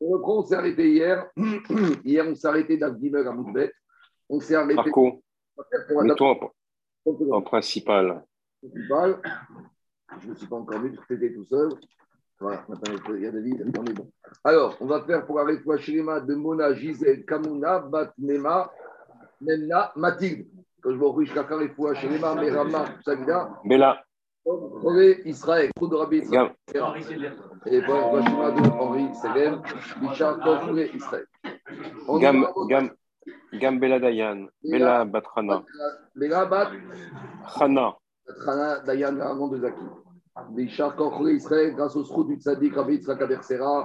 On 0.00 0.10
reprend, 0.10 0.38
on 0.38 0.42
s'est 0.42 0.54
arrêté 0.54 0.90
hier. 0.90 1.28
hier, 2.04 2.26
on 2.26 2.34
s'est 2.34 2.46
arrêté 2.46 2.76
d'Avdimel 2.76 3.26
à 3.26 3.32
Moudbet. 3.32 3.72
On 4.28 4.40
s'est 4.40 4.54
arrêté. 4.54 4.74
Marco, 4.74 5.22
mets-toi 6.02 6.52
en, 7.04 7.32
en 7.32 7.42
principal. 7.42 8.24
Principal. 8.60 9.20
Je 10.20 10.26
ne 10.26 10.30
me 10.30 10.36
suis 10.36 10.46
pas 10.46 10.56
encore 10.56 10.80
mis, 10.80 10.96
tu 11.06 11.14
étais 11.14 11.34
tout 11.34 11.44
seul. 11.44 11.70
Voilà, 12.40 12.64
maintenant 12.68 12.94
il 13.16 13.22
y 13.22 13.26
a 13.26 13.32
David, 13.32 13.72
on 13.76 13.84
est 13.84 13.92
bon. 13.92 14.12
Alors, 14.44 14.76
on 14.80 14.86
va 14.86 15.02
faire 15.02 15.26
pour 15.26 15.40
arrêter 15.40 15.64
Shirima 15.78 16.20
de 16.20 16.34
Mona, 16.34 16.72
Gisèle, 16.72 17.24
Kamuna, 17.24 17.80
Batnema, 17.80 18.70
Memna, 19.40 19.92
Mathilde. 19.96 20.46
Quand 20.80 20.92
je 20.92 20.96
vois 20.96 21.12
Rush 21.12 21.34
Kakar 21.34 21.60
et 21.62 21.68
Foua, 21.70 21.94
Shirima, 21.94 22.36
Merama, 22.36 22.84
Sagida. 23.04 23.60
Bella. 23.64 24.04
Rové, 24.48 25.20
Israël, 25.26 25.70
Trou 25.74 25.88
de 25.88 25.96
Rabbi 25.96 26.18
Israël. 26.18 26.52
Et 27.66 27.80
Vachima 27.80 28.50
de 28.50 28.70
Henri 28.70 29.14
Selem, 29.14 29.62
Bichar, 30.00 30.38
Kofre, 30.40 30.94
Israël. 30.94 31.26
Gam, 32.18 32.46
Gam, 32.68 32.90
Gam 33.52 33.78
Bella 33.78 33.98
Dayan, 33.98 34.46
Bella 34.62 35.04
Batrana. 35.04 35.62
Bella 36.14 36.46
Bat. 36.46 36.70
Chana. 37.58 37.94
Batrana 38.26 38.80
Dayan, 38.86 39.12
nom 39.12 39.48
de 39.48 39.58
Zaki. 39.58 39.84
Bichar, 40.50 40.96
Kofre, 40.96 41.28
Israël, 41.28 41.74
grâce 41.74 41.96
au 41.96 42.04
Srout 42.04 42.24
du 42.24 42.36
Tzadik, 42.36 42.74
Rabbi 42.74 42.94
Yitzhak 42.94 43.20
Abersera. 43.20 43.84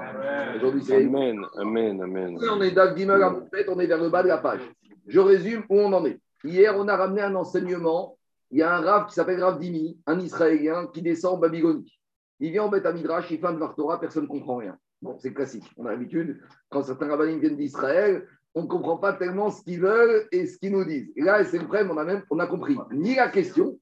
Aujourd'hui, 0.56 0.84
c'est. 0.84 1.06
Amen, 1.06 1.44
Amen, 1.58 2.02
Amen. 2.02 2.38
On 2.52 2.62
est 2.62 2.72
d'Agdimel 2.72 3.22
à 3.22 3.36
on 3.68 3.80
est 3.80 3.88
vers 3.88 4.02
le 4.02 4.10
bas 4.10 4.24
de 4.24 4.30
la 4.30 4.38
page. 4.38 4.62
Je 5.08 5.20
résume 5.20 5.64
où 5.70 5.80
on 5.80 5.92
en 5.92 6.06
est. 6.06 6.20
Hier, 6.44 6.74
on 6.78 6.88
a 6.88 6.96
ramené 6.96 7.22
un 7.22 7.36
enseignement. 7.36 8.18
Il 8.54 8.60
y 8.60 8.62
a 8.62 8.76
un 8.76 8.82
Rav 8.82 9.08
qui 9.08 9.16
s'appelle 9.16 9.44
Rav 9.44 9.60
Dimi, 9.60 9.98
un 10.06 10.20
Israélien 10.20 10.86
qui 10.94 11.02
descend 11.02 11.34
en 11.34 11.38
Babylonie. 11.40 11.92
Il 12.40 12.52
vient 12.52 12.66
en 12.66 12.70
Beth 12.70 12.86
Midrash, 12.94 13.32
il 13.32 13.40
fait 13.40 13.48
un 13.48 13.58
Torah, 13.76 14.00
personne 14.00 14.26
ne 14.26 14.28
comprend 14.28 14.58
rien. 14.58 14.78
Bon, 15.02 15.18
c'est 15.18 15.34
classique. 15.34 15.66
On 15.76 15.88
a 15.88 15.92
l'habitude, 15.92 16.40
quand 16.70 16.84
certains 16.84 17.08
rabbinim 17.08 17.40
viennent 17.40 17.58
d'Israël, 17.58 18.28
on 18.54 18.62
ne 18.62 18.68
comprend 18.68 18.98
pas 18.98 19.14
tellement 19.14 19.50
ce 19.50 19.64
qu'ils 19.64 19.80
veulent 19.80 20.28
et 20.32 20.46
ce 20.46 20.60
qu'ils 20.60 20.72
nous 20.72 20.86
disent. 20.86 21.12
Et 21.16 21.24
là, 21.24 21.44
c'est 21.44 21.58
le 21.58 21.64
problème, 21.64 21.90
on 21.90 21.98
a 21.98 22.04
même 22.04 22.22
on 22.30 22.38
a 22.38 22.46
compris 22.46 22.78
ni 22.92 23.16
la 23.16 23.30
question 23.30 23.80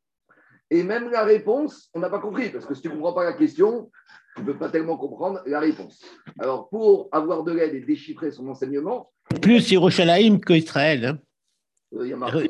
et 0.70 0.84
même 0.84 1.10
la 1.10 1.26
réponse, 1.26 1.90
on 1.94 2.00
n'a 2.00 2.10
pas 2.10 2.20
compris. 2.20 2.50
Parce 2.50 2.66
que 2.66 2.74
si 2.74 2.82
tu 2.82 2.88
ne 2.88 2.94
comprends 2.94 3.12
pas 3.12 3.26
la 3.26 3.34
question, 3.34 3.92
tu 4.38 4.42
ne 4.42 4.46
peux 4.46 4.58
pas 4.58 4.70
tellement 4.70 4.96
comprendre 4.96 5.42
la 5.48 5.60
réponse. 5.60 6.02
Alors, 6.40 6.70
pour 6.70 7.10
avoir 7.12 7.44
de 7.44 7.52
l'aide 7.52 7.76
et 7.76 7.82
déchiffrer 7.82 8.32
son 8.32 8.48
enseignement. 8.48 9.12
Plus 9.42 9.70
Yerushalayim 9.70 10.40
qu'Israël. 10.40 11.06
Hein. 11.06 11.20
Euh, 11.94 12.06
il 12.06 12.12
y 12.12 12.14
a 12.14 12.16
marqué 12.16 12.48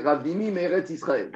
Rav 0.00 0.22
Dimi, 0.22 0.50
Meret 0.50 0.84
Israël. 0.90 1.30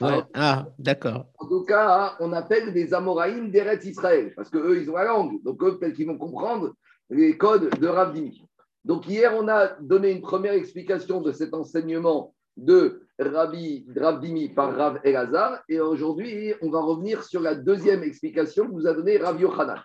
Ouais. 0.00 0.22
Ah, 0.34 0.66
d'accord. 0.78 1.26
En 1.38 1.46
tout 1.46 1.64
cas, 1.64 2.16
on 2.20 2.32
appelle 2.32 2.72
des 2.72 2.94
Amoraïm 2.94 3.50
d'Eretz 3.50 3.84
Israël, 3.84 4.32
parce 4.34 4.50
qu'eux, 4.50 4.80
ils 4.80 4.90
ont 4.90 4.96
la 4.96 5.04
langue. 5.04 5.42
Donc, 5.42 5.62
eux, 5.62 5.78
peut-être 5.78 5.94
qu'ils 5.94 6.06
vont 6.06 6.18
comprendre 6.18 6.74
les 7.10 7.36
codes 7.36 7.70
de 7.78 7.86
Rav 7.86 8.12
Dimi. 8.12 8.44
Donc, 8.84 9.08
hier, 9.08 9.32
on 9.36 9.48
a 9.48 9.68
donné 9.80 10.10
une 10.10 10.20
première 10.20 10.52
explication 10.52 11.20
de 11.20 11.32
cet 11.32 11.54
enseignement 11.54 12.34
de 12.56 13.06
Rabbi 13.18 13.86
Rav 13.96 14.20
Dimi 14.20 14.48
par 14.48 14.74
Rav 14.76 15.00
Elazar. 15.04 15.62
Et 15.68 15.80
aujourd'hui, 15.80 16.54
on 16.62 16.70
va 16.70 16.80
revenir 16.80 17.22
sur 17.22 17.40
la 17.40 17.54
deuxième 17.54 18.02
explication 18.02 18.66
que 18.66 18.72
nous 18.72 18.86
a 18.86 18.94
donnée 18.94 19.18
Rav 19.18 19.40
Yochanan. 19.40 19.80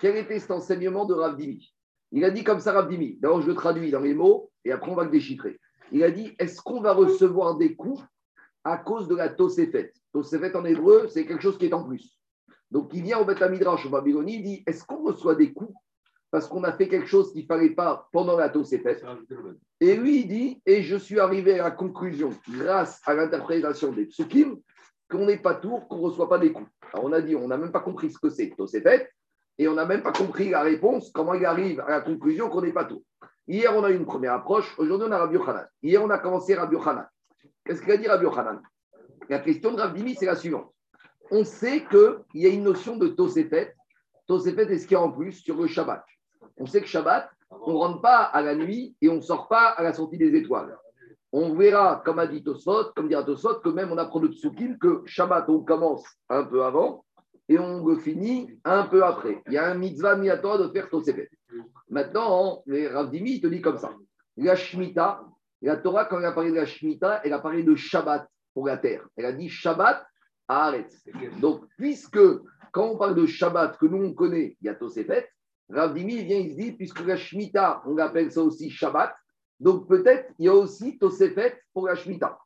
Quel 0.00 0.16
était 0.16 0.38
cet 0.38 0.50
enseignement 0.50 1.04
de 1.06 1.14
Rav 1.14 1.36
Dimi? 1.36 1.72
Il 2.12 2.24
a 2.24 2.30
dit 2.30 2.44
comme 2.44 2.60
ça, 2.60 2.72
Rav 2.72 2.88
Dimi. 2.88 3.18
D'abord, 3.20 3.42
je 3.42 3.48
le 3.48 3.54
traduis 3.54 3.90
dans 3.90 4.00
les 4.00 4.14
mots 4.14 4.50
et 4.64 4.72
après, 4.72 4.90
on 4.90 4.94
va 4.94 5.04
le 5.04 5.10
déchiffrer. 5.10 5.58
Il 5.92 6.02
a 6.02 6.10
dit 6.10 6.34
est-ce 6.38 6.60
qu'on 6.60 6.80
va 6.80 6.92
recevoir 6.92 7.56
des 7.56 7.74
coups 7.74 8.02
à 8.64 8.78
cause 8.78 9.06
de 9.08 9.14
la 9.14 9.28
Tosefet. 9.28 9.92
Tosefet 10.12 10.56
en 10.56 10.64
hébreu, 10.64 11.06
c'est 11.08 11.26
quelque 11.26 11.42
chose 11.42 11.58
qui 11.58 11.66
est 11.66 11.74
en 11.74 11.84
plus. 11.84 12.18
Donc, 12.70 12.90
il 12.94 13.02
vient 13.02 13.18
au 13.18 13.24
Beth 13.24 13.42
Midrash, 13.42 13.86
au 13.86 13.90
Babylonie, 13.90 14.36
il 14.36 14.42
dit 14.42 14.64
Est-ce 14.66 14.84
qu'on 14.84 15.04
reçoit 15.04 15.34
des 15.34 15.52
coups 15.52 15.72
parce 16.30 16.48
qu'on 16.48 16.64
a 16.64 16.72
fait 16.72 16.88
quelque 16.88 17.06
chose 17.06 17.32
qu'il 17.32 17.42
ne 17.42 17.46
fallait 17.46 17.70
pas 17.70 18.08
pendant 18.12 18.36
la 18.36 18.48
Tosefet? 18.48 19.00
Et 19.80 19.96
lui, 19.96 20.22
il 20.22 20.28
dit 20.28 20.62
Et 20.66 20.82
je 20.82 20.96
suis 20.96 21.20
arrivé 21.20 21.60
à 21.60 21.64
la 21.64 21.70
conclusion, 21.70 22.30
grâce 22.48 23.00
à 23.06 23.14
l'interprétation 23.14 23.92
des 23.92 24.06
psukim, 24.06 24.56
qu'on 25.10 25.26
n'est 25.26 25.38
pas 25.38 25.54
tour, 25.54 25.86
qu'on 25.86 25.98
ne 25.98 26.02
reçoit 26.02 26.28
pas 26.28 26.38
des 26.38 26.52
coups. 26.52 26.70
Alors, 26.92 27.04
on 27.04 27.12
a 27.12 27.20
dit 27.20 27.36
On 27.36 27.46
n'a 27.46 27.58
même 27.58 27.72
pas 27.72 27.80
compris 27.80 28.10
ce 28.10 28.18
que 28.18 28.30
c'est 28.30 28.50
Tosefet, 28.56 29.08
et 29.58 29.68
on 29.68 29.74
n'a 29.74 29.84
même 29.84 30.02
pas 30.02 30.12
compris 30.12 30.50
la 30.50 30.62
réponse, 30.62 31.10
comment 31.12 31.34
il 31.34 31.44
arrive 31.44 31.80
à 31.80 31.90
la 31.90 32.00
conclusion 32.00 32.48
qu'on 32.48 32.62
n'est 32.62 32.72
pas 32.72 32.84
tour. 32.84 33.02
Hier, 33.46 33.72
on 33.76 33.84
a 33.84 33.90
eu 33.90 33.96
une 33.96 34.06
première 34.06 34.32
approche, 34.32 34.74
aujourd'hui, 34.78 35.06
on 35.08 35.12
a 35.12 35.18
Rabbi 35.18 35.34
Yochanan. 35.34 35.66
Hier, 35.82 36.02
on 36.02 36.10
a 36.10 36.18
commencé 36.18 36.54
Rabbi. 36.54 36.76
Qu'est-ce 37.64 37.80
qu'il 37.80 37.92
a 37.92 37.96
dit 37.96 38.06
Rabbi 38.06 38.24
Yochanan? 38.24 38.60
La 39.28 39.38
question 39.38 39.72
de 39.72 39.80
Rabbi 39.80 40.00
Dimi, 40.00 40.14
c'est 40.14 40.26
la 40.26 40.36
suivante. 40.36 40.70
On 41.30 41.44
sait 41.44 41.84
qu'il 41.86 42.42
y 42.42 42.46
a 42.46 42.50
une 42.50 42.62
notion 42.62 42.96
de 42.96 43.08
Tosefet. 43.08 43.74
Tosefet 44.26 44.70
est 44.70 44.78
ce 44.78 44.86
qu'il 44.86 44.96
y 44.96 45.00
a 45.00 45.02
en 45.02 45.10
plus 45.10 45.32
sur 45.32 45.56
le 45.56 45.66
Shabbat. 45.66 46.04
On 46.58 46.66
sait 46.66 46.82
que 46.82 46.86
Shabbat, 46.86 47.30
on 47.50 47.72
ne 47.72 47.76
rentre 47.78 48.02
pas 48.02 48.18
à 48.18 48.42
la 48.42 48.54
nuit 48.54 48.94
et 49.00 49.08
on 49.08 49.16
ne 49.16 49.20
sort 49.22 49.48
pas 49.48 49.68
à 49.68 49.82
la 49.82 49.94
sortie 49.94 50.18
des 50.18 50.34
étoiles. 50.36 50.76
On 51.32 51.54
verra, 51.54 52.02
comme 52.04 52.18
a 52.18 52.26
dit 52.26 52.44
Tosfot, 52.44 52.92
comme 52.94 53.08
dira 53.08 53.24
Tosfot, 53.24 53.60
que 53.60 53.70
même 53.70 53.90
on 53.90 53.98
apprend 53.98 54.20
de 54.20 54.28
Tsukim 54.28 54.78
que 54.78 55.02
Shabbat, 55.06 55.48
on 55.48 55.60
commence 55.60 56.04
un 56.28 56.44
peu 56.44 56.64
avant 56.64 57.04
et 57.48 57.58
on 57.58 57.84
le 57.86 57.96
finit 57.96 58.58
un 58.64 58.84
peu 58.84 59.02
après. 59.04 59.42
Il 59.46 59.54
y 59.54 59.58
a 59.58 59.66
un 59.66 59.74
mitzvah 59.74 60.16
miatoire 60.16 60.58
de 60.58 60.68
faire 60.68 60.90
Tosefet. 60.90 61.30
Maintenant, 61.88 62.62
les 62.66 62.88
Ravdimi, 62.88 63.36
il 63.36 63.40
te 63.40 63.46
dit 63.46 63.62
comme 63.62 63.78
ça. 63.78 63.94
La 64.36 64.54
Shemitah, 64.54 65.24
la 65.62 65.76
Torah, 65.76 66.04
quand 66.04 66.18
elle 66.18 66.26
a 66.26 66.32
parlé 66.32 66.50
de 66.50 66.56
la 66.56 66.66
Shemitah, 66.66 67.22
elle 67.24 67.32
a 67.32 67.38
parlé 67.38 67.62
de 67.62 67.74
Shabbat 67.74 68.28
pour 68.52 68.66
la 68.66 68.76
terre. 68.76 69.06
Elle 69.16 69.24
a 69.24 69.32
dit 69.32 69.48
Shabbat 69.48 70.06
à 70.48 70.66
Arrête. 70.66 70.94
Donc, 71.40 71.64
puisque 71.78 72.20
quand 72.72 72.88
on 72.90 72.98
parle 72.98 73.14
de 73.14 73.26
Shabbat, 73.26 73.78
que 73.78 73.86
nous 73.86 74.04
on 74.04 74.12
connaît, 74.12 74.56
il 74.60 74.66
y 74.66 74.68
a 74.68 74.74
Tosefet, 74.74 75.28
Rav 75.70 75.94
Dimi 75.94 76.22
vient, 76.24 76.38
il 76.38 76.50
se 76.50 76.56
dit, 76.56 76.72
puisque 76.72 77.00
la 77.00 77.16
Shemitah, 77.16 77.82
on 77.86 77.96
appelle 77.98 78.30
ça 78.30 78.42
aussi 78.42 78.68
Shabbat, 78.68 79.14
donc 79.58 79.88
peut-être 79.88 80.32
il 80.38 80.46
y 80.46 80.48
a 80.48 80.54
aussi 80.54 80.98
Tosefet 80.98 81.58
pour 81.72 81.86
la 81.86 81.94
Shemitah. 81.94 82.38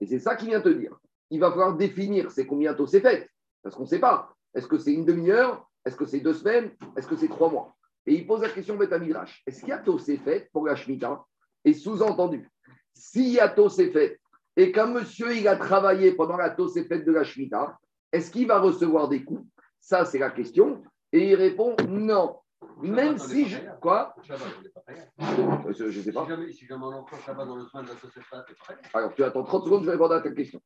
Et 0.00 0.06
c'est 0.06 0.18
ça 0.18 0.34
qu'il 0.34 0.48
vient 0.48 0.60
te 0.60 0.68
dire. 0.68 0.96
Il 1.30 1.40
va 1.40 1.50
falloir 1.50 1.76
définir 1.76 2.30
c'est 2.30 2.46
combien 2.46 2.74
Tosefet, 2.74 3.28
parce 3.62 3.76
qu'on 3.76 3.82
ne 3.82 3.88
sait 3.88 4.00
pas. 4.00 4.34
Est-ce 4.54 4.66
que 4.66 4.78
c'est 4.78 4.92
une 4.92 5.04
demi-heure? 5.04 5.68
Est-ce 5.84 5.96
que 5.96 6.04
c'est 6.04 6.20
deux 6.20 6.34
semaines? 6.34 6.70
Est-ce 6.96 7.06
que 7.06 7.16
c'est 7.16 7.28
trois 7.28 7.50
mois? 7.50 7.76
Et 8.06 8.14
il 8.14 8.26
pose 8.26 8.42
la 8.42 8.48
question 8.48 8.76
Beth 8.76 8.92
Midrash. 8.92 9.42
Est-ce 9.46 9.60
qu'il 9.60 9.68
y 9.68 9.72
a 9.72 9.78
Tosefet 9.78 10.48
pour 10.52 10.66
la 10.66 10.74
Shemitah? 10.74 11.24
Et 11.66 11.74
sous-entendu, 11.74 12.48
s'il 12.94 13.28
y 13.28 13.40
a 13.40 13.48
Tosefet 13.48 14.20
et 14.56 14.70
qu'un 14.70 14.86
monsieur 14.86 15.36
il 15.36 15.48
a 15.48 15.56
travaillé 15.56 16.12
pendant 16.12 16.36
la 16.36 16.50
Tosefet 16.50 17.00
de 17.00 17.12
la 17.12 17.24
Shemitah, 17.24 17.76
est-ce 18.12 18.30
qu'il 18.30 18.46
va 18.46 18.60
recevoir 18.60 19.08
des 19.08 19.24
coups? 19.24 19.44
Ça, 19.80 20.04
c'est 20.04 20.20
la 20.20 20.30
question. 20.30 20.82
Et 21.12 21.30
il 21.30 21.34
répond 21.34 21.74
non. 21.88 22.36
Même 22.80 23.18
si 23.18 23.46
je. 23.48 23.58
Quoi? 23.80 24.14
Je 24.22 24.32
ne 24.32 25.90
sais 25.90 26.12
pas. 26.12 26.26
Si 26.52 26.66
jamais 26.66 26.84
on 26.84 27.04
Shabbat 27.06 27.46
dans 27.46 27.56
le 27.56 27.66
soin 27.66 27.82
de 27.82 27.88
la 27.88 27.94
pareil. 27.94 28.78
Alors, 28.94 29.14
tu 29.14 29.24
attends 29.24 29.42
30 29.42 29.64
secondes, 29.64 29.80
je 29.80 29.86
vais 29.86 29.92
répondre 29.92 30.14
à 30.14 30.20
ta 30.20 30.30
question. 30.30 30.60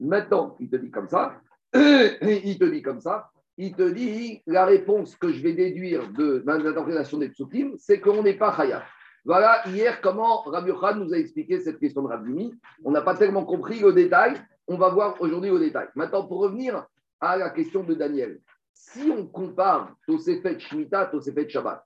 Maintenant, 0.00 0.56
il 0.58 0.68
te 0.68 0.76
dit 0.76 0.90
comme 0.90 1.08
ça. 1.08 1.40
il 1.74 2.58
te 2.58 2.64
dit 2.64 2.82
comme 2.82 3.00
ça. 3.00 3.30
Il 3.56 3.76
te 3.76 3.88
dit 3.88 4.42
la 4.48 4.64
réponse 4.64 5.14
que 5.14 5.32
je 5.32 5.40
vais 5.42 5.52
déduire 5.52 6.10
de 6.12 6.42
l'interprétation 6.44 7.18
des 7.18 7.28
psukim, 7.28 7.74
c'est 7.78 8.00
qu'on 8.00 8.22
n'est 8.22 8.36
pas 8.36 8.54
Khayat. 8.56 8.84
Voilà, 9.26 9.66
hier, 9.68 10.02
comment 10.02 10.42
Rabbi 10.42 10.70
Khan 10.72 10.96
nous 10.96 11.14
a 11.14 11.16
expliqué 11.16 11.58
cette 11.58 11.78
question 11.78 12.02
de 12.02 12.08
Rabbi 12.08 12.52
On 12.84 12.90
n'a 12.90 13.00
pas 13.00 13.14
tellement 13.14 13.46
compris 13.46 13.82
au 13.82 13.90
détail. 13.90 14.34
On 14.66 14.76
va 14.76 14.90
voir 14.90 15.16
aujourd'hui 15.20 15.50
au 15.50 15.58
détail. 15.58 15.88
Maintenant, 15.94 16.26
pour 16.26 16.40
revenir 16.40 16.86
à 17.20 17.38
la 17.38 17.48
question 17.48 17.82
de 17.84 17.94
Daniel, 17.94 18.40
si 18.74 19.10
on 19.10 19.26
compare 19.26 19.94
Tosefet 20.06 20.58
Shemitah, 20.58 21.06
Tosefet 21.06 21.48
Shabbat, 21.48 21.82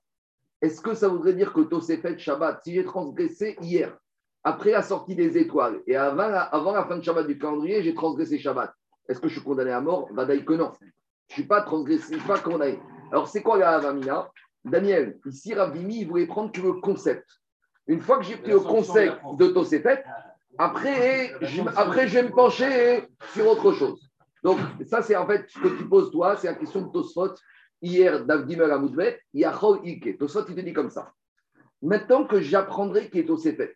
est-ce 0.61 0.81
que 0.81 0.93
ça 0.93 1.07
voudrait 1.07 1.33
dire 1.33 1.53
que 1.53 1.61
Tosefet 1.61 2.17
Shabbat, 2.17 2.61
si 2.63 2.73
j'ai 2.73 2.83
transgressé 2.83 3.55
hier, 3.61 3.97
après 4.43 4.71
la 4.71 4.81
sortie 4.81 5.15
des 5.15 5.37
étoiles 5.37 5.81
et 5.87 5.95
avant 5.95 6.27
la, 6.27 6.85
fin 6.85 6.97
de 6.97 7.03
Shabbat 7.03 7.25
du 7.25 7.37
calendrier, 7.37 7.81
j'ai 7.83 7.93
transgressé 7.93 8.37
Shabbat, 8.37 8.73
est-ce 9.07 9.21
que 9.21 9.29
je 9.29 9.35
suis 9.35 9.43
condamné 9.43 9.71
à 9.71 9.79
mort? 9.79 10.09
Vadaï 10.11 10.43
que 10.43 10.53
non. 10.53 10.73
Je 10.81 10.85
ne 10.85 11.33
suis 11.35 11.43
pas 11.43 11.61
transgressé, 11.61 12.17
pas 12.27 12.39
condamné. 12.39 12.79
Alors, 13.11 13.29
c'est 13.29 13.41
quoi 13.41 13.57
la 13.57 13.75
Avamina? 13.75 14.29
Daniel, 14.65 15.19
ici, 15.25 15.53
Ravdimi, 15.53 16.01
il 16.01 16.07
voulait 16.07 16.27
prendre 16.27 16.51
que 16.51 16.61
le 16.61 16.73
concept. 16.73 17.27
Une 17.87 18.01
fois 18.01 18.17
que 18.17 18.23
j'ai 18.23 18.37
pris 18.37 18.51
le 18.51 18.59
concept 18.59 19.17
de 19.37 19.47
Tosefet, 19.47 20.03
après, 20.57 21.33
je, 21.41 21.61
après, 21.75 22.07
je 22.07 22.15
vais 22.15 22.23
me 22.23 22.31
pencher 22.31 23.07
sur 23.33 23.47
autre 23.47 23.71
chose. 23.71 23.99
Donc, 24.43 24.59
ça, 24.85 25.01
c'est 25.01 25.15
en 25.15 25.25
fait 25.25 25.49
ce 25.49 25.59
que 25.59 25.69
tu 25.69 25.87
poses, 25.87 26.11
toi, 26.11 26.35
c'est 26.35 26.47
la 26.47 26.55
question 26.55 26.81
de 26.81 26.91
Tosfot. 26.91 27.33
Hier, 27.81 28.25
Davdimel 28.25 28.71
Amoudbet, 28.71 29.21
Yachol 29.33 29.79
Ike. 29.85 30.17
Tosfot, 30.17 30.45
il 30.49 30.55
te 30.55 30.61
dit 30.61 30.73
comme 30.73 30.89
ça. 30.89 31.13
Maintenant 31.81 32.25
que 32.25 32.41
j'apprendrai 32.41 33.09
qui 33.09 33.19
est 33.19 33.25
Tosefet, 33.25 33.75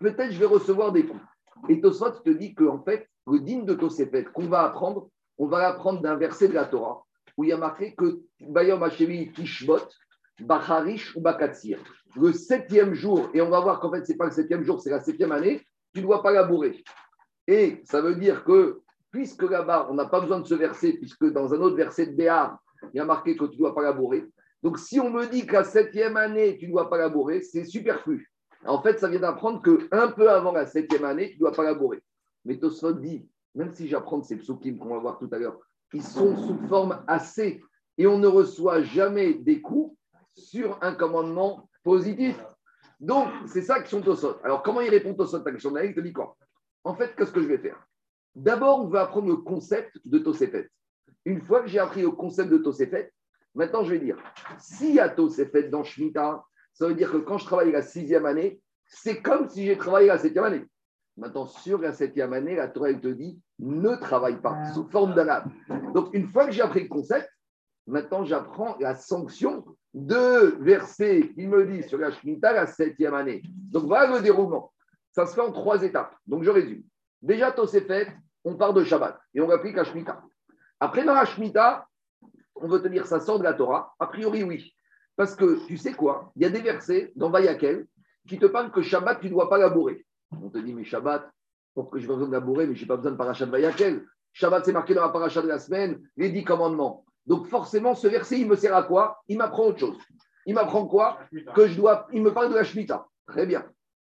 peut-être 0.00 0.32
je 0.32 0.38
vais 0.38 0.46
recevoir 0.46 0.92
des 0.92 1.04
coups. 1.04 1.22
Et 1.68 1.80
Tosfot 1.80 2.10
te 2.10 2.30
dit 2.30 2.54
qu'en 2.54 2.82
fait, 2.82 3.08
le 3.26 3.40
digne 3.40 3.64
de 3.64 3.74
Tosefet 3.74 4.24
qu'on 4.32 4.46
va 4.46 4.62
apprendre, 4.62 5.08
on 5.38 5.46
va 5.46 5.60
l'apprendre 5.60 6.00
d'un 6.00 6.16
verset 6.16 6.48
de 6.48 6.54
la 6.54 6.64
Torah 6.64 7.04
où 7.36 7.44
il 7.44 7.50
y 7.50 7.52
a 7.52 7.56
marqué 7.56 7.94
que 7.94 8.20
Bayom 8.40 8.82
Hashevi 8.82 9.32
Tishbot, 9.32 9.88
Bacharish 10.40 11.14
ou 11.16 11.20
Bakatsir. 11.20 11.78
Le 12.16 12.32
septième 12.32 12.94
jour, 12.94 13.30
et 13.34 13.40
on 13.40 13.50
va 13.50 13.60
voir 13.60 13.80
qu'en 13.80 13.90
fait, 13.90 14.04
ce 14.04 14.12
n'est 14.12 14.18
pas 14.18 14.26
le 14.26 14.32
septième 14.32 14.64
jour, 14.64 14.80
c'est 14.80 14.90
la 14.90 15.00
septième 15.00 15.32
année, 15.32 15.66
tu 15.94 16.00
ne 16.00 16.06
dois 16.06 16.22
pas 16.22 16.32
labourer. 16.32 16.82
Et 17.46 17.82
ça 17.84 18.00
veut 18.00 18.14
dire 18.14 18.44
que, 18.44 18.80
puisque 19.10 19.42
là-bas, 19.42 19.88
on 19.90 19.94
n'a 19.94 20.06
pas 20.06 20.20
besoin 20.20 20.40
de 20.40 20.46
ce 20.46 20.54
verset, 20.54 20.94
puisque 20.94 21.30
dans 21.32 21.52
un 21.52 21.60
autre 21.60 21.76
verset 21.76 22.06
de 22.06 22.16
Béar, 22.16 22.58
il 22.92 22.98
y 22.98 23.00
a 23.00 23.04
marqué 23.04 23.36
que 23.36 23.44
tu 23.44 23.52
ne 23.52 23.58
dois 23.58 23.74
pas 23.74 23.82
labourer. 23.82 24.26
Donc, 24.62 24.78
si 24.78 25.00
on 25.00 25.10
me 25.10 25.26
dit 25.26 25.46
qu'à 25.46 25.64
septième 25.64 26.16
année, 26.16 26.56
tu 26.58 26.66
ne 26.66 26.72
dois 26.72 26.88
pas 26.88 26.98
labourer, 26.98 27.42
c'est 27.42 27.64
superflu. 27.64 28.30
En 28.64 28.80
fait, 28.80 28.98
ça 28.98 29.08
vient 29.08 29.20
d'apprendre 29.20 29.60
qu'un 29.60 30.08
peu 30.08 30.30
avant 30.30 30.52
la 30.52 30.66
septième 30.66 31.04
année, 31.04 31.30
tu 31.30 31.34
ne 31.34 31.40
dois 31.40 31.52
pas 31.52 31.64
labourer. 31.64 32.02
Mais 32.44 32.58
Tosfot 32.58 32.92
dit, 32.92 33.28
même 33.54 33.74
si 33.74 33.88
j'apprends 33.88 34.22
ces 34.22 34.36
psukim 34.36 34.78
qu'on 34.78 34.90
va 34.90 34.98
voir 34.98 35.18
tout 35.18 35.28
à 35.32 35.38
l'heure, 35.38 35.58
ils 35.92 36.02
sont 36.02 36.36
sous 36.36 36.58
forme 36.68 37.02
assez 37.06 37.62
et 37.98 38.06
on 38.06 38.18
ne 38.18 38.26
reçoit 38.26 38.82
jamais 38.82 39.34
des 39.34 39.60
coups 39.60 39.96
sur 40.36 40.78
un 40.82 40.94
commandement 40.94 41.68
positif. 41.82 42.42
Donc, 43.00 43.28
c'est 43.46 43.62
ça 43.62 43.80
que 43.80 43.88
sont 43.88 44.00
Tosfot. 44.00 44.36
Alors, 44.44 44.62
comment 44.62 44.80
il 44.80 44.90
répond 44.90 45.14
Tosfot 45.14 45.38
à 45.38 45.42
la 45.44 45.52
question 45.52 45.76
Il 45.78 45.94
te 45.94 46.00
dit 46.00 46.12
quoi? 46.12 46.36
En 46.84 46.94
fait, 46.94 47.14
qu'est-ce 47.16 47.32
que 47.32 47.42
je 47.42 47.48
vais 47.48 47.58
faire? 47.58 47.84
D'abord, 48.34 48.80
on 48.80 48.88
va 48.88 49.02
apprendre 49.02 49.28
le 49.28 49.36
concept 49.36 49.98
de 50.04 50.18
Tosefet. 50.18 50.70
Une 51.24 51.40
fois 51.40 51.60
que 51.60 51.68
j'ai 51.68 51.78
appris 51.78 52.02
le 52.02 52.10
concept 52.10 52.50
de 52.50 52.58
Tosefet, 52.58 53.12
maintenant 53.54 53.84
je 53.84 53.90
vais 53.90 53.98
dire, 53.98 54.16
s'il 54.58 54.94
y 54.94 55.00
a 55.00 55.08
Tosefet 55.08 55.64
dans 55.64 55.84
Shemitah, 55.84 56.42
ça 56.72 56.88
veut 56.88 56.94
dire 56.94 57.12
que 57.12 57.18
quand 57.18 57.38
je 57.38 57.44
travaille 57.44 57.72
la 57.72 57.82
sixième 57.82 58.24
année, 58.24 58.60
c'est 58.86 59.20
comme 59.20 59.48
si 59.48 59.66
j'ai 59.66 59.76
travaillé 59.76 60.08
la 60.08 60.18
septième 60.18 60.44
année. 60.44 60.64
Maintenant, 61.16 61.46
sur 61.46 61.78
la 61.78 61.92
septième 61.92 62.32
année, 62.32 62.56
la 62.56 62.68
Torah 62.68 62.92
te 62.94 63.08
dit 63.08 63.38
ne 63.58 63.94
travaille 63.96 64.40
pas 64.40 64.72
sous 64.72 64.88
forme 64.88 65.14
d'arabe. 65.14 65.50
Donc, 65.92 66.08
une 66.14 66.26
fois 66.26 66.46
que 66.46 66.52
j'ai 66.52 66.62
appris 66.62 66.84
le 66.84 66.88
concept, 66.88 67.28
maintenant 67.86 68.24
j'apprends 68.24 68.76
la 68.80 68.94
sanction 68.94 69.64
de 69.94 70.56
verset 70.60 71.30
qui 71.34 71.46
me 71.46 71.66
dit 71.66 71.82
sur 71.82 71.98
la 71.98 72.10
Shemitah 72.10 72.52
la 72.52 72.66
septième 72.66 73.14
année. 73.14 73.42
Donc, 73.46 73.84
voilà 73.84 74.14
le 74.14 74.22
déroulement. 74.22 74.72
Ça 75.12 75.26
se 75.26 75.34
fait 75.34 75.40
en 75.40 75.52
trois 75.52 75.82
étapes. 75.82 76.14
Donc, 76.26 76.42
je 76.42 76.50
résume. 76.50 76.82
Déjà, 77.20 77.52
Tosefet, 77.52 78.08
on 78.44 78.56
part 78.56 78.72
de 78.72 78.82
Shabbat 78.84 79.18
et 79.34 79.40
on 79.40 79.50
applique 79.50 79.76
la 79.76 79.84
Shemitah. 79.84 80.22
Après, 80.80 81.04
dans 81.04 81.14
la 81.14 81.24
Shemitah, 81.24 81.86
on 82.54 82.68
veut 82.68 82.80
te 82.80 82.88
dire 82.88 83.06
ça 83.06 83.20
sort 83.20 83.38
de 83.38 83.44
la 83.44 83.54
Torah. 83.54 83.94
A 83.98 84.06
priori, 84.06 84.42
oui. 84.42 84.74
Parce 85.16 85.34
que 85.34 85.64
tu 85.66 85.76
sais 85.76 85.92
quoi? 85.92 86.32
Il 86.36 86.42
y 86.42 86.46
a 86.46 86.50
des 86.50 86.62
versets 86.62 87.12
dans 87.16 87.30
Vayakel 87.30 87.86
qui 88.26 88.38
te 88.38 88.46
parlent 88.46 88.72
que 88.72 88.82
Shabbat, 88.82 89.20
tu 89.20 89.26
ne 89.26 89.32
dois 89.32 89.48
pas 89.48 89.58
labourer. 89.58 90.06
On 90.42 90.48
te 90.48 90.58
dit, 90.58 90.72
mais 90.72 90.84
Shabbat, 90.84 91.30
pourquoi 91.74 92.00
je 92.00 92.06
vais 92.06 92.14
besoin 92.14 92.28
de 92.28 92.32
labourer, 92.32 92.66
mais 92.66 92.74
je 92.74 92.82
n'ai 92.82 92.88
pas 92.88 92.96
besoin 92.96 93.12
de 93.12 93.16
parachat 93.16 93.46
de 93.46 93.50
Vayakel? 93.50 94.06
Shabbat, 94.32 94.64
c'est 94.64 94.72
marqué 94.72 94.94
dans 94.94 95.02
la 95.02 95.10
paracha 95.10 95.42
de 95.42 95.48
la 95.48 95.58
semaine, 95.58 96.00
les 96.16 96.30
dix 96.30 96.44
commandements. 96.44 97.04
Donc 97.26 97.46
forcément, 97.48 97.94
ce 97.94 98.08
verset, 98.08 98.40
il 98.40 98.48
me 98.48 98.56
sert 98.56 98.74
à 98.74 98.82
quoi? 98.82 99.22
Il 99.28 99.38
m'apprend 99.38 99.66
autre 99.66 99.78
chose. 99.78 99.98
Il 100.46 100.54
m'apprend 100.54 100.86
quoi? 100.86 101.18
Que 101.54 101.68
je 101.68 101.76
dois. 101.76 102.06
Il 102.12 102.22
me 102.22 102.32
parle 102.32 102.50
de 102.50 102.56
la 102.56 102.64
Shemitah. 102.64 103.06
Très 103.26 103.46
bien. 103.46 103.64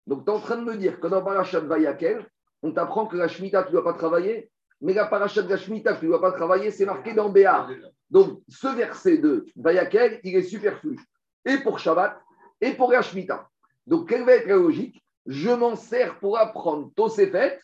Donc 0.06 0.24
tu 0.24 0.30
es 0.30 0.34
en 0.34 0.40
train 0.40 0.56
de 0.56 0.64
me 0.64 0.76
dire 0.76 0.98
que 0.98 1.06
dans 1.06 1.22
paracha 1.22 1.60
de 1.60 1.66
Vayakel, 1.66 2.26
on 2.62 2.72
t'apprend 2.72 3.06
que 3.06 3.16
la 3.16 3.28
Shemitah, 3.28 3.64
tu 3.64 3.68
ne 3.68 3.72
dois 3.72 3.84
pas 3.84 3.92
travailler, 3.92 4.50
mais 4.80 4.94
la 4.94 5.06
paracha 5.06 5.42
de 5.42 5.48
la 5.48 5.56
Shemitah, 5.56 5.96
tu 5.96 6.06
ne 6.06 6.10
dois 6.10 6.20
pas 6.20 6.32
travailler, 6.32 6.70
c'est 6.70 6.86
marqué 6.86 7.12
dans 7.12 7.28
Béar. 7.28 7.70
Donc, 8.10 8.40
ce 8.48 8.68
verset 8.68 9.18
de 9.18 9.46
Vayakel, 9.56 10.20
il 10.24 10.36
est 10.36 10.42
superflu. 10.42 10.98
Et 11.44 11.58
pour 11.58 11.78
Shabbat, 11.78 12.18
et 12.60 12.72
pour 12.72 12.92
la 12.92 13.02
Shemitah. 13.02 13.48
Donc, 13.86 14.08
quelle 14.08 14.24
va 14.24 14.34
être 14.34 14.46
la 14.46 14.56
logique? 14.56 15.02
Je 15.26 15.50
m'en 15.50 15.76
sers 15.76 16.18
pour 16.18 16.38
apprendre 16.38 16.90
Tosefet 16.96 17.60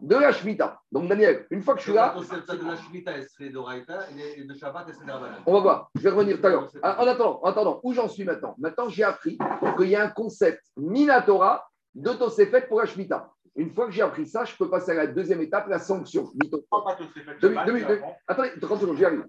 de 0.00 0.16
la 0.16 0.32
Shemitah. 0.32 0.80
Donc, 0.90 1.08
Daniel, 1.08 1.46
une 1.50 1.62
fois 1.62 1.74
que 1.74 1.80
je 1.80 1.84
suis 1.84 1.92
là. 1.92 2.14
de 2.14 2.66
la 2.66 2.76
Shemitah, 2.76 3.12
elle 3.12 3.28
se 3.28 3.36
fait 3.36 3.50
d'Oraïta, 3.50 4.06
et 4.36 4.44
de 4.44 4.54
Shabbat, 4.54 4.84
elle 4.88 4.94
se 4.94 5.00
fait 5.00 5.06
d'Arbanan. 5.06 5.38
On 5.46 5.54
va 5.54 5.60
voir, 5.60 5.90
je 5.94 6.02
vais 6.02 6.10
revenir 6.10 6.40
tout 6.40 6.46
à 6.46 6.50
l'heure. 6.50 6.68
En 6.82 7.06
attendant, 7.06 7.40
en 7.42 7.48
attendant, 7.48 7.80
où 7.82 7.92
j'en 7.92 8.08
suis 8.08 8.24
maintenant? 8.24 8.54
Maintenant, 8.58 8.88
j'ai 8.88 9.04
appris 9.04 9.38
qu'il 9.76 9.88
y 9.88 9.96
a 9.96 10.04
un 10.04 10.08
concept 10.08 10.62
Minatora 10.76 11.64
de 11.94 12.10
Tosefet 12.10 12.62
pour 12.62 12.80
la 12.80 12.86
Shemitah. 12.86 13.30
Une 13.54 13.70
fois 13.70 13.86
que 13.86 13.92
j'ai 13.92 14.02
appris 14.02 14.26
ça, 14.26 14.44
je 14.44 14.56
peux 14.56 14.68
passer 14.70 14.92
à 14.92 14.94
la 14.94 15.06
deuxième 15.06 15.42
étape, 15.42 15.68
la 15.68 15.78
sanction. 15.78 16.32
Minutes. 16.34 16.54
Attendez, 18.26 18.50
30 18.60 18.80
secondes, 18.80 18.96
j'y 18.96 19.04
arrive. 19.04 19.26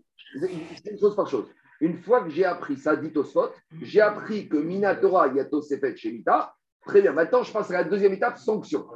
Une 0.90 0.98
chose 1.00 1.16
par 1.16 1.28
chose. 1.28 1.48
Une 1.82 1.98
fois 1.98 2.24
que 2.24 2.30
j'ai 2.30 2.46
appris 2.46 2.78
ça, 2.78 2.96
dit 2.96 3.12
Tosfot, 3.12 3.50
j'ai 3.82 4.00
appris 4.00 4.48
que 4.48 4.56
Minatora, 4.56 5.28
il 5.28 5.36
y 5.36 5.40
a 5.40 5.46
Tosefet 5.46 5.98
chez 5.98 6.14
Mita. 6.14 6.56
Très 6.86 7.02
bien, 7.02 7.12
maintenant 7.12 7.44
je 7.44 7.52
passe 7.52 7.70
à 7.72 7.74
la 7.74 7.84
deuxième 7.84 8.14
étape, 8.14 8.38
sanction. 8.38 8.88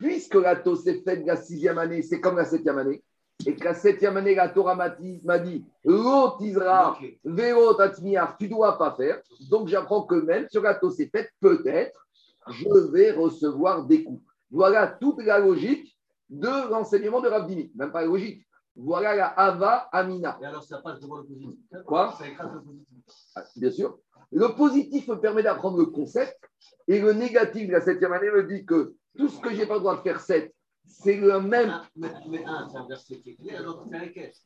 Puisque 0.00 0.34
la 0.34 0.56
Tosefet 0.56 1.18
de 1.18 1.26
la 1.26 1.36
sixième 1.36 1.78
année, 1.78 2.02
c'est 2.02 2.20
comme 2.20 2.36
la 2.36 2.46
septième 2.46 2.78
année, 2.78 3.04
et 3.46 3.54
que 3.54 3.64
la 3.64 3.74
septième 3.74 4.16
année, 4.16 4.34
la 4.34 4.48
Torah 4.48 4.74
m'a 4.74 4.88
dit, 4.88 5.20
l'autre 5.84 6.42
Isra, 6.42 6.98
Véro 7.24 7.74
Tatmiar, 7.74 8.36
tu 8.38 8.46
ne 8.46 8.50
dois 8.50 8.78
pas 8.78 8.94
faire. 8.96 9.20
Donc 9.50 9.68
j'apprends 9.68 10.02
que 10.02 10.14
même 10.14 10.48
sur 10.50 10.62
la 10.62 10.74
Tosefet, 10.74 11.28
peut-être, 11.38 12.06
je 12.48 12.90
vais 12.92 13.12
recevoir 13.12 13.84
des 13.84 14.02
coups. 14.04 14.22
Voilà 14.50 14.86
toute 14.86 15.22
la 15.22 15.38
logique 15.38 15.96
de 16.30 16.70
l'enseignement 16.70 17.20
de 17.20 17.28
Rabdini. 17.28 17.70
Même 17.74 17.92
pas 17.92 18.00
la 18.00 18.06
logique. 18.06 18.46
Voilà 18.74 19.14
la 19.14 19.26
Ava 19.26 19.88
Amina. 19.92 20.38
Et 20.40 20.46
alors, 20.46 20.62
ça 20.62 20.78
passe 20.78 21.00
devant 21.00 21.18
le 21.18 21.24
positif. 21.24 21.58
Quoi? 21.84 22.14
Ça 22.18 22.26
écrase 22.26 22.52
le 22.54 22.60
positif. 22.62 22.86
Ah, 23.36 23.44
Bien 23.56 23.70
sûr. 23.70 23.98
Le 24.32 24.48
positif 24.54 25.08
me 25.08 25.16
permet 25.16 25.42
d'apprendre 25.42 25.78
le 25.78 25.86
concept 25.86 26.38
et 26.86 27.00
le 27.00 27.12
négatif 27.12 27.66
de 27.66 27.72
la 27.72 27.80
septième 27.80 28.12
année 28.12 28.30
me 28.30 28.44
dit 28.44 28.64
que 28.64 28.94
tout 29.16 29.28
ce 29.28 29.40
que 29.40 29.50
je 29.50 29.56
n'ai 29.56 29.66
pas 29.66 29.74
le 29.74 29.80
droit 29.80 29.96
de 29.96 30.02
faire 30.02 30.20
c'est 30.20 31.16
le 31.16 31.40
même. 31.40 31.70
Un, 31.70 31.82
mais, 31.96 32.08
mais 32.28 32.44
un, 32.44 32.68
c'est 32.68 32.78
un 32.78 32.86
verset 32.86 33.20
qui 33.20 33.30
est 33.30 33.34
clair, 33.36 33.62
c'est 33.90 33.96
un 33.96 34.08
caisse. 34.08 34.44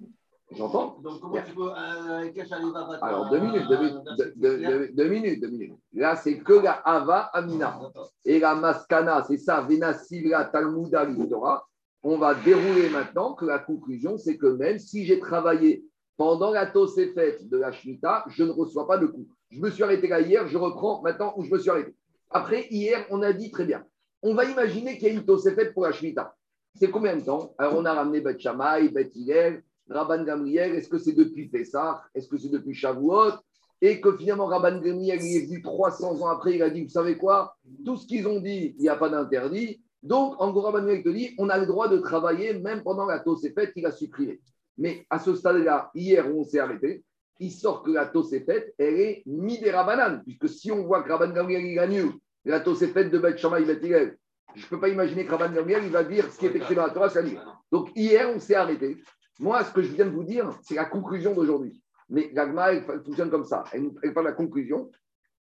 J'entends 0.51 0.99
Donc, 1.03 1.21
comment 1.21 1.43
tu 1.43 1.55
peux 1.55 1.71
un 1.73 2.25
va 2.71 2.85
battre 2.85 3.05
Alors, 3.05 3.31
deux 3.31 3.41
minutes, 3.41 3.67
deux 3.67 3.79
minutes, 3.79 4.95
deux, 4.95 5.09
minutes, 5.09 5.41
deux 5.41 5.49
minutes. 5.49 5.73
Là, 5.95 6.17
c'est 6.17 6.39
que 6.39 6.53
la 6.53 6.73
Ava 6.73 7.31
Amina. 7.33 7.81
Et 8.25 8.39
la 8.39 8.55
Maskana, 8.55 9.25
c'est 9.27 9.39
ça, 9.39 9.63
Venasivra 9.63 10.45
Talmuda 10.45 11.07
Torah. 11.29 11.67
On 12.03 12.19
va 12.19 12.35
dérouler 12.35 12.91
maintenant 12.91 13.33
que 13.33 13.47
la 13.47 13.59
conclusion, 13.59 14.19
c'est 14.19 14.37
que 14.37 14.47
même 14.47 14.79
si 14.79 15.07
j'ai 15.07 15.19
travaillé 15.19 15.83
pendant 16.17 16.51
la 16.51 16.67
Tosefet 16.67 17.39
de 17.41 17.57
la 17.57 17.73
Shemitah, 17.73 18.25
je 18.29 18.45
ne 18.45 18.51
reçois 18.51 18.87
pas 18.87 18.99
de 18.99 19.07
coup. 19.07 19.27
Je 19.51 19.61
me 19.61 19.71
suis 19.71 19.83
arrêté 19.83 20.07
là 20.07 20.21
hier, 20.21 20.47
je 20.47 20.59
reprends 20.59 21.01
maintenant 21.03 21.33
où 21.37 21.43
je 21.43 21.51
me 21.51 21.59
suis 21.59 21.71
arrêté. 21.71 21.95
Après, 22.31 22.67
hier, 22.71 23.07
on 23.11 23.23
a 23.23 23.33
dit 23.33 23.51
très 23.51 23.65
bien. 23.65 23.85
On 24.27 24.33
va 24.33 24.47
imaginer 24.47 24.97
qu'il 24.97 25.09
y 25.09 25.11
a 25.11 25.15
une 25.15 25.27
Tosefet 25.27 25.75
pour 25.75 25.83
la 25.83 25.93
Shemitah. 25.93 26.35
C'est 26.75 26.91
combien 26.91 27.15
de 27.15 27.21
temps 27.21 27.55
Alors, 27.59 27.75
on 27.77 27.85
a 27.85 27.93
ramené 27.93 28.23
Beth 28.23 28.41
Shammai, 28.41 28.89
Beth 28.89 29.13
Rabban 29.91 30.25
Gamriel. 30.25 30.75
Est-ce 30.75 30.89
que 30.89 30.97
c'est 30.97 31.13
depuis 31.13 31.51
Pessah 31.51 32.03
Est-ce 32.15 32.27
que 32.27 32.39
c'est 32.39 32.49
depuis 32.49 32.73
Shavuot 32.73 33.33
Et 33.83 34.01
que 34.01 34.17
finalement, 34.17 34.47
Rabban 34.47 34.81
Gamriel, 34.81 35.21
il 35.23 35.37
est 35.37 35.47
venu 35.47 35.61
300 35.61 36.23
ans 36.23 36.29
après, 36.29 36.55
il 36.55 36.63
a 36.63 36.71
dit, 36.71 36.85
vous 36.85 36.89
savez 36.89 37.19
quoi 37.19 37.55
Tout 37.85 37.99
ce 37.99 38.07
qu'ils 38.07 38.27
ont 38.27 38.41
dit, 38.41 38.75
il 38.79 38.81
n'y 38.81 38.89
a 38.89 38.97
pas 38.97 39.11
d'interdit. 39.11 39.83
Donc, 40.03 40.41
en 40.41 40.53
gros, 40.53 40.63
Rabban 40.63 40.79
Gamriel 40.79 41.03
te 41.03 41.11
dit, 41.11 41.35
on 41.37 41.51
a 41.51 41.59
le 41.59 41.67
droit 41.67 41.89
de 41.89 41.99
travailler 41.99 42.59
même 42.59 42.83
pendant 42.83 43.05
la 43.05 43.21
Tosefet, 43.21 43.73
il 43.77 43.85
a 43.85 43.93
supprimé. 43.93 44.41
Mais 44.79 45.05
à 45.11 45.19
ce 45.19 45.35
stade-là, 45.35 45.91
hier 45.95 46.35
où 46.35 46.41
on 46.41 46.45
s'est 46.45 46.61
arrêté, 46.61 47.05
il 47.41 47.53
sort 47.53 47.83
que 47.83 47.91
la 47.91 48.07
Tosefet, 48.07 48.73
elle 48.79 49.01
est 49.01 49.23
midera 49.27 49.85
banane, 49.85 50.23
puisque 50.23 50.49
si 50.49 50.73
on 50.73 50.87
voit 50.87 51.03
que 51.03 51.13
Rabban 51.13 51.35
Gamriel 51.35 51.67
il 51.67 51.75
gagne 51.75 52.11
la 52.45 52.61
Tosefet 52.61 53.05
de 53.05 53.19
Beth 53.19 53.39
Shammai, 53.39 53.65
Beth 53.65 53.83
Hillel, 53.83 54.19
je 54.55 54.65
ne 54.65 54.69
peux 54.69 54.81
pas 54.81 54.89
imaginer 54.89 55.25
que 55.25 55.31
Rabban 55.31 55.53
Gamriel 55.53 55.85
il 55.85 55.91
va 55.91 56.05
dire 56.05 56.31
ce 56.31 56.39
qui 56.39 56.47
est 56.47 56.55
écrit 56.55 56.75
dans 56.75 56.87
la 56.87 56.91
Torah, 56.91 57.09
c'est. 57.09 57.25
Donc 57.73 57.91
hier, 57.97 58.31
on 58.35 58.39
s'est 58.39 58.55
arrêté. 58.55 59.03
Moi, 59.41 59.65
ce 59.65 59.73
que 59.73 59.83
je 59.83 59.93
viens 59.93 60.05
de 60.05 60.11
vous 60.11 60.23
dire, 60.23 60.51
c'est 60.63 60.77
la 60.77 60.85
conclusion 60.85 61.35
d'aujourd'hui. 61.35 61.83
Mais 62.09 62.31
l'agma, 62.33 62.73
elle 62.73 62.85
fonctionne 62.85 63.31
comme 63.31 63.45
ça. 63.45 63.65
Elle, 63.73 63.91
elle 64.03 64.15
parle 64.15 64.27
de 64.27 64.31
la 64.31 64.37
conclusion, 64.37 64.91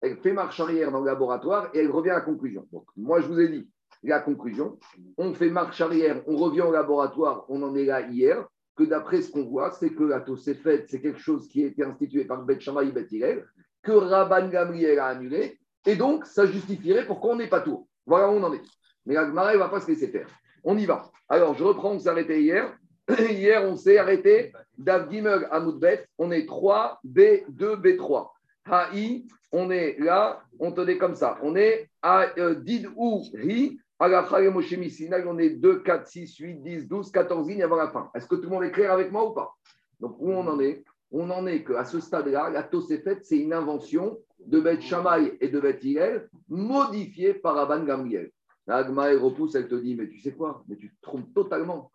elle 0.00 0.16
fait 0.18 0.32
marche 0.32 0.58
arrière 0.60 0.90
dans 0.90 1.00
le 1.00 1.06
laboratoire 1.06 1.70
et 1.72 1.78
elle 1.78 1.90
revient 1.90 2.10
à 2.10 2.14
la 2.14 2.20
conclusion. 2.20 2.66
Donc, 2.72 2.84
moi, 2.96 3.20
je 3.20 3.26
vous 3.26 3.40
ai 3.40 3.48
dit 3.48 3.68
la 4.02 4.20
conclusion. 4.20 4.78
On 5.16 5.32
fait 5.32 5.50
marche 5.50 5.80
arrière, 5.80 6.22
on 6.26 6.36
revient 6.36 6.62
au 6.62 6.72
laboratoire, 6.72 7.46
on 7.48 7.62
en 7.62 7.74
est 7.74 7.86
là 7.86 8.06
hier. 8.08 8.46
Que 8.76 8.82
d'après 8.82 9.22
ce 9.22 9.30
qu'on 9.30 9.44
voit, 9.44 9.70
c'est 9.70 9.90
que 9.90 10.02
la 10.02 10.20
Tosefet, 10.20 10.84
c'est 10.88 11.00
quelque 11.00 11.20
chose 11.20 11.46
qui 11.48 11.62
a 11.62 11.68
été 11.68 11.84
institué 11.84 12.24
par 12.24 12.42
Bet 12.42 12.58
Shammai 12.58 12.88
et 12.88 12.92
Bet 12.92 13.06
Hillel, 13.10 13.46
que 13.82 13.92
Rabban 13.92 14.48
Gamriel 14.48 14.98
a 14.98 15.06
annulé. 15.06 15.60
Et 15.86 15.96
donc, 15.96 16.26
ça 16.26 16.46
justifierait 16.46 17.06
pourquoi 17.06 17.32
on 17.32 17.36
n'est 17.36 17.48
pas 17.48 17.60
tout. 17.60 17.86
Voilà 18.06 18.28
où 18.30 18.34
on 18.34 18.42
en 18.42 18.52
est. 18.52 18.62
Mais 19.06 19.14
la 19.14 19.26
ne 19.26 19.58
va 19.58 19.68
pas 19.68 19.80
se 19.80 19.88
laisser 19.88 20.08
faire. 20.08 20.26
On 20.62 20.76
y 20.78 20.86
va. 20.86 21.10
Alors, 21.28 21.54
je 21.54 21.64
reprends, 21.64 21.92
on 21.92 21.98
s'est 21.98 22.08
arrêté 22.08 22.40
hier. 22.42 22.76
Hier, 23.18 23.62
on 23.62 23.76
s'est 23.76 23.98
arrêté 23.98 24.50
d'Avgimel 24.78 25.46
à 25.50 25.60
Moudbet. 25.60 26.06
On 26.16 26.30
est 26.30 26.46
3, 26.46 27.00
B2, 27.06 27.76
B3. 27.76 28.30
Haï, 28.64 29.26
on 29.52 29.70
est 29.70 29.98
là, 29.98 30.42
on 30.58 30.72
tenait 30.72 30.96
comme 30.96 31.14
ça. 31.14 31.36
On 31.42 31.54
est 31.54 31.90
à 32.00 32.28
euh, 32.38 32.54
Did 32.54 32.88
ou 32.96 33.22
Ri, 33.34 33.78
à 33.98 34.08
la 34.08 34.26
on 34.30 35.38
est 35.38 35.50
2, 35.50 35.82
4, 35.82 36.08
6, 36.08 36.36
8, 36.38 36.62
10, 36.62 36.88
12, 36.88 37.10
14 37.10 37.48
lignes 37.48 37.62
avant 37.62 37.76
la 37.76 37.88
fin. 37.88 38.10
Est-ce 38.14 38.26
que 38.26 38.34
tout 38.34 38.42
le 38.42 38.48
monde 38.48 38.64
est 38.64 38.72
clair 38.72 38.92
avec 38.92 39.12
moi 39.12 39.28
ou 39.30 39.32
pas? 39.32 39.54
Donc, 40.00 40.16
où 40.18 40.32
on 40.32 40.46
en 40.46 40.60
est? 40.60 40.82
On 41.10 41.30
en 41.30 41.46
est 41.46 41.62
qu'à 41.62 41.84
ce 41.84 42.00
stade-là, 42.00 42.50
la 42.50 42.62
Tosefet, 42.64 43.18
c'est 43.22 43.38
une 43.38 43.52
invention 43.52 44.18
de 44.46 44.60
Beth 44.60 44.80
Shammai 44.82 45.36
et 45.40 45.48
de 45.48 45.60
Beth 45.60 45.82
Hillel, 45.82 46.28
modifiée 46.48 47.34
par 47.34 47.54
Rabban 47.54 47.84
Gamriel. 47.84 48.30
La 48.66 48.76
Agma, 48.76 49.10
repousse, 49.18 49.54
elle 49.54 49.68
te 49.68 49.74
dit, 49.74 49.94
mais 49.94 50.08
tu 50.08 50.20
sais 50.20 50.32
quoi 50.32 50.64
Mais 50.68 50.76
tu 50.76 50.90
te 50.90 51.00
trompes 51.02 51.32
totalement. 51.34 51.90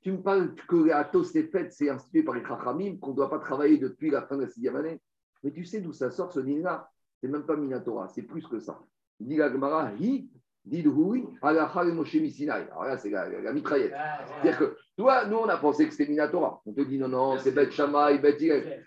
Tu 0.00 0.12
me 0.12 0.22
parles 0.22 0.54
que 0.68 0.76
la 0.76 1.04
Tosefet, 1.04 1.70
c'est 1.70 1.88
institué 1.88 2.22
par 2.22 2.34
les 2.34 2.44
Chachamim, 2.44 2.98
qu'on 2.98 3.10
ne 3.10 3.16
doit 3.16 3.30
pas 3.30 3.38
travailler 3.38 3.78
depuis 3.78 4.10
la 4.10 4.22
fin 4.22 4.36
de 4.36 4.42
la 4.42 4.48
sixième 4.48 4.76
année. 4.76 5.00
Mais 5.42 5.50
tu 5.50 5.64
sais 5.64 5.80
d'où 5.80 5.92
ça 5.92 6.10
sort 6.10 6.32
ce 6.32 6.40
dîner-là 6.40 6.90
C'est 7.20 7.28
même 7.28 7.44
pas 7.44 7.56
Minatora, 7.56 8.08
c'est 8.08 8.22
plus 8.22 8.46
que 8.46 8.58
ça. 8.58 8.80
Dit 9.20 9.36
la 9.36 9.50
Gemara, 9.50 9.92
hi, 9.98 10.30
Didhui, 10.64 11.26
Halacha 11.42 11.84
et 11.84 11.92
Moshe 11.92 12.14
Misinaï. 12.14 12.62
Alors 12.70 12.84
là, 12.84 12.96
c'est 12.96 13.10
la, 13.10 13.28
la 13.28 13.52
mitraillette. 13.52 13.94
C'est-à-dire 14.26 14.58
que 14.58 14.76
toi, 14.96 15.26
nous, 15.26 15.36
on 15.36 15.48
a 15.48 15.58
pensé 15.58 15.86
que 15.86 15.92
c'était 15.92 16.10
Minatora. 16.10 16.62
On 16.64 16.72
te 16.72 16.80
dit 16.80 16.98
non, 16.98 17.08
non, 17.08 17.38
c'est 17.38 17.52
Bet 17.52 17.70
Shammai, 17.70 18.18
Bet. 18.18 18.38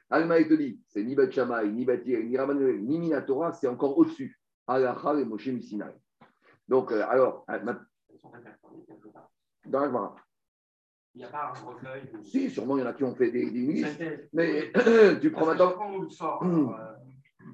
Alma, 0.09 0.39
il 0.39 0.47
te 0.47 0.55
dit, 0.55 0.81
c'est 0.87 1.03
ni 1.03 1.15
Bet 1.15 1.31
Shammai, 1.31 1.67
ni 1.69 1.85
Bet 1.85 2.03
ni 2.05 2.31
Gamliel, 2.31 2.83
ni 2.83 2.99
Minatora, 2.99 3.53
c'est 3.53 3.67
encore 3.67 3.97
au-dessus. 3.97 4.39
Halacha 4.65 5.19
et 5.19 5.25
Moshe 5.25 5.47
Misinaï. 5.47 5.93
Donc, 6.67 6.91
euh, 6.91 7.05
alors, 7.07 7.45
euh, 7.49 7.73
dans 9.65 9.79
la 9.79 9.85
Gemara. 9.87 10.15
Il 11.15 11.19
n'y 11.19 11.25
a 11.25 11.29
pas 11.29 11.51
un 11.55 11.65
recueil. 11.65 12.03
Si, 12.23 12.49
sûrement, 12.49 12.77
il 12.77 12.81
y 12.81 12.83
en 12.83 12.87
a 12.87 12.93
qui 12.93 13.03
ont 13.03 13.15
fait 13.15 13.31
des, 13.31 13.49
des 13.49 13.85
Mais 14.33 14.71
tu 15.21 15.31
prends 15.31 15.47
maintenant. 15.47 15.73
on 15.81 15.99
le 15.99 16.09
sort, 16.09 16.43
euh, 16.45 16.95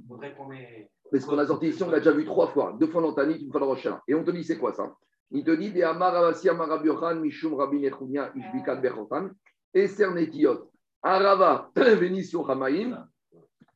faudrait 0.08 0.34
qu'on 0.36 0.52
ait. 0.52 0.90
Mais 1.14 1.20
ce 1.20 1.28
qu'on 1.28 1.38
a 1.38 1.46
sorti 1.46 1.68
ici, 1.68 1.84
on 1.84 1.92
l'a 1.92 2.00
déjà 2.00 2.12
vu 2.12 2.26
trois 2.26 2.48
fois. 2.48 2.76
Deux 2.80 2.88
fois 2.88 3.04
dans 3.04 3.14
Tanit, 3.14 3.36
une 3.36 3.52
fois 3.52 3.62
dans 3.62 3.72
Hashanah. 3.72 4.02
Et 4.08 4.16
on 4.16 4.24
te 4.24 4.32
dit, 4.32 4.44
c'est 4.44 4.58
quoi 4.58 4.74
ça? 4.74 4.96
Il 5.30 5.44
te 5.44 5.52
dit, 5.52 5.72
des 5.72 5.84
Amar 5.84 6.16
Avasi 6.16 6.50
Amar 6.50 6.84
Mishum 7.16 7.54
Rabbi 7.54 7.80
Nechounia, 7.80 8.32
Ishbikat 8.36 8.78
Bechotan, 8.78 9.30
Eser 9.76 10.10
Netiot, 10.12 10.72
Arava, 11.04 11.70
Vénitio 11.76 12.50
Hamaim, 12.50 13.08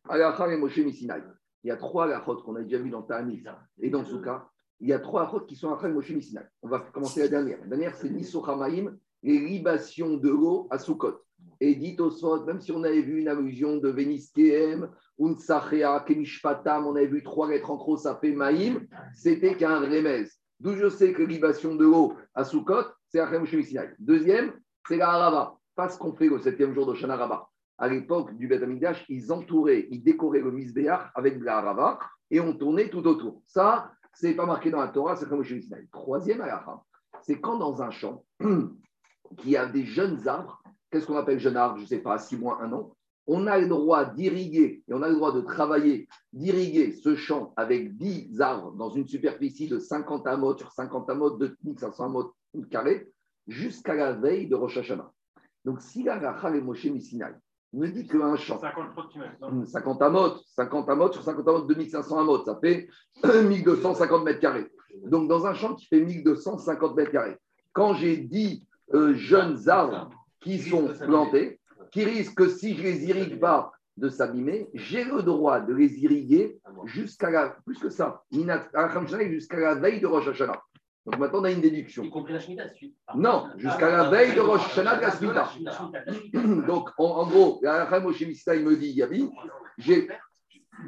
Alachar 0.09 0.49
et 0.49 0.57
Moshe 0.57 0.79
Misinaï. 0.79 1.21
Il 1.63 1.67
y 1.67 1.71
a 1.71 1.77
trois 1.77 2.05
halachot 2.05 2.37
qu'on 2.37 2.55
a 2.55 2.63
déjà 2.63 2.79
vu 2.79 2.89
dans 2.89 3.03
Tanit 3.03 3.43
et 3.81 3.91
dans 3.91 4.03
Souka. 4.03 4.49
Il 4.79 4.87
y 4.87 4.93
a 4.93 4.99
trois 4.99 5.21
halachot 5.21 5.41
qui 5.41 5.55
sont 5.55 5.77
et 5.77 5.89
Moshe 5.89 6.09
Misinaï. 6.09 6.47
On 6.63 6.69
va 6.69 6.79
commencer 6.79 7.19
la 7.19 7.27
dernière. 7.27 7.59
La 7.61 7.67
dernière, 7.67 7.95
c'est 7.95 8.09
Nisso 8.09 8.43
Hamaim, 8.49 8.97
les 9.21 9.37
libations 9.37 10.17
de 10.17 10.29
l'eau 10.29 10.67
à 10.71 10.79
Soukot. 10.79 11.19
Et 11.59 11.75
dit 11.75 11.95
au 11.99 12.09
Sot, 12.09 12.45
même 12.45 12.61
si 12.61 12.71
on 12.71 12.83
avait 12.83 13.01
vu 13.01 13.19
une 13.19 13.27
allusion 13.27 13.77
de 13.77 13.89
Véniskeem, 13.89 14.89
Unsachea, 15.19 16.03
Kemishpatam, 16.05 16.85
on 16.85 16.95
avait 16.95 17.07
vu 17.07 17.23
trois 17.23 17.49
lettres 17.49 17.71
en 17.71 17.77
trop, 17.77 17.97
ça 17.97 18.17
fait 18.21 18.31
Maïm, 18.31 18.87
c'était 19.15 19.55
qu'un 19.55 19.79
remez. 19.79 20.25
D'où 20.59 20.73
je 20.73 20.89
sais 20.89 21.13
que 21.13 21.21
libation 21.21 21.75
de 21.75 21.85
l'eau 21.85 22.15
à 22.33 22.43
Soukot, 22.43 22.85
c'est 23.09 23.19
Achem 23.19 23.45
Shemisinaï. 23.45 23.93
Deuxième, 23.99 24.53
c'est 24.87 24.97
la 24.97 25.09
Harava. 25.09 25.55
Pas 25.75 25.89
ce 25.89 25.99
qu'on 25.99 26.13
fait 26.13 26.27
le 26.27 26.39
septième 26.39 26.73
jour 26.73 26.87
de 26.87 26.95
Shana. 26.95 27.47
À 27.77 27.87
l'époque 27.87 28.35
du 28.35 28.47
Beth 28.47 28.63
Amikdash, 28.63 29.05
ils 29.07 29.31
entouraient, 29.31 29.87
ils 29.91 30.03
décoraient 30.03 30.41
le 30.41 30.51
Misbéach 30.51 31.11
avec 31.13 31.39
la 31.41 31.57
Harava 31.57 31.99
et 32.31 32.39
on 32.39 32.53
tournait 32.53 32.89
tout 32.89 33.05
autour. 33.07 33.41
Ça, 33.45 33.91
c'est 34.13 34.33
pas 34.33 34.47
marqué 34.47 34.71
dans 34.71 34.79
la 34.79 34.87
Torah, 34.87 35.15
c'est 35.15 35.25
Achem 35.25 35.43
Shemisinaï. 35.43 35.87
Troisième 35.91 36.41
halakha, 36.41 36.81
c'est 37.21 37.39
quand 37.39 37.57
dans 37.57 37.81
un 37.83 37.91
champ, 37.91 38.23
qui 39.37 39.55
a 39.55 39.67
des 39.67 39.85
jeunes 39.85 40.27
arbres, 40.27 40.63
qu'est-ce 40.91 41.05
qu'on 41.05 41.17
appelle 41.17 41.39
jeune 41.39 41.57
arbre? 41.57 41.77
Je 41.77 41.83
ne 41.83 41.87
sais 41.87 41.99
pas, 41.99 42.17
six 42.17 42.37
mois, 42.37 42.61
un 42.61 42.71
an, 42.73 42.95
on 43.27 43.45
a 43.45 43.57
le 43.57 43.67
droit 43.67 44.05
d'irriguer 44.05 44.83
et 44.87 44.93
on 44.93 45.01
a 45.01 45.09
le 45.09 45.15
droit 45.15 45.33
de 45.33 45.41
travailler, 45.41 46.07
d'irriguer 46.31 46.93
ce 46.93 47.15
champ 47.15 47.53
avec 47.57 47.97
10 47.97 48.39
arbres 48.39 48.71
dans 48.71 48.89
une 48.89 49.05
superficie 49.05 49.67
de 49.67 49.79
50 49.79 50.25
amots 50.27 50.57
sur 50.57 50.71
50 50.71 51.09
amots, 51.09 51.31
de 51.31 51.55
1500 51.63 52.05
amots 52.05 52.33
carrés, 52.71 53.11
jusqu'à 53.47 53.95
la 53.95 54.13
veille 54.13 54.47
de 54.47 54.55
Rosh 54.55 54.77
Hashanah. 54.77 55.11
Donc, 55.65 55.81
si 55.81 56.03
la 56.03 56.17
Rachel 56.19 56.55
et 56.55 56.61
Moshe 56.61 56.85
Missinaï 56.85 57.35
me 57.73 57.89
dit 57.89 58.07
qu'un 58.07 58.37
champ, 58.37 58.59
50 58.59 58.95
centimètres. 58.95 59.35
non? 59.41 59.65
50 59.65 60.01
amots, 60.01 60.37
50 60.55 60.89
amots 60.89 61.11
sur 61.11 61.23
50 61.23 61.47
amots, 61.47 61.61
2500 61.65 62.19
amots, 62.19 62.45
ça 62.45 62.57
fait 62.61 62.87
1250 63.23 64.23
mètres 64.23 64.39
carrés. 64.39 64.71
Donc, 65.03 65.27
dans 65.27 65.45
un 65.45 65.53
champ 65.53 65.75
qui 65.75 65.85
fait 65.85 65.99
1250 65.99 66.95
mètres 66.95 67.11
carrés, 67.11 67.37
quand 67.73 67.93
j'ai 67.93 68.15
10 68.15 68.65
euh, 68.93 69.13
jeunes 69.15 69.67
arbres 69.67 70.09
qui 70.47 70.59
sont 70.59 70.87
plantés, 71.05 71.59
qui 71.91 72.05
risquent 72.05 72.35
que 72.35 72.49
si 72.49 72.77
je 72.77 72.83
les 72.83 73.09
irrigue 73.09 73.39
pas 73.39 73.71
de 73.97 74.07
s'abîmer, 74.09 74.69
j'ai 74.73 75.03
le 75.03 75.21
droit 75.21 75.59
de 75.59 75.73
les 75.73 75.99
irriguer 75.99 76.57
jusqu'à 76.85 77.29
la, 77.29 77.57
plus 77.65 77.77
que 77.79 77.89
ça, 77.89 78.23
jusqu'à 78.31 79.59
la 79.59 79.75
veille 79.75 79.99
de 79.99 80.07
Rosh 80.07 80.27
Hashanah. 80.27 80.63
Donc 81.05 81.19
maintenant, 81.19 81.39
on 81.39 81.43
a 81.45 81.51
une 81.51 81.61
déduction. 81.61 82.03
Y 82.03 82.09
compris 82.09 82.33
la 82.33 82.39
Shemitah, 82.39 82.67
suite. 82.69 82.95
Non, 83.15 83.47
jusqu'à 83.57 83.89
la 83.89 84.09
veille 84.09 84.35
de 84.35 84.41
Rosh 84.41 84.65
Hashanah 84.67 84.97
de 84.97 85.01
la 85.01 85.11
Shemitah. 85.11 85.49
Donc, 86.67 86.89
en, 86.97 87.05
en 87.05 87.25
gros, 87.27 87.59
la 87.61 87.87
il 87.89 88.65
me 88.65 88.75
dit, 88.75 88.91
Yabi, 88.91 89.29
j'ai. 89.77 90.09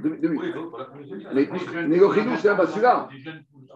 Mais, 0.04 0.18
le 0.22 0.38
c'est 2.38 2.56
pas 2.56 2.68
celui-là. 2.68 3.10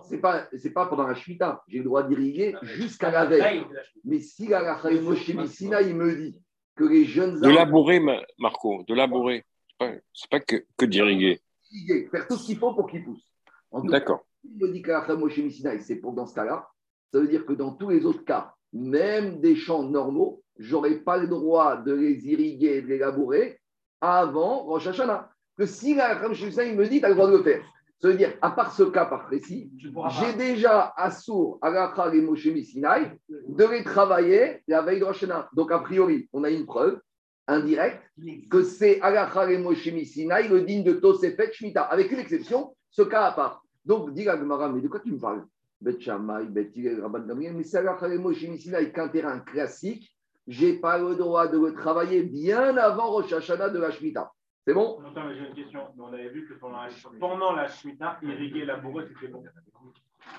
C'est 0.10 0.20
pas, 0.20 0.48
c'est 0.58 0.72
pas 0.72 0.88
pendant 0.88 1.08
la 1.08 1.16
Shemitah. 1.16 1.64
J'ai 1.68 1.80
le 1.80 1.84
droit 1.86 2.04
d'irriguer 2.04 2.56
jusqu'à 2.64 3.12
la 3.12 3.26
veille. 3.26 3.66
Mais 4.04 4.20
si 4.20 4.48
la 4.48 4.74
Acham 4.76 5.00
Moshe 5.02 5.28
Missina, 5.30 5.82
il 5.82 5.96
me 5.96 6.16
dit 6.16 6.42
que 6.76 6.84
les 6.84 7.06
jeunes 7.06 7.40
De 7.40 7.50
labourer, 7.50 8.00
Ma- 8.00 8.22
Marco, 8.40 8.84
de 8.88 8.94
labourer. 8.94 9.46
C'est 9.80 10.30
pas, 10.30 10.38
pas 10.38 10.40
que, 10.40 10.66
que 10.78 10.86
d'irriguer. 10.86 11.40
irriguer, 11.72 12.08
faire 12.10 12.28
tout 12.28 12.38
ce 12.38 12.46
qu'il 12.46 12.58
faut 12.58 12.74
pour 12.74 12.88
qu'ils 12.90 13.04
poussent. 13.04 13.30
En 13.72 13.82
tout 13.82 13.88
cas, 13.88 14.00
D'accord. 14.00 14.26
Il 14.44 14.58
me 14.58 14.72
dit 14.72 14.82
qu'Acham 14.82 15.20
Moshe 15.20 15.38
Missina, 15.38 15.74
et 15.74 15.80
c'est 15.80 15.96
pour 15.98 16.14
dans 16.14 16.26
ce 16.26 16.36
cas-là, 16.36 16.68
ça 17.12 17.20
veut 17.20 17.28
dire 17.28 17.46
que 17.46 17.54
dans 17.54 17.74
tous 17.74 17.90
les 17.90 18.06
autres 18.06 18.26
cas, 18.26 18.54
même 18.74 19.40
des 19.40 19.56
champs 19.56 19.84
normaux, 19.84 20.44
j'aurais 20.58 21.00
pas 21.00 21.18
le 21.18 21.28
droit 21.28 21.78
de 21.78 21.94
les 21.94 22.28
irriguer 22.28 22.78
et 22.78 22.82
de 22.82 22.88
les 22.88 22.98
labourer 22.98 23.60
avant 24.02 24.64
Rosh 24.64 24.88
Hashanah. 24.88 25.30
Que 25.58 25.66
si 25.66 25.94
l'Acham 25.96 26.30
Moshe 26.30 26.42
il 26.42 26.76
me 26.76 26.88
dit, 26.88 27.00
tu 27.00 27.06
as 27.06 27.10
le 27.10 27.16
droit 27.16 27.30
de 27.30 27.38
le 27.38 27.44
faire. 27.44 27.64
Ça 28.02 28.10
veut 28.10 28.16
dire, 28.16 28.34
à 28.42 28.52
part 28.52 28.74
ce 28.74 28.84
cas 28.84 29.06
par 29.06 29.28
précis, 29.28 29.72
j'ai 29.78 30.34
déjà 30.34 30.94
assour 30.98 31.58
Agachar 31.62 32.14
et 32.14 32.22
Moshe 32.22 32.48
Missinaï 32.48 33.18
de 33.30 33.64
les 33.64 33.84
travailler 33.84 34.62
la 34.68 34.82
veille 34.82 35.00
de 35.00 35.06
Rosh. 35.06 35.26
Donc, 35.54 35.72
a 35.72 35.80
priori, 35.80 36.28
on 36.34 36.44
a 36.44 36.50
une 36.50 36.66
preuve 36.66 37.00
indirecte 37.48 38.04
que 38.50 38.64
c'est 38.64 39.00
Agachar 39.02 39.50
et 39.50 39.58
Moshe 39.58 39.88
Missinaï 39.88 40.50
le 40.50 40.64
digne 40.64 40.84
de 40.84 40.94
Tosefet 40.94 41.54
Shemitah, 41.54 41.84
avec 41.84 42.12
une 42.12 42.20
exception, 42.20 42.76
ce 42.90 43.04
cas 43.04 43.24
à 43.24 43.32
part. 43.32 43.64
Donc, 43.86 44.14
dit 44.14 44.26
la 44.26 44.38
Gemara, 44.38 44.68
mais 44.68 44.82
de 44.82 44.90
quoi 44.90 45.00
tu 45.00 45.12
me 45.14 45.20
parles? 45.20 45.46
Bet 45.80 46.00
Shammai, 46.00 46.46
Bet 46.46 46.72
Rabban 47.02 47.24
mais 47.36 47.64
c'est 47.64 47.78
Agachar 47.78 48.12
et 48.12 48.18
Moshe 48.18 48.44
Missinaï 48.44 48.92
qu'un 48.92 49.08
terrain 49.08 49.40
classique, 49.40 50.14
j'ai 50.46 50.74
pas 50.74 50.98
le 50.98 51.16
droit 51.16 51.48
de 51.48 51.58
le 51.58 51.74
travailler 51.74 52.24
bien 52.24 52.76
avant 52.76 53.12
Rosh 53.12 53.32
Hashanah 53.32 53.70
de 53.70 53.80
la 53.80 53.92
Shemitah. 53.92 54.30
C'est 54.66 54.74
bon? 54.74 55.00
Attends, 55.06 55.34
j'ai 55.34 55.48
une 55.48 55.54
question. 55.54 55.82
On 56.00 56.14
avait 56.14 56.30
vu 56.30 56.48
que 56.48 56.54
pendant 56.54 56.84
la, 56.84 56.90
pendant 57.20 57.52
la 57.54 57.68
Shemitah, 57.68 58.20
irriguer, 58.22 58.66
labourer, 58.66 59.06
c'était 59.08 59.28
bon. 59.32 59.44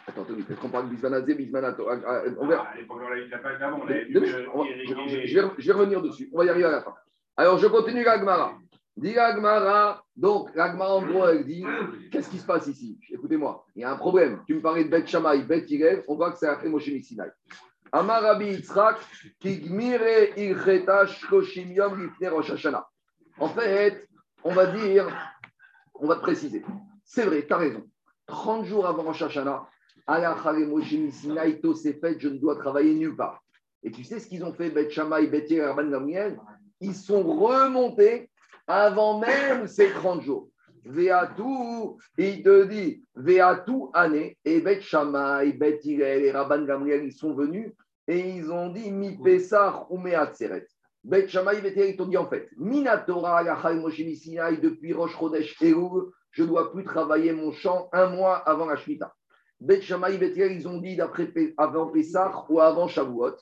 Attends, 0.07 0.25
Tony, 0.25 0.45
est-ce 0.49 0.59
qu'on 0.59 0.71
parle 0.71 0.88
de 0.88 0.95
Bismanazé, 0.95 1.35
Bismanato 1.35 1.87
On 1.87 1.97
verra. 1.97 2.07
Ah, 2.07 2.38
on 2.38 2.47
l'a 2.47 2.57
va- 2.57 2.73
je, 5.59 5.66
vais, 5.66 5.73
revenir 5.73 6.00
dessus. 6.00 6.31
On 6.33 6.38
va 6.38 6.47
y 6.47 6.49
arriver 6.49 6.64
à 6.64 6.71
la 6.71 6.83
fin. 6.83 6.95
Alors, 7.37 7.59
je 7.59 7.66
continue 7.66 8.02
la 8.02 8.19
Gemara. 8.19 8.57
Dit 8.97 9.12
la 9.12 9.35
Gemara, 9.35 10.02
donc 10.16 10.54
la 10.54 10.73
Gemara, 10.73 10.95
en 10.97 11.02
gros, 11.02 11.26
elle 11.28 11.45
dit 11.45 11.64
Qu'est-ce 12.11 12.31
qui 12.31 12.38
se 12.38 12.47
passe 12.47 12.66
ici? 12.69 12.99
Écoutez-moi, 13.11 13.66
il 13.76 13.83
y 13.83 13.85
a 13.85 13.93
un 13.93 13.97
problème. 13.97 14.43
Tu 14.47 14.54
me 14.54 14.62
parlais 14.62 14.85
de 14.85 14.88
Bet 14.88 15.07
Shammai, 15.07 15.43
Bet 15.43 15.66
Hillel, 15.69 16.02
on 16.09 16.14
voit 16.14 16.33
que 16.33 16.38
c'est 16.38 16.49
après 16.49 16.69
Moshe 16.69 16.85
Sinai. 16.85 17.28
Amar 17.93 18.23
Rabbi 18.23 18.47
Yitzhak, 18.47 18.97
Kigmire 19.38 20.37
Ilcheta 20.37 21.07
Shloshim 21.07 21.73
Yom 21.73 22.00
Lifnei 22.00 22.28
Rosh 22.28 22.50
Hashanah. 22.50 22.87
En 23.38 23.49
fait, 23.49 24.09
on 24.45 24.53
va 24.53 24.67
dire, 24.67 25.09
on 25.95 26.07
va 26.07 26.17
préciser. 26.17 26.63
C'est 27.05 27.25
vrai, 27.25 27.47
tu 27.47 27.53
as 27.53 27.57
raison. 27.57 27.83
30 28.27 28.65
jours 28.67 28.87
avant 28.87 29.03
Rosh 29.03 29.23
Hashanah, 29.23 29.69
Sinai, 31.11 31.61
fait, 32.01 32.21
je 32.21 32.29
ne 32.29 32.39
dois 32.39 32.57
travailler 32.57 32.95
nulle 32.95 33.17
part. 33.17 33.43
Et 33.83 33.91
tu 33.91 34.05
sais 34.05 34.19
ce 34.19 34.27
qu'ils 34.27 34.45
ont 34.45 34.53
fait, 34.53 34.71
Bet 34.71 34.91
Shammai, 34.91 35.27
Bet 35.27 35.47
Gamliel? 35.47 36.39
Ils 36.81 36.95
sont 36.95 37.23
remontés 37.23 38.31
avant 38.67 39.19
même 39.19 39.67
ces 39.67 39.91
30 39.91 40.23
jours. 40.23 40.49
Veatou, 40.85 41.99
il 42.19 42.43
te 42.43 42.65
dit, 42.65 43.03
Veatou 43.15 43.91
année, 43.95 44.37
et 44.45 44.61
Bet 44.61 44.83
Shammai, 44.83 45.53
Bet 45.53 45.81
et 45.85 46.31
Rabban 46.31 46.65
Gamliel, 46.65 47.05
ils 47.05 47.13
sont 47.13 47.35
venus 47.35 47.73
et 48.07 48.19
ils 48.19 48.51
ont 48.51 48.69
dit, 48.69 48.91
Mi 48.91 49.17
Pesach 49.17 49.87
ou 49.91 49.99
Meatzeret. 49.99 50.67
Bet 51.05 51.29
Shammai, 51.29 51.59
ils 51.63 51.97
t'ont 51.97 52.07
dit 52.07 52.17
en 52.17 52.27
fait, 52.27 52.49
Minatora, 52.57 53.43
Yachal 53.45 53.79
Moshe 53.79 54.01
depuis 54.01 54.95
Rosh 54.95 55.15
Chodesh 55.19 55.61
Elul, 55.61 56.11
je 56.31 56.43
ne 56.43 56.49
dois 56.49 56.73
plus 56.73 56.83
travailler 56.83 57.33
mon 57.33 57.53
champ 57.53 57.89
un 57.93 58.09
mois 58.09 58.37
avant 58.37 58.67
la 58.67 58.77
Shemitah. 58.77 59.15
Bet 59.61 59.83
Shammai, 59.83 60.17
ils 60.17 60.67
ont 60.67 60.79
dit 60.79 60.97
d'après 60.97 61.31
avant 61.59 61.89
Pesach 61.89 62.49
ou 62.49 62.59
avant 62.61 62.89
Shavuot. 62.89 63.37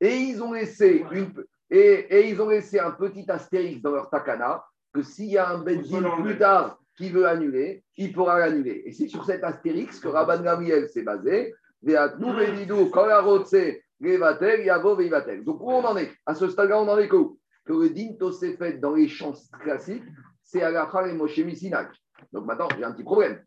Et 0.00 0.14
ils 0.14 0.42
ont 0.42 0.52
laissé 0.52 1.04
une, 1.10 1.32
et, 1.70 2.06
et 2.08 2.30
ils 2.30 2.40
ont 2.40 2.48
laissé 2.48 2.78
un 2.78 2.92
petit 2.92 3.28
astérix 3.28 3.82
dans 3.82 3.90
leur 3.90 4.08
takana 4.10 4.64
que 4.92 5.02
s'il 5.02 5.26
y 5.26 5.38
a 5.38 5.50
un 5.50 5.58
Beddin 5.58 6.22
plus 6.22 6.38
tard 6.38 6.78
qui 6.96 7.10
veut 7.10 7.26
annuler, 7.26 7.82
il 7.96 8.12
pourra 8.12 8.38
l'annuler. 8.38 8.82
Et 8.86 8.92
c'est 8.92 9.08
sur 9.08 9.24
cet 9.24 9.42
astérix 9.44 10.00
que 10.00 10.08
Rabban 10.08 10.42
Gamriel 10.42 10.88
s'est 10.88 11.02
basé. 11.02 11.52
Yavo 11.82 12.32
ve'ivatel. 12.32 13.80
Donc 14.00 15.60
où 15.60 15.70
on 15.70 15.84
en 15.84 15.96
est? 15.96 16.12
À 16.24 16.34
ce 16.34 16.48
stade-là, 16.48 16.80
on 16.80 16.88
en 16.88 16.98
est 16.98 17.08
que 17.08 17.16
où? 17.16 17.38
Que 17.64 17.72
le 17.72 17.90
din 17.90 18.14
fait 18.56 18.74
dans 18.74 18.94
les 18.94 19.08
chants 19.08 19.34
classiques, 19.60 20.04
c'est 20.42 20.62
Alachar 20.62 21.06
et 21.06 21.12
Moshe 21.12 21.38
Misinak. 21.38 21.92
Donc 22.32 22.46
maintenant, 22.46 22.68
j'ai 22.76 22.84
un 22.84 22.92
petit 22.92 23.04
problème. 23.04 23.42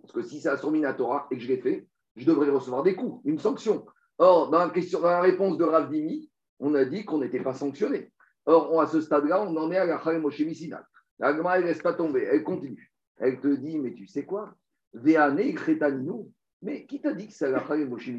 Parce 0.00 0.12
que 0.12 0.22
si 0.22 0.40
c'est 0.40 0.48
à 0.48 0.70
Minatora 0.70 1.28
et 1.30 1.36
que 1.36 1.42
je 1.42 1.48
l'ai 1.48 1.58
fait, 1.58 1.86
je 2.16 2.26
devrais 2.26 2.50
recevoir 2.50 2.82
des 2.82 2.96
coups, 2.96 3.20
une 3.24 3.38
sanction. 3.38 3.86
Or, 4.18 4.50
dans 4.50 4.58
la, 4.58 4.70
question, 4.70 5.00
dans 5.00 5.10
la 5.10 5.20
réponse 5.20 5.56
de 5.56 5.64
Rav 5.64 5.90
Dimi, 5.90 6.30
on 6.58 6.74
a 6.74 6.84
dit 6.84 7.04
qu'on 7.04 7.18
n'était 7.18 7.42
pas 7.42 7.54
sanctionné. 7.54 8.12
Or, 8.44 8.80
à 8.80 8.86
ce 8.86 9.00
stade-là, 9.00 9.42
on 9.42 9.56
en 9.56 9.70
est 9.70 9.76
à 9.76 9.84
la 9.84 10.02
Chal 10.02 10.20
Moshe 10.20 10.40
Misinal. 10.40 10.84
La 11.18 11.36
Gemara, 11.36 11.56
elle 11.56 11.64
ne 11.64 11.68
laisse 11.68 11.82
pas 11.82 11.94
tomber, 11.94 12.22
elle 12.22 12.42
continue. 12.42 12.92
Elle 13.18 13.40
te 13.40 13.48
dit, 13.48 13.78
mais 13.78 13.94
tu 13.94 14.06
sais 14.06 14.24
quoi? 14.24 14.54
Véane 14.92 15.54
Kretaninu, 15.54 16.28
Mais 16.62 16.86
qui 16.86 17.00
t'a 17.00 17.12
dit 17.12 17.26
que 17.26 17.32
c'est 17.34 17.50
la 17.50 17.64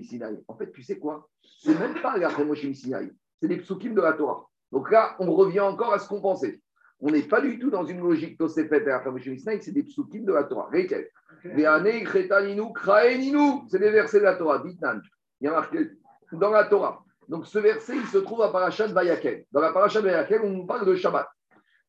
Sinaï 0.03 0.43
En 0.47 0.55
fait, 0.55 0.71
tu 0.71 0.83
sais 0.83 0.99
quoi? 0.99 1.29
C'est 1.61 1.77
même 1.79 2.01
pas 2.01 2.17
la 2.17 2.29
Sinaï. 2.29 3.11
C'est 3.39 3.47
des 3.47 3.57
psukim 3.57 3.93
de 3.93 4.01
la 4.01 4.13
Torah. 4.13 4.45
Donc 4.71 4.91
là, 4.91 5.15
on 5.19 5.31
revient 5.33 5.61
encore 5.61 5.93
à 5.93 5.99
ce 5.99 6.07
qu'on 6.07 6.21
pensait. 6.21 6.61
On 6.99 7.09
n'est 7.09 7.23
pas 7.23 7.41
du 7.41 7.57
tout 7.59 7.69
dans 7.69 7.85
une 7.85 7.99
logique 7.99 8.37
Tosefet 8.37 8.81
et 8.81 8.85
la 8.85 9.03
c'est 9.61 9.71
des 9.71 9.83
psukim 9.83 10.25
de 10.25 10.33
la 10.33 10.43
Torah. 10.43 10.69
Kraeninu. 12.73 13.67
C'est 13.69 13.79
des 13.79 13.91
versets 13.91 14.19
de 14.19 14.23
la 14.23 14.35
Torah. 14.35 14.59
Ditnan. 14.59 15.01
Il 15.39 15.45
y 15.45 15.47
a 15.47 15.51
marqué 15.51 15.91
dans 16.31 16.51
la 16.51 16.65
Torah. 16.65 17.03
Donc 17.29 17.45
ce 17.47 17.59
verset, 17.59 17.95
il 17.95 18.05
se 18.07 18.17
trouve 18.17 18.41
à 18.41 18.51
Parashat 18.51 18.87
Vayakel. 18.87 19.45
Dans 19.51 19.61
la 19.61 19.71
Parashat 19.71 20.01
Vayakel, 20.01 20.41
on 20.43 20.49
nous 20.49 20.65
parle 20.65 20.85
de 20.85 20.95
Shabbat. 20.95 21.27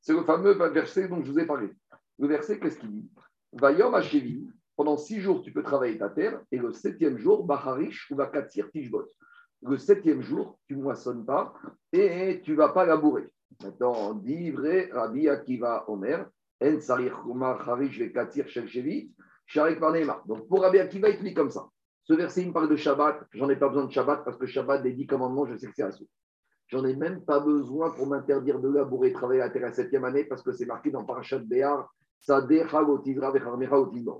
C'est 0.00 0.12
le 0.12 0.22
fameux 0.22 0.52
verset 0.52 1.08
dont 1.08 1.22
je 1.22 1.32
vous 1.32 1.38
ai 1.38 1.46
parlé. 1.46 1.70
Le 2.18 2.28
verset, 2.28 2.58
qu'est-ce 2.60 2.78
qu'il 2.78 2.92
dit? 2.92 3.10
Vayom 3.52 3.94
Hashevi, 3.94 4.48
pendant 4.76 4.96
six 4.96 5.20
jours, 5.20 5.42
tu 5.42 5.52
peux 5.52 5.62
travailler 5.62 5.98
ta 5.98 6.08
terre, 6.08 6.40
et 6.50 6.58
le 6.58 6.72
septième 6.72 7.18
jour, 7.18 7.44
Baharish 7.44 8.10
ou 8.10 8.16
Bakatir 8.16 8.70
Tishbot. 8.70 9.06
Le 9.62 9.78
septième 9.78 10.20
jour, 10.20 10.58
tu 10.66 10.76
ne 10.76 10.82
moissonnes 10.82 11.24
pas 11.24 11.54
et 11.92 12.40
tu 12.44 12.52
ne 12.52 12.56
vas 12.56 12.68
pas 12.68 12.84
labourer. 12.84 13.28
Maintenant, 13.62 13.94
on 13.96 14.14
dit 14.14 14.50
vrai, 14.50 14.90
Rabbi 14.92 15.28
Akiva 15.28 15.84
Omer, 15.88 16.26
En 16.62 16.80
Sarich 16.80 17.12
Harish 17.66 17.98
Vekatir 17.98 18.48
Shel 18.48 18.68
Shevit, 18.68 19.12
Sharek 19.46 19.80
Parnema. 19.80 20.22
Donc 20.26 20.48
pour 20.48 20.62
Rabbi 20.62 20.78
Akiva, 20.78 21.08
il 21.08 21.18
te 21.18 21.34
comme 21.34 21.50
ça. 21.50 21.66
Ce 22.02 22.12
verset, 22.12 22.42
il 22.42 22.48
me 22.48 22.52
parle 22.52 22.68
de 22.68 22.76
Shabbat. 22.76 23.24
J'en 23.32 23.48
ai 23.48 23.56
pas 23.56 23.68
besoin 23.68 23.86
de 23.86 23.90
Shabbat 23.90 24.24
parce 24.24 24.36
que 24.36 24.46
Shabbat, 24.46 24.82
des 24.82 24.92
dix 24.92 25.06
commandements, 25.06 25.46
je 25.46 25.56
sais 25.56 25.66
que 25.66 25.72
c'est 25.74 25.82
assaut. 25.82 26.08
J'en 26.68 26.84
ai 26.84 26.94
même 26.94 27.24
pas 27.24 27.40
besoin 27.40 27.90
pour 27.90 28.06
m'interdire 28.06 28.60
de 28.60 28.68
labourer 28.68 29.08
et 29.08 29.12
travailler 29.12 29.40
la 29.40 29.50
terre 29.50 29.62
la 29.62 29.72
septième 29.72 30.04
année 30.04 30.24
parce 30.24 30.42
que 30.42 30.52
c'est 30.52 30.66
marqué 30.66 30.90
dans 30.90 31.04
Parashat 31.04 31.38
Béar, 31.38 31.90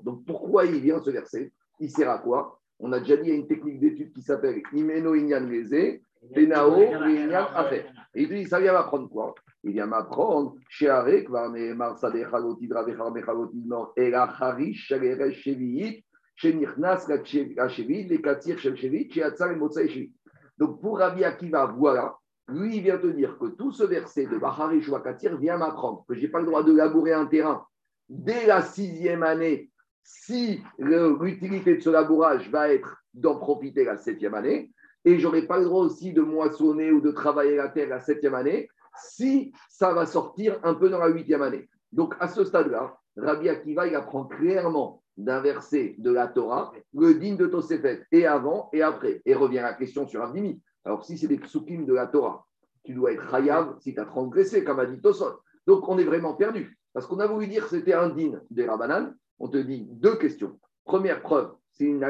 donc 0.02 0.24
pourquoi 0.26 0.66
il 0.66 0.80
vient 0.80 1.00
ce 1.00 1.10
verset? 1.10 1.52
Il 1.80 1.90
sert 1.90 2.10
à 2.10 2.18
quoi? 2.18 2.60
On 2.78 2.92
a 2.92 3.00
déjà 3.00 3.16
dit, 3.16 3.28
il 3.28 3.28
y 3.28 3.32
a 3.32 3.36
une 3.36 3.46
technique 3.46 3.80
d'étude 3.80 4.12
qui 4.12 4.20
s'appelle 4.20 4.60
Imeno 4.72 5.14
Inyan 5.14 5.46
Leze, 5.46 6.00
Benao 6.34 6.82
Inyan 6.82 7.46
Afer. 7.54 7.86
Et 8.14 8.22
il 8.24 8.28
dit, 8.28 8.44
ça 8.46 8.60
vient 8.60 8.72
m'apprendre 8.72 9.08
quoi? 9.08 9.34
Il 9.62 9.72
vient 9.72 9.86
m'apprendre, 9.86 10.54
Sheare, 10.68 11.24
Kvarneemar 11.24 11.98
Sadechal 11.98 12.44
Otidra 12.44 12.84
Vechar 12.84 13.10
Mechal 13.10 13.36
Otidno, 13.36 13.92
Ela 13.96 14.24
Harish, 14.38 14.88
Shaleresh 14.88 15.42
Sheviit, 15.42 16.04
Shenichnas 16.34 17.06
La 17.08 17.24
Shevit, 17.24 18.08
Les 18.08 18.20
Katir 18.20 18.58
Shel 18.58 18.76
Shevit, 18.76 19.10
Sheatzar 19.10 19.52
et 19.52 19.88
Shevit. 19.88 20.12
Donc 20.58 20.80
pour 20.80 20.98
Rabbi 20.98 21.24
Akiva, 21.24 21.66
voilà, 21.66 22.16
lui, 22.48 22.76
il 22.76 22.82
vient 22.82 22.98
te 22.98 23.06
dire 23.06 23.38
que 23.38 23.46
tout 23.46 23.72
ce 23.72 23.84
verset 23.84 24.26
de 24.26 24.36
Baharish 24.36 24.88
ou 24.88 24.98
Katir 24.98 25.38
vient 25.38 25.56
m'apprendre 25.56 26.04
que 26.06 26.14
je 26.14 26.20
n'ai 26.20 26.28
pas 26.28 26.40
le 26.40 26.46
droit 26.46 26.62
de 26.62 26.76
labourer 26.76 27.14
un 27.14 27.26
terrain 27.26 27.64
dès 28.08 28.46
la 28.46 28.62
sixième 28.62 29.22
année, 29.22 29.70
si 30.02 30.60
l'utilité 30.78 31.76
de 31.76 31.80
ce 31.80 31.90
labourage 31.90 32.50
va 32.50 32.72
être 32.72 32.96
d'en 33.14 33.36
profiter 33.36 33.84
la 33.84 33.96
septième 33.96 34.34
année, 34.34 34.70
et 35.04 35.18
je 35.18 35.26
n'aurai 35.26 35.42
pas 35.42 35.58
le 35.58 35.64
droit 35.64 35.84
aussi 35.84 36.12
de 36.12 36.22
moissonner 36.22 36.90
ou 36.90 37.00
de 37.00 37.10
travailler 37.10 37.56
la 37.56 37.68
terre 37.68 37.88
la 37.88 38.00
septième 38.00 38.34
année, 38.34 38.68
si 38.96 39.52
ça 39.68 39.92
va 39.92 40.06
sortir 40.06 40.58
un 40.62 40.74
peu 40.74 40.88
dans 40.88 40.98
la 40.98 41.08
huitième 41.08 41.42
année. 41.42 41.68
Donc 41.92 42.14
à 42.20 42.28
ce 42.28 42.44
stade-là, 42.44 42.96
Rabbi 43.16 43.48
Akiva, 43.48 43.86
il 43.86 43.94
apprend 43.94 44.24
clairement 44.24 45.02
d'un 45.16 45.40
verset 45.40 45.94
de 45.98 46.10
la 46.10 46.26
Torah 46.26 46.72
le 46.92 47.14
digne 47.14 47.36
de 47.36 47.46
Tosefet, 47.46 48.04
et 48.10 48.26
avant 48.26 48.68
et 48.72 48.82
après. 48.82 49.22
Et 49.24 49.34
revient 49.34 49.60
la 49.62 49.74
question 49.74 50.06
sur 50.06 50.22
Abdimi. 50.22 50.60
Alors 50.84 51.04
si 51.04 51.16
c'est 51.16 51.28
des 51.28 51.38
psukim 51.38 51.86
de 51.86 51.94
la 51.94 52.06
Torah, 52.06 52.46
tu 52.82 52.94
dois 52.94 53.12
être 53.12 53.32
hayav 53.32 53.76
si 53.80 53.94
tu 53.94 54.00
as 54.00 54.04
transgressé, 54.04 54.64
comme 54.64 54.80
a 54.80 54.86
dit 54.86 55.00
Tosot. 55.00 55.40
Donc 55.66 55.88
on 55.88 55.98
est 55.98 56.04
vraiment 56.04 56.34
perdu. 56.34 56.78
Parce 56.94 57.06
qu'on 57.06 57.18
a 57.18 57.26
voulu 57.26 57.48
dire 57.48 57.64
que 57.64 57.70
c'était 57.70 57.92
un 57.92 58.08
din 58.08 58.40
des 58.50 58.66
Rabanan. 58.66 59.14
On 59.40 59.48
te 59.48 59.58
dit 59.58 59.86
deux 59.90 60.16
questions. 60.16 60.58
Première 60.84 61.20
preuve, 61.20 61.52
c'est 61.72 61.84
une 61.84 62.02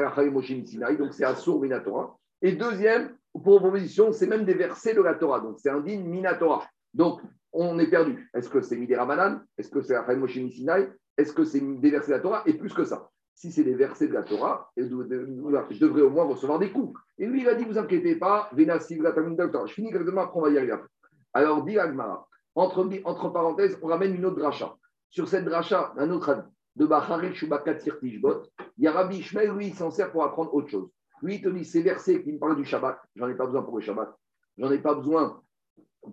Sinai, 0.65 0.95
donc 0.95 1.13
c'est 1.13 1.25
Asur 1.25 1.59
Minatora. 1.59 2.17
Et 2.41 2.51
deuxième, 2.53 3.17
pour 3.33 3.59
proposition, 3.59 4.11
c'est 4.13 4.27
même 4.27 4.45
des 4.45 4.53
versets 4.53 4.93
de 4.93 5.01
la 5.01 5.15
Torah. 5.15 5.39
Donc 5.39 5.59
c'est 5.59 5.71
un 5.71 5.79
din 5.79 6.01
Minatora. 6.01 6.65
Donc 6.93 7.19
on 7.51 7.79
est 7.79 7.89
perdu. 7.89 8.29
Est-ce 8.33 8.47
que 8.47 8.61
c'est 8.61 8.77
des 8.77 8.95
Rabanan 8.95 9.41
Est-ce 9.57 9.69
que 9.69 9.81
c'est 9.81 9.93
la 9.93 10.05
Sinai 10.27 10.89
Est-ce 11.17 11.33
que 11.33 11.43
c'est 11.43 11.61
des 11.61 11.89
versets 11.89 12.11
de 12.11 12.17
la 12.17 12.21
Torah 12.21 12.43
Et 12.45 12.53
plus 12.53 12.73
que 12.73 12.85
ça. 12.85 13.09
Si 13.33 13.51
c'est 13.51 13.63
des 13.63 13.73
versets 13.73 14.07
de 14.07 14.13
la 14.13 14.23
Torah, 14.23 14.71
je 14.77 14.83
devrais 14.85 16.01
au 16.01 16.09
moins 16.09 16.25
recevoir 16.25 16.59
des 16.59 16.71
coups. 16.71 16.97
Et 17.17 17.25
lui, 17.25 17.41
il 17.41 17.49
a 17.49 17.55
dit, 17.55 17.65
vous 17.65 17.77
inquiétez 17.77 18.15
pas, 18.15 18.49
je 18.55 19.73
finis 19.73 19.89
exactement, 19.89 20.21
après 20.21 20.39
on 20.39 20.43
va 20.43 20.49
y 20.51 20.57
arriver. 20.57 20.75
Alors, 21.33 21.65
dit 21.65 21.77
entre, 22.55 23.29
parenthèses, 23.29 23.77
on 23.81 23.87
ramène 23.87 24.15
une 24.15 24.25
autre 24.25 24.37
dracha. 24.37 24.75
Sur 25.09 25.27
cette 25.27 25.45
dracha, 25.45 25.93
un 25.97 26.09
autre 26.09 26.29
avis, 26.29 26.47
de 26.75 26.85
Bachari 26.85 27.33
Shubakatir 27.33 27.99
Tishbot, 27.99 28.43
il 28.77 28.83
y 28.83 29.15
Ishmael, 29.17 29.51
lui, 29.51 29.67
il 29.67 29.75
s'en 29.75 29.91
sert 29.91 30.11
pour 30.11 30.23
apprendre 30.23 30.53
autre 30.53 30.69
chose. 30.69 30.89
Lui, 31.21 31.35
il 31.35 31.41
te 31.41 31.49
dit, 31.49 31.63
ces 31.63 31.81
versets 31.81 32.21
qui 32.21 32.33
me 32.33 32.39
parlent 32.39 32.57
du 32.57 32.65
Shabbat, 32.65 32.99
j'en 33.15 33.29
ai 33.29 33.35
pas 33.35 33.45
besoin 33.45 33.63
pour 33.63 33.77
le 33.77 33.81
Shabbat, 33.81 34.13
j'en 34.57 34.71
ai 34.71 34.79
pas 34.79 34.95
besoin 34.95 35.41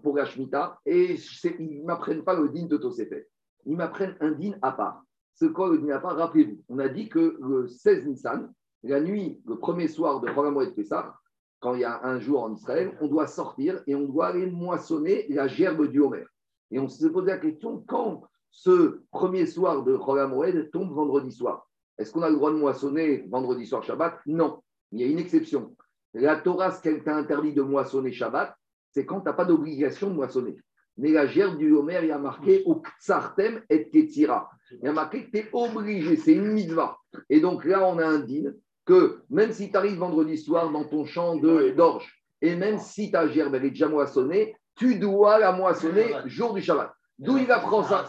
pour 0.02 0.16
la 0.16 0.24
Shemitah, 0.24 0.78
et 0.86 1.16
ils 1.58 1.80
ne 1.80 1.84
m'apprennent 1.84 2.24
pas 2.24 2.34
le 2.34 2.48
din 2.48 2.66
de 2.66 2.76
Tosefet. 2.76 3.28
Ils 3.66 3.76
m'apprennent 3.76 4.16
un 4.20 4.30
din 4.30 4.52
à 4.62 4.72
part. 4.72 5.02
Ce 5.34 5.46
quoi 5.46 5.68
le 5.70 5.78
din 5.78 5.90
à 5.90 5.98
part? 5.98 6.16
Rappelez-vous, 6.16 6.62
on 6.68 6.78
a 6.78 6.88
dit 6.88 7.08
que 7.08 7.36
le 7.40 7.66
16 7.68 8.06
Nissan, 8.06 8.52
la 8.84 9.00
nuit, 9.00 9.40
le 9.46 9.58
premier 9.58 9.88
soir 9.88 10.20
de 10.20 10.28
de 10.28 10.70
Pessah, 10.70 11.14
quand 11.62 11.74
il 11.74 11.80
y 11.82 11.84
a 11.84 12.04
un 12.04 12.18
jour 12.18 12.42
en 12.42 12.52
Israël, 12.52 12.92
on 13.00 13.06
doit 13.06 13.28
sortir 13.28 13.82
et 13.86 13.94
on 13.94 14.02
doit 14.02 14.26
aller 14.26 14.46
moissonner 14.46 15.26
la 15.28 15.46
gerbe 15.46 15.86
du 15.86 16.00
Homer. 16.00 16.24
Et 16.72 16.80
on 16.80 16.88
se 16.88 17.06
posait 17.06 17.30
la 17.30 17.38
question 17.38 17.84
quand 17.86 18.24
ce 18.50 19.00
premier 19.12 19.46
soir 19.46 19.84
de 19.84 19.96
Chol 19.96 20.70
tombe 20.72 20.92
vendredi 20.92 21.30
soir? 21.30 21.68
Est-ce 21.98 22.12
qu'on 22.12 22.22
a 22.22 22.30
le 22.30 22.36
droit 22.36 22.50
de 22.50 22.56
moissonner 22.56 23.28
vendredi 23.30 23.64
soir 23.64 23.84
Shabbat? 23.84 24.18
Non. 24.26 24.60
Il 24.90 25.00
y 25.00 25.04
a 25.04 25.06
une 25.06 25.20
exception. 25.20 25.76
La 26.14 26.36
Torah, 26.36 26.72
ce 26.72 26.82
qu'elle 26.82 27.04
t'a 27.04 27.16
interdit 27.16 27.52
de 27.52 27.62
moissonner 27.62 28.12
Shabbat, 28.12 28.54
c'est 28.90 29.06
quand 29.06 29.20
tu 29.20 29.26
n'as 29.26 29.32
pas 29.32 29.44
d'obligation 29.44 30.10
de 30.10 30.14
moissonner. 30.14 30.56
Mais 30.98 31.12
la 31.12 31.26
gerbe 31.26 31.58
du 31.58 31.72
Homer, 31.72 32.00
il 32.02 32.08
y 32.08 32.12
a 32.12 32.18
marqué 32.18 32.64
au 32.66 32.82
Ksartem 32.98 33.62
et 33.70 33.88
Ketira. 33.88 34.50
Il 34.72 34.84
y 34.84 34.88
a 34.88 34.92
marqué 34.92 35.26
que 35.26 35.30
tu 35.30 35.38
es 35.38 35.48
obligé, 35.52 36.16
c'est 36.16 36.34
une 36.34 36.52
mitzvah. 36.52 36.98
Et 37.30 37.40
donc 37.40 37.64
là, 37.64 37.86
on 37.86 37.98
a 37.98 38.06
un 38.06 38.18
deal 38.18 38.56
que 38.84 39.22
même 39.30 39.52
si 39.52 39.70
tu 39.70 39.76
arrives 39.76 39.98
vendredi 39.98 40.36
soir 40.38 40.70
dans 40.70 40.84
ton 40.84 41.04
champ 41.04 41.36
d'orge, 41.36 42.22
et 42.40 42.56
même 42.56 42.78
si 42.78 43.10
ta 43.10 43.28
gerbe 43.28 43.54
est 43.54 43.60
déjà 43.60 43.88
moissonnée, 43.88 44.56
tu 44.76 44.98
dois 44.98 45.38
la 45.38 45.52
moissonner 45.52 46.14
jour 46.26 46.54
du 46.54 46.62
Shabbat. 46.62 46.92
D'où 47.18 47.38
il 47.38 47.50
apprend 47.52 47.84
ça 47.84 48.04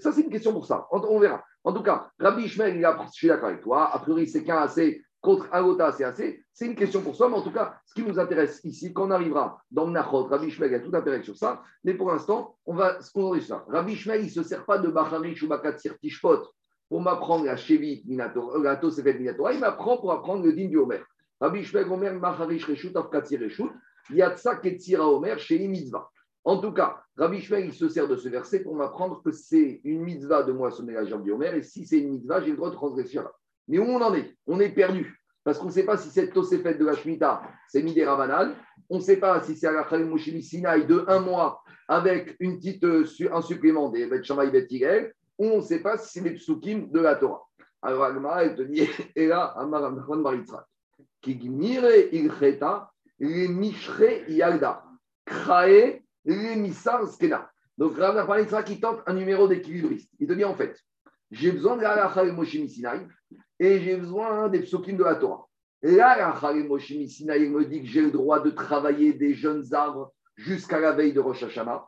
Ça, 0.00 0.12
c'est 0.12 0.20
une 0.20 0.30
question 0.30 0.52
pour 0.52 0.66
ça. 0.66 0.86
On, 0.92 1.18
verra. 1.18 1.42
En 1.64 1.72
tout 1.72 1.82
cas, 1.82 2.08
Rabbi 2.20 2.44
Ishmael, 2.44 2.76
il 2.76 2.86
je 3.06 3.12
suis 3.12 3.26
d'accord 3.26 3.48
avec 3.48 3.62
toi. 3.62 3.92
A 3.92 3.98
priori, 3.98 4.28
c'est 4.28 4.44
qu'un 4.44 4.58
assez 4.58 5.02
contre 5.20 5.48
un 5.52 5.92
c'est 5.92 6.04
assez. 6.04 6.44
C'est 6.52 6.66
une 6.66 6.74
question 6.74 7.00
pour 7.00 7.16
ça. 7.16 7.28
Mais 7.28 7.36
en 7.36 7.42
tout 7.42 7.52
cas, 7.52 7.74
ce 7.86 7.94
qui 7.94 8.02
nous 8.02 8.18
intéresse 8.18 8.60
ici, 8.64 8.92
quand 8.92 9.06
on 9.06 9.10
arrivera 9.10 9.58
dans 9.70 9.86
le 9.86 9.98
Rabbi 10.00 10.46
Ishmael 10.46 10.74
a 10.74 10.80
tout 10.80 10.94
intérêt 10.94 11.22
sur 11.22 11.36
ça. 11.36 11.62
Mais 11.84 11.94
pour 11.94 12.10
l'instant, 12.10 12.56
on 12.66 12.74
va 12.74 13.00
se 13.00 13.10
concentrer 13.10 13.40
sur 13.40 13.56
ça. 13.56 13.64
Rabbi 13.68 13.92
Ishmael, 13.92 14.20
il 14.20 14.26
ne 14.26 14.30
se 14.30 14.42
sert 14.42 14.64
pas 14.64 14.78
de 14.78 14.88
Bacharish 14.88 15.42
ou 15.42 15.48
Bakatsir 15.48 15.98
Tishpot 15.98 16.42
pour 16.92 17.00
m'apprendre 17.00 17.46
la 17.46 17.56
Shevit 17.56 18.02
Minatora, 18.04 18.58
la 18.58 18.76
Tosefet 18.76 19.14
Minatora, 19.14 19.54
il 19.54 19.60
m'apprend 19.60 19.96
pour 19.96 20.12
apprendre 20.12 20.44
le 20.44 20.52
din 20.52 20.66
du 20.66 20.76
Omer. 20.76 21.02
Rabbi 21.40 21.64
Shmuel 21.64 21.90
Omer, 21.90 22.12
Maharish 22.12 22.66
Reshut, 22.66 22.94
Afkatsir 22.94 23.40
Reshut, 23.40 23.70
Yatsa 24.10 24.56
Ketsira 24.56 25.08
Omer, 25.08 25.38
chez 25.38 25.66
Mitzvah. 25.66 26.10
En 26.44 26.58
tout 26.58 26.72
cas, 26.72 26.98
Rabbi 27.16 27.40
Shmuel, 27.40 27.64
il 27.64 27.72
se 27.72 27.88
sert 27.88 28.08
de 28.08 28.16
ce 28.16 28.28
verset 28.28 28.60
pour 28.60 28.76
m'apprendre 28.76 29.22
que 29.24 29.32
c'est 29.32 29.80
une 29.84 30.02
mitzvah 30.02 30.42
de 30.42 30.52
moissonner 30.52 30.92
la 30.92 31.06
jambe 31.06 31.24
du 31.24 31.32
Omer, 31.32 31.54
et 31.54 31.62
si 31.62 31.86
c'est 31.86 31.98
une 31.98 32.10
mitzvah, 32.10 32.42
j'ai 32.42 32.50
le 32.50 32.56
droit 32.58 32.68
de 32.68 32.74
transgresser 32.74 33.16
là. 33.16 33.32
Mais 33.68 33.78
où 33.78 33.84
on 33.84 34.02
en 34.02 34.12
est? 34.12 34.36
On 34.46 34.60
est 34.60 34.68
perdu. 34.68 35.18
Parce 35.44 35.58
qu'on 35.58 35.68
ne 35.68 35.72
sait 35.72 35.86
pas 35.86 35.96
si 35.96 36.10
cette 36.10 36.34
Tosefet 36.34 36.74
de 36.74 36.84
la 36.84 36.94
Shemitah, 36.94 37.40
c'est 37.68 37.82
Midé 37.82 38.04
Rabanal. 38.04 38.54
On 38.90 38.96
ne 38.96 39.02
sait 39.02 39.16
pas 39.16 39.40
si 39.40 39.56
c'est 39.56 39.66
à 39.66 39.72
la 39.72 39.84
Khalim 39.84 40.18
Sinaï 40.18 40.86
de 40.86 41.06
un 41.08 41.20
mois 41.20 41.62
avec 41.88 42.36
une 42.38 42.58
petite, 42.58 42.84
euh, 42.84 43.06
un 43.32 43.40
supplément 43.40 43.88
des 43.88 44.06
Bet 44.06 44.22
Shamaï 44.22 44.50
Bet 44.50 44.68
on 45.38 45.58
ne 45.58 45.62
sait 45.62 45.80
pas 45.80 45.98
si 45.98 46.18
c'est 46.18 46.20
les 46.20 46.34
psukim 46.34 46.90
de 46.90 47.00
la 47.00 47.16
Torah. 47.16 47.42
Alors 47.82 48.04
Agmara, 48.04 48.44
elle 48.44 48.54
te 48.54 48.62
dit, 48.62 48.88
et 49.16 49.26
là, 49.26 49.46
Amar 49.56 49.90
Maritzrak, 49.90 50.64
qui 51.20 51.36
mire 51.48 51.84
ilcheta, 52.12 52.90
les 53.18 53.48
mishre 53.48 54.28
yalda, 54.28 54.84
krae, 55.24 56.02
misar 56.24 57.08
skena. 57.08 57.50
Donc 57.76 57.96
Rav 57.96 58.26
Maritzrak, 58.28 58.66
qui 58.66 58.80
tente 58.80 59.00
un 59.06 59.14
numéro 59.14 59.48
d'équilibriste. 59.48 60.10
Il 60.20 60.28
te 60.28 60.32
dit, 60.32 60.44
en 60.44 60.54
fait, 60.54 60.78
j'ai 61.30 61.50
besoin 61.50 61.76
de 61.76 61.82
la 61.82 61.92
halakha 61.92 62.24
et 62.24 62.32
Moshe 62.32 62.56
Sinai, 62.66 63.06
et 63.58 63.80
j'ai 63.80 63.96
besoin 63.96 64.48
des 64.48 64.60
psukim 64.60 64.96
de 64.96 65.04
la 65.04 65.16
Torah. 65.16 65.46
La 65.82 66.10
halakha 66.10 66.52
et 66.52 66.62
Moshe 66.62 66.92
Sinai 67.08 67.48
me 67.48 67.64
dit 67.64 67.82
que 67.82 67.88
j'ai 67.88 68.02
le 68.02 68.12
droit 68.12 68.38
de 68.40 68.50
travailler 68.50 69.12
des 69.12 69.34
jeunes 69.34 69.74
arbres 69.74 70.12
jusqu'à 70.36 70.78
la 70.78 70.92
veille 70.92 71.12
de 71.12 71.20
Rosh 71.20 71.42
Hashanah, 71.42 71.84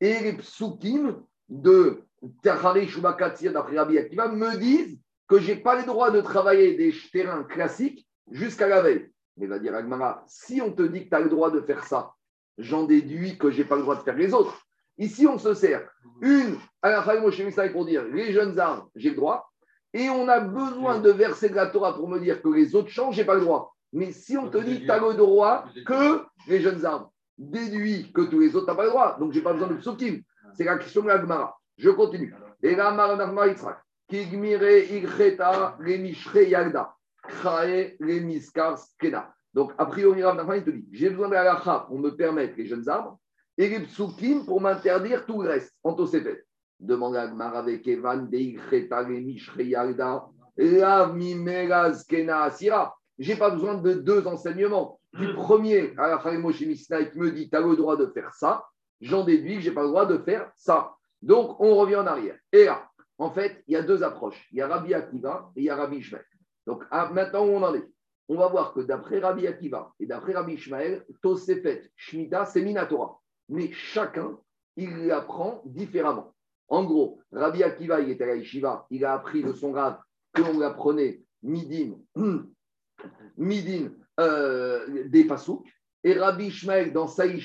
et 0.00 0.18
les 0.20 0.32
psukim 0.34 1.22
de 1.48 2.02
d'après 2.22 3.76
Rabbi 3.76 3.98
Akiva, 3.98 4.28
me 4.28 4.56
disent 4.58 4.98
que 5.28 5.38
je 5.38 5.52
n'ai 5.52 5.56
pas 5.56 5.76
le 5.76 5.84
droit 5.84 6.10
de 6.10 6.20
travailler 6.20 6.74
des 6.76 6.94
terrains 7.12 7.44
classiques 7.44 8.06
jusqu'à 8.30 8.68
la 8.68 8.82
veille. 8.82 9.10
Mais 9.36 9.46
va 9.46 9.58
dire 9.58 9.74
Agmara, 9.74 10.24
si 10.26 10.60
on 10.60 10.72
te 10.72 10.82
dit 10.82 11.04
que 11.04 11.08
tu 11.08 11.14
as 11.14 11.20
le 11.20 11.30
droit 11.30 11.50
de 11.50 11.60
faire 11.60 11.84
ça, 11.84 12.12
j'en 12.58 12.84
déduis 12.84 13.38
que 13.38 13.50
je 13.50 13.58
n'ai 13.58 13.64
pas 13.64 13.76
le 13.76 13.82
droit 13.82 13.96
de 13.96 14.02
faire 14.02 14.16
les 14.16 14.34
autres. 14.34 14.60
Ici, 14.98 15.26
on 15.26 15.38
se 15.38 15.54
sert 15.54 15.88
une 16.20 16.58
à 16.82 16.90
la 16.90 17.68
pour 17.72 17.86
dire 17.86 18.04
les 18.04 18.32
jeunes 18.32 18.58
arbres, 18.58 18.90
j'ai 18.94 19.10
le 19.10 19.16
droit, 19.16 19.50
et 19.92 20.10
on 20.10 20.28
a 20.28 20.40
besoin 20.40 20.98
de 20.98 21.10
verser 21.10 21.48
de 21.48 21.54
la 21.54 21.66
Torah 21.66 21.94
pour 21.94 22.08
me 22.08 22.20
dire 22.20 22.42
que 22.42 22.48
les 22.48 22.74
autres 22.74 22.90
changent, 22.90 23.16
j'ai 23.16 23.24
pas 23.24 23.34
le 23.34 23.40
droit. 23.40 23.74
Mais 23.92 24.12
si 24.12 24.36
on 24.36 24.48
te 24.48 24.58
dit, 24.58 24.84
tu 24.84 24.90
as 24.90 24.98
le 24.98 25.14
droit 25.14 25.64
que 25.86 26.22
les 26.46 26.60
jeunes 26.60 26.84
arbres, 26.84 27.12
déduit 27.38 28.12
que 28.12 28.22
tous 28.22 28.38
les 28.38 28.54
autres, 28.54 28.66
tu 28.66 28.70
n'as 28.70 28.76
pas 28.76 28.84
le 28.84 28.90
droit. 28.90 29.16
Donc, 29.18 29.32
j'ai 29.32 29.40
pas 29.40 29.52
besoin 29.52 29.68
de 29.68 29.76
psukim. 29.76 30.22
C'est 30.54 30.64
la 30.64 30.78
question 30.78 31.02
de 31.02 31.08
la 31.08 31.20
Gemara. 31.20 31.59
Je 31.80 31.88
continue. 31.90 32.34
Et 32.62 32.76
là, 32.76 32.90
Maranachma 32.90 33.46
Yitzhak. 33.48 33.78
Kigmire 34.08 34.62
Igreta 34.90 35.76
Remishre 35.78 36.42
Yagda. 36.42 36.94
Krae 37.22 37.96
Remiskar 38.00 38.78
Skena. 38.78 39.32
Donc, 39.54 39.72
a 39.78 39.86
priori, 39.86 40.22
Rav 40.22 40.36
Nachman, 40.36 40.58
il 40.58 40.64
te 40.64 40.70
dit 40.70 40.86
j'ai 40.92 41.10
besoin 41.10 41.28
de 41.28 41.34
la 41.34 41.44
lacha 41.44 41.86
pour 41.88 41.98
me 41.98 42.10
permettre 42.10 42.54
les 42.56 42.66
jeunes 42.66 42.88
arbres 42.88 43.18
et 43.56 43.68
les 43.68 43.80
psukim 43.80 44.44
pour 44.44 44.60
m'interdire 44.60 45.24
tout 45.24 45.42
le 45.42 45.48
reste. 45.48 45.74
En 45.82 45.94
Tosefet. 45.94 46.44
Demande 46.78 47.16
à 47.16 47.28
Gemara 47.28 47.58
avec 47.58 47.86
Evan 47.88 48.28
de 48.28 48.36
Igreta 48.36 48.98
Remishre 48.98 49.60
Yagda. 49.60 50.26
Rav 50.58 51.16
Mimera 51.16 51.94
Skena 51.94 52.42
Asira. 52.42 52.94
J'ai 53.18 53.36
pas 53.36 53.50
besoin 53.50 53.74
de 53.74 53.94
deux 53.94 54.26
enseignements. 54.26 55.00
Du 55.14 55.32
premier, 55.32 55.94
à 55.96 56.08
la 56.08 56.38
Moshe 56.38 56.60
Misnaï 56.60 57.10
qui 57.10 57.18
me 57.18 57.32
dit 57.32 57.48
tu 57.48 57.56
as 57.56 57.60
le 57.60 57.74
droit 57.74 57.96
de 57.96 58.06
faire 58.06 58.32
ça, 58.34 58.64
j'en 59.00 59.24
déduis 59.24 59.56
que 59.56 59.62
je 59.62 59.68
n'ai 59.70 59.74
pas 59.74 59.82
le 59.82 59.88
droit 59.88 60.06
de 60.06 60.18
faire 60.18 60.50
ça. 60.54 60.94
Donc, 61.22 61.60
on 61.60 61.74
revient 61.76 61.96
en 61.96 62.06
arrière. 62.06 62.38
Et 62.52 62.64
là, 62.64 62.88
en 63.18 63.30
fait, 63.30 63.62
il 63.66 63.74
y 63.74 63.76
a 63.76 63.82
deux 63.82 64.02
approches. 64.02 64.48
Il 64.52 64.58
y 64.58 64.62
a 64.62 64.68
Rabbi 64.68 64.94
Akiva 64.94 65.50
et 65.56 65.60
il 65.60 65.64
y 65.64 65.70
a 65.70 65.76
Rabbi 65.76 65.98
Ishmael. 65.98 66.24
Donc, 66.66 66.84
à- 66.90 67.10
maintenant 67.10 67.44
où 67.46 67.50
on 67.50 67.62
en 67.62 67.74
est, 67.74 67.86
on 68.28 68.36
va 68.36 68.48
voir 68.48 68.72
que 68.72 68.80
d'après 68.80 69.18
Rabbi 69.18 69.46
Akiva 69.46 69.92
et 69.98 70.06
d'après 70.06 70.32
Rabbi 70.32 70.54
Ishmael, 70.54 71.04
Tosefet, 71.22 71.90
Shemitah, 71.96 72.46
c'est 72.46 72.62
Minatora. 72.62 73.20
Mais 73.48 73.70
chacun, 73.72 74.38
il 74.76 75.06
l'apprend 75.06 75.62
différemment. 75.66 76.34
En 76.68 76.84
gros, 76.84 77.20
Rabbi 77.32 77.64
Akiva, 77.64 78.00
il 78.00 78.10
était 78.10 78.30
à 78.30 78.36
Yeshiva, 78.36 78.86
il 78.90 79.04
a 79.04 79.14
appris 79.14 79.42
de 79.42 79.52
son 79.52 79.72
grave 79.72 79.98
que 80.32 80.42
l'on 80.42 80.58
l'apprenait 80.58 81.22
midin, 81.42 81.96
midin 83.36 83.90
euh, 84.20 85.08
des 85.08 85.24
pasouks. 85.24 85.66
Et 86.04 86.14
Rabbi 86.14 86.46
Ishmael, 86.46 86.92
dans 86.92 87.08
sa 87.08 87.26
il, 87.26 87.38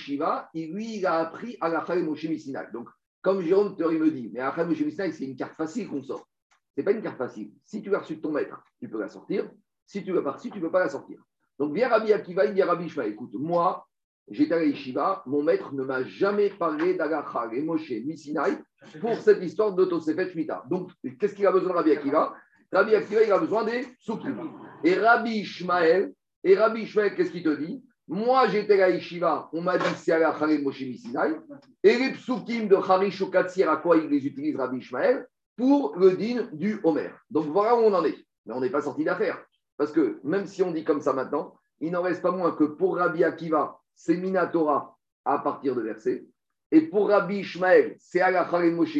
lui, 0.53 0.97
il 0.97 1.05
a 1.05 1.15
appris 1.15 1.57
à 1.59 1.67
la 1.69 1.83
Moshe 1.95 2.25
Missinaï. 2.25 2.71
Donc, 2.71 2.87
comme 3.25 3.41
Jérôme 3.41 3.75
Théorie 3.75 3.97
me 3.97 4.11
dit, 4.11 4.29
mais 4.31 4.41
Moshe 4.63 4.81
Missinaï, 4.81 5.11
c'est 5.11 5.25
une 5.25 5.35
carte 5.35 5.55
facile 5.55 5.87
qu'on 5.87 6.03
sort. 6.03 6.27
Ce 6.75 6.79
n'est 6.79 6.83
pas 6.83 6.91
une 6.91 7.01
carte 7.01 7.17
facile. 7.17 7.53
Si 7.63 7.81
tu 7.81 7.89
l'as 7.89 7.97
reçu 7.97 8.17
de 8.17 8.21
ton 8.21 8.31
maître, 8.31 8.63
tu 8.79 8.87
peux 8.87 8.99
la 8.99 9.07
sortir. 9.07 9.49
Si 9.83 10.03
tu 10.03 10.13
pas 10.21 10.33
reçu, 10.33 10.51
tu 10.51 10.59
ne 10.59 10.61
peux 10.61 10.71
pas 10.71 10.81
la 10.81 10.89
sortir. 10.89 11.17
Donc, 11.57 11.73
viens 11.73 11.89
Rabbi 11.89 12.13
Akiva, 12.13 12.45
il 12.45 12.53
dit 12.53 12.61
Rabbi 12.61 12.85
Ishmael, 12.85 13.13
écoute, 13.13 13.31
moi, 13.33 13.87
j'étais 14.29 14.53
à 14.53 14.63
yeshiva, 14.63 15.23
mon 15.25 15.41
maître 15.41 15.73
ne 15.73 15.83
m'a 15.83 16.03
jamais 16.03 16.51
parlé 16.51 16.93
d'Agacha 16.93 17.49
et 17.51 17.63
Moshe 17.63 17.89
Missinaï 17.89 18.59
pour 19.01 19.15
cette 19.15 19.41
histoire 19.41 19.73
de 19.73 19.85
Tosefet 19.85 20.29
Shmita. 20.29 20.63
Donc, 20.69 20.91
qu'est-ce 21.19 21.33
qu'il 21.33 21.47
a 21.47 21.51
besoin 21.51 21.69
de 21.69 21.77
Rabbi 21.77 21.91
Akiva? 21.93 22.35
Rabbi 22.71 22.93
Akiva, 22.93 23.23
il 23.23 23.31
a 23.31 23.39
besoin 23.39 23.63
des 23.63 23.87
soukim. 23.97 24.51
Et 24.83 24.93
Rabbi 24.93 25.39
Ishmael, 25.39 26.13
et 26.43 26.55
Rabbi 26.55 26.85
qu'est-ce 26.85 27.31
qu'il 27.31 27.41
te 27.41 27.55
dit? 27.55 27.83
Moi, 28.07 28.47
j'étais 28.49 28.81
à 28.81 28.89
Yeshiva, 28.89 29.49
on 29.51 29.61
m'a 29.61 29.79
dit 29.79 29.85
c'est 29.97 30.11
à 30.11 30.19
la 30.19 30.31
Khaled 30.31 30.61
Moshe. 30.61 30.81
Et 30.81 31.97
les 31.97 32.11
psukim 32.11 32.67
de 32.67 32.75
Harish 32.75 33.21
ou 33.21 33.31
Katsir, 33.31 33.69
à 33.69 33.77
quoi 33.77 33.97
il 33.97 34.07
les 34.09 34.25
utilise 34.27 34.55
Rabbi 34.55 34.77
Ishmael 34.77 35.27
Pour 35.57 35.97
le 35.97 36.11
din 36.11 36.47
du 36.53 36.79
Homer. 36.83 37.09
Donc 37.31 37.47
voilà 37.47 37.75
où 37.75 37.79
on 37.79 37.93
en 37.93 38.05
est. 38.05 38.17
Mais 38.45 38.53
on 38.53 38.61
n'est 38.61 38.69
pas 38.69 38.81
sorti 38.81 39.03
d'affaire. 39.03 39.43
Parce 39.77 39.91
que 39.91 40.19
même 40.23 40.45
si 40.45 40.61
on 40.61 40.71
dit 40.71 40.83
comme 40.83 41.01
ça 41.01 41.13
maintenant, 41.13 41.55
il 41.79 41.91
n'en 41.91 42.03
reste 42.03 42.21
pas 42.21 42.31
moins 42.31 42.51
que 42.51 42.63
pour 42.63 42.97
Rabbi 42.97 43.23
Akiva, 43.23 43.79
c'est 43.95 44.17
Minatora 44.17 44.95
à 45.25 45.39
partir 45.39 45.75
de 45.75 45.81
verset. 45.81 46.27
Et 46.71 46.81
pour 46.81 47.09
Rabbi 47.09 47.37
Ishmael, 47.37 47.95
c'est 47.99 48.21
à 48.21 48.29
la 48.29 48.45
Khaled 48.45 48.75
Moshe. 48.75 48.97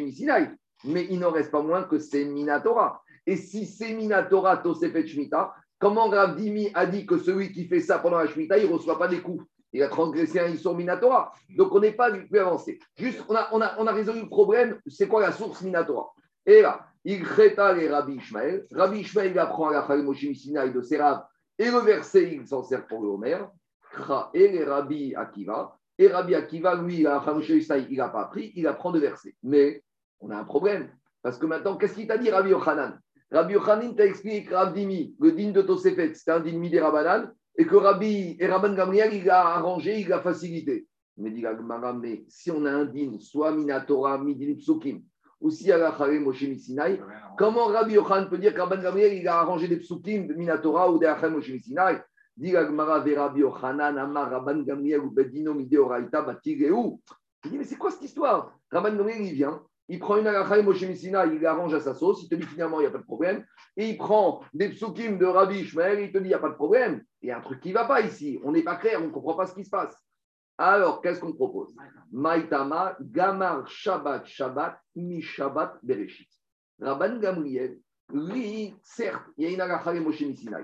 Mais 0.84 1.08
il 1.12 1.20
n'en 1.20 1.32
reste 1.32 1.52
pas 1.52 1.62
moins 1.62 1.84
que 1.84 2.00
c'est 2.00 2.26
Minatora. 2.26 3.04
Et 3.28 3.38
si 3.38 3.65
c'est 3.68 3.94
Minatora 3.94 4.58
Tosefet 4.58 5.06
Shmita, 5.06 5.54
comment 5.80 6.10
Rav 6.10 6.36
Dimi 6.36 6.70
a 6.74 6.86
dit 6.86 7.06
que 7.06 7.18
celui 7.18 7.52
qui 7.52 7.66
fait 7.66 7.80
ça 7.80 8.00
pendant 8.00 8.18
la 8.18 8.28
Shmita, 8.28 8.58
il 8.58 8.68
ne 8.70 8.74
reçoit 8.74 8.98
pas 8.98 9.08
des 9.08 9.22
coups 9.22 9.46
Il 9.74 9.84
a 9.84 9.90
transgressé 9.90 10.40
un 10.40 10.48
Issur 10.48 10.76
Minatora. 10.76 11.34
Donc 11.58 11.74
on 11.74 11.80
n'est 11.80 11.92
pas 11.92 12.12
plus 12.12 12.40
avancé. 12.40 12.80
Juste, 12.98 13.24
on 13.28 13.36
a, 13.36 13.42
a, 13.42 13.88
a 13.88 13.92
résolu 13.92 14.22
le 14.22 14.30
problème, 14.30 14.80
c'est 14.88 15.08
quoi 15.08 15.22
la 15.22 15.32
source 15.32 15.62
Minatora 15.62 16.14
Et 16.46 16.62
là, 16.62 16.88
il 17.04 17.24
créta 17.24 17.74
les 17.74 17.90
Rabbi 17.90 18.16
Ishmael. 18.16 18.66
Rabbi 18.72 19.00
Ishmael 19.00 19.32
il 19.32 19.40
apprend 19.40 19.70
à 19.70 19.74
la 19.74 19.82
Khalil 19.84 20.04
Moshe 20.04 20.24
Missinaï 20.24 20.74
de 20.74 20.82
Serab, 20.82 21.26
et 21.58 21.70
le 21.70 21.80
verset, 21.80 22.34
il 22.34 22.46
s'en 22.48 22.64
sert 22.64 22.86
pour 22.88 23.02
le 23.02 23.10
Homer. 23.10 23.38
Et 24.34 24.48
les 24.50 24.64
Rabbi 24.64 25.16
Akiva. 25.16 25.78
Et 25.98 26.08
Rabbi 26.08 26.36
Akiva, 26.36 26.76
lui, 26.76 27.04
Moshe 27.04 27.50
Missinaï, 27.50 27.88
il 27.90 27.98
n'a 27.98 28.10
pas 28.10 28.24
appris, 28.24 28.52
il 28.56 28.68
apprend 28.68 28.92
de 28.92 29.00
versets. 29.00 29.36
Mais 29.44 29.84
on 30.20 30.32
a 30.32 30.38
un 30.38 30.44
problème. 30.44 30.90
Parce 31.22 31.38
que 31.38 31.46
maintenant, 31.46 31.78
qu'est-ce 31.78 31.94
qu'il 31.94 32.08
t'a 32.08 32.18
dit, 32.18 32.30
Rabbi 32.30 32.50
Yochanan? 32.50 33.00
Rabbi 33.32 33.54
Yochanan 33.54 33.96
t'a 33.96 34.06
expliqué 34.06 34.46
que 34.46 34.54
Rabbi 34.54 34.82
Dimi, 34.82 35.16
le 35.20 35.32
din 35.32 35.52
de 35.52 35.62
Tosefet, 35.62 36.14
c'était 36.14 36.32
un 36.32 36.40
din 36.40 36.58
Midé 36.58 36.80
Rabanan, 36.80 37.32
et 37.58 37.66
que 37.66 37.76
Rabbi 37.76 38.38
et 38.40 38.48
Rabban 38.48 38.74
Gamriel, 38.74 39.14
il 39.14 39.30
a 39.30 39.48
arrangé, 39.48 40.00
il 40.00 40.14
a 40.14 40.22
facilité. 40.22 40.88
Mais 41.18 41.32
dit 41.32 41.42
la 41.42 41.56
Gemara, 41.56 41.94
mais 41.94 42.26
si 42.28 42.52
on 42.52 42.66
a 42.66 42.72
un 42.72 42.86
din, 42.86 43.18
soit 43.20 43.52
Minatora, 43.52 44.18
Midin 44.20 44.56
Psukim, 44.56 45.02
ou 45.42 45.50
si 45.50 45.72
à 45.72 45.78
la 45.78 45.96
Moshe 46.20 46.44
Misinaï, 46.44 47.02
comment 47.38 47.66
Rabbi 47.66 47.94
Yochanan 47.94 48.30
peut 48.30 48.38
dire 48.38 48.54
que 48.54 48.62
Rabban 48.62 48.82
Gamriel, 48.82 49.14
il 49.14 49.28
a 49.28 49.40
arrangé 49.40 49.68
des 49.68 49.78
Psukim 49.78 50.28
de 50.28 50.34
Minatora 50.34 50.92
ou 50.92 51.00
de 51.00 51.06
Achel 51.06 51.32
Moshe 51.32 51.50
Misinaï 51.50 52.02
Dit 52.38 52.52
la 52.52 52.66
Gemara, 52.66 53.00
ve 53.00 53.16
Rabbi 53.16 53.40
Yochanan, 53.40 53.98
Amar 53.98 54.30
Rabban 54.30 54.60
Gamriel, 54.64 55.00
ou 55.00 55.10
Bedino 55.10 55.54
Midé 55.54 55.78
Oraita, 55.78 56.22
Batigeu. 56.22 56.76
Il 57.46 57.52
dit, 57.52 57.58
mais 57.58 57.64
c'est 57.64 57.78
quoi 57.78 57.92
cette 57.92 58.04
histoire? 58.04 58.54
Rabban 58.70 58.96
Gamriel, 58.96 59.22
il 59.22 59.34
vient, 59.34 59.64
il 59.88 60.00
prend 60.00 60.17
une 60.17 60.32
Moshe 60.63 60.82
Messina, 60.82 61.26
il 61.26 61.39
l'arrange 61.41 61.74
à 61.74 61.80
sa 61.80 61.93
sauce, 61.93 62.24
il 62.24 62.30
te 62.30 62.36
dit 62.36 62.45
finalement, 62.45 62.80
il 62.80 62.84
n'y 62.84 62.88
a 62.88 62.91
pas 62.91 62.98
de 62.98 63.04
problème. 63.04 63.45
Et 63.78 63.89
il 63.89 63.98
prend 63.98 64.41
des 64.54 64.69
psukim 64.69 65.17
de 65.17 65.26
Rabbi 65.26 65.60
Ishmael, 65.60 66.00
il 66.00 66.12
te 66.12 66.17
dit, 66.17 66.26
il 66.26 66.28
n'y 66.30 66.34
a 66.34 66.39
pas 66.39 66.50
de 66.50 66.56
problème. 66.56 67.04
Il 67.21 67.30
y 67.30 67.32
a 67.32 67.38
un 67.38 67.41
truc 67.41 67.60
qui 67.60 67.69
ne 67.69 67.76
va 67.76 67.86
pas 67.86 68.02
ici. 68.02 68.39
On 68.43 68.52
n'est 68.52 68.63
pas 68.63 68.78
clair, 68.78 69.00
on 69.02 69.08
ne 69.08 69.12
comprend 69.12 69.36
pas 69.36 69.45
ce 69.45 69.54
qui 69.54 69.63
se 69.63 69.69
passe. 69.69 69.95
Alors, 70.58 71.02
qu'est-ce 71.02 71.19
qu'on 71.19 71.34
propose? 71.34 71.76
Maïtama, 72.12 72.98
Gamar, 73.00 73.67
Shabbat, 73.67 74.26
Shabbat, 74.26 74.80
Mi 74.95 75.21
Shabbat, 75.21 75.78
Bereshit. 75.84 76.30
Rabban 76.80 77.19
Gamriel, 77.19 77.80
lui, 78.13 78.76
certes, 78.82 79.26
il 79.38 79.50
y 79.50 79.62
a 79.62 79.67
une 79.67 80.04
Moshe 80.04 80.21
Messina, 80.21 80.60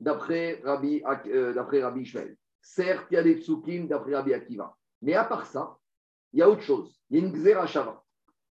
d'après 0.00 0.60
Rabbi, 0.64 1.02
euh, 1.26 1.52
d'après 1.52 1.82
Rabbi 1.82 2.02
Ishmael. 2.02 2.36
Certes, 2.60 3.06
il 3.10 3.14
y 3.14 3.16
a 3.16 3.22
des 3.22 3.36
psukim 3.36 3.86
d'après 3.86 4.14
Rabbi 4.14 4.32
Akiva. 4.34 4.74
Mais 5.02 5.14
à 5.14 5.24
part 5.24 5.46
ça, 5.46 5.76
il 6.32 6.38
y 6.38 6.42
a 6.42 6.48
autre 6.48 6.62
chose. 6.62 7.00
Il 7.10 7.18
y 7.18 7.22
a 7.22 7.26
une 7.26 7.32
Xera 7.32 7.66
Shabbat. 7.66 8.01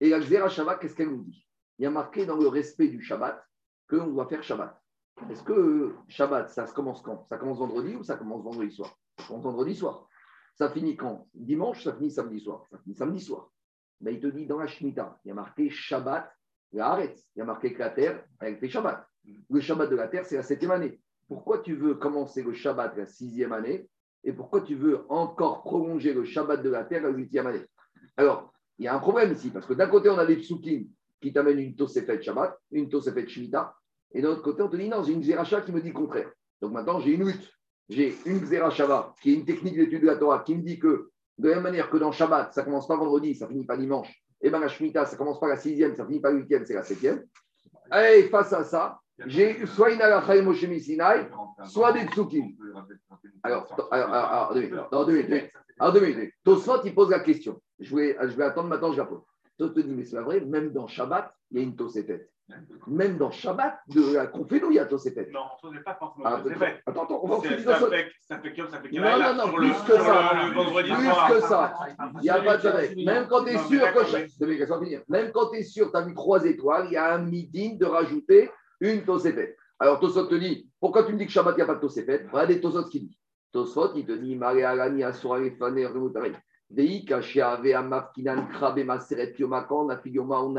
Et 0.01 0.09
la 0.09 0.19
Xera 0.19 0.49
Shabbat, 0.49 0.79
qu'est-ce 0.79 0.95
qu'elle 0.95 1.09
nous 1.09 1.23
dit? 1.23 1.47
Il 1.77 1.83
y 1.83 1.85
a 1.85 1.91
marqué 1.91 2.25
dans 2.25 2.37
le 2.37 2.47
respect 2.47 2.87
du 2.87 3.01
Shabbat 3.01 3.43
qu'on 3.89 4.07
doit 4.07 4.27
faire 4.27 4.43
Shabbat. 4.43 4.81
Est-ce 5.29 5.43
que 5.43 5.95
Shabbat, 6.07 6.49
ça 6.49 6.67
se 6.67 6.73
commence 6.73 7.01
quand? 7.01 7.25
Ça 7.27 7.37
commence 7.37 7.59
vendredi 7.59 7.95
ou 7.95 8.03
ça 8.03 8.15
commence 8.15 8.43
vendredi 8.43 8.71
soir? 8.71 8.97
Ça 9.17 9.25
commence 9.27 9.43
vendredi 9.43 9.75
soir. 9.75 10.07
Ça 10.55 10.69
finit 10.69 10.95
quand? 10.95 11.27
Dimanche, 11.33 11.83
ça 11.83 11.93
finit 11.93 12.11
samedi 12.11 12.39
soir. 12.39 12.65
Ça 12.69 12.77
finit 12.79 12.95
samedi 12.95 13.21
soir. 13.21 13.49
Mais 14.01 14.13
il 14.13 14.19
te 14.19 14.27
dit 14.27 14.45
dans 14.45 14.57
la 14.57 14.67
Shemitah, 14.67 15.19
il 15.23 15.29
y 15.29 15.31
a 15.31 15.33
marqué 15.33 15.69
Shabbat, 15.69 16.29
la 16.73 16.87
Haaretz. 16.87 17.25
Il 17.35 17.39
y 17.39 17.41
a 17.41 17.45
marqué 17.45 17.73
que 17.73 17.79
la 17.79 17.89
terre, 17.89 18.25
elle 18.41 18.57
fait 18.57 18.69
Shabbat. 18.69 19.07
Le 19.49 19.59
Shabbat 19.59 19.89
de 19.89 19.95
la 19.95 20.07
terre, 20.07 20.25
c'est 20.25 20.35
la 20.35 20.43
septième 20.43 20.71
année. 20.71 20.99
Pourquoi 21.27 21.59
tu 21.59 21.75
veux 21.75 21.95
commencer 21.95 22.43
le 22.43 22.53
Shabbat 22.53 22.95
la 22.97 23.05
sixième 23.05 23.53
année? 23.53 23.89
Et 24.23 24.33
pourquoi 24.33 24.61
tu 24.61 24.75
veux 24.75 25.05
encore 25.09 25.63
prolonger 25.63 26.13
le 26.13 26.25
Shabbat 26.25 26.61
de 26.61 26.69
la 26.69 26.83
terre 26.83 27.03
la 27.03 27.09
huitième 27.09 27.47
année? 27.47 27.65
Alors, 28.17 28.53
il 28.77 28.85
y 28.85 28.87
a 28.87 28.95
un 28.95 28.99
problème 28.99 29.33
ici, 29.33 29.49
parce 29.49 29.65
que 29.65 29.73
d'un 29.73 29.87
côté, 29.87 30.09
on 30.09 30.17
a 30.17 30.25
des 30.25 30.37
psukim 30.37 30.87
qui 31.21 31.33
t'amènent 31.33 31.59
une 31.59 31.75
Tosefet 31.75 32.21
Shabbat, 32.21 32.57
une 32.71 32.89
Tosefet 32.89 33.27
Shemitah, 33.27 33.73
et 34.11 34.21
de 34.21 34.27
l'autre 34.27 34.41
côté, 34.41 34.61
on 34.61 34.69
te 34.69 34.75
dit 34.75 34.89
non, 34.89 35.03
j'ai 35.03 35.13
une 35.13 35.23
Zeracha 35.23 35.61
qui 35.61 35.71
me 35.71 35.81
dit 35.81 35.89
le 35.89 35.93
contraire. 35.93 36.29
Donc 36.61 36.71
maintenant, 36.73 36.99
j'ai 36.99 37.13
une 37.13 37.25
lutte. 37.25 37.51
J'ai 37.87 38.15
une 38.25 38.43
Zerachava, 38.45 39.13
qui 39.21 39.31
est 39.31 39.35
une 39.35 39.45
technique 39.45 39.75
d'étude 39.75 40.01
de 40.01 40.07
la 40.07 40.15
Torah, 40.15 40.39
qui 40.39 40.55
me 40.55 40.63
dit 40.63 40.79
que 40.79 41.11
de 41.37 41.49
la 41.49 41.55
même 41.55 41.63
manière 41.63 41.89
que 41.89 41.97
dans 41.97 42.11
Shabbat, 42.11 42.53
ça 42.53 42.63
commence 42.63 42.87
pas 42.87 42.95
vendredi, 42.95 43.35
ça 43.35 43.47
finit 43.47 43.65
pas 43.65 43.77
dimanche, 43.77 44.23
et 44.41 44.49
bien 44.49 44.59
la 44.59 44.67
Shemitah, 44.67 45.05
ça 45.05 45.17
commence 45.17 45.39
pas 45.39 45.47
la 45.47 45.57
sixième, 45.57 45.95
ça 45.95 46.05
finit 46.05 46.19
pas 46.19 46.31
la 46.31 46.37
huitième, 46.37 46.65
c'est 46.65 46.73
la 46.73 46.83
septième. 46.83 47.23
Et 47.93 48.23
face 48.23 48.53
à 48.53 48.63
ça, 48.63 48.99
j'ai 49.27 49.65
soit 49.67 49.91
une 49.91 50.43
Moshe 50.43 50.65
Sinai, 50.79 51.29
soit 51.65 51.93
des 51.93 52.05
psukim. 52.05 52.55
Alors, 53.43 53.67
alors, 53.91 54.11
alors, 54.11 55.05
deux 55.05 55.21
minutes, 55.21 55.51
alors, 55.79 55.93
deux 55.93 56.01
minutes. 56.01 56.33
Tosfot, 56.43 56.83
il 56.85 56.95
pose 56.95 57.09
la 57.09 57.19
question. 57.19 57.61
Je 57.79 57.95
vais, 57.95 58.17
je 58.21 58.35
vais 58.35 58.43
attendre 58.43 58.69
maintenant, 58.69 58.93
je 58.93 58.97
la 58.97 59.05
pose. 59.05 59.21
Tosfot 59.57 59.73
te 59.73 59.79
dit, 59.81 59.93
mais 59.93 60.03
c'est 60.05 60.15
pas 60.15 60.23
vrai, 60.23 60.39
même 60.41 60.71
dans 60.71 60.87
Shabbat, 60.87 61.33
il 61.51 61.57
y 61.57 61.59
a 61.61 61.63
une 61.63 61.75
Tosefet. 61.75 62.29
Même 62.87 63.17
dans 63.17 63.31
Shabbat, 63.31 63.79
de 63.87 64.13
la 64.13 64.27
Conféno, 64.27 64.69
il 64.69 64.75
y 64.75 64.79
a 64.79 64.85
Tosefet. 64.85 65.29
Non, 65.33 65.41
on 65.63 65.71
ne 65.71 65.79
pas 65.79 65.95
forcément. 65.95 66.25
Ah. 66.27 66.43
Attends, 66.85 67.03
attends, 67.03 67.19
on 67.23 67.27
va 67.27 67.39
C'est- 67.41 67.47
ensuite 67.47 67.65
Ça 67.65 67.75
fait 67.89 68.11
ça 68.21 68.39
fait 68.39 68.53
comme 68.53 68.69
ça 68.69 68.81
fait 68.81 68.91
Non, 68.91 69.19
non, 69.19 69.47
non, 69.47 69.53
plus 69.53 69.71
que 69.71 69.97
ça. 69.97 70.31
Plus 70.51 71.33
que 71.35 71.41
ça. 71.41 71.73
Il 72.15 72.21
n'y 72.21 72.29
a 72.29 72.41
pas 72.41 72.57
de. 72.57 73.03
Même 73.05 73.27
quand 73.27 73.43
tu 73.43 73.49
es 73.51 73.57
sûr 73.57 73.93
que. 73.93 74.83
finir. 74.83 75.01
Même 75.09 75.31
quand 75.31 75.49
tu 75.49 75.57
es 75.57 75.63
sûr, 75.63 75.91
tu 75.91 75.97
as 75.97 76.05
mis 76.05 76.13
trois 76.13 76.45
étoiles, 76.45 76.85
il 76.87 76.93
y 76.93 76.97
a 76.97 77.15
un 77.15 77.19
midin 77.19 77.75
de 77.75 77.85
rajouter 77.85 78.51
une 78.79 79.03
Tosefet. 79.03 79.57
Alors 79.79 79.99
Tosfot 79.99 80.27
te 80.27 80.35
dit, 80.35 80.69
pourquoi 80.79 81.03
tu 81.03 81.13
me 81.13 81.17
dis 81.17 81.25
que 81.25 81.31
Shabbat, 81.31 81.55
il 81.55 81.63
n'y 81.63 81.63
a 81.63 81.65
pas 81.65 81.75
de 81.75 82.27
Voilà 82.29 82.45
des 82.45 82.61
Tosfot 82.61 82.83
qui 82.89 82.99
dit. 83.01 83.17
Tosfot, 83.55 83.95
il 83.95 84.05
te 84.05 84.11
dit. 84.11 84.37
On 84.37 84.41
a 84.41 84.53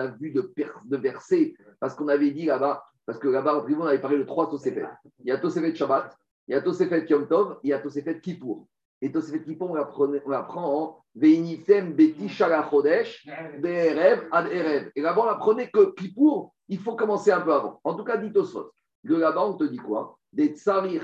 vu 0.07 0.31
de, 0.31 0.55
de 0.87 0.97
versets, 0.97 1.55
parce 1.79 1.95
qu'on 1.95 2.09
avait 2.09 2.31
dit 2.31 2.47
là-bas 2.47 2.83
Parce 3.05 3.19
que 3.19 3.29
là-bas, 3.29 3.67
on 3.69 3.83
avait 3.83 4.01
parlé 4.01 4.17
de 4.17 4.23
trois 4.23 4.49
Tosefet. 4.49 4.87
Il 5.23 5.29
y 5.29 5.31
a 5.31 5.37
Tosefet 5.37 5.75
Shabbat, 5.75 6.17
il 6.49 6.53
y 6.53 6.55
a 6.55 6.63
Tosefet 6.63 7.05
Yom 7.11 7.29
Tov, 7.29 7.59
il 7.63 7.69
y 7.69 7.75
a 7.75 7.81
Tosefet 7.81 8.19
Kippour. 8.19 8.67
Et 9.03 9.13
Tosefet 9.13 9.43
Kippour, 9.43 9.73
on 9.73 9.75
l'apprend 10.31 10.83
en 10.83 11.05
Veinifem 11.15 11.93
Beti 11.93 12.31
Chodesh, 12.31 13.29
Be'erev 13.61 14.27
Ad. 14.33 14.49
Et 14.97 15.03
là-bas, 15.03 15.23
on 15.23 15.29
apprenait 15.29 15.69
que 15.69 15.93
Kippour, 15.93 16.55
il 16.71 16.79
faut 16.79 16.97
commencer 16.97 17.31
un 17.31 17.43
peu 17.43 17.53
avant. 17.53 17.79
En 17.85 17.93
tout 17.93 18.05
cas, 18.05 18.17
dit 18.17 18.33
Tosfot. 18.33 18.73
De 19.07 19.15
là-bas, 19.15 19.45
on 19.47 19.55
te 19.55 19.65
dit 19.65 19.77
quoi? 19.77 20.19
Des 20.33 20.49
Tsarich 20.49 21.03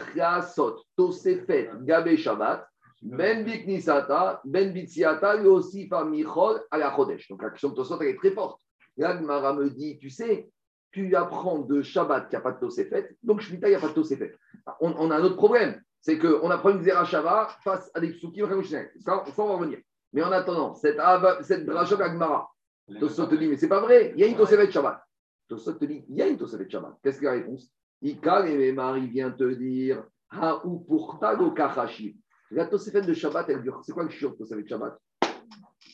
Sot, 0.55 0.83
Tosefet, 0.97 1.71
Gabe 1.83 2.17
Shabbat, 2.17 2.67
Ben 3.01 3.45
Biknisata, 3.45 4.41
Ben 4.45 4.73
Bitsiata, 4.73 5.37
aussi 5.43 5.89
Michol 6.07 6.61
à 6.71 6.79
la 6.79 6.95
Chodesh. 6.95 7.29
Donc 7.29 7.43
la 7.43 7.51
question 7.51 7.69
de 7.69 7.75
Tosfot, 7.75 8.01
elle 8.01 8.09
est 8.09 8.17
très 8.17 8.33
forte. 8.33 8.61
Là, 8.97 9.15
Mara 9.21 9.55
me 9.55 9.71
dit, 9.71 9.99
tu 9.99 10.11
sais, 10.11 10.51
tu 10.91 11.15
apprends 11.15 11.61
de 11.61 11.81
Shabbat 11.81 12.29
qu'il 12.29 12.39
n'y 12.39 12.41
a 12.41 12.43
pas 12.43 12.53
de 12.53 12.59
Tosefet, 12.59 13.17
donc 13.23 13.41
Shemitah, 13.41 13.69
il 13.69 13.71
n'y 13.71 13.77
a 13.77 13.81
pas 13.81 13.89
de 13.89 13.95
Tosefet. 13.95 14.35
On, 14.81 14.93
on 14.99 15.11
a 15.13 15.17
un 15.17 15.23
autre 15.23 15.37
problème, 15.37 15.81
c'est 16.01 16.19
qu'on 16.19 16.51
apprend 16.51 16.71
une 16.71 16.83
Zera 16.83 17.05
Shabbat 17.05 17.51
face 17.63 17.89
à 17.95 18.01
des 18.01 18.13
psukim 18.13 18.49
Ça, 18.65 18.83
ça, 19.01 19.25
on 19.39 19.47
va 19.47 19.55
revenir. 19.55 19.79
Mais 20.13 20.23
en 20.23 20.33
attendant, 20.33 20.75
cette, 20.75 21.01
cette 21.43 21.65
d'Agmara, 21.65 22.51
Tosot 22.99 23.27
te 23.27 23.37
dit, 23.37 23.47
mais 23.47 23.57
c'est 23.57 23.69
pas 23.69 23.81
vrai, 23.81 24.13
il 24.17 24.21
y 24.21 24.25
a 24.25 24.27
une 24.27 24.37
Tosefet 24.37 24.71
Shabbat. 24.71 25.01
Tosot 25.49 25.75
te 25.75 25.85
dit, 25.85 26.05
il 26.09 26.17
y 26.17 26.23
a 26.23 26.27
une 26.27 26.37
Tosefet 26.37 26.69
Shabbat. 26.69 26.99
Qu'est-ce 27.03 27.21
que 27.21 27.25
la 27.25 27.33
réponse? 27.33 27.73
Ika 28.03 28.47
et 28.49 28.73
Marie 28.73 29.09
vient 29.09 29.31
te 29.31 29.55
dire, 29.55 30.05
Ha 30.31 30.65
ou 30.65 30.79
pour 30.79 31.21
Kachashi. 31.55 32.17
La 32.51 32.67
Tosefet 32.67 33.03
de 33.03 33.13
Shabbat, 33.13 33.49
elle 33.49 33.63
dure. 33.63 33.81
C'est 33.85 33.93
quoi 33.93 34.05
le 34.05 34.11
chiot 34.11 34.31
de 34.31 34.37
Tosefet 34.37 34.67
Shabbat? 34.67 34.99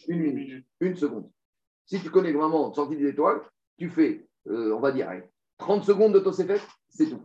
Une 0.09 0.21
minute, 0.21 0.67
une 0.81 0.97
seconde. 0.97 1.31
Si 1.85 2.01
tu 2.01 2.11
connais 2.11 2.33
vraiment 2.33 2.73
sortie 2.73 2.97
des 2.97 3.09
étoiles, 3.09 3.41
tu 3.79 3.89
fais, 3.91 4.27
euh, 4.49 4.75
on 4.75 4.81
va 4.81 4.93
dire, 4.93 5.09
30 5.59 5.85
secondes 5.85 6.15
de 6.15 6.21
Tosefet, 6.21 6.61
c'est 6.89 7.07
tout. 7.07 7.23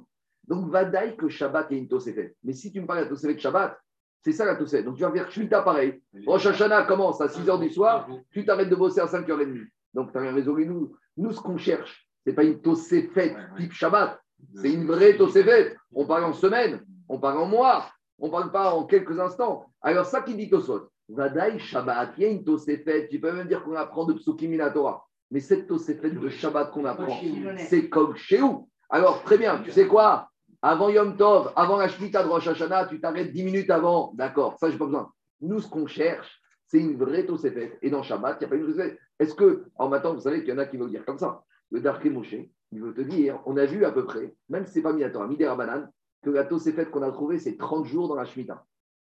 Donc, 0.47 0.69
Vadaï 0.69 1.15
que 1.15 1.29
Shabbat 1.29 1.71
est 1.71 1.77
une 1.77 1.87
Tosefet. 1.87 2.35
Mais 2.43 2.53
si 2.53 2.71
tu 2.71 2.81
me 2.81 2.85
parles 2.85 3.05
de 3.05 3.09
Tosefet 3.09 3.37
Shabbat, 3.37 3.79
c'est 4.21 4.31
ça 4.31 4.45
la 4.45 4.55
Tosefet. 4.55 4.83
Donc, 4.83 4.97
tu 4.97 5.03
vas 5.03 5.11
faire 5.11 5.31
Shmita 5.31 5.61
pareil. 5.61 6.01
Rosh 6.25 6.45
Hashanah 6.45 6.83
commence 6.83 7.21
à 7.21 7.29
6 7.29 7.41
h 7.41 7.59
du 7.59 7.69
soir, 7.69 8.09
tu 8.31 8.45
t'arrêtes 8.45 8.69
de 8.69 8.75
bosser 8.75 9.01
à 9.01 9.05
5h30. 9.05 9.67
Donc, 9.93 10.11
tu 10.11 10.17
as 10.17 10.21
rien 10.21 10.33
résolu. 10.33 10.65
Nous, 10.65 10.95
nous 11.17 11.31
ce 11.31 11.39
qu'on 11.39 11.57
cherche, 11.57 12.07
ce 12.23 12.29
n'est 12.29 12.35
pas 12.35 12.43
une 12.43 12.61
Tosefet 12.61 13.35
type 13.57 13.71
Shabbat. 13.71 14.22
C'est 14.55 14.71
une 14.71 14.85
vraie 14.85 15.17
Tosefet. 15.17 15.75
On 15.93 16.05
parle 16.05 16.25
en 16.25 16.33
semaine, 16.33 16.83
on 17.09 17.19
parle 17.19 17.39
en 17.39 17.45
mois, 17.45 17.85
on 18.19 18.27
ne 18.27 18.31
parle 18.31 18.51
pas 18.51 18.73
en 18.73 18.85
quelques 18.85 19.19
instants. 19.19 19.65
Alors, 19.81 20.05
ça 20.05 20.21
qui 20.21 20.35
dit 20.35 20.49
Tosfot. 20.49 20.89
Vadaï 21.09 21.59
Shabbat, 21.59 22.13
il 22.17 22.23
y 22.23 22.25
a 22.25 22.29
une 22.29 22.43
Tosefet. 22.43 23.07
Tu 23.09 23.19
peux 23.19 23.31
même 23.31 23.47
dire 23.47 23.63
qu'on 23.63 23.75
apprend 23.75 24.05
de 24.05 24.13
Psukim 24.13 24.57
Torah. 24.73 25.05
Mais 25.31 25.39
cette 25.39 25.67
Tosefet 25.67 26.11
de 26.11 26.29
Shabbat 26.29 26.71
qu'on 26.71 26.85
apprend, 26.85 27.19
c'est 27.57 27.89
comme 27.89 28.15
chez 28.15 28.41
où 28.41 28.69
Alors, 28.89 29.23
très 29.23 29.37
bien, 29.37 29.59
tu 29.63 29.71
sais 29.71 29.87
quoi? 29.87 30.29
Avant 30.61 30.87
Yom 30.87 31.17
Tov, 31.17 31.51
avant 31.57 31.77
la 31.77 31.89
Shemitah 31.89 32.23
de 32.23 32.29
Rosh 32.29 32.47
Hashanah, 32.47 32.85
tu 32.85 33.01
t'arrêtes 33.01 33.33
10 33.33 33.43
minutes 33.43 33.69
avant. 33.69 34.13
D'accord, 34.15 34.57
ça, 34.57 34.71
j'ai 34.71 34.77
pas 34.77 34.85
besoin. 34.85 35.11
Nous, 35.41 35.59
ce 35.59 35.67
qu'on 35.67 35.87
cherche, 35.87 36.39
c'est 36.67 36.79
une 36.79 36.95
vraie 36.95 37.25
Tosefet. 37.25 37.77
Et 37.81 37.89
dans 37.89 38.01
Shabbat, 38.01 38.37
il 38.39 38.43
n'y 38.43 38.45
a 38.45 38.49
pas 38.49 38.55
une 38.55 38.65
Tosefet. 38.65 38.97
Est-ce 39.19 39.35
que, 39.35 39.65
en 39.75 39.89
maintenant, 39.89 40.13
vous 40.13 40.21
savez 40.21 40.39
qu'il 40.39 40.49
y 40.49 40.53
en 40.53 40.59
a 40.59 40.65
qui 40.65 40.77
veulent 40.77 40.89
dire 40.89 41.05
comme 41.05 41.19
ça? 41.19 41.43
Le 41.73 41.81
Darké 41.81 42.11
Moshe, 42.11 42.35
il 42.71 42.81
veut 42.81 42.93
te 42.93 43.01
dire, 43.01 43.41
on 43.47 43.57
a 43.57 43.65
vu 43.65 43.83
à 43.83 43.91
peu 43.91 44.05
près, 44.05 44.35
même 44.47 44.63
si 44.65 44.73
ce 44.73 44.77
n'est 44.77 44.83
pas 44.83 44.93
mis 44.93 45.03
à 45.03 45.09
Torah, 45.09 45.27
Midera 45.27 45.55
Banane, 45.55 45.91
que 46.21 46.29
la 46.29 46.45
Tosefet 46.45 46.85
qu'on 46.85 47.01
a 47.01 47.11
trouvée, 47.11 47.39
c'est 47.39 47.57
30 47.57 47.87
jours 47.87 48.07
dans 48.07 48.13
la 48.13 48.25
Shemitah. 48.25 48.63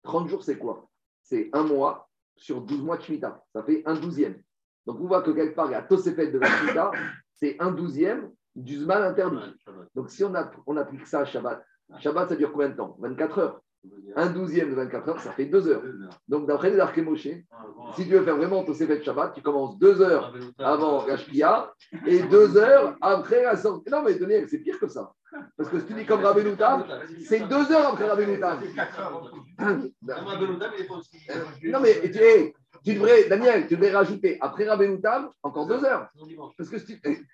30 0.02 0.28
jours, 0.28 0.43
c'est 0.43 0.58
quoi? 0.58 0.89
C'est 1.22 1.52
un 1.54 1.63
mois 1.63 2.10
sur 2.36 2.62
12 2.62 2.82
mois 2.82 2.98
de 2.98 3.04
Shemitah. 3.04 3.43
Ça 3.54 3.62
fait 3.62 3.84
un 3.86 3.93
douzième. 3.93 4.41
Donc, 4.88 5.00
on 5.00 5.06
voit 5.06 5.22
que 5.22 5.30
quelque 5.30 5.54
part, 5.54 5.70
la 5.70 5.84
Tosefet 5.84 6.32
de 6.32 6.39
la 6.39 6.48
Shemitah, 6.48 6.91
c'est 7.36 7.58
un 7.60 7.72
douzième 7.72 8.32
du 8.56 8.76
Zman 8.78 9.04
interdit. 9.04 9.56
Donc, 9.93 10.10
si 10.10 10.24
on, 10.24 10.34
a, 10.34 10.50
on 10.65 10.78
applique 10.78 11.06
ça 11.06 11.20
à 11.20 11.26
Shabbat, 11.26 11.63
Shabbat, 12.00 12.30
ça 12.30 12.36
dure 12.36 12.52
combien 12.52 12.70
de 12.70 12.76
temps? 12.76 12.98
24 13.00 13.38
heures. 13.38 13.62
Un 14.15 14.28
douzième 14.28 14.69
de 14.71 14.76
24 14.76 15.10
heures, 15.10 15.19
ça 15.21 15.32
fait 15.32 15.45
deux 15.45 15.67
heures. 15.67 15.84
Donc, 16.28 16.47
d'après 16.47 16.71
les 16.71 16.80
Arché 16.80 17.02
Moshe, 17.02 17.28
si 17.95 18.04
tu 18.04 18.10
veux 18.10 18.23
faire 18.23 18.38
vraiment 18.38 18.63
ton 18.63 18.71
de 18.71 19.04
Shabbat, 19.04 19.34
tu 19.36 19.41
commences 19.41 19.78
deux 19.78 20.02
heures 20.02 20.34
avant 20.58 21.06
la 21.06 21.17
Shkia 21.17 21.73
et 22.06 22.23
deux 22.23 22.58
heures 22.58 22.95
après 23.02 23.43
la 23.43 23.56
sortie. 23.56 23.89
Non, 23.91 24.02
mais 24.04 24.17
tenez, 24.17 24.47
c'est 24.47 24.60
pire 24.60 24.80
que 24.80 24.88
ça. 24.88 25.13
Parce 25.56 25.69
que 25.69 25.80
si 25.80 25.86
tu 25.86 25.93
dis 25.93 26.06
comme 26.06 26.23
Rabbi 26.23 26.41
c'est 27.26 27.47
deux 27.47 27.71
heures 27.71 27.93
après 27.93 28.08
Rabbi 28.08 28.26
Non, 31.63 31.80
mais 31.82 32.02
tu, 32.02 32.54
tu 32.84 32.95
devrais, 32.95 33.28
Daniel, 33.28 33.67
tu 33.67 33.76
devrais 33.76 33.91
rajouter 33.91 34.38
après 34.41 34.67
Rabbi 34.67 34.86
encore 35.43 35.67
deux 35.67 35.84
heures. 35.86 36.10
Parce 36.58 36.69
que 36.69 36.80
si 36.80 37.00
tu... 37.00 37.28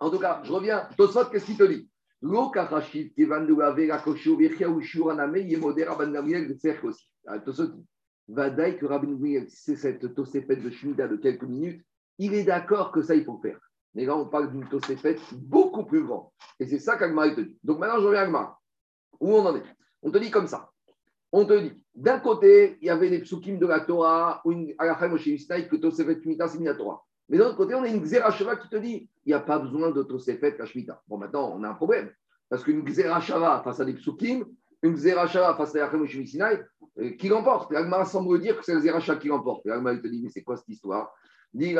En 0.00 0.10
tout 0.10 0.18
cas, 0.18 0.40
je 0.44 0.52
reviens. 0.52 0.88
Tosfot, 0.96 1.24
qu'est-ce 1.26 1.46
qu'il 1.46 1.56
te 1.56 1.64
dit? 1.64 1.88
La 2.20 2.30
Vadaï 8.28 8.76
que 8.76 8.84
Rabban 8.84 9.12
Gamriel, 9.12 9.46
c'est 9.48 9.76
cette 9.76 10.14
tosépet 10.14 10.56
de 10.56 10.68
Shmida 10.68 11.08
de 11.08 11.16
quelques 11.16 11.44
minutes, 11.44 11.82
il 12.18 12.34
est 12.34 12.44
d'accord 12.44 12.92
que 12.92 13.02
ça, 13.02 13.14
il 13.14 13.24
faut 13.24 13.38
faire. 13.38 13.58
Mais 13.94 14.04
là, 14.04 14.16
on 14.16 14.26
parle 14.26 14.52
d'une 14.52 14.68
tosépet 14.68 15.16
beaucoup 15.32 15.84
plus 15.84 16.04
grande. 16.04 16.26
Et 16.60 16.66
c'est 16.66 16.78
ça 16.78 16.98
qu'Agmar 16.98 17.34
te 17.34 17.40
dit. 17.40 17.56
Donc 17.64 17.78
maintenant, 17.78 18.00
je 18.00 18.06
reviens 18.06 18.20
à 18.20 18.24
Agmar. 18.24 18.60
Où 19.18 19.32
on 19.34 19.46
en 19.46 19.56
est? 19.56 19.64
On 20.02 20.10
te 20.10 20.18
dit 20.18 20.30
comme 20.30 20.46
ça. 20.46 20.70
On 21.32 21.46
te 21.46 21.58
dit, 21.58 21.72
d'un 21.94 22.20
côté, 22.20 22.76
il 22.82 22.86
y 22.86 22.90
avait 22.90 23.10
des 23.10 23.20
psukim 23.20 23.58
de 23.58 23.66
la 23.66 23.80
Torah, 23.80 24.40
ou 24.44 24.52
une 24.52 24.74
Alachim 24.78 25.32
Mishnah, 25.32 25.62
que 25.62 25.76
tosépet 25.76 26.20
Shmida, 26.20 26.48
c'est 26.48 26.62
la 26.62 26.74
Torah. 26.74 27.02
Mais 27.28 27.38
d'un 27.38 27.46
autre 27.46 27.56
côté, 27.56 27.74
on 27.74 27.82
a 27.82 27.88
une 27.88 28.02
Xerashava 28.02 28.56
qui 28.56 28.68
te 28.68 28.76
dit 28.76 29.08
il 29.24 29.28
n'y 29.28 29.34
a 29.34 29.40
pas 29.40 29.58
besoin 29.58 29.90
de 29.90 30.02
Tosefet 30.02 30.56
Kashmita. 30.56 31.02
Bon, 31.06 31.18
maintenant, 31.18 31.52
on 31.54 31.62
a 31.62 31.68
un 31.68 31.74
problème. 31.74 32.10
Parce 32.48 32.64
qu'une 32.64 32.82
Xerashava 32.82 33.60
face 33.62 33.80
à 33.80 33.84
des 33.84 33.92
psukim, 33.92 34.46
une 34.82 34.94
Xerashava 34.94 35.54
face 35.54 35.76
à 35.76 35.80
Yachem 35.80 36.06
Sinai, 36.26 36.62
euh, 36.98 37.10
qui 37.10 37.28
l'emporte 37.28 37.70
L'Agmara 37.72 38.06
semble 38.06 38.40
dire 38.40 38.56
que 38.58 38.64
c'est 38.64 38.74
le 38.74 38.80
Xerashava 38.80 39.18
qui 39.18 39.28
l'emporte. 39.28 39.66
L'Agmara, 39.66 39.96
te 39.98 40.06
dit 40.06 40.22
mais 40.22 40.30
c'est 40.30 40.42
quoi 40.42 40.56
cette 40.56 40.68
histoire? 40.68 41.12
Dit. 41.52 41.74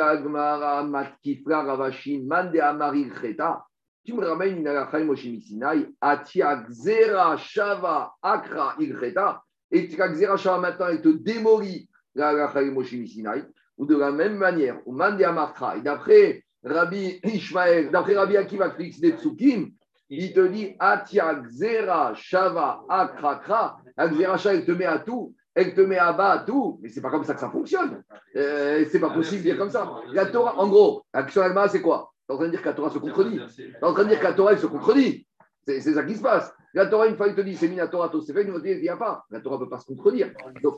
Tu 4.05 4.13
me 4.13 4.25
ramènes 4.25 4.57
une 4.57 4.67
Alachem 4.67 5.15
Sinai, 5.15 5.89
Atia 5.99 6.63
Xerashava 6.69 8.13
Akra 8.21 8.75
Ilcheta. 8.79 9.41
Et 9.71 9.87
Xerashava 9.87 10.59
maintenant, 10.59 10.89
il 10.89 11.01
te 11.01 11.09
démolit 11.09 11.89
l'Alachem 12.13 12.83
Sinai 12.83 13.43
ou 13.79 13.85
de 13.85 13.95
la 13.95 14.11
même 14.11 14.35
manière, 14.35 14.77
ou 14.85 14.91
Mandi 14.91 15.23
Amartra, 15.23 15.77
et 15.77 15.81
d'après 15.81 16.43
Rabbi 16.63 17.19
Ishmael, 17.23 17.89
d'après 17.89 18.15
Rabbi 18.15 18.37
Akiva 18.37 18.69
Krix 18.69 18.99
Netsukim, 19.01 19.71
il 20.09 20.33
te 20.33 20.45
dit 20.47 20.75
Atia 20.79 21.35
Xera 21.35 22.13
Shava 22.13 22.83
Akrakra, 22.89 23.77
Xera 23.97 24.37
Shava, 24.37 24.55
elle 24.55 24.65
te 24.65 24.71
met 24.71 24.85
à 24.85 24.99
tout, 24.99 25.33
elle 25.55 25.73
te 25.73 25.81
met 25.81 25.97
à 25.97 26.13
bas 26.13 26.31
à 26.31 26.39
tout, 26.39 26.79
mais 26.81 26.89
c'est 26.89 27.01
pas 27.01 27.09
comme 27.09 27.23
ça 27.23 27.33
que 27.33 27.39
ça 27.39 27.49
fonctionne. 27.49 28.03
Euh, 28.35 28.85
c'est 28.91 28.99
pas 28.99 29.09
possible 29.09 29.43
de 29.43 29.49
dire 29.49 29.57
comme 29.57 29.69
ça. 29.69 29.89
La 30.11 30.25
Torah, 30.25 30.59
en 30.59 30.67
gros, 30.67 31.05
l'action 31.13 31.41
Agma, 31.41 31.67
c'est 31.67 31.81
quoi? 31.81 32.11
Tu 32.27 32.31
es 32.31 32.35
en 32.35 32.37
train 32.37 32.45
de 32.47 32.51
dire 32.51 32.61
que 32.61 32.67
la 32.67 32.73
Torah 32.73 32.89
se 32.89 32.99
contredit. 32.99 33.39
Tu 33.55 33.63
es 33.63 33.83
en 33.83 33.93
train 33.93 34.03
de 34.03 34.09
dire 34.09 34.19
que 34.19 34.25
la 34.25 34.33
Torah, 34.33 34.51
elle 34.51 34.59
se 34.59 34.67
contredit. 34.67 35.25
C'est 35.65 35.81
ça 35.81 36.03
qui 36.03 36.15
se 36.15 36.21
passe. 36.21 36.53
La 36.73 36.85
Torah, 36.85 37.07
une 37.07 37.15
fois, 37.15 37.27
il 37.27 37.35
te 37.35 37.41
dit, 37.41 37.55
c'est 37.55 37.69
Torah, 37.89 38.11
c'est 38.25 38.33
fait, 38.33 38.43
une 38.43 38.51
fois, 38.51 38.61
il 38.63 38.81
n'y 38.81 38.89
a 38.89 38.97
pas. 38.97 39.25
La 39.31 39.39
Torah 39.39 39.57
ne 39.57 39.63
peut 39.63 39.69
pas 39.69 39.79
se 39.79 39.85
contredire. 39.85 40.31
Donc, 40.61 40.75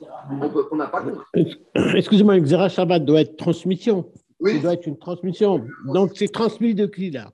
on 0.71 0.75
n'a 0.75 0.87
pas 0.87 1.01
compris. 1.01 1.25
Excusez-moi, 1.95 2.35
le 2.35 2.41
Xera 2.41 2.69
Shabbat 2.69 3.03
doit 3.03 3.21
être 3.21 3.35
transmission. 3.35 4.11
Oui. 4.39 4.53
Il 4.55 4.61
doit 4.61 4.73
être 4.73 4.87
une 4.87 4.97
transmission. 4.97 5.65
Donc, 5.85 6.11
c'est 6.15 6.31
transmis 6.31 6.73
de 6.73 6.85
qui, 6.85 7.11
là? 7.11 7.31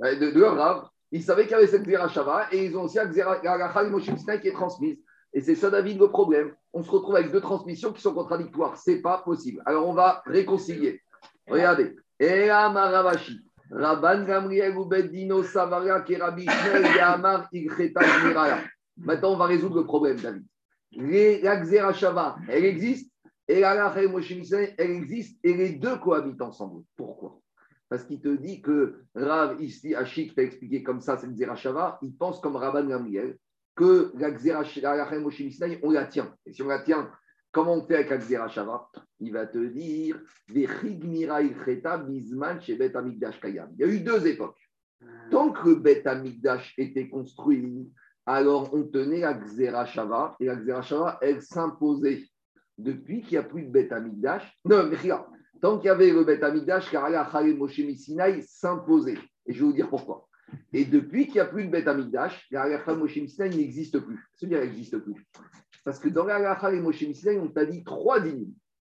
De, 0.00 0.32
de 0.32 0.42
Rav. 0.42 0.88
Ils 1.12 1.22
savaient 1.22 1.42
qu'il 1.42 1.52
y 1.52 1.54
avait 1.54 1.66
cette 1.66 1.86
Xera 1.86 2.08
Shabbat 2.08 2.52
et 2.52 2.66
ils 2.66 2.76
ont 2.76 2.82
aussi 2.84 2.96
la 2.96 3.06
Xera 3.06 3.84
Moshe 3.84 4.06
qui 4.06 4.48
est 4.48 4.52
transmise. 4.52 4.98
Et 5.32 5.40
c'est 5.40 5.54
ça, 5.54 5.70
David, 5.70 5.98
le 5.98 6.08
problème. 6.08 6.52
On 6.72 6.82
se 6.82 6.90
retrouve 6.90 7.16
avec 7.16 7.30
deux 7.30 7.40
transmissions 7.40 7.92
qui 7.92 8.02
sont 8.02 8.14
contradictoires. 8.14 8.76
Ce 8.76 8.90
n'est 8.90 9.00
pas 9.00 9.18
possible. 9.18 9.62
Alors, 9.64 9.88
on 9.88 9.94
va 9.94 10.22
réconcilier. 10.26 11.00
Regardez. 11.48 11.94
Ea 12.18 12.68
Maravashi. 12.72 13.40
Rabban 13.72 14.24
Gamriel 14.24 14.76
ou 14.76 14.84
Beddino 14.84 15.42
Savaria 15.42 16.00
Kerabi 16.02 16.44
Yamar 16.96 17.48
Maintenant, 18.98 19.32
on 19.32 19.36
va 19.36 19.46
résoudre 19.46 19.76
le 19.76 19.84
problème, 19.84 20.18
David. 20.18 20.44
La 21.42 21.92
Shava, 21.94 22.36
elle 22.48 22.66
existe, 22.66 23.10
et 23.48 23.60
la 23.60 23.94
elle 23.96 24.90
existe, 24.90 25.38
et 25.42 25.54
les 25.54 25.70
deux 25.70 25.96
cohabitent 25.98 26.42
ensemble. 26.42 26.84
Pourquoi? 26.96 27.40
Parce 27.88 28.04
qu'il 28.04 28.20
te 28.20 28.28
dit 28.28 28.60
que 28.60 29.02
Rav, 29.14 29.60
ici, 29.62 29.94
Ashik 29.94 30.34
t'a 30.34 30.42
expliqué 30.42 30.82
comme 30.82 31.00
ça, 31.00 31.16
c'est 31.16 31.26
le 31.26 31.56
Shava, 31.56 31.98
il 32.02 32.14
pense 32.14 32.40
comme 32.40 32.56
Rabban 32.56 32.84
Gamriel 32.84 33.38
que 33.74 34.12
la 34.18 34.30
Xerashava, 34.30 35.08
on 35.82 35.90
la 35.90 36.04
tient. 36.04 36.34
Et 36.44 36.52
si 36.52 36.62
on 36.62 36.68
la 36.68 36.80
tient 36.80 37.10
Comment 37.52 37.74
on 37.74 37.86
fait 37.86 37.96
avec 37.96 38.10
Akzera 38.10 38.48
Shava 38.48 38.88
Il 39.20 39.32
va 39.32 39.46
te 39.46 39.58
dire 39.58 40.18
Il 40.48 40.60
y 40.60 40.66
a 43.84 43.86
eu 43.86 44.00
deux 44.00 44.26
époques. 44.26 44.58
Tant 45.30 45.52
que 45.52 45.68
le 45.68 45.74
Bet 45.76 46.06
Amigdash 46.06 46.74
était 46.78 47.08
construit, 47.08 47.92
alors 48.26 48.72
on 48.74 48.84
tenait 48.84 49.22
Akzera 49.24 49.86
Shava 49.86 50.36
et 50.40 50.48
Akzera 50.48 50.82
Shava, 50.82 51.18
elle 51.20 51.42
s'imposait. 51.42 52.24
Depuis 52.78 53.20
qu'il 53.20 53.32
n'y 53.32 53.38
a 53.38 53.42
plus 53.42 53.64
de 53.64 53.70
Bet 53.70 53.92
Amigdash, 53.92 54.50
non, 54.64 54.86
mais 54.88 54.96
regarde, 54.96 55.26
Tant 55.62 55.78
qu'il 55.78 55.86
y 55.86 55.90
avait 55.90 56.10
le 56.10 56.24
Bet 56.24 56.42
Amigdash, 56.42 56.90
Karala 56.90 57.30
Moshe 57.56 57.80
Sinaï 57.96 58.42
s'imposait. 58.42 59.16
Et 59.46 59.52
je 59.52 59.60
vais 59.60 59.66
vous 59.66 59.72
dire 59.72 59.88
pourquoi. 59.88 60.26
Et 60.72 60.84
depuis 60.84 61.26
qu'il 61.26 61.34
n'y 61.34 61.40
a 61.40 61.44
plus 61.44 61.66
de 61.66 61.70
Bet 61.70 61.86
Amigdash, 61.86 62.48
Karala 62.50 62.82
Moshe 62.96 63.14
Sinaï 63.14 63.56
n'existe 63.56 64.00
plus. 64.00 64.18
C'est-à-dire 64.34 64.58
n'existe 64.58 64.98
plus. 64.98 65.24
Parce 65.84 65.98
que 65.98 66.08
dans 66.08 66.24
la 66.24 66.72
et 66.72 66.80
Moshe 66.80 67.04
Sinaï, 67.12 67.38
on 67.38 67.48
t'a 67.48 67.64
dit 67.64 67.82
trois 67.82 68.20
dynimes. 68.20 68.54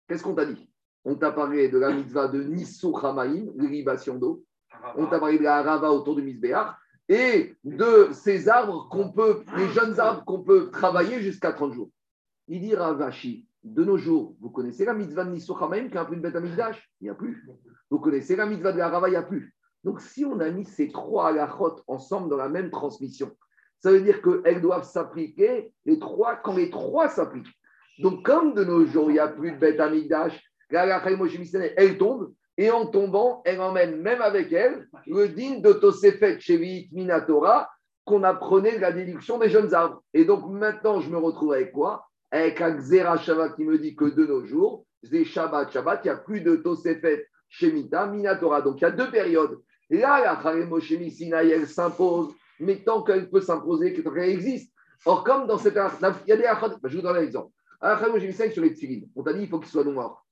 Qu'est-ce 0.09 0.23
qu'on 0.23 0.35
t'a 0.35 0.47
dit? 0.47 0.69
On 1.05 1.17
t'a 1.17 1.33
parlé 1.33 1.69
de 1.69 1.79
la 1.79 1.93
mitzvah 1.93 2.29
de 2.29 2.43
Nisso 2.43 2.97
Hamaïm, 2.97 3.53
l'irrigation 3.57 4.17
d'eau. 4.17 4.45
On 4.97 5.07
t'a 5.07 5.19
parlé 5.19 5.39
de 5.39 5.45
la 5.45 5.63
Rava 5.63 5.93
autour 5.93 6.17
du 6.17 6.23
Misbéach 6.23 6.75
et 7.09 7.55
de 7.65 8.09
ces 8.13 8.49
arbres 8.49 8.89
qu'on 8.89 9.13
peut, 9.13 9.45
les 9.57 9.69
jeunes 9.69 9.99
arbres 10.01 10.25
qu'on 10.25 10.43
peut 10.43 10.71
travailler 10.71 11.21
jusqu'à 11.21 11.53
30 11.53 11.73
jours. 11.73 11.91
Il 12.49 12.61
dit 12.61 12.75
Ravashi, 12.75 13.47
de 13.63 13.85
nos 13.85 13.97
jours, 13.97 14.37
vous 14.41 14.51
connaissez 14.51 14.85
la 14.85 14.95
mitzvah 14.95 15.25
de 15.25 15.31
Nisso 15.31 15.57
Hamaïm 15.61 15.91
qui 15.91 15.99
a 15.99 16.05
plus 16.05 16.17
de 16.17 16.23
bête 16.23 16.35
Il 17.01 17.05
n'y 17.05 17.11
a 17.11 17.15
plus. 17.15 17.47
Vous 17.91 17.99
connaissez 17.99 18.35
la 18.35 18.47
mitzvah 18.47 18.73
de 18.73 18.79
la 18.79 18.89
Rava 18.89 19.09
Il 19.09 19.13
n'y 19.13 19.17
a 19.17 19.23
plus. 19.23 19.55
Donc 19.85 20.01
si 20.01 20.25
on 20.25 20.39
a 20.41 20.51
mis 20.51 20.65
ces 20.65 20.91
trois 20.91 21.29
halachot 21.29 21.81
ensemble 21.87 22.29
dans 22.29 22.37
la 22.37 22.49
même 22.49 22.71
transmission, 22.71 23.31
ça 23.83 23.91
veut 23.91 24.01
dire 24.01 24.23
qu'elles 24.23 24.61
doivent 24.61 24.89
s'appliquer 24.89 25.73
les 25.85 25.99
trois 25.99 26.37
quand 26.37 26.55
les 26.55 26.71
trois 26.71 27.09
s'appliquent. 27.09 27.53
Donc, 27.99 28.25
comme 28.25 28.55
de 28.55 28.65
nos 28.65 28.87
jours, 28.87 29.11
il 29.11 29.15
n'y 29.15 29.19
a 29.19 29.29
plus 29.29 29.53
de 29.53 29.59
bête 29.59 29.81
amigdash, 29.81 30.41
elle 30.71 31.99
tombe, 31.99 32.33
et 32.57 32.71
en 32.71 32.87
tombant, 32.87 33.43
elle 33.45 33.61
emmène 33.61 34.01
même 34.01 34.23
avec 34.23 34.53
elle 34.53 34.87
le 35.07 35.29
digne 35.29 35.61
de 35.61 35.73
Tosefet 35.73 36.39
Shevit 36.39 36.89
Minatora 36.93 37.69
qu'on 38.05 38.23
apprenait 38.25 38.77
de 38.77 38.81
la 38.81 38.93
déduction 38.93 39.39
des 39.39 39.49
jeunes 39.49 39.75
arbres. 39.75 40.03
Et 40.15 40.25
donc 40.25 40.49
maintenant, 40.49 41.01
je 41.01 41.11
me 41.11 41.19
retrouve 41.19 41.53
avec 41.53 41.73
quoi? 41.73 42.07
Avec 42.31 42.61
un 42.61 42.79
Shabbat 43.17 43.57
qui 43.57 43.65
me 43.65 43.79
dit 43.79 43.95
que 43.95 44.05
de 44.05 44.27
nos 44.27 44.45
jours, 44.45 44.87
c'est 45.03 45.25
Shabbat, 45.25 45.73
Shabbat, 45.73 46.01
il 46.05 46.09
n'y 46.09 46.15
a 46.15 46.17
plus 46.17 46.41
de 46.41 46.57
Tosefet 46.57 47.27
Shemita 47.49 48.07
Minatora. 48.07 48.63
Donc 48.63 48.81
il 48.81 48.83
y 48.83 48.87
a 48.87 48.91
deux 48.91 49.11
périodes. 49.11 49.59
Là, 49.91 50.21
la 50.25 50.37
Kharemo 50.37 50.79
elle 50.79 51.67
s'impose, 51.67 52.33
mais 52.63 52.83
tant 52.83 53.03
qu'elle 53.03 53.29
peut 53.29 53.41
s'imposer, 53.41 53.93
qu'elle 53.93 54.19
existe. 54.19 54.73
Or, 55.05 55.25
comme 55.25 55.47
dans 55.47 55.59
cette. 55.59 55.75
Il 55.75 56.29
y 56.29 56.33
a 56.33 56.37
des 56.37 56.69
je 56.85 56.97
vous 56.97 57.03
donne 57.03 57.17
un 57.17 57.23
exemple. 57.23 57.53
Alakha 57.81 58.17
et 58.17 58.51
sur 58.51 58.63
les 58.63 58.75
tefilines, 58.75 59.09
on 59.17 59.23
t'a 59.25 59.33
dit 59.33 59.41
qu'il 59.41 59.49
faut 59.49 59.59
qu'ils 59.59 59.71
soient 59.71 59.85
noirs. 59.85 60.25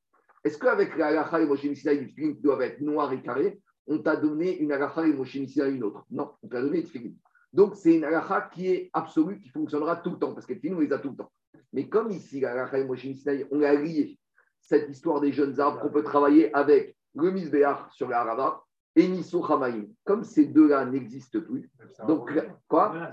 Est-ce 0.44 0.56
qu'avec 0.56 0.96
la 0.96 1.08
Alakha 1.08 1.40
et 1.40 1.46
les 1.46 2.06
tefilines 2.06 2.40
doivent 2.40 2.62
être 2.62 2.80
noirs 2.80 3.12
et 3.12 3.20
carrés, 3.20 3.60
on 3.88 3.98
t'a 3.98 4.14
donné 4.14 4.56
une 4.58 4.70
Alakha 4.70 5.06
et 5.06 5.12
Moshe 5.12 5.34
une 5.34 5.82
autre? 5.82 6.04
Non, 6.10 6.30
on 6.42 6.48
t'a 6.48 6.62
donné 6.62 6.78
les 6.78 6.84
tefilines. 6.84 7.16
Donc, 7.52 7.74
c'est 7.74 7.96
une 7.96 8.04
Alakha 8.04 8.48
qui 8.52 8.68
est 8.68 8.90
absolue, 8.92 9.40
qui 9.40 9.48
fonctionnera 9.48 9.96
tout 9.96 10.10
le 10.10 10.18
temps, 10.18 10.32
parce 10.32 10.46
que 10.46 10.54
les 10.54 10.72
on 10.72 10.78
les 10.78 10.92
a 10.92 10.98
tout 10.98 11.10
le 11.10 11.16
temps. 11.16 11.32
Mais 11.72 11.88
comme 11.88 12.10
ici, 12.12 12.38
la 12.38 12.52
Alakha 12.52 12.78
et 12.78 13.46
on 13.50 13.62
a 13.62 13.74
lié 13.74 14.16
cette 14.60 14.88
histoire 14.88 15.20
des 15.20 15.32
jeunes 15.32 15.58
arbres 15.58 15.80
qu'on 15.80 15.90
peut 15.90 16.04
travailler 16.04 16.54
avec 16.54 16.96
le 17.16 17.32
Misbéach 17.32 17.90
sur 17.92 18.08
la 18.08 18.20
Arava, 18.20 18.62
et 18.96 19.06
Nisso 19.08 19.44
Hamaïm. 19.44 19.88
Comme 20.04 20.24
ces 20.24 20.46
deux-là 20.46 20.84
n'existent 20.84 21.40
plus, 21.40 21.70
donc 22.06 22.30
quoi 22.68 23.10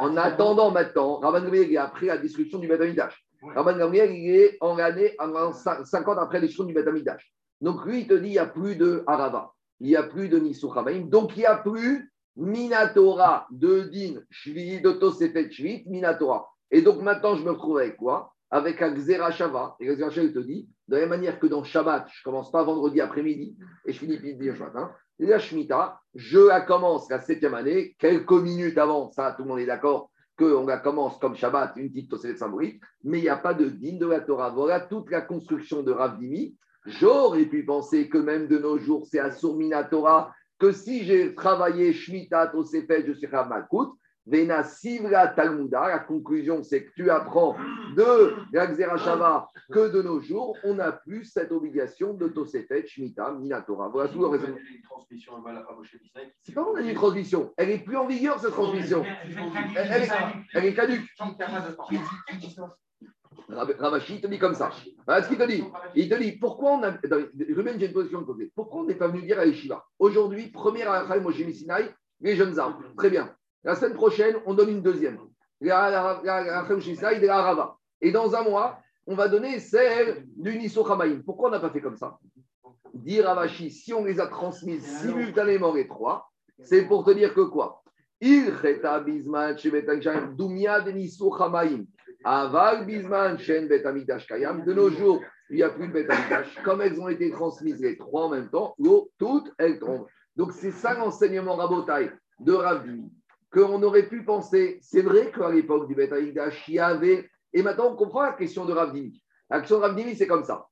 En 0.00 0.16
attendant 0.16 0.70
maintenant, 0.70 1.18
Rabban 1.18 1.42
Gamliel 1.42 1.72
est 1.72 1.76
après 1.76 2.06
la 2.06 2.18
destruction 2.18 2.58
du 2.58 2.68
Betamidash. 2.68 3.24
Rabban 3.54 3.76
Gamliel 3.76 4.12
il 4.12 4.36
est 4.36 4.56
en 4.60 4.76
l'année 4.76 5.16
50 5.84 6.18
après 6.18 6.38
la 6.38 6.40
destruction 6.42 6.64
du 6.64 6.74
Betamidash. 6.74 7.32
Donc 7.60 7.84
lui, 7.86 8.00
il 8.00 8.06
te 8.06 8.14
dit 8.14 8.28
il 8.28 8.32
n'y 8.32 8.38
a 8.38 8.46
plus 8.46 8.76
de 8.76 9.02
Arava, 9.06 9.52
il 9.80 9.88
n'y 9.88 9.96
a 9.96 10.02
plus 10.02 10.28
de 10.28 10.38
Nisso 10.38 10.72
Hamaïm, 10.76 11.08
donc 11.08 11.36
il 11.36 11.40
n'y 11.40 11.46
a 11.46 11.56
plus 11.56 12.12
Minatora 12.36 13.46
de 13.50 13.82
Din, 13.82 14.20
Shvi, 14.30 14.80
de 14.80 14.92
Tosefet 14.92 15.50
Shvit, 15.50 15.84
Minatora. 15.86 16.48
Et 16.70 16.82
donc 16.82 17.00
maintenant, 17.00 17.36
je 17.36 17.44
me 17.44 17.50
retrouve 17.50 17.78
avec 17.78 17.96
quoi? 17.96 18.33
Avec 18.50 18.80
un 18.82 18.92
Xera 18.92 19.30
Shava. 19.30 19.76
Et 19.80 19.86
Xera 19.86 20.10
Shava, 20.10 20.26
il 20.26 20.32
te 20.32 20.38
dit 20.38 20.68
de 20.88 20.94
la 20.94 21.00
même 21.00 21.10
manière 21.10 21.38
que 21.38 21.46
dans 21.46 21.64
Shabbat, 21.64 22.06
je 22.12 22.20
ne 22.20 22.24
commence 22.24 22.50
pas 22.50 22.62
vendredi 22.62 23.00
après-midi 23.00 23.56
et 23.86 23.92
je 23.92 23.98
finis 23.98 24.18
dimanche 24.18 24.58
matin, 24.58 24.92
la 25.18 25.38
Shemitah, 25.38 26.00
je 26.14 26.66
commence 26.66 27.08
la 27.08 27.20
septième 27.20 27.54
année, 27.54 27.94
quelques 27.98 28.32
minutes 28.32 28.78
avant, 28.78 29.10
ça 29.10 29.32
tout 29.36 29.44
le 29.44 29.48
monde 29.48 29.60
est 29.60 29.66
d'accord, 29.66 30.10
qu'on 30.36 30.66
la 30.66 30.78
commence 30.78 31.18
comme 31.18 31.36
Shabbat, 31.36 31.74
une 31.76 31.90
petite 31.90 32.10
de 32.10 32.34
symbolique, 32.34 32.82
mais 33.04 33.18
il 33.18 33.22
n'y 33.22 33.28
a 33.28 33.36
pas 33.36 33.54
de 33.54 33.66
digne 33.66 33.98
de 33.98 34.06
la 34.06 34.20
Torah. 34.20 34.50
Voilà 34.50 34.80
toute 34.80 35.10
la 35.10 35.20
construction 35.20 35.82
de 35.82 35.92
Rav 35.92 36.18
Dimi. 36.18 36.56
J'aurais 36.86 37.46
pu 37.46 37.64
penser 37.64 38.08
que 38.08 38.18
même 38.18 38.48
de 38.48 38.58
nos 38.58 38.78
jours, 38.78 39.06
c'est 39.06 39.20
à 39.20 39.84
Torah, 39.84 40.34
que 40.58 40.72
si 40.72 41.04
j'ai 41.04 41.34
travaillé 41.34 41.92
Shemitah, 41.92 42.48
Tosefet, 42.48 43.04
je 43.06 43.12
suis 43.12 43.26
Rav 43.26 43.48
Malkout, 43.48 43.96
Vena 44.26 44.64
Sivra 44.64 45.28
Talmuda, 45.28 45.88
la 45.88 45.98
conclusion 45.98 46.62
c'est 46.62 46.84
que 46.84 46.94
tu 46.94 47.10
apprends 47.10 47.56
de 47.94 48.34
Shava 48.98 49.48
que 49.70 49.90
de 49.90 50.02
nos 50.02 50.20
jours, 50.20 50.56
on 50.64 50.74
n'a 50.74 50.92
plus 50.92 51.24
cette 51.24 51.52
obligation 51.52 52.14
de 52.14 52.28
Tosefet, 52.28 52.86
Shemitah, 52.86 53.32
Minatora. 53.32 53.88
Voilà 53.88 54.08
tout 54.08 54.20
le 54.20 54.26
raisonnement. 54.28 54.56
C'est 56.42 56.54
pas 56.54 56.64
on 56.64 56.74
a 56.74 56.80
une 56.80 56.94
transmission, 56.94 57.52
elle 57.56 57.68
n'est 57.68 57.78
plus 57.78 57.96
en 57.96 58.06
vigueur 58.06 58.40
cette 58.40 58.52
transmission. 58.52 59.04
Elle, 60.54 60.64
est, 60.64 60.74
caduque. 60.74 61.06
Ravashi 63.48 64.20
te 64.20 64.26
dit 64.26 64.38
comme 64.38 64.54
ça. 64.54 64.70
Voilà 65.06 65.22
ce 65.22 65.28
qu'il 65.28 65.36
te 65.36 65.46
dit. 65.46 65.64
Il 65.94 66.08
te 66.08 66.14
dit 66.14 66.32
pourquoi 66.32 66.72
on 66.72 66.82
a. 66.82 66.92
Ruben, 67.50 67.78
j'ai 67.78 67.86
une 67.86 67.92
position 67.92 68.20
de 68.22 68.26
poser. 68.26 68.50
Pourquoi 68.54 68.80
on 68.80 68.84
n'est 68.84 68.94
pas 68.94 69.08
venu 69.08 69.22
dire 69.22 69.38
à 69.38 69.44
Yeshiva? 69.44 69.84
Aujourd'hui, 69.98 70.48
première 70.48 70.90
à 70.90 71.20
Moshe 71.20 71.42
Sinai, 71.52 71.90
les 72.20 72.36
jeunes 72.36 72.58
arbres. 72.58 72.80
Très 72.96 73.10
bien. 73.10 73.34
La 73.64 73.74
semaine 73.74 73.94
prochaine, 73.94 74.36
on 74.44 74.54
donne 74.54 74.68
une 74.68 74.82
deuxième. 74.82 75.18
Et 78.00 78.12
dans 78.12 78.34
un 78.34 78.42
mois, 78.42 78.78
on 79.06 79.14
va 79.14 79.28
donner 79.28 79.58
celle 79.58 80.26
du 80.36 80.58
Nisso 80.58 80.86
Pourquoi 81.24 81.48
on 81.48 81.52
n'a 81.52 81.60
pas 81.60 81.70
fait 81.70 81.80
comme 81.80 81.96
ça? 81.96 82.18
Dire 82.92 83.24
Ravashi, 83.24 83.70
si 83.70 83.94
on 83.94 84.04
les 84.04 84.20
a 84.20 84.26
transmises 84.26 84.84
simultanément 85.00 85.72
les 85.72 85.88
trois, 85.88 86.30
c'est 86.60 86.82
pour 86.86 87.04
te 87.04 87.10
dire 87.12 87.34
que 87.34 87.40
quoi? 87.40 87.82
Il 88.20 88.52
dumia 90.36 90.80
de 90.80 90.90
Nisso 90.92 91.30
Aval 92.24 92.86
bisman 92.86 93.38
shen 93.38 93.68
betamidash 93.68 94.26
kayam. 94.26 94.64
De 94.64 94.72
nos 94.72 94.88
jours, 94.90 95.20
il 95.50 95.56
n'y 95.56 95.62
a 95.62 95.70
plus 95.70 95.88
de 95.88 95.92
betamidash. 95.92 96.58
Comme 96.64 96.80
elles 96.80 96.98
ont 97.00 97.08
été 97.08 97.30
transmises 97.30 97.80
les 97.80 97.98
trois 97.98 98.26
en 98.26 98.30
même 98.30 98.48
temps, 98.48 98.74
toutes 99.18 99.52
elles 99.58 99.78
tombent. 99.78 100.06
Donc 100.36 100.52
c'est 100.52 100.70
ça 100.70 100.94
l'enseignement 100.94 101.56
rabotaille 101.56 102.10
de 102.40 102.52
Ravi 102.52 103.02
qu'on 103.54 103.82
aurait 103.82 104.08
pu 104.08 104.24
penser, 104.24 104.78
c'est 104.82 105.02
vrai 105.02 105.30
qu'à 105.30 105.50
l'époque 105.50 105.86
du 105.86 105.94
Beth 105.94 106.12
il 106.18 106.74
y 106.74 106.78
avait, 106.78 107.30
et 107.52 107.62
maintenant 107.62 107.92
on 107.92 107.96
comprend 107.96 108.22
la 108.22 108.32
question 108.32 108.64
de 108.64 108.72
Ravdimi. 108.72 109.22
La 109.48 109.60
question 109.60 109.78
de 109.78 109.82
Ravdimi, 109.82 110.16
c'est 110.16 110.26
comme 110.26 110.44
ça. 110.44 110.66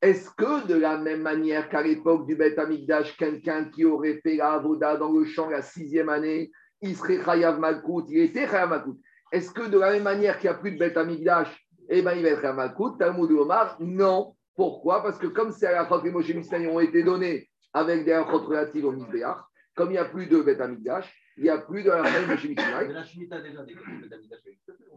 Est-ce 0.00 0.30
que 0.30 0.66
de 0.66 0.76
la 0.76 0.96
même 0.96 1.22
manière 1.22 1.68
qu'à 1.68 1.82
l'époque 1.82 2.26
du 2.26 2.36
Beth 2.36 2.58
Amikdash, 2.58 3.16
quelqu'un 3.16 3.64
qui 3.66 3.84
aurait 3.84 4.20
fait 4.22 4.36
la 4.36 4.52
Avoda 4.52 4.96
dans 4.96 5.12
le 5.12 5.24
champ 5.24 5.50
la 5.50 5.60
sixième 5.60 6.08
année, 6.08 6.50
il 6.80 6.96
serait 6.96 7.22
Chayav 7.22 7.58
Malkout, 7.58 8.06
il 8.08 8.20
était 8.20 8.46
Chayav 8.46 8.70
Malkout. 8.70 8.98
Est-ce 9.32 9.50
que 9.50 9.68
de 9.68 9.78
la 9.78 9.92
même 9.92 10.04
manière 10.04 10.38
qu'il 10.38 10.48
n'y 10.48 10.56
a 10.56 10.58
plus 10.58 10.72
de 10.72 10.78
Beth 10.78 10.96
Amikdash, 10.96 11.54
eh 11.88 12.00
ben, 12.00 12.14
il 12.14 12.22
va 12.22 12.30
être 12.30 12.40
Chayav 12.40 12.56
Malkout? 12.56 12.96
Talmud 12.96 13.30
Omar, 13.32 13.76
non. 13.80 14.34
Pourquoi? 14.56 15.02
Parce 15.02 15.18
que 15.18 15.26
comme 15.26 15.52
ces 15.52 15.66
halachot 15.66 16.04
et 16.04 16.10
Moshe 16.10 16.30
ont 16.70 16.80
été 16.80 17.02
donnés 17.02 17.50
avec 17.72 18.04
des 18.04 18.16
relatives 18.16 18.86
au 18.86 18.92
Mizbeach, 18.92 19.36
comme 19.74 19.88
il 19.88 19.92
n'y 19.92 19.98
a 19.98 20.04
plus 20.04 20.26
de 20.26 20.40
Beth 20.40 20.60
Amikdash, 20.60 21.12
il 21.40 21.44
n'y 21.44 21.48
a 21.48 21.56
plus 21.56 21.82
de 21.82 21.88
la 21.88 22.02
de 22.02 22.36
Shemitah. 22.36 22.84
Mais 22.86 22.92
la 22.92 23.02
Shemitah 23.02 23.40
déjà 23.40 23.64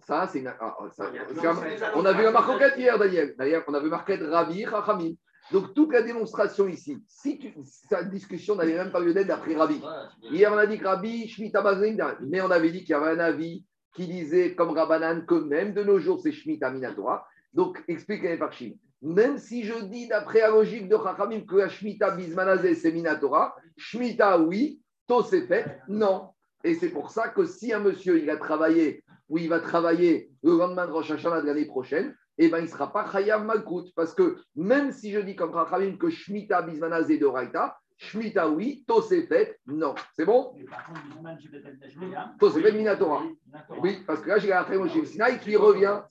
Ça, 0.05 0.27
c'est 0.27 0.39
une. 0.39 0.53
Ah, 0.59 0.75
on 1.95 2.03
a 2.03 2.11
vu 2.11 2.23
la 2.23 2.31
marquette 2.31 2.73
hier, 2.77 2.99
Daniel. 2.99 3.33
D'ailleurs, 3.37 3.63
on 3.67 3.73
a 3.73 3.79
vu 3.79 3.89
marquette 3.89 4.21
Rabbi 4.21 4.65
Chachamim. 4.65 5.13
Donc, 5.53 5.73
toute 5.73 5.93
la 5.93 6.01
démonstration 6.01 6.67
ici, 6.67 7.01
si 7.07 7.39
tu, 7.39 7.53
cette 7.63 8.09
discussion 8.09 8.55
n'avait 8.55 8.75
même 8.75 8.91
pas 8.91 8.99
lieu 8.99 9.13
d'être 9.13 9.27
d'après 9.27 9.55
Rabbi. 9.55 9.81
Hier, 10.23 10.51
on 10.51 10.57
a 10.57 10.65
dit 10.65 10.77
que 10.77 10.85
Rabbi 10.85 11.29
Shemitah 11.29 11.61
Bazin, 11.61 11.95
mais 12.19 12.41
on 12.41 12.51
avait 12.51 12.71
dit 12.71 12.79
qu'il 12.79 12.89
y 12.89 12.93
avait 12.93 13.11
un 13.11 13.19
avis 13.19 13.65
qui 13.95 14.07
disait, 14.07 14.53
comme 14.53 14.71
Rabbanan, 14.71 15.25
que 15.25 15.35
même 15.35 15.73
de 15.73 15.83
nos 15.83 15.99
jours, 15.99 16.19
c'est 16.19 16.33
Shemitah 16.33 16.71
Minatora. 16.71 17.25
Donc, 17.53 17.81
explique 17.87 18.23
les 18.23 18.37
Parchim. 18.37 18.73
Même 19.01 19.37
si 19.37 19.63
je 19.63 19.85
dis 19.85 20.09
d'après 20.09 20.41
la 20.41 20.49
logique 20.49 20.89
de 20.89 20.97
Chachamim 20.97 21.41
que 21.45 21.55
la 21.55 21.69
Shemitah 21.69 22.11
Bismanazé, 22.11 22.75
c'est 22.75 22.91
Minatora, 22.91 23.55
Shemitah, 23.77 24.39
oui, 24.39 24.81
fait 25.47 25.79
non. 25.87 26.32
Et 26.63 26.75
c'est 26.75 26.89
pour 26.89 27.11
ça 27.11 27.29
que 27.29 27.45
si 27.45 27.73
un 27.73 27.79
monsieur 27.79 28.21
il 28.21 28.29
a 28.29 28.37
travaillé 28.37 29.03
ou 29.29 29.37
il 29.37 29.49
va 29.49 29.59
travailler 29.59 30.29
le 30.43 30.57
lendemain 30.57 30.87
de 30.87 30.91
Rosh 30.91 31.11
Hashanah 31.11 31.41
de 31.41 31.47
l'année 31.47 31.65
prochaine, 31.65 32.15
eh 32.37 32.49
ben, 32.49 32.59
il 32.59 32.63
ne 32.63 32.67
sera 32.67 32.91
pas 32.91 33.09
Chayav 33.11 33.45
Malkout. 33.45 33.93
Parce 33.95 34.13
que 34.13 34.37
même 34.55 34.91
si 34.91 35.11
je 35.11 35.19
dis 35.19 35.35
comme 35.35 35.51
Rachamim 35.51 35.97
que 35.97 36.09
Shemitah 36.09 36.61
Bismanaz 36.61 37.11
et 37.11 37.17
de 37.17 37.25
Raïta, 37.25 37.77
Shemitah 37.97 38.49
oui, 38.49 38.83
fait 39.29 39.59
non. 39.67 39.93
C'est 40.13 40.25
bon? 40.25 40.53
Fait 40.55 40.65
Minatora. 42.71 43.23
Oui, 43.81 44.03
parce 44.05 44.21
que 44.21 44.29
là 44.29 44.39
j'ai 44.39 44.49
la 44.49 44.65
Sinaï 45.05 45.39
qui 45.39 45.55
revient. 45.55 46.01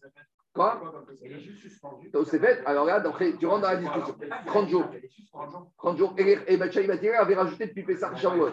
Quoi 0.55 0.83
Il 1.23 1.33
est 1.33 1.41
juste 1.41 1.61
suspendu. 1.63 2.11
Tosefet, 2.11 2.61
alors 2.67 2.85
là, 2.85 3.01
tu 3.39 3.47
rentres 3.47 3.63
dans 3.63 3.69
la 3.69 3.77
discussion. 3.77 4.15
30 4.47 4.69
jours. 4.69 4.85
30 5.79 5.97
jours. 5.97 6.15
Et, 6.19 6.39
et 6.47 6.57
Batchaï 6.59 6.87
Batira 6.87 7.19
avait 7.19 7.35
rajouté 7.35 7.67
depuis 7.69 7.85
Pessah 7.85 8.15
Shavuot. 8.17 8.51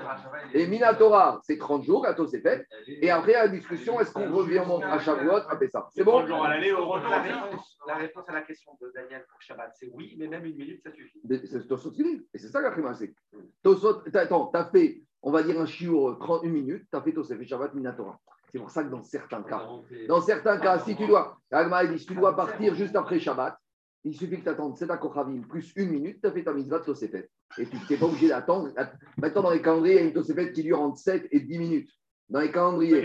Et 0.54 0.66
Minatora, 0.68 1.41
c'est 1.43 1.58
30 1.58 1.84
jours, 1.84 2.06
à 2.06 2.14
Tosefet. 2.14 2.66
Et 2.88 3.10
après, 3.10 3.34
la 3.34 3.50
discussion, 3.50 4.00
est-ce 4.00 4.14
qu'on 4.14 4.32
revient 4.34 4.64
à 4.84 5.00
Shavuot, 5.00 5.41
à 5.50 5.56
Pessah? 5.58 5.89
C'est 5.93 6.06
bon? 6.06 6.22
Bonjour 6.22 6.45
à 6.45 6.50
l'aller 6.56 6.72
au 6.72 6.86
retour. 6.88 7.10
La 7.10 7.22
réponse, 7.22 7.78
la 7.86 7.95
réponse 7.95 8.30
à 8.30 8.34
la 8.34 8.41
question 8.43 8.72
de 8.82 8.91
Daniel 8.95 9.26
pour 9.30 9.41
Shabbat, 9.41 9.72
c'est 9.76 9.89
oui, 9.93 10.16
mais 10.18 10.28
même 10.28 10.45
une 10.45 10.56
minute, 10.56 10.82
ça 10.82 10.91
suffit. 10.93 11.20
C'est 11.45 11.68
Tosot 11.68 11.91
dit. 11.91 12.26
Et 12.34 12.38
c'est 12.38 12.47
ça 12.47 12.62
la 12.62 12.72
prima, 12.72 12.93
c'est. 12.93 13.14
Tosot, 13.62 14.04
t'as- 14.12 14.22
attends, 14.22 14.47
tu 14.54 14.58
as 14.58 14.66
fait, 14.66 15.02
on 15.22 15.32
va 15.32 15.43
dire 15.43 15.60
un 15.60 15.66
chiour 15.66 16.18
31 16.18 16.50
minutes, 16.50 16.88
tu 16.89 16.97
as 16.97 17.02
fait 17.02 17.12
Tosefet 17.12 17.45
Shabbat 17.45 17.74
Minatora. 17.74 18.18
C'est 18.52 18.58
pour 18.60 18.70
ça 18.72 18.84
que 18.84 18.89
dans 18.89 19.04
certains 19.04 19.43
cas, 19.43 19.68
dans 20.08 20.22
certains 20.22 20.58
cas, 20.58 20.80
si 20.80 20.95
tu 20.95 21.06
dois, 21.08 21.38
Agma 21.52 21.86
dit, 21.86 22.00
si 22.00 22.06
tu 22.08 22.16
dois 22.16 22.36
partir 22.36 22.74
juste 22.76 22.95
après 22.95 23.20
Shabbat, 23.20 23.58
il 24.04 24.16
suffit 24.16 24.38
que 24.39 24.43
tu 24.43 24.50
attendes 24.50 24.78
7 24.78 24.89
Kochavim 25.00 25.41
plus 25.41 25.72
une 25.76 25.89
minute, 25.91 26.20
tu 26.22 26.28
as 26.28 26.32
fait 26.32 26.43
ta 26.43 26.54
mitzvah 26.54 26.80
de 26.80 26.86
Tosefet. 26.86 27.30
Et 27.58 27.66
tu 27.66 27.76
n'es 27.89 27.97
pas 27.97 28.06
obligé 28.06 28.30
d'attendre. 28.30 28.72
Maintenant, 29.18 29.41
dans 29.43 29.52
les 29.52 29.62
calendriers, 29.62 29.95
il 29.95 30.00
y 30.02 30.04
a 30.04 30.08
une 30.08 30.14
Tosefet 30.14 30.52
qui 30.52 30.64
dure 30.64 30.82
entre 30.82 30.97
7 31.00 31.28
et 31.32 31.39
10 31.41 31.60
minutes. 31.60 31.91
Dans 32.30 32.39
les 32.39 32.52
calendriers, 32.52 33.02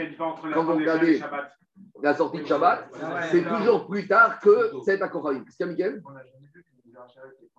Quand 0.54 0.64
vous 0.64 0.72
regardez- 0.80 1.18
la 2.02 2.14
sortie 2.14 2.38
de 2.38 2.46
Shabbat, 2.46 2.88
c'est 3.30 3.44
toujours 3.56 3.86
plus 3.88 4.06
tard 4.06 4.38
que 4.40 4.70
7 4.84 5.00
Kochavim. 5.10 5.44
Qu'est-ce 5.44 5.56
qu'il 5.56 5.66
y 5.66 5.68
a, 5.68 5.72
Mickaël 5.72 6.02
On 6.06 6.12
n'a 6.12 6.22
jamais 6.24 6.46
vu 6.54 6.62
qu'une 6.64 6.76
mitzvah 6.84 7.06
Shabbat 7.08 7.32
est. 7.42 7.50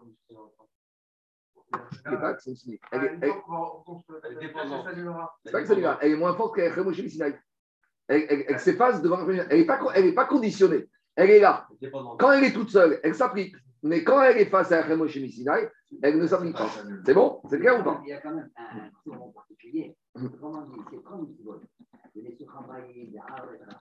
Elle 2.03 2.13
est- 2.13 2.17
Ah, 2.91 2.97
elle- 3.21 3.31
Elle 4.23 4.38
est. 4.38 4.47
C'est 5.43 5.51
pas 5.51 5.59
que. 5.63 5.65
Elle 6.01 6.17
moins 6.17 6.33
forte 6.36 6.57
Moshe 6.77 7.05
Sinaï. 7.07 7.38
Elle, 8.07 8.25
elle, 8.29 8.45
elle 8.47 8.59
s'efface 8.59 9.01
devant 9.01 9.27
Elle 9.27 9.59
n'est 9.59 9.65
pas, 9.65 9.79
elle 9.95 10.05
est 10.05 10.13
pas 10.13 10.25
conditionnée. 10.25 10.87
Elle 11.15 11.31
est 11.31 11.39
là. 11.39 11.67
Quand 12.19 12.31
elle 12.31 12.43
est 12.43 12.53
toute 12.53 12.69
seule, 12.69 12.99
elle 13.03 13.15
s'applique. 13.15 13.55
Mais 13.83 14.03
quand 14.03 14.21
elle 14.21 14.37
est 14.37 14.45
face 14.45 14.71
à 14.71 14.95
Moshe 14.95 15.13
Sinaï, 15.13 15.69
elle 16.01 16.17
ne 16.17 16.27
s'applique 16.27 16.57
pas. 16.57 16.69
C'est 17.05 17.13
bon? 17.13 17.41
C'est 17.49 17.59
clair 17.59 17.79
ou 17.79 17.83
pas? 17.83 18.01
Il 18.03 18.09
y 18.09 18.13
a 18.13 18.19
quand 18.19 18.33
même 18.33 18.49
un 18.57 18.89
second 19.03 19.31
particulier. 19.31 19.95
Comment 20.41 20.61
dire, 20.63 20.83
c'est 20.89 21.03
comme 21.03 21.27
une 21.29 21.37
seconde. 21.37 21.61
Je 22.15 22.21
l'ai 22.21 22.35
sur 22.35 22.49
Rambaï, 22.49 23.13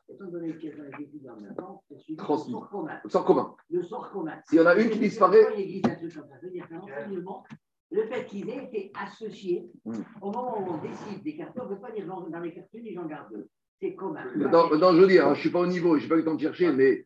étant 0.08 0.24
donné 0.26 0.58
qu'elles 0.58 0.80
ont 0.80 0.84
été 0.84 1.04
étudiées 1.04 1.30
en 1.30 1.40
même 1.40 1.54
temps, 1.54 1.82
c'est 1.88 1.98
suivi 2.00 2.20
le 2.20 2.26
sort 2.26 2.68
commun. 2.68 3.00
Sans 3.06 3.22
commun. 3.22 3.54
Le 3.70 3.82
sort 3.82 4.10
commun. 4.10 4.34
S'il 4.48 4.58
y 4.58 4.60
en 4.60 4.66
a 4.66 4.74
une 4.74 4.90
qui 4.90 4.98
disparaît, 4.98 5.44
truc 5.44 6.14
comme 6.14 6.28
ça. 6.28 6.36
C'est-à-dire 6.40 6.68
qu'un 6.68 6.80
enseignement, 6.80 7.44
le 7.92 8.06
fait 8.06 8.24
qu'ils 8.26 8.50
aient 8.50 8.64
été 8.64 8.92
associés, 9.00 9.70
Mm. 9.84 9.92
au 10.20 10.32
moment 10.32 10.58
où 10.60 10.72
on 10.72 10.78
décide 10.78 11.22
d'écarter, 11.22 11.60
on 11.60 11.68
ne 11.68 11.74
peut 11.76 11.80
pas 11.80 11.92
dire 11.92 12.06
dans 12.06 12.40
les 12.40 12.52
cartes 12.52 12.68
une 12.72 12.86
et 12.88 12.94
j'en 12.94 13.06
garde 13.06 13.32
deux. 13.32 13.48
C'est 13.80 13.94
commun. 13.94 14.24
Non, 14.36 14.76
non, 14.76 14.92
je 14.92 15.00
veux 15.00 15.06
dire, 15.06 15.26
hein, 15.26 15.34
je 15.34 15.38
ne 15.38 15.40
suis 15.40 15.50
pas 15.50 15.60
au 15.60 15.66
niveau, 15.66 15.98
je 15.98 16.04
n'ai 16.04 16.08
pas 16.08 16.14
eu 16.14 16.18
le 16.18 16.24
temps 16.24 16.34
de 16.34 16.40
chercher, 16.40 16.72
mais 16.72 17.04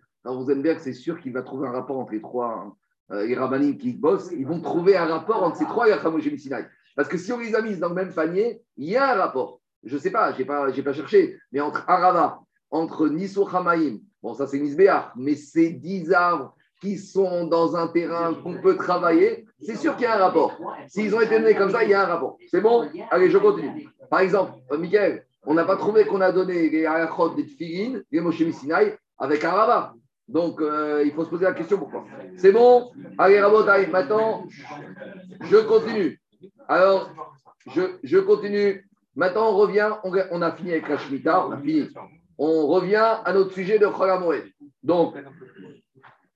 bien 0.57 0.75
que 0.75 0.81
c'est 0.81 0.93
sûr 0.93 1.21
qu'il 1.21 1.33
va 1.33 1.43
trouver 1.43 1.69
un 1.69 1.73
rapport 1.73 1.99
entre 1.99 2.13
les 2.13 2.21
trois, 2.21 2.65
hein. 2.67 2.75
Euh, 3.11 3.27
les 3.27 3.35
rabbinim 3.35 3.79
qui 3.79 3.95
bossent, 3.95 4.31
ils 4.33 4.47
vont 4.47 4.61
trouver 4.61 4.95
un 4.95 5.07
rapport 5.07 5.43
entre 5.43 5.57
ces 5.57 5.65
trois 5.65 5.89
et 5.89 6.11
Moshe 6.11 6.29
Sinaï. 6.37 6.67
Parce 6.95 7.09
que 7.09 7.17
si 7.17 7.33
on 7.33 7.39
les 7.39 7.55
a 7.55 7.63
mises 7.63 7.79
dans 7.79 7.89
le 7.89 7.95
même 7.95 8.13
panier, 8.13 8.61
il 8.77 8.91
y 8.91 8.97
a 8.97 9.15
un 9.15 9.17
rapport. 9.17 9.63
Je 9.83 9.95
ne 9.95 10.01
sais 10.01 10.11
pas, 10.11 10.33
je 10.33 10.39
n'ai 10.39 10.45
pas, 10.45 10.71
pas 10.71 10.93
cherché, 10.93 11.39
mais 11.51 11.61
entre 11.61 11.85
Arava, 11.89 12.41
entre 12.71 13.09
Niso 13.09 13.49
Hamaïm, 13.49 14.01
bon, 14.23 14.35
ça 14.35 14.47
c'est 14.47 14.59
Nisbéar, 14.59 15.15
mais 15.17 15.37
ces 15.37 15.71
dix 15.71 16.13
arbres 16.13 16.55
qui 16.83 16.99
sont 16.99 17.47
dans 17.47 17.77
un 17.77 17.89
terrain 17.89 18.35
qu'on 18.35 18.61
peut 18.61 18.77
travailler, 18.77 19.47
c'est 19.61 19.77
sûr 19.77 19.97
qu'il 19.97 20.05
y 20.05 20.07
a 20.07 20.17
un 20.17 20.19
rapport. 20.19 20.61
S'ils 20.89 21.15
ont 21.15 21.21
été 21.23 21.39
donnés 21.39 21.55
comme 21.55 21.71
ça, 21.71 21.85
il 21.85 21.91
y 21.91 21.95
a 21.95 22.03
un 22.03 22.07
rapport. 22.07 22.37
C'est 22.51 22.61
bon? 22.61 22.89
Allez, 23.11 23.31
je 23.31 23.39
continue. 23.39 23.89
Par 24.11 24.21
exemple, 24.21 24.53
euh, 24.71 24.77
Michael, 24.77 25.25
on 25.47 25.55
n'a 25.55 25.65
pas 25.65 25.77
trouvé 25.77 26.05
qu'on 26.05 26.21
a 26.21 26.33
donné 26.33 26.69
les 26.69 26.87
halachot 26.87 27.35
des 27.35 27.47
tfilines, 27.47 28.03
les 28.11 28.21
Moshe 28.21 28.43
avec 29.19 29.45
Arava. 29.45 29.95
Donc, 30.29 30.61
euh, 30.61 31.03
il 31.05 31.13
faut 31.13 31.25
se 31.25 31.31
poser 31.31 31.45
la 31.45 31.55
question 31.55 31.79
pourquoi? 31.79 32.05
C'est 32.37 32.53
bon? 32.53 32.91
Allez, 33.17 33.41
Rabotai, 33.41 33.87
maintenant, 33.87 34.45
je 35.41 35.57
continue. 35.57 36.21
Alors, 36.69 37.11
je, 37.75 37.81
je 38.03 38.19
continue. 38.19 38.87
Maintenant, 39.17 39.51
on 39.51 39.57
revient, 39.57 39.91
on, 40.05 40.13
on 40.31 40.43
a 40.43 40.53
fini 40.53 40.73
avec 40.73 40.89
la 40.89 40.99
Shemitah, 40.99 41.49
on 41.49 41.57
fini. 41.59 41.89
On 42.37 42.67
revient 42.67 43.17
à 43.25 43.33
notre 43.33 43.53
sujet 43.53 43.79
de 43.79 43.87
Cholamoed. 43.87 44.45
Donc, 44.83 45.15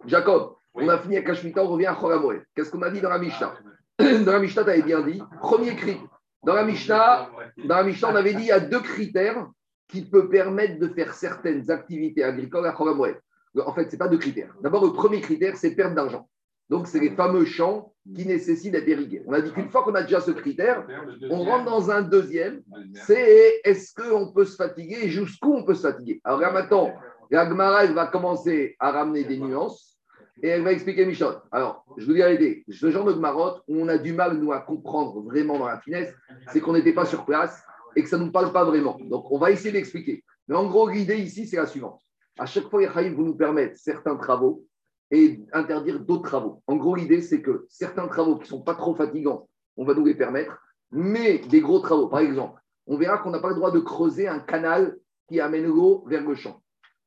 Jacob, 0.07 0.55
on 0.75 0.89
a 0.89 0.99
fini 0.99 1.17
avec 1.17 1.29
la 1.29 1.35
Shemitah, 1.35 1.63
on 1.63 1.69
revient 1.69 1.87
à 1.87 1.95
Cholamoed. 1.95 2.43
Qu'est-ce 2.57 2.71
qu'on 2.71 2.83
a 2.83 2.91
dit 2.91 3.03
dans 3.03 3.11
la 3.11 3.19
Mishnah? 3.19 3.55
Dans 3.99 4.33
la 4.33 4.39
Mishnah, 4.39 4.65
tu 4.65 4.71
avais 4.71 4.83
bien 4.83 5.03
dit, 5.03 5.23
premier 5.41 5.77
cri. 5.77 5.99
Dans 6.45 6.55
la 6.55 6.65
Mishnah, 6.65 7.31
dans 7.65 7.77
la 7.77 7.93
on 8.09 8.17
avait 8.17 8.35
dit 8.35 8.43
il 8.43 8.47
y 8.47 8.53
a 8.53 8.61
deux 8.61 8.81
critères 8.81 9.49
qui 9.89 10.03
peuvent 10.03 10.29
permettre 10.29 10.79
de 10.79 10.89
faire 10.89 11.15
certaines 11.15 11.71
activités 11.71 12.25
agricoles 12.25 12.67
à 12.67 12.75
Cholamoed. 12.75 13.21
En 13.65 13.73
fait, 13.75 13.87
ce 13.87 13.93
n'est 13.93 13.99
pas 13.99 14.09
deux 14.09 14.19
critères. 14.19 14.55
D'abord, 14.63 14.85
le 14.85 14.93
premier 14.93 15.21
critère, 15.21 15.57
c'est 15.57 15.75
perte 15.75 15.95
d'argent. 15.95 16.29
Donc, 16.71 16.87
c'est 16.87 17.01
les 17.01 17.11
fameux 17.11 17.45
champs 17.45 17.93
qui 18.17 18.27
nécessitent 18.27 18.73
d'être 18.73 18.89
irrigués. 18.89 19.23
On 19.27 19.33
a 19.35 19.43
dit 19.43 19.53
qu'une 19.53 19.69
fois 19.69 19.85
qu'on 19.85 19.95
a 19.95 20.03
déjà 20.03 20.21
ce 20.21 20.31
critère, 20.31 20.87
on 21.31 21.45
rentre 21.45 21.67
dans 21.67 21.91
un 21.91 22.03
deuxième, 22.03 22.63
c'est 22.95 23.61
est-ce 23.63 23.93
qu'on 23.95 24.33
peut 24.33 24.47
se 24.47 24.57
fatiguer 24.57 25.01
et 25.03 25.09
jusqu'où 25.11 25.55
on 25.55 25.65
peut 25.65 25.75
se 25.75 25.87
fatiguer? 25.87 26.21
Alors 26.25 26.41
là, 26.41 26.51
maintenant, 26.51 26.95
la 27.31 27.85
elle 27.85 27.95
va 27.95 28.07
commencer 28.07 28.75
à 28.79 28.91
ramener 28.91 29.25
des 29.25 29.39
nuances 29.39 29.92
et 30.41 30.49
elle 30.49 30.63
va 30.63 30.73
expliquer 30.73 31.05
Michel. 31.05 31.35
Alors, 31.51 31.85
je 31.97 32.07
vous 32.07 32.15
dis 32.15 32.21
la 32.21 32.35
ce 32.69 32.91
genre 32.91 33.05
de 33.05 33.13
Gmarot 33.13 33.61
où 33.69 33.81
on 33.81 33.89
a 33.89 33.99
du 33.99 34.13
mal, 34.13 34.39
nous, 34.39 34.53
à 34.53 34.61
comprendre 34.61 35.21
vraiment 35.23 35.59
dans 35.59 35.67
la 35.67 35.81
finesse, 35.81 36.15
c'est 36.53 36.61
qu'on 36.61 36.73
n'était 36.73 36.95
pas 36.95 37.05
sur 37.05 37.25
place 37.25 37.63
et 37.97 38.03
que 38.03 38.09
ça 38.09 38.19
ne 38.19 38.25
nous 38.25 38.33
parle 38.33 38.53
pas 38.53 38.65
vraiment. 38.65 38.99
Donc, 39.03 39.31
on 39.31 39.39
va 39.39 39.51
essayer 39.51 39.73
d'expliquer. 39.73 40.25
Mais 40.49 40.57
en 40.57 40.67
gros, 40.67 40.89
l'idée 40.89 41.19
ici, 41.19 41.47
c'est 41.47 41.57
la 41.57 41.67
suivante. 41.67 42.01
À 42.39 42.47
chaque 42.47 42.69
fois, 42.71 42.81
les 42.81 42.89
Chaïm 42.89 43.15
vont 43.15 43.25
nous 43.25 43.37
permettre 43.37 43.77
certains 43.77 44.17
travaux 44.17 44.65
et 45.11 45.41
interdire 45.53 46.01
d'autres 46.01 46.29
travaux. 46.29 46.63
En 46.67 46.77
gros, 46.77 46.95
l'idée, 46.95 47.21
c'est 47.21 47.43
que 47.43 47.67
certains 47.69 48.09
travaux 48.09 48.37
qui 48.37 48.45
ne 48.45 48.47
sont 48.49 48.63
pas 48.63 48.75
trop 48.75 48.95
fatigants, 48.95 49.49
on 49.77 49.85
va 49.85 49.95
nous 49.95 50.07
les 50.07 50.15
permettre, 50.15 50.59
mais 50.91 51.39
des 51.39 51.61
gros 51.61 51.81
travaux, 51.81 52.09
par 52.09 52.21
exemple, 52.21 52.61
on 52.87 52.97
verra 52.97 53.19
qu'on 53.19 53.31
n'a 53.31 53.39
pas 53.39 53.51
le 53.51 53.55
droit 53.55 53.71
de 53.71 53.81
creuser 53.81 54.27
un 54.27 54.39
canal 54.39 54.97
qui 55.29 55.41
amène 55.41 55.67
l'eau 55.67 56.05
vers 56.07 56.27
le 56.27 56.35
champ. 56.35 56.62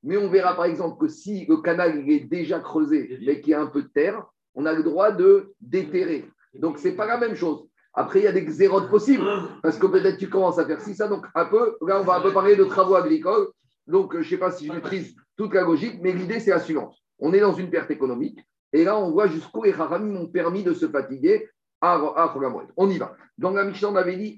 Mais 0.05 0.17
on 0.17 0.29
verra, 0.29 0.55
par 0.55 0.65
exemple, 0.65 0.99
que 0.99 1.07
si 1.07 1.47
le 1.47 1.57
canal 1.57 1.99
il 1.99 2.11
est 2.11 2.19
déjà 2.19 2.59
creusé, 2.59 3.19
mais 3.25 3.41
qu'il 3.41 3.51
y 3.51 3.53
a 3.55 3.61
un 3.61 3.65
peu 3.65 3.81
de 3.81 3.87
terre, 3.87 4.23
on 4.53 4.67
a 4.67 4.71
le 4.71 4.83
droit 4.83 5.11
de 5.11 5.53
déterrer. 5.59 6.29
Donc, 6.53 6.77
ce 6.77 6.87
n'est 6.87 6.93
pas 6.93 7.07
la 7.07 7.17
même 7.17 7.35
chose. 7.35 7.67
Après, 7.91 8.19
il 8.19 8.25
y 8.25 8.27
a 8.27 8.31
des 8.31 8.45
xérotes 8.45 8.87
possibles, 8.87 9.25
parce 9.63 9.79
que 9.79 9.87
peut-être 9.87 10.17
tu 10.17 10.29
commences 10.29 10.59
à 10.59 10.65
faire 10.65 10.79
ci, 10.79 10.93
ça. 10.93 11.07
Donc, 11.07 11.25
un 11.33 11.45
peu, 11.45 11.75
là, 11.81 11.99
on 11.99 12.03
va 12.03 12.17
un 12.17 12.21
peu 12.21 12.31
parler 12.31 12.55
de 12.55 12.65
travaux 12.65 12.93
agricoles. 12.93 13.47
Donc, 13.87 14.13
je 14.13 14.19
ne 14.19 14.23
sais 14.23 14.37
pas 14.37 14.51
si 14.51 14.67
je 14.67 14.73
maîtrise 14.73 15.15
toute 15.37 15.55
la 15.55 15.63
logique, 15.63 15.99
mais 16.01 16.11
l'idée, 16.11 16.39
c'est 16.39 16.51
la 16.51 16.59
suivante. 16.59 16.95
On 17.17 17.33
est 17.33 17.39
dans 17.39 17.53
une 17.53 17.71
perte 17.71 17.89
économique, 17.89 18.39
et 18.73 18.83
là, 18.83 18.99
on 18.99 19.09
voit 19.09 19.25
jusqu'où 19.27 19.63
les 19.63 19.73
haramim 19.73 20.15
ont 20.17 20.27
permis 20.27 20.61
de 20.61 20.73
se 20.73 20.87
fatiguer 20.87 21.49
à, 21.81 21.95
à 21.95 22.31
Chogamoued. 22.31 22.67
On 22.77 22.89
y 22.89 22.99
va. 22.99 23.15
Dans 23.39 23.51
la 23.51 23.63
Mishnah, 23.63 23.89
on 23.89 23.95
avait 23.95 24.17
dit. 24.17 24.37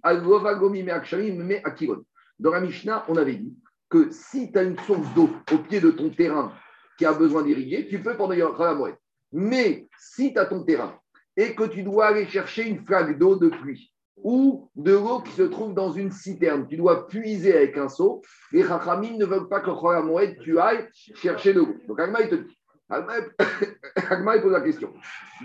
Dans 2.39 2.51
la 2.51 2.61
Mishnah, 2.61 3.03
on 3.09 3.17
avait 3.17 3.35
dit 3.35 3.57
que 3.89 4.11
si 4.11 4.51
tu 4.51 4.57
as 4.57 4.63
une 4.63 4.77
source 4.79 5.07
d'eau 5.15 5.29
au 5.51 5.57
pied 5.59 5.79
de 5.79 5.91
ton 5.91 6.09
terrain 6.09 6.53
qui 6.97 7.05
a 7.05 7.13
besoin 7.13 7.43
d'irriguer, 7.43 7.87
tu 7.87 8.01
peux 8.01 8.15
pendant 8.15 8.35
Chogamoued. 8.35 8.95
Mais 9.31 9.87
si 9.99 10.33
tu 10.33 10.39
as 10.39 10.45
ton 10.45 10.63
terrain 10.63 10.99
et 11.35 11.55
que 11.55 11.63
tu 11.63 11.83
dois 11.83 12.07
aller 12.07 12.27
chercher 12.27 12.67
une 12.67 12.85
flaque 12.85 13.17
d'eau 13.17 13.35
de 13.35 13.49
pluie, 13.49 13.93
ou 14.23 14.69
de 14.75 14.93
l'eau 14.93 15.21
qui 15.21 15.31
se 15.31 15.43
trouve 15.43 15.73
dans 15.73 15.91
une 15.91 16.11
citerne. 16.11 16.67
Tu 16.67 16.77
dois 16.77 17.07
puiser 17.07 17.55
avec 17.55 17.77
un 17.77 17.89
seau. 17.89 18.21
Les 18.51 18.63
Chachamim 18.63 19.17
ne 19.17 19.25
veulent 19.25 19.47
pas 19.47 19.61
que 19.61 20.01
Moed, 20.01 20.39
tu 20.39 20.59
ailles 20.59 20.87
chercher 20.91 21.53
de 21.53 21.59
l'eau. 21.59 21.75
Donc 21.87 21.99
Agma, 21.99 22.21
il 22.21 22.29
te 22.29 22.35
dit. 22.35 22.57
Agma, 22.89 23.17
il 24.35 24.41
pose 24.41 24.51
la 24.51 24.61
question. 24.61 24.93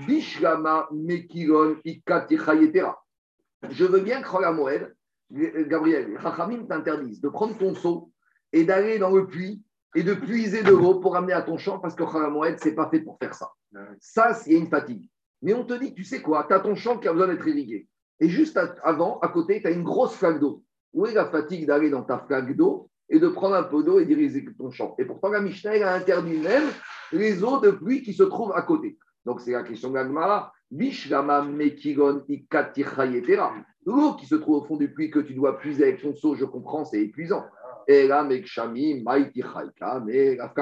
Bishlama 0.07 0.89
Mekilon. 0.93 1.77
Je 1.85 3.85
veux 3.85 4.01
bien 4.01 4.23
que 4.23 4.53
Moed, 4.53 4.95
Gabriel, 5.31 6.11
les 6.11 6.21
Chachamim 6.21 6.67
t'interdisent 6.67 7.21
de 7.21 7.29
prendre 7.29 7.57
ton 7.59 7.75
seau 7.75 8.12
et 8.53 8.65
d'aller 8.65 8.99
dans 8.99 9.15
le 9.15 9.27
puits 9.27 9.63
et 9.95 10.03
de 10.03 10.15
puiser 10.15 10.63
de 10.63 10.71
l'eau 10.71 11.01
pour 11.01 11.17
amener 11.17 11.33
à 11.33 11.43
ton 11.43 11.59
champ 11.59 11.79
parce 11.79 11.95
que 11.95 12.03
Moed, 12.29 12.59
ce 12.59 12.69
n'est 12.69 12.75
pas 12.75 12.89
fait 12.91 13.01
pour 13.01 13.19
faire 13.19 13.35
ça. 13.35 13.51
Ça, 14.01 14.35
c'est 14.35 14.53
une 14.53 14.69
fatigue. 14.69 15.09
Mais 15.43 15.55
on 15.55 15.65
te 15.65 15.75
dit, 15.75 15.93
tu 15.95 16.05
sais 16.05 16.23
quoi, 16.23 16.45
tu 16.47 16.55
as 16.55 16.61
ton 16.61 16.75
champ 16.75 16.99
qui 16.99 17.09
a 17.09 17.13
besoin 17.13 17.29
d'être 17.29 17.47
irrigué. 17.47 17.89
Et 18.21 18.29
juste 18.29 18.59
avant, 18.85 19.19
à 19.21 19.29
côté, 19.29 19.61
tu 19.61 19.67
as 19.67 19.71
une 19.71 19.83
grosse 19.83 20.15
flaque 20.15 20.39
d'eau. 20.39 20.63
Où 20.93 21.07
est 21.07 21.15
la 21.15 21.27
fatigue 21.27 21.67
d'aller 21.67 21.91
dans 21.91 22.03
ta 22.03 22.19
flaque 22.19 22.55
d'eau 22.57 22.89
et 23.09 23.19
de 23.19 23.29
prendre 23.29 23.57
un 23.57 23.65
peu 23.65 23.83
d'eau 23.83 23.99
et 23.99 24.05
d'irriguer 24.05 24.47
ton 24.57 24.71
champ? 24.71 24.95
Et 24.99 25.05
pourtant, 25.05 25.29
la 25.29 25.41
Mishnah 25.41 25.75
elle 25.77 25.83
a 25.83 25.95
interdit 25.95 26.39
même 26.39 26.69
les 27.13 27.43
eaux 27.43 27.59
de 27.61 27.71
pluie 27.71 28.03
qui 28.03 28.13
se 28.13 28.23
trouvent 28.23 28.53
à 28.55 28.63
côté. 28.63 28.99
Donc, 29.25 29.41
c'est 29.41 29.53
la 29.53 29.63
question 29.63 29.91
de 29.91 29.95
l'Agmara. 29.95 30.53
L'eau 33.85 34.15
qui 34.15 34.27
se 34.27 34.35
trouve 34.37 34.57
au 34.57 34.65
fond 34.65 34.77
du 34.77 34.93
puits 34.93 35.11
que 35.11 35.19
tu 35.19 35.35
dois 35.35 35.59
puiser 35.59 35.85
avec 35.85 36.03
ton 36.03 36.15
seau, 36.15 36.35
je 36.35 36.45
comprends, 36.45 36.85
c'est 36.85 37.01
épuisant. 37.01 37.45
Et 37.87 38.07
là, 38.07 38.23
mekshami 38.23 39.03
maitichaika, 39.03 40.01
mais 40.05 40.37
la 40.37 40.53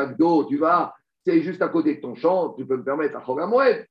tu 0.48 0.56
vas, 0.58 0.94
c'est 1.24 1.42
juste 1.42 1.62
à 1.62 1.68
côté 1.68 1.96
de 1.96 2.00
ton 2.00 2.14
champ, 2.14 2.54
tu 2.54 2.66
peux 2.66 2.76
me 2.76 2.84
permettre 2.84 3.16
à 3.16 3.24
Chogamoued. 3.24 3.86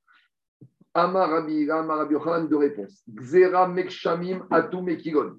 Amarabi, 0.92 1.70
Amarabi 1.70 2.14
Yochanan 2.14 2.48
de 2.48 2.56
réponse. 2.56 3.04
Xera 3.08 3.68
Mekshamim 3.68 4.46
Atou 4.50 4.82
Mekigon. 4.82 5.36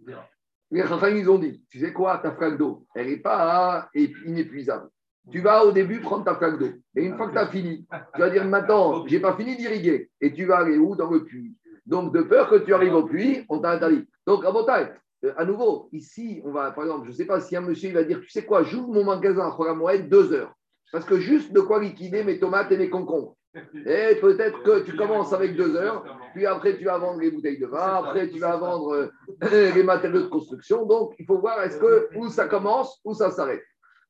Les 0.71 0.87
Chachamim, 0.87 1.17
ils 1.17 1.29
ont 1.29 1.37
dit, 1.37 1.63
tu 1.69 1.79
sais 1.79 1.91
quoi, 1.91 2.17
ta 2.19 2.31
flaque 2.31 2.57
d'eau, 2.57 2.85
elle 2.95 3.07
n'est 3.07 3.17
pas 3.17 3.89
inépuisable. 3.93 4.87
tu 5.29 5.41
vas 5.41 5.65
au 5.65 5.73
début 5.73 5.99
prendre 5.99 6.23
ta 6.23 6.35
flaque 6.35 6.57
d'eau. 6.57 6.71
Et 6.95 7.03
une 7.03 7.17
fois 7.17 7.27
que 7.27 7.33
tu 7.33 7.37
as 7.39 7.47
fini, 7.47 7.85
tu 8.15 8.21
vas 8.21 8.29
dire 8.29 8.45
maintenant, 8.45 9.05
j'ai 9.05 9.19
pas 9.19 9.35
fini 9.35 9.57
d'irriguer. 9.57 10.09
Et 10.21 10.33
tu 10.33 10.45
vas 10.45 10.59
aller 10.59 10.77
où? 10.77 10.95
Dans 10.95 11.09
le 11.09 11.25
puits. 11.25 11.57
Donc, 11.85 12.13
de 12.13 12.21
peur 12.21 12.49
que 12.49 12.55
tu 12.55 12.73
arrives 12.73 12.93
au 12.93 13.03
puits, 13.03 13.43
on 13.49 13.59
t'a 13.59 13.71
interdit. 13.71 14.07
Donc, 14.25 14.45
à 14.45 14.51
euh, 15.23 15.33
à 15.37 15.45
nouveau, 15.45 15.89
ici, 15.91 16.41
on 16.43 16.51
va, 16.51 16.71
par 16.71 16.85
exemple, 16.85 17.05
je 17.05 17.11
ne 17.11 17.15
sais 17.15 17.25
pas 17.25 17.39
si 17.41 17.55
un 17.55 17.61
monsieur 17.61 17.91
va 17.91 18.03
dire, 18.03 18.21
tu 18.21 18.29
sais 18.29 18.45
quoi, 18.45 18.63
j'ouvre 18.63 18.93
mon 18.93 19.03
magasin 19.03 19.47
à 19.47 19.51
Khoramoed 19.51 20.09
deux 20.09 20.33
heures. 20.33 20.53
Parce 20.91 21.05
que 21.05 21.19
juste 21.19 21.53
de 21.53 21.61
quoi 21.61 21.81
liquider 21.81 22.23
mes 22.23 22.39
tomates 22.39 22.71
et 22.71 22.77
mes 22.77 22.89
concombres. 22.89 23.35
Et 23.85 24.15
peut-être 24.21 24.63
que 24.63 24.79
tu 24.83 24.95
commences 24.95 25.33
avec 25.33 25.55
deux 25.55 25.75
heures, 25.75 26.05
puis 26.33 26.45
après 26.45 26.77
tu 26.77 26.85
vas 26.85 26.97
vendre 26.97 27.19
les 27.19 27.31
bouteilles 27.31 27.59
de 27.59 27.65
vin, 27.65 27.95
après 28.05 28.29
tu 28.29 28.39
vas 28.39 28.55
vendre 28.55 28.93
euh, 28.93 29.09
les 29.75 29.83
matériaux 29.83 30.21
de 30.21 30.27
construction. 30.27 30.85
Donc 30.85 31.13
il 31.19 31.25
faut 31.25 31.37
voir 31.37 31.61
est-ce 31.61 31.77
que 31.77 32.07
où 32.15 32.29
ça 32.29 32.47
commence, 32.47 33.01
où 33.03 33.13
ça 33.13 33.29
s'arrête. 33.29 33.63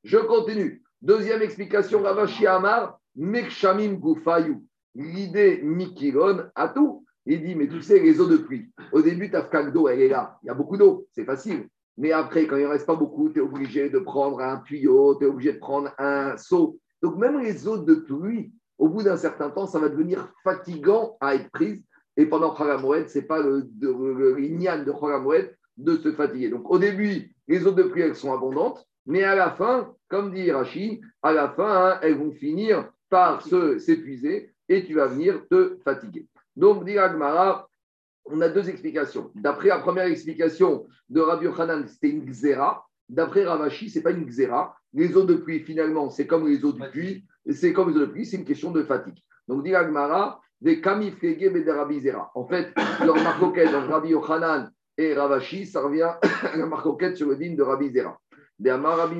Je 0.03 0.17
continue. 0.17 0.83
Deuxième 1.01 1.41
explication, 1.41 2.03
Ravashi 2.03 2.45
Amar, 2.45 2.99
Mekshamim 3.15 3.95
Gufayou. 3.95 4.63
L'idée 4.93 5.61
Mikilon 5.63 6.45
à 6.53 6.67
tout. 6.67 7.00
Il 7.25 7.43
dit, 7.43 7.55
mais 7.55 7.67
tu 7.67 7.81
sais, 7.81 7.99
les 7.99 8.19
eaux 8.19 8.27
de 8.27 8.37
pluie, 8.37 8.71
au 8.91 9.01
début, 9.01 9.29
ta 9.29 9.41
d'eau, 9.63 9.87
elle 9.87 10.01
est 10.01 10.07
là. 10.07 10.39
Il 10.43 10.47
y 10.47 10.49
a 10.49 10.53
beaucoup 10.53 10.77
d'eau, 10.77 11.07
c'est 11.11 11.25
facile. 11.25 11.67
Mais 11.97 12.11
après, 12.11 12.47
quand 12.47 12.57
il 12.57 12.63
ne 12.63 12.69
reste 12.69 12.87
pas 12.87 12.95
beaucoup, 12.95 13.29
tu 13.29 13.39
es 13.39 13.41
obligé 13.41 13.89
de 13.89 13.99
prendre 13.99 14.39
un 14.39 14.57
tuyau, 14.57 15.15
tu 15.15 15.25
es 15.25 15.27
obligé 15.27 15.53
de 15.53 15.59
prendre 15.59 15.91
un 15.99 16.35
seau. 16.37 16.79
Donc, 17.01 17.17
même 17.17 17.39
les 17.39 17.67
eaux 17.67 17.77
de 17.77 17.95
pluie, 17.95 18.51
au 18.77 18.89
bout 18.89 19.03
d'un 19.03 19.17
certain 19.17 19.49
temps, 19.51 19.67
ça 19.67 19.79
va 19.79 19.89
devenir 19.89 20.33
fatigant 20.43 21.17
à 21.19 21.35
être 21.35 21.51
prise. 21.51 21.83
Et 22.17 22.25
pendant 22.25 22.55
Khagamoued, 22.55 23.07
ce 23.07 23.19
n'est 23.19 23.25
pas 23.25 23.39
le, 23.39 23.69
le, 23.79 24.83
de 24.83 24.91
Khagamoued 24.91 25.55
de 25.77 25.97
se 25.97 26.11
fatiguer. 26.11 26.49
Donc, 26.49 26.69
au 26.71 26.79
début, 26.79 27.35
les 27.47 27.67
eaux 27.67 27.71
de 27.71 27.83
pluie, 27.83 28.01
elles 28.01 28.15
sont 28.15 28.33
abondantes. 28.33 28.85
Mais 29.05 29.23
à 29.23 29.35
la 29.35 29.51
fin, 29.51 29.93
comme 30.09 30.33
dit 30.33 30.51
Rachid, 30.51 31.01
à 31.21 31.33
la 31.33 31.49
fin, 31.49 31.85
hein, 31.85 31.99
elles 32.01 32.17
vont 32.17 32.31
finir 32.31 32.91
par 33.09 33.41
s'épuiser 33.41 34.53
et 34.69 34.85
tu 34.85 34.93
vas 34.93 35.07
venir 35.07 35.47
te 35.49 35.77
fatiguer. 35.83 36.27
Donc, 36.55 36.85
dit 36.85 36.97
Agmara, 36.97 37.69
on 38.25 38.41
a 38.41 38.49
deux 38.49 38.69
explications. 38.69 39.31
D'après 39.35 39.69
la 39.69 39.79
première 39.79 40.05
explication 40.05 40.85
de 41.09 41.21
Rabbi 41.21 41.45
Yochanan, 41.45 41.87
c'était 41.87 42.09
une 42.09 42.25
xéra. 42.25 42.85
D'après 43.09 43.43
Ravashi, 43.45 43.89
ce 43.89 43.99
n'est 43.99 44.03
pas 44.03 44.11
une 44.11 44.25
xéra. 44.25 44.75
Les 44.93 45.15
eaux 45.15 45.23
de 45.23 45.35
pluie, 45.35 45.61
finalement, 45.61 46.09
c'est 46.09 46.27
comme 46.27 46.47
les 46.47 46.63
eaux 46.63 46.73
du 46.73 46.81
puits. 46.89 47.25
C'est 47.49 47.73
comme 47.73 47.89
les 47.89 47.97
eaux 47.97 48.05
de 48.05 48.11
pluie, 48.11 48.25
c'est 48.25 48.37
une 48.37 48.45
question 48.45 48.71
de 48.71 48.83
fatigue. 48.83 49.21
Donc, 49.47 49.63
dit 49.63 49.75
Agmara, 49.75 50.39
des 50.61 50.79
kamifrege 50.79 51.67
Rabbi 51.67 52.01
En 52.35 52.45
fait, 52.45 52.73
leur 53.03 53.15
marcoquette 53.15 53.73
entre 53.73 53.89
Rabbi 53.89 54.09
Yochanan 54.09 54.71
et 54.97 55.13
Ravashi, 55.13 55.65
ça 55.65 55.81
revient 55.81 56.13
à 56.43 56.57
la 56.57 56.65
marcoquette 56.65 57.17
sur 57.17 57.27
le 57.27 57.35
digne 57.35 57.55
de 57.55 57.63
Rabbi 57.63 57.91
Zera. 57.91 58.19
De 58.59 58.69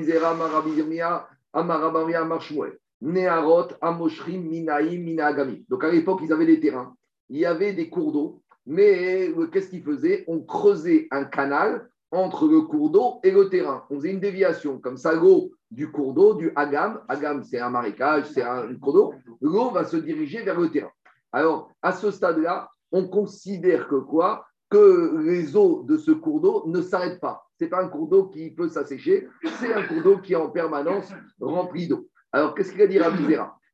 Zera, 0.02 0.30
Amarabi 0.30 0.74
Zirmia, 0.74 1.26
Amarabamia, 1.52 2.22
Amarshmuel. 2.22 2.78
Neharot, 3.00 3.68
Amoshrim, 3.80 4.42
Minaim, 4.48 5.02
Minagami. 5.02 5.66
Donc, 5.68 5.82
à 5.82 5.90
l'époque, 5.90 6.20
ils 6.22 6.32
avaient 6.32 6.46
des 6.46 6.60
terrains 6.60 6.94
il 7.28 7.38
y 7.38 7.46
avait 7.46 7.72
des 7.72 7.88
cours 7.88 8.12
d'eau, 8.12 8.42
mais 8.66 9.32
qu'est-ce 9.52 9.70
qu'ils 9.70 9.82
faisaient? 9.82 10.24
On 10.28 10.40
creusait 10.40 11.08
un 11.10 11.24
canal 11.24 11.88
entre 12.10 12.46
le 12.46 12.60
cours 12.62 12.90
d'eau 12.90 13.20
et 13.22 13.30
le 13.30 13.48
terrain. 13.48 13.84
On 13.90 13.96
faisait 13.96 14.12
une 14.12 14.20
déviation, 14.20 14.78
comme 14.78 14.98
ça, 14.98 15.14
l'eau 15.14 15.52
du 15.70 15.90
cours 15.90 16.12
d'eau, 16.12 16.34
du 16.34 16.52
Hagam, 16.54 17.00
Hagam 17.08 17.42
c'est 17.42 17.58
un 17.58 17.70
marécage, 17.70 18.26
c'est 18.30 18.42
un 18.42 18.74
cours 18.74 18.92
d'eau, 18.92 19.14
l'eau 19.40 19.70
va 19.70 19.84
se 19.84 19.96
diriger 19.96 20.42
vers 20.42 20.60
le 20.60 20.70
terrain. 20.70 20.90
Alors, 21.32 21.70
à 21.80 21.92
ce 21.92 22.10
stade-là, 22.10 22.68
on 22.92 23.08
considère 23.08 23.88
que 23.88 23.96
quoi? 23.96 24.44
Que 24.68 25.18
les 25.24 25.56
eaux 25.56 25.82
de 25.84 25.96
ce 25.96 26.10
cours 26.10 26.40
d'eau 26.40 26.64
ne 26.66 26.82
s'arrêtent 26.82 27.20
pas. 27.20 27.46
Ce 27.58 27.64
n'est 27.64 27.70
pas 27.70 27.82
un 27.82 27.88
cours 27.88 28.08
d'eau 28.08 28.26
qui 28.26 28.50
peut 28.50 28.68
s'assécher, 28.68 29.26
c'est 29.58 29.72
un 29.72 29.82
cours 29.84 30.02
d'eau 30.02 30.18
qui 30.18 30.34
est 30.34 30.36
en 30.36 30.50
permanence 30.50 31.10
rempli 31.40 31.88
d'eau. 31.88 32.08
Alors, 32.32 32.54
qu'est-ce 32.54 32.72
qu'il 32.72 32.82
a 32.82 32.86
dit 32.86 32.98
Rabbi 32.98 33.24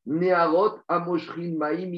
Neharot 0.09 0.79
Amoshrin 0.89 1.55
Maïm 1.57 1.93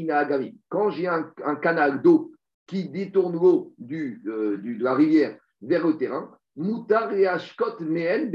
Quand 0.69 0.91
j'ai 0.91 1.07
un, 1.07 1.31
canal 1.63 2.03
d'eau 2.03 2.33
qui 2.67 2.89
détourne 2.89 3.35
l'eau 3.35 3.73
euh, 3.81 4.57
de 4.59 4.83
la 4.83 4.95
rivière 4.95 5.37
vers 5.63 5.87
le 5.87 5.97
terrain, 5.97 6.31
Mutar 6.57 7.13
et 7.13 7.27
Ashkot 7.27 7.79
Mehen 7.81 8.33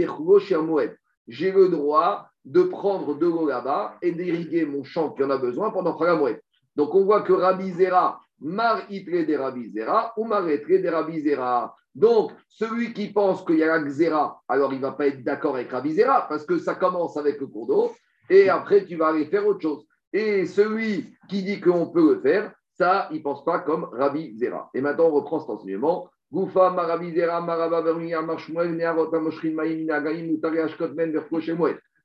J'ai 1.27 1.51
le 1.51 1.67
droit 1.67 2.29
de 2.45 2.63
prendre 2.63 3.17
de 3.17 3.25
l'eau 3.25 3.47
là-bas 3.47 3.97
et 4.01 4.13
d'irriguer 4.13 4.65
mon 4.65 4.83
champ 4.83 5.09
qui 5.09 5.23
en 5.23 5.29
a 5.29 5.37
besoin 5.37 5.71
pendant 5.71 5.97
Moed. 6.17 6.39
Donc 6.75 6.95
on 6.95 7.03
voit 7.03 7.21
que 7.21 7.33
Rabbi 7.33 7.71
Zera, 7.71 8.19
Mar 8.39 8.81
Itre 8.89 9.25
de 9.27 9.35
Rabbi 9.35 9.71
Zera 9.71 10.13
ou 10.15 10.25
Mar 10.25 10.49
Itre 10.49 10.81
de 10.81 10.87
Rabbi 10.87 11.19
Zera. 11.19 11.75
Donc, 11.93 12.33
celui 12.49 12.93
qui 12.93 13.13
pense 13.13 13.45
qu'il 13.45 13.57
y 13.57 13.63
a 13.63 13.77
la 13.77 13.79
Xera, 13.79 14.41
alors 14.49 14.73
il 14.73 14.77
ne 14.77 14.81
va 14.81 14.91
pas 14.91 15.07
être 15.07 15.23
d'accord 15.23 15.55
avec 15.55 15.71
Rabbi 15.71 15.93
Zera 15.93 16.27
parce 16.27 16.45
que 16.45 16.57
ça 16.57 16.75
commence 16.75 17.15
avec 17.15 17.39
le 17.39 17.47
cours 17.47 17.67
d'eau 17.67 17.91
et 18.29 18.49
après 18.49 18.85
tu 18.85 18.95
vas 18.95 19.07
aller 19.07 19.25
faire 19.25 19.45
autre 19.47 19.61
chose. 19.61 19.85
Et 20.13 20.45
celui 20.45 21.13
qui 21.27 21.43
dit 21.43 21.59
qu'on 21.59 21.87
peut 21.87 22.15
le 22.15 22.21
faire, 22.21 22.53
ça, 22.77 23.07
il 23.11 23.17
ne 23.17 23.23
pense 23.23 23.43
pas 23.43 23.59
comme 23.59 23.89
Rabbi 23.91 24.37
Zera. 24.37 24.69
Et 24.73 24.81
maintenant, 24.81 25.05
on 25.05 25.11
reprend 25.11 25.39
cet 25.39 25.49
enseignement. 25.49 26.09
Goufa, 26.31 26.69
Marabi 26.71 27.13
Zera, 27.13 27.41
Maraba. 27.41 27.81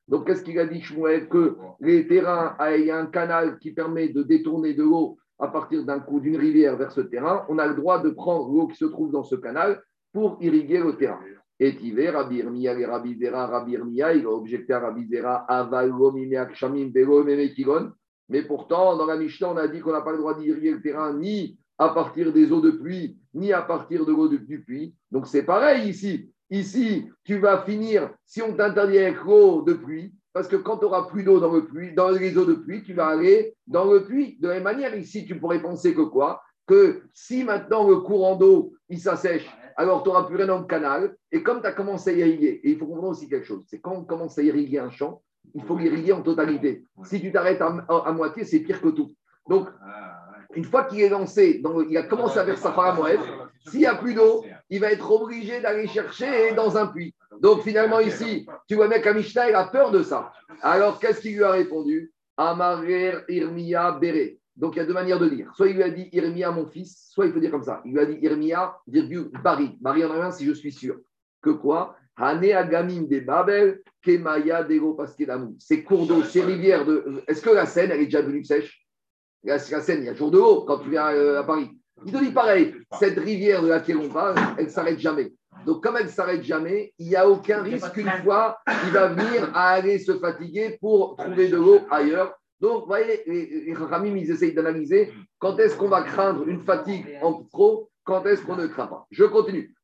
Donc, 0.09 0.27
qu'est-ce 0.27 0.43
qu'il 0.43 0.59
a 0.59 0.66
dit, 0.66 0.83
Shmuel 0.83 1.29
Que 1.29 1.57
les 1.81 2.07
terrains, 2.07 2.57
il 2.77 2.85
y 2.85 2.91
a 2.91 2.99
un 2.99 3.07
canal 3.07 3.59
qui 3.59 3.73
permet 3.73 4.09
de 4.09 4.23
détourner 4.23 4.75
de 4.75 4.83
l'eau 4.83 5.18
à 5.39 5.49
partir 5.49 5.85
d'un 5.85 6.01
coup 6.01 6.21
d'une 6.21 6.37
rivière 6.37 6.77
vers 6.77 6.93
ce 6.93 7.01
terrain. 7.01 7.45
On 7.49 7.59
a 7.59 7.66
le 7.66 7.75
droit 7.75 8.01
de 8.01 8.11
prendre 8.11 8.53
l'eau 8.53 8.66
qui 8.66 8.77
se 8.77 8.85
trouve 8.85 9.11
dans 9.11 9.23
ce 9.23 9.37
canal 9.37 9.83
pour 10.12 10.37
irriguer 10.41 10.79
le 10.79 10.97
terrain. 10.97 11.21
Et 11.62 11.76
Tivé, 11.76 12.08
Rabbi 12.08 12.36
Irmia 12.38 12.72
et 12.72 12.86
Rabbi 12.86 13.18
Zera, 13.18 13.64
il 13.68 14.24
a 14.24 14.30
objecté 14.30 14.72
à 14.72 14.80
Rabbi 14.80 15.06
Zera, 15.06 15.46
mais 18.30 18.42
pourtant, 18.42 18.96
dans 18.96 19.06
la 19.06 19.16
Mishnah, 19.16 19.52
on 19.52 19.56
a 19.58 19.68
dit 19.68 19.80
qu'on 19.80 19.92
n'a 19.92 20.00
pas 20.00 20.12
le 20.12 20.18
droit 20.18 20.34
d'irriguer 20.38 20.70
le 20.70 20.80
terrain 20.80 21.12
ni 21.12 21.58
à 21.76 21.90
partir 21.90 22.32
des 22.32 22.50
eaux 22.50 22.61
de 22.61 22.70
pluie, 22.70 23.18
ni 23.34 23.52
à 23.52 23.61
partir 23.61 24.06
de 24.06 24.12
l'eau 24.12 24.28
du 24.28 24.62
puits. 24.62 24.94
Donc 25.11 25.26
c'est 25.26 25.42
pareil 25.42 25.88
ici. 25.88 26.30
Ici, 26.48 27.11
tu 27.24 27.38
vas 27.38 27.62
finir, 27.62 28.11
si 28.24 28.40
on 28.40 28.54
t'interdit 28.54 28.98
avec 28.98 29.22
l'eau 29.24 29.62
de 29.62 29.74
pluie, 29.74 30.14
parce 30.32 30.48
que 30.48 30.56
quand 30.56 30.78
tu 30.78 30.84
n'auras 30.84 31.08
plus 31.08 31.24
d'eau 31.24 31.40
dans 31.40 31.52
le 31.52 31.66
puits, 31.66 31.92
dans 31.94 32.11
les 32.11 32.38
eaux 32.38 32.44
de 32.44 32.54
pluie, 32.54 32.82
tu 32.82 32.94
vas 32.94 33.08
aller 33.08 33.54
dans 33.66 33.90
le 33.92 34.04
puits. 34.04 34.38
De 34.40 34.48
la 34.48 34.54
même 34.54 34.62
manière, 34.62 34.96
ici, 34.96 35.26
tu 35.26 35.38
pourrais 35.38 35.61
penser 35.61 35.94
que 35.94 36.02
quoi? 36.02 36.40
Que 36.66 37.02
si 37.12 37.44
maintenant 37.44 37.88
le 37.88 37.96
courant 37.96 38.36
d'eau, 38.36 38.72
il 38.88 38.98
s'assèche, 38.98 39.48
alors 39.81 40.03
tu 40.03 40.11
n'auras 40.11 40.24
plus 40.24 40.37
rien 40.37 40.47
dans 40.47 40.59
le 40.59 40.66
canal. 40.66 41.16
Et 41.33 41.43
comme 41.43 41.62
tu 41.62 41.66
as 41.66 41.72
commencé 41.72 42.11
à 42.11 42.12
irriguer, 42.12 42.61
et 42.62 42.70
il 42.72 42.78
faut 42.78 42.87
comprendre 42.87 43.09
aussi 43.09 43.28
quelque 43.31 43.47
chose, 43.47 43.64
c'est 43.66 43.81
quand 43.81 43.93
on 43.93 44.05
commence 44.05 44.39
à 44.39 44.43
irriguer 44.43 44.78
un 44.78 44.91
champ, 44.91 45.22
il 45.55 45.64
faut 45.64 45.76
l'irriguer 45.76 46.12
en 46.12 46.20
totalité. 46.20 46.85
Si 47.05 47.18
tu 47.18 47.33
t'arrêtes 47.33 47.62
à, 47.62 48.12
moitié, 48.12 48.45
c'est 48.45 48.61
pire 48.61 48.83
que 48.83 48.89
tout. 48.89 49.14
Donc, 49.49 49.68
une 50.55 50.64
fois 50.64 50.85
qu'il 50.85 51.01
est 51.01 51.09
lancé, 51.09 51.62
il 51.89 51.97
a 51.97 52.03
commencé 52.03 52.39
à 52.39 52.45
faire 52.45 52.59
sa 52.59 52.72
paramoède, 52.72 53.20
s'il 53.68 53.81
n'y 53.81 53.87
a 53.87 53.95
plus 53.95 54.12
d'eau, 54.12 54.45
il 54.68 54.81
va 54.81 54.93
être 54.93 55.11
obligé 55.11 55.62
d'aller 55.62 55.87
chercher 55.87 56.53
dans 56.55 56.76
un 56.76 56.87
puits. 56.87 57.14
Donc 57.41 57.62
finalement 57.62 58.01
ici, 58.01 58.47
tu 58.68 58.74
vois 58.74 58.89
mec 58.89 59.07
Mishnah, 59.07 59.49
il 59.49 59.55
a 59.55 59.64
peur 59.64 59.91
de 59.91 60.03
ça. 60.03 60.31
Alors 60.61 60.99
qu'est-ce 60.99 61.22
qu'il 61.22 61.37
lui 61.37 61.45
a 61.45 61.53
répondu? 61.53 62.12
Amarer 62.37 63.14
Irmia 63.28 63.93
Bere. 63.93 64.39
Donc, 64.61 64.76
il 64.76 64.78
y 64.78 64.82
a 64.82 64.84
deux 64.84 64.92
manières 64.92 65.18
de 65.18 65.28
dire. 65.28 65.50
Soit 65.56 65.68
il 65.68 65.76
lui 65.76 65.82
a 65.82 65.88
dit 65.88 66.11
Irmia, 66.12 66.50
mon 66.50 66.66
fils, 66.66 67.08
soit 67.11 67.24
il 67.24 67.32
faut 67.32 67.40
dire 67.40 67.50
comme 67.50 67.62
ça. 67.62 67.80
Il 67.86 67.92
lui 67.92 68.00
a 68.00 68.04
dit 68.04 68.18
Irmia, 68.20 68.76
virgule, 68.86 69.30
Bari. 69.42 69.78
Bari 69.80 70.04
en 70.04 70.12
rien 70.12 70.30
si 70.30 70.44
je 70.44 70.52
suis 70.52 70.70
sûr. 70.70 70.96
Que 71.40 71.50
quoi? 71.50 71.96
De 72.18 73.20
Babel, 73.20 73.80
Kemaya 74.02 74.62
Dego. 74.62 74.98
Ces 75.58 75.82
cours 75.82 76.06
d'eau, 76.06 76.22
ces 76.22 76.42
rivières 76.42 76.84
de. 76.84 77.22
Est-ce 77.26 77.40
que 77.40 77.48
la 77.48 77.64
Seine, 77.64 77.90
elle 77.90 78.02
est 78.02 78.04
déjà 78.04 78.20
devenue 78.20 78.44
sèche? 78.44 78.86
La, 79.44 79.58
Seine, 79.58 80.02
il 80.02 80.04
y 80.04 80.08
a 80.11 80.12
toujours 80.12 80.30
de 80.30 80.36
l'eau 80.36 80.64
quand 80.66 80.80
tu 80.80 80.90
viens 80.90 81.08
euh, 81.08 81.40
à 81.40 81.44
Paris. 81.44 81.70
Il 82.04 82.12
te 82.12 82.18
dit 82.18 82.30
pareil, 82.30 82.74
cette 82.98 83.18
rivière 83.18 83.62
de 83.62 83.68
laquelle 83.68 83.96
on 83.96 84.11
parle, 84.11 84.36
elle 84.58 84.66
ne 84.66 84.70
s'arrête 84.70 84.98
jamais. 84.98 85.32
Donc, 85.64 85.82
comme 85.82 85.96
elle 85.96 86.06
ne 86.06 86.11
s'arrête 86.11 86.42
jamais, 86.42 86.92
il 86.98 87.08
n'y 87.08 87.16
a 87.16 87.28
aucun 87.28 87.62
risque 87.62 87.92
qu'une 87.92 88.11
fois, 88.22 88.58
il 88.86 88.92
va 88.92 89.08
venir 89.08 89.50
à 89.54 89.70
aller 89.70 89.98
se 89.98 90.18
fatiguer 90.18 90.76
pour 90.80 91.16
trouver 91.16 91.48
de 91.48 91.56
l'eau 91.56 91.80
ailleurs. 91.90 92.34
Donc, 92.61 92.82
vous 92.82 92.86
voyez, 92.86 93.22
les 93.26 93.72
Ramim, 93.74 94.16
ils 94.16 94.30
essayent 94.30 94.54
d'analyser 94.54 95.12
quand 95.38 95.58
est-ce 95.58 95.76
qu'on 95.76 95.88
va 95.88 96.02
craindre 96.02 96.46
une 96.46 96.61
fatigue 96.61 97.06
en 97.22 97.44
trop, 97.44 97.90
quand 98.04 98.24
est-ce 98.26 98.42
qu'on 98.42 98.56
ne 98.56 98.66
craint 98.66 98.86
pas. 98.86 99.06
Je 99.11 99.24
continue. 99.24 99.74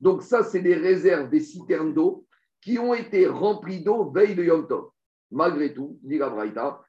Donc, 0.00 0.22
ça, 0.22 0.44
c'est 0.44 0.60
des 0.60 0.74
réserves, 0.74 1.28
des 1.30 1.40
citernes 1.40 1.92
d'eau 1.92 2.24
qui 2.60 2.78
ont 2.78 2.94
été 2.94 3.26
remplies 3.26 3.82
d'eau 3.82 4.10
veille 4.10 4.34
de 4.34 4.44
Yom 4.44 4.66
Tov. 4.66 4.90
Malgré 5.30 5.74
tout, 5.74 5.98
dit 6.02 6.18
la 6.18 6.30
Braïta, 6.30 6.80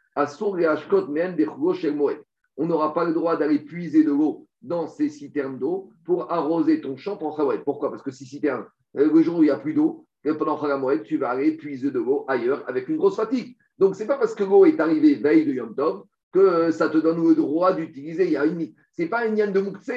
on 2.57 2.65
n'aura 2.65 2.93
pas 2.93 3.05
le 3.05 3.13
droit 3.13 3.37
d'aller 3.37 3.59
puiser 3.59 4.03
de 4.03 4.11
l'eau 4.11 4.47
dans 4.61 4.87
ces 4.87 5.09
citernes 5.09 5.57
d'eau 5.57 5.91
pour 6.05 6.31
arroser 6.31 6.81
ton 6.81 6.97
champ 6.97 7.17
pour 7.17 7.41
Pourquoi? 7.63 7.89
Parce 7.89 8.03
que 8.03 8.11
ces 8.11 8.25
citernes, 8.25 8.65
euh, 8.97 9.11
le 9.11 9.21
jour 9.21 9.39
où 9.39 9.43
il 9.43 9.45
n'y 9.45 9.51
a 9.51 9.59
plus 9.59 9.73
d'eau, 9.73 10.05
et 10.23 10.33
pendant 10.33 10.57
Khagamoued, 10.59 11.03
tu 11.03 11.17
vas 11.17 11.29
aller 11.29 11.55
puiser 11.55 11.91
de 11.91 11.99
l'eau 11.99 12.25
ailleurs 12.27 12.63
avec 12.67 12.89
une 12.89 12.97
grosse 12.97 13.15
fatigue. 13.15 13.55
Donc, 13.77 13.95
ce 13.95 14.01
n'est 14.01 14.07
pas 14.07 14.17
parce 14.17 14.35
que 14.35 14.43
l'eau 14.43 14.65
est 14.65 14.79
arrivée 14.79 15.15
veille 15.15 15.45
de 15.45 15.53
Yom 15.53 15.73
Tov 15.73 16.03
que 16.31 16.71
ça 16.71 16.89
te 16.89 16.97
donne 16.97 17.25
le 17.27 17.35
droit 17.35 17.73
d'utiliser. 17.73 18.33
Ce 18.33 19.01
n'est 19.01 19.07
pas 19.07 19.25
une 19.25 19.37
yann 19.37 19.51
de 19.51 19.61
Moukse. 19.61 19.91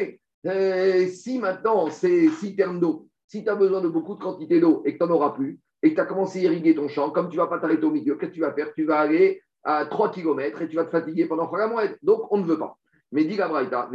Euh, 0.47 1.07
si 1.09 1.39
maintenant 1.39 1.89
ces 1.91 2.29
citernes 2.31 2.81
d'eau, 2.81 3.09
Si 3.27 3.45
tu 3.45 3.51
as 3.51 3.55
besoin 3.55 3.81
de 3.81 3.89
beaucoup 3.89 4.15
de 4.15 4.21
quantité 4.21 4.61
d'eau 4.61 4.83
et 4.85 4.97
que 4.97 4.99
tu 4.99 5.09
n'en 5.09 5.17
auras 5.17 5.31
plus, 5.31 5.61
et 5.83 5.91
que 5.91 5.95
tu 5.95 6.01
as 6.01 6.07
commencé 6.07 6.41
à 6.41 6.43
irriguer 6.43 6.75
ton 6.75 6.89
champ, 6.89 7.11
comme 7.11 7.29
tu 7.29 7.37
ne 7.37 7.43
vas 7.43 7.49
pas 7.49 7.59
t'arrêter 7.59 7.85
au 7.85 7.91
milieu, 7.91 8.17
qu'est-ce 8.17 8.31
que 8.31 8.35
tu 8.35 8.41
vas 8.41 8.53
faire? 8.53 8.73
Tu 8.75 8.85
vas 8.85 9.01
aller 9.01 9.43
à 9.65 9.87
3 9.87 10.11
km 10.11 10.63
et 10.63 10.69
tu 10.69 10.77
vas 10.77 10.85
te 10.85 10.91
fatiguer 10.91 11.27
pendant 11.27 11.51
mois. 11.69 11.85
Donc, 12.03 12.31
on 12.31 12.39
ne 12.39 12.45
veut 12.45 12.59
pas. 12.59 12.77
Mais 13.11 13.25
dit 13.25 13.37
Gabraïta, 13.37 13.91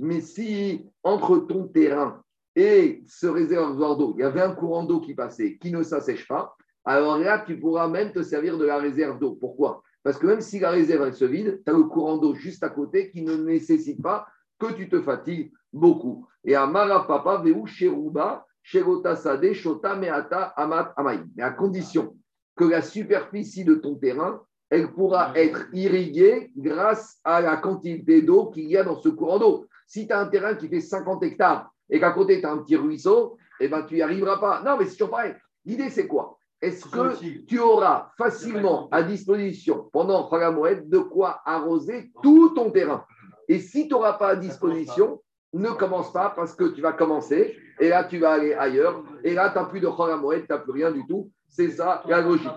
mais 0.00 0.20
si 0.20 0.86
entre 1.02 1.38
ton 1.38 1.68
terrain 1.68 2.22
et 2.58 3.04
ce 3.06 3.28
réservoir 3.28 3.96
d'eau, 3.96 4.14
il 4.18 4.22
y 4.22 4.24
avait 4.24 4.42
un 4.42 4.52
courant 4.52 4.82
d'eau 4.82 4.98
qui 4.98 5.14
passait, 5.14 5.58
qui 5.58 5.70
ne 5.70 5.84
s'assèche 5.84 6.26
pas, 6.26 6.56
alors 6.84 7.16
là, 7.16 7.44
tu 7.46 7.56
pourras 7.56 7.86
même 7.86 8.10
te 8.10 8.20
servir 8.20 8.58
de 8.58 8.64
la 8.64 8.78
réserve 8.78 9.20
d'eau. 9.20 9.36
Pourquoi? 9.38 9.80
Parce 10.02 10.18
que 10.18 10.26
même 10.26 10.40
si 10.40 10.58
la 10.58 10.70
réserve 10.70 11.06
elle 11.06 11.14
se 11.14 11.24
vide, 11.24 11.62
tu 11.64 11.70
as 11.70 11.76
le 11.76 11.84
courant 11.84 12.16
d'eau 12.16 12.34
juste 12.34 12.64
à 12.64 12.68
côté 12.68 13.12
qui 13.12 13.22
ne 13.22 13.36
nécessite 13.36 14.02
pas 14.02 14.26
que 14.58 14.72
tu 14.72 14.88
te 14.88 15.00
fatigues 15.00 15.52
beaucoup. 15.72 16.26
Et 16.44 16.56
à 16.56 16.66
Marapapa, 16.66 17.36
Veu 17.44 17.54
Sheruba, 17.66 18.44
Sherota 18.60 19.14
Sade, 19.14 19.52
Shota 19.52 19.94
Meata, 19.94 20.46
Amat 20.56 20.94
Amaï. 20.96 21.20
Mais 21.36 21.44
à 21.44 21.50
condition 21.50 22.16
que 22.56 22.64
la 22.64 22.82
superficie 22.82 23.64
de 23.64 23.76
ton 23.76 23.94
terrain, 23.94 24.42
elle 24.68 24.92
pourra 24.92 25.32
être 25.36 25.68
irriguée 25.72 26.50
grâce 26.56 27.20
à 27.22 27.40
la 27.40 27.56
quantité 27.58 28.20
d'eau 28.20 28.46
qu'il 28.46 28.68
y 28.68 28.76
a 28.76 28.82
dans 28.82 28.98
ce 28.98 29.10
courant 29.10 29.38
d'eau. 29.38 29.66
Si 29.86 30.08
tu 30.08 30.12
as 30.12 30.18
un 30.18 30.26
terrain 30.26 30.56
qui 30.56 30.68
fait 30.68 30.80
50 30.80 31.22
hectares 31.22 31.70
et 31.90 32.00
qu'à 32.00 32.10
côté 32.10 32.40
tu 32.40 32.46
as 32.46 32.52
un 32.52 32.58
petit 32.58 32.76
ruisseau, 32.76 33.36
eh 33.60 33.68
ben, 33.68 33.82
tu 33.82 33.94
n'y 33.94 34.02
arriveras 34.02 34.38
pas. 34.38 34.62
Non, 34.62 34.76
mais 34.78 34.84
c'est 34.84 34.96
toujours 34.96 35.10
pareil. 35.10 35.34
L'idée, 35.64 35.90
c'est 35.90 36.06
quoi? 36.06 36.38
Est-ce 36.60 36.86
que 36.86 37.44
tu 37.46 37.60
auras 37.60 38.10
facilement 38.18 38.88
à 38.90 39.02
disposition 39.02 39.88
pendant 39.92 40.28
Khagamoued 40.28 40.88
de 40.88 40.98
quoi 40.98 41.40
arroser 41.44 42.10
tout 42.22 42.50
ton 42.50 42.70
terrain? 42.70 43.04
Et 43.46 43.60
si 43.60 43.86
tu 43.86 43.94
n'auras 43.94 44.14
pas 44.14 44.30
à 44.30 44.36
disposition, 44.36 45.22
ne 45.52 45.70
commence 45.70 46.12
pas 46.12 46.30
parce 46.30 46.54
que 46.54 46.64
tu 46.64 46.80
vas 46.80 46.92
commencer 46.92 47.56
et 47.80 47.88
là 47.88 48.04
tu 48.04 48.18
vas 48.18 48.32
aller 48.32 48.54
ailleurs 48.54 49.02
et 49.24 49.34
là 49.34 49.50
tu 49.50 49.58
n'as 49.58 49.64
plus 49.64 49.80
de 49.80 49.88
Khagamoued, 49.88 50.46
tu 50.46 50.52
n'as 50.52 50.58
plus 50.58 50.72
rien 50.72 50.90
du 50.90 51.06
tout. 51.06 51.30
C'est 51.48 51.70
ça 51.70 52.02
la 52.06 52.20
logique. 52.20 52.48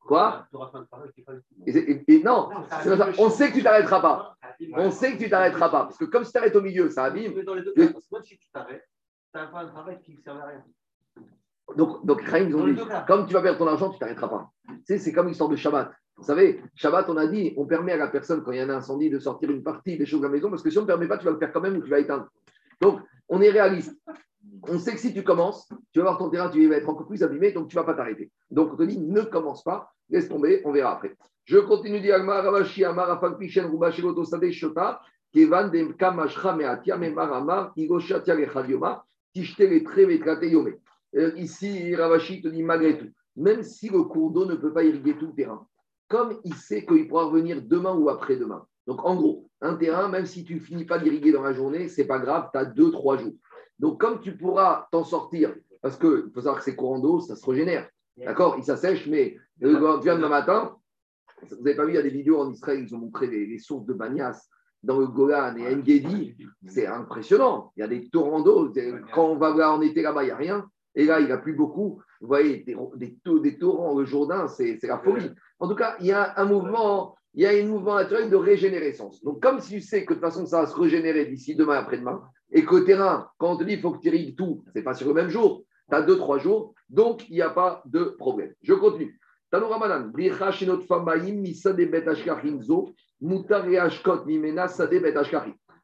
Quoi 0.00 0.46
et, 1.66 2.22
Non, 2.24 2.50
on 3.18 3.30
sait 3.30 3.50
que 3.50 3.54
tu 3.54 3.62
t'arrêteras 3.62 4.00
pas. 4.00 4.36
On 4.74 4.90
sait 4.90 5.12
que 5.12 5.24
tu 5.24 5.28
t'arrêteras 5.28 5.68
pas. 5.68 5.84
Parce 5.84 5.98
que 5.98 6.04
comme 6.04 6.24
si 6.24 6.30
tu 6.30 6.34
t'arrêtes 6.34 6.56
au 6.56 6.62
milieu, 6.62 6.88
ça 6.88 7.04
abîme. 7.04 7.34
Si 8.22 8.38
tu 8.38 8.50
t'arrêtes, 8.50 8.88
tu 9.32 9.38
as 9.38 9.42
un 9.42 9.66
travail 9.66 10.00
qui 10.00 10.14
ne 10.14 10.20
sert 10.20 10.36
à 10.36 10.46
rien. 10.46 10.64
Donc, 11.76 12.06
donc 12.06 12.22
ils 12.32 12.54
ont 12.54 12.66
dit, 12.66 12.80
comme 13.06 13.26
tu 13.26 13.34
vas 13.34 13.42
perdre 13.42 13.58
ton 13.58 13.66
argent, 13.66 13.90
tu 13.90 13.98
t'arrêteras 13.98 14.28
pas. 14.28 14.50
Sais, 14.84 14.98
c'est 14.98 15.12
comme 15.12 15.28
l'histoire 15.28 15.50
de 15.50 15.56
Shabbat. 15.56 15.90
Vous 16.16 16.24
savez, 16.24 16.62
Shabbat, 16.74 17.10
on 17.10 17.16
a 17.16 17.26
dit, 17.26 17.52
on 17.56 17.66
permet 17.66 17.92
à 17.92 17.96
la 17.96 18.08
personne, 18.08 18.42
quand 18.42 18.52
il 18.52 18.58
y 18.58 18.60
a 18.60 18.64
un 18.64 18.70
incendie, 18.70 19.10
de 19.10 19.18
sortir 19.18 19.50
une 19.50 19.62
partie 19.62 19.98
des 19.98 20.06
choses 20.06 20.20
de 20.20 20.26
la 20.26 20.32
maison, 20.32 20.48
parce 20.48 20.62
que 20.62 20.70
si 20.70 20.78
on 20.78 20.82
ne 20.82 20.86
permet 20.86 21.08
pas, 21.08 21.18
tu 21.18 21.24
vas 21.24 21.32
le 21.32 21.38
faire 21.38 21.52
quand 21.52 21.60
même 21.60 21.76
ou 21.76 21.82
tu 21.82 21.90
vas 21.90 21.98
éteindre. 21.98 22.28
Donc, 22.80 23.00
on 23.28 23.40
est 23.42 23.50
réaliste 23.50 23.94
on 24.68 24.78
sait 24.78 24.92
que 24.92 25.00
si 25.00 25.12
tu 25.12 25.22
commences, 25.22 25.68
tu 25.92 26.00
vas 26.00 26.06
voir 26.06 26.18
ton 26.18 26.30
terrain, 26.30 26.48
tu 26.50 26.66
vas 26.68 26.76
être 26.76 26.88
encore 26.88 27.06
plus 27.06 27.22
abîmé, 27.22 27.52
donc 27.52 27.68
tu 27.68 27.76
ne 27.76 27.80
vas 27.80 27.86
pas 27.86 27.94
t'arrêter. 27.94 28.30
Donc 28.50 28.72
on 28.72 28.76
te 28.76 28.82
dit, 28.82 28.98
ne 28.98 29.22
commence 29.22 29.62
pas, 29.62 29.92
laisse 30.08 30.28
tomber, 30.28 30.62
on 30.64 30.72
verra 30.72 30.96
après. 30.96 31.16
Je 31.44 31.58
continue 31.58 32.00
dire 32.00 32.16
Ravashi 32.24 32.84
Amar 32.84 33.20
Shota, 34.50 35.00
Kevan 35.32 35.70
Trevetrate 39.84 40.42
Yome. 40.44 40.74
Ici, 41.36 41.94
Ravashi 41.94 42.42
te 42.42 42.48
dit 42.48 42.62
malgré 42.62 42.98
tout, 42.98 43.08
même 43.36 43.62
si 43.62 43.88
le 43.88 44.02
cours 44.02 44.30
d'eau 44.30 44.44
ne 44.44 44.56
peut 44.56 44.72
pas 44.72 44.82
irriguer 44.82 45.16
tout 45.16 45.26
le 45.28 45.34
terrain, 45.34 45.66
comme 46.08 46.38
il 46.44 46.54
sait 46.54 46.84
qu'il 46.84 47.08
pourra 47.08 47.24
revenir 47.24 47.62
demain 47.62 47.94
ou 47.94 48.08
après-demain. 48.08 48.66
Donc 48.86 49.04
en 49.04 49.14
gros, 49.16 49.48
un 49.60 49.74
terrain, 49.74 50.08
même 50.08 50.26
si 50.26 50.44
tu 50.44 50.60
finis 50.60 50.84
pas 50.84 50.98
d'irriguer 50.98 51.32
dans 51.32 51.42
la 51.42 51.52
journée, 51.52 51.88
c'est 51.88 52.06
pas 52.06 52.18
grave, 52.18 52.50
tu 52.52 52.58
as 52.58 52.64
deux, 52.64 52.90
trois 52.90 53.16
jours. 53.16 53.34
Donc, 53.78 54.00
comme 54.00 54.20
tu 54.20 54.36
pourras 54.36 54.88
t'en 54.90 55.04
sortir, 55.04 55.54
parce 55.82 55.98
qu'il 55.98 56.30
faut 56.34 56.40
savoir 56.40 56.58
que 56.58 56.64
ces 56.64 56.76
courants 56.76 56.98
d'eau, 56.98 57.20
ça 57.20 57.36
se 57.36 57.48
régénère. 57.48 57.88
D'accord? 58.16 58.56
Il 58.58 58.64
s'assèche, 58.64 59.06
mais 59.06 59.36
tu 59.60 59.68
viens 59.68 60.16
demain 60.16 60.28
matin, 60.28 60.76
vous 61.42 61.62
n'avez 61.62 61.76
pas 61.76 61.84
vu, 61.84 61.92
il 61.92 61.96
y 61.96 61.98
a 61.98 62.02
des 62.02 62.10
vidéos 62.10 62.40
en 62.40 62.50
Israël, 62.50 62.82
ils 62.82 62.94
ont 62.94 62.98
montré 62.98 63.26
les, 63.26 63.58
sources 63.58 63.86
de 63.86 63.92
Banias 63.92 64.48
dans 64.82 64.98
le 64.98 65.06
Golan 65.06 65.56
et 65.56 65.74
Engedi. 65.74 66.36
C'est 66.66 66.86
impressionnant. 66.86 67.72
Il 67.76 67.80
y 67.80 67.82
a 67.82 67.88
des 67.88 68.08
torrents 68.08 68.40
d'eau. 68.40 68.72
Quand 69.14 69.26
on 69.26 69.36
va 69.36 69.50
voir 69.50 69.74
en 69.74 69.82
été 69.82 70.02
là-bas, 70.02 70.22
il 70.22 70.26
n'y 70.26 70.32
a 70.32 70.36
rien. 70.36 70.68
Et 70.94 71.04
là, 71.04 71.20
il 71.20 71.26
n'y 71.26 71.32
a 71.32 71.38
plus 71.38 71.52
beaucoup. 71.52 72.00
Vous 72.20 72.26
voyez, 72.28 72.64
des, 72.64 72.76
des, 72.96 73.58
torrents, 73.58 73.98
le 73.98 74.06
Jourdain, 74.06 74.48
c'est 74.48 74.78
la 74.82 74.98
folie. 74.98 75.30
En 75.58 75.68
tout 75.68 75.74
cas, 75.74 75.96
il 76.00 76.06
y 76.06 76.12
a 76.12 76.38
un 76.38 76.46
mouvement, 76.46 77.16
il 77.34 77.42
y 77.42 77.46
a 77.46 77.50
un 77.50 77.66
mouvement 77.66 77.96
naturel 77.96 78.30
de 78.30 78.36
régénérescence. 78.36 79.22
Donc, 79.22 79.42
comme 79.42 79.60
si 79.60 79.74
tu 79.74 79.80
sais 79.82 80.06
que 80.06 80.14
de 80.14 80.18
toute 80.18 80.24
façon, 80.24 80.46
ça 80.46 80.62
va 80.62 80.66
se 80.66 80.74
régénérer 80.74 81.26
d'ici 81.26 81.54
demain 81.54 81.74
après-demain, 81.74 82.22
et 82.52 82.64
qu'au 82.64 82.80
terrain, 82.80 83.28
quand 83.38 83.52
on 83.52 83.56
te 83.56 83.64
dit 83.64 83.72
qu'il 83.72 83.80
faut 83.80 83.92
que 83.92 84.00
tu 84.00 84.08
irrigues 84.08 84.36
tout, 84.36 84.64
ce 84.66 84.78
n'est 84.78 84.84
pas 84.84 84.94
sur 84.94 85.08
le 85.08 85.14
même 85.14 85.28
jour, 85.28 85.64
tu 85.88 85.96
as 85.96 86.02
deux, 86.02 86.16
trois 86.16 86.38
jours, 86.38 86.74
donc 86.88 87.28
il 87.28 87.34
n'y 87.34 87.42
a 87.42 87.50
pas 87.50 87.82
de 87.86 88.04
problème. 88.18 88.52
Je 88.62 88.74
continue. 88.74 89.18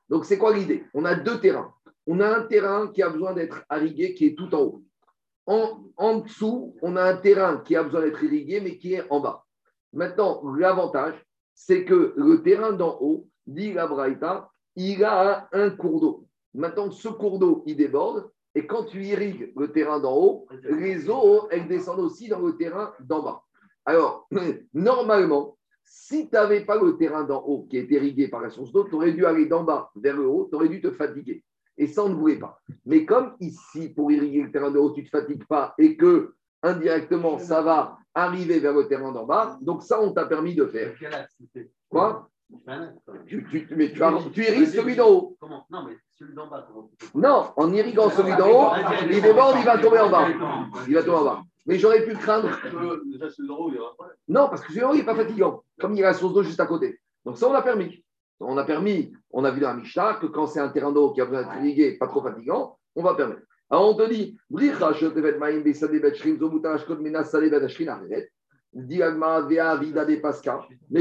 Donc, 0.08 0.24
c'est 0.24 0.38
quoi 0.38 0.54
l'idée? 0.54 0.84
On 0.94 1.04
a 1.04 1.14
deux 1.14 1.40
terrains. 1.40 1.72
On 2.06 2.20
a 2.20 2.38
un 2.38 2.42
terrain 2.42 2.88
qui 2.88 3.02
a 3.02 3.08
besoin 3.08 3.32
d'être 3.32 3.64
irrigué, 3.70 4.14
qui 4.14 4.26
est 4.26 4.36
tout 4.36 4.52
en 4.54 4.60
haut. 4.60 4.82
En, 5.46 5.84
en, 5.96 6.18
dessous, 6.18 6.76
on 6.82 6.96
a 6.96 7.02
un 7.02 7.16
terrain 7.16 7.58
qui 7.58 7.76
a 7.76 7.82
besoin 7.82 8.02
d'être 8.02 8.22
irrigué, 8.22 8.60
mais 8.60 8.78
qui 8.78 8.94
est 8.94 9.04
en 9.10 9.20
bas. 9.20 9.44
Maintenant, 9.92 10.42
l'avantage, 10.56 11.14
c'est 11.54 11.84
que 11.84 12.14
le 12.16 12.42
terrain 12.42 12.72
d'en 12.72 12.98
haut, 13.00 13.28
dit 13.46 13.72
la 13.72 13.86
Braïta, 13.86 14.50
il 14.76 15.04
a 15.04 15.48
un 15.52 15.70
cours 15.70 16.00
d'eau. 16.00 16.26
Maintenant, 16.54 16.90
ce 16.90 17.08
cours 17.08 17.38
d'eau, 17.38 17.62
il 17.66 17.76
déborde. 17.76 18.30
Et 18.54 18.66
quand 18.66 18.84
tu 18.84 19.02
irrigues 19.04 19.52
le 19.56 19.72
terrain 19.72 19.98
d'en 19.98 20.14
haut, 20.14 20.46
les 20.62 21.08
eaux, 21.08 21.48
elles 21.50 21.68
descendent 21.68 22.00
aussi 22.00 22.28
dans 22.28 22.40
le 22.40 22.56
terrain 22.56 22.92
d'en 23.00 23.22
bas. 23.22 23.42
Alors, 23.84 24.28
normalement, 24.74 25.56
si 25.84 26.28
tu 26.28 26.34
n'avais 26.34 26.64
pas 26.64 26.80
le 26.80 26.96
terrain 26.96 27.24
d'en 27.24 27.42
haut 27.42 27.66
qui 27.68 27.78
est 27.78 27.90
irrigué 27.90 28.28
par 28.28 28.40
la 28.40 28.50
source 28.50 28.72
d'eau, 28.72 28.84
tu 28.84 28.94
aurais 28.94 29.12
dû 29.12 29.24
aller 29.24 29.46
d'en 29.46 29.64
bas 29.64 29.90
vers 29.96 30.16
le 30.16 30.26
haut, 30.26 30.48
tu 30.50 30.56
aurais 30.56 30.68
dû 30.68 30.80
te 30.80 30.90
fatiguer. 30.90 31.44
Et 31.78 31.86
ça, 31.86 32.04
on 32.04 32.10
ne 32.10 32.14
voulait 32.14 32.38
pas. 32.38 32.60
Mais 32.84 33.06
comme 33.06 33.34
ici, 33.40 33.88
pour 33.88 34.12
irriguer 34.12 34.42
le 34.42 34.52
terrain 34.52 34.70
d'en 34.70 34.80
haut, 34.80 34.92
tu 34.92 35.00
ne 35.00 35.06
te 35.06 35.10
fatigues 35.10 35.46
pas 35.46 35.74
et 35.78 35.96
que 35.96 36.34
indirectement, 36.62 37.38
ça 37.38 37.62
va 37.62 37.98
arriver 38.14 38.60
vers 38.60 38.74
le 38.74 38.86
terrain 38.86 39.12
d'en 39.12 39.24
bas, 39.24 39.58
donc 39.62 39.82
ça, 39.82 40.00
on 40.00 40.12
t'a 40.12 40.26
permis 40.26 40.54
de 40.54 40.66
faire. 40.66 40.94
Quoi? 41.88 42.28
Tu, 43.26 43.46
tu, 43.50 43.66
mais 43.74 43.92
tu, 43.92 44.00
tu 44.32 44.42
irrigues 44.42 44.66
celui 44.66 44.94
d'en 44.94 45.10
haut. 45.10 45.36
Comment? 45.40 45.66
Non, 45.70 45.84
mais 45.86 45.96
Non, 47.14 47.52
en 47.56 47.72
irriguant 47.72 48.10
celui 48.10 48.34
d'en 48.36 48.48
haut, 48.48 48.72
il 49.10 49.16
il 49.16 49.64
va 49.64 49.78
tomber 49.78 49.98
en 50.00 50.10
bas. 50.10 50.28
Il 50.86 50.94
va 50.94 51.02
tomber 51.02 51.18
en 51.18 51.24
bas. 51.24 51.42
Mais 51.66 51.78
j'aurais 51.78 52.04
pu 52.04 52.14
craindre. 52.14 52.50
Non, 54.28 54.48
parce 54.48 54.62
que 54.62 54.68
celui 54.68 54.80
d'en 54.80 54.90
haut, 54.90 54.94
il 54.94 54.98
n'est 54.98 55.04
pas 55.04 55.14
fatigant. 55.14 55.62
Comme 55.80 55.92
il 55.94 56.00
y 56.00 56.04
a 56.04 56.08
la 56.08 56.14
source 56.14 56.34
d'eau 56.34 56.42
juste 56.42 56.60
à 56.60 56.66
côté. 56.66 57.00
Donc 57.24 57.38
ça, 57.38 57.48
on 57.48 57.52
l'a 57.52 57.62
permis. 57.62 58.04
On 58.40 58.56
a 58.56 58.64
permis, 58.64 59.12
on 59.30 59.44
a 59.44 59.50
vu 59.50 59.60
dans 59.60 59.68
la 59.68 59.74
Mishnah 59.74 60.14
que 60.14 60.26
quand 60.26 60.48
c'est 60.48 60.58
un 60.58 60.68
terrain 60.68 60.90
d'eau 60.90 61.12
qui 61.12 61.20
a 61.20 61.26
besoin 61.26 61.42
d'être 61.42 61.56
irrigué, 61.58 61.96
pas 61.96 62.08
trop 62.08 62.22
fatigant, 62.22 62.76
on 62.96 63.02
va 63.02 63.14
permettre. 63.14 63.42
Alors 63.70 63.88
on 63.88 63.94
te 63.94 64.08
dit, 64.08 64.36
mais 68.74 69.04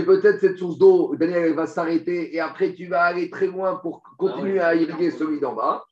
peut-être 0.04 0.40
cette 0.40 0.58
source 0.58 0.78
d'eau, 0.78 1.16
Daniel, 1.16 1.46
elle 1.46 1.56
va 1.56 1.68
s'arrêter 1.68 2.36
et 2.36 2.42
après 2.42 2.74
tu 2.74 2.88
vas 2.88 3.04
aller 3.04 3.30
très 3.30 3.48
loin 3.48 3.76
pour 3.76 4.04
continuer 4.18 4.60
à 4.60 4.76
irriguer 4.76 5.12
celui 5.12 5.40
d'en 5.40 5.54
bas. 5.54 5.86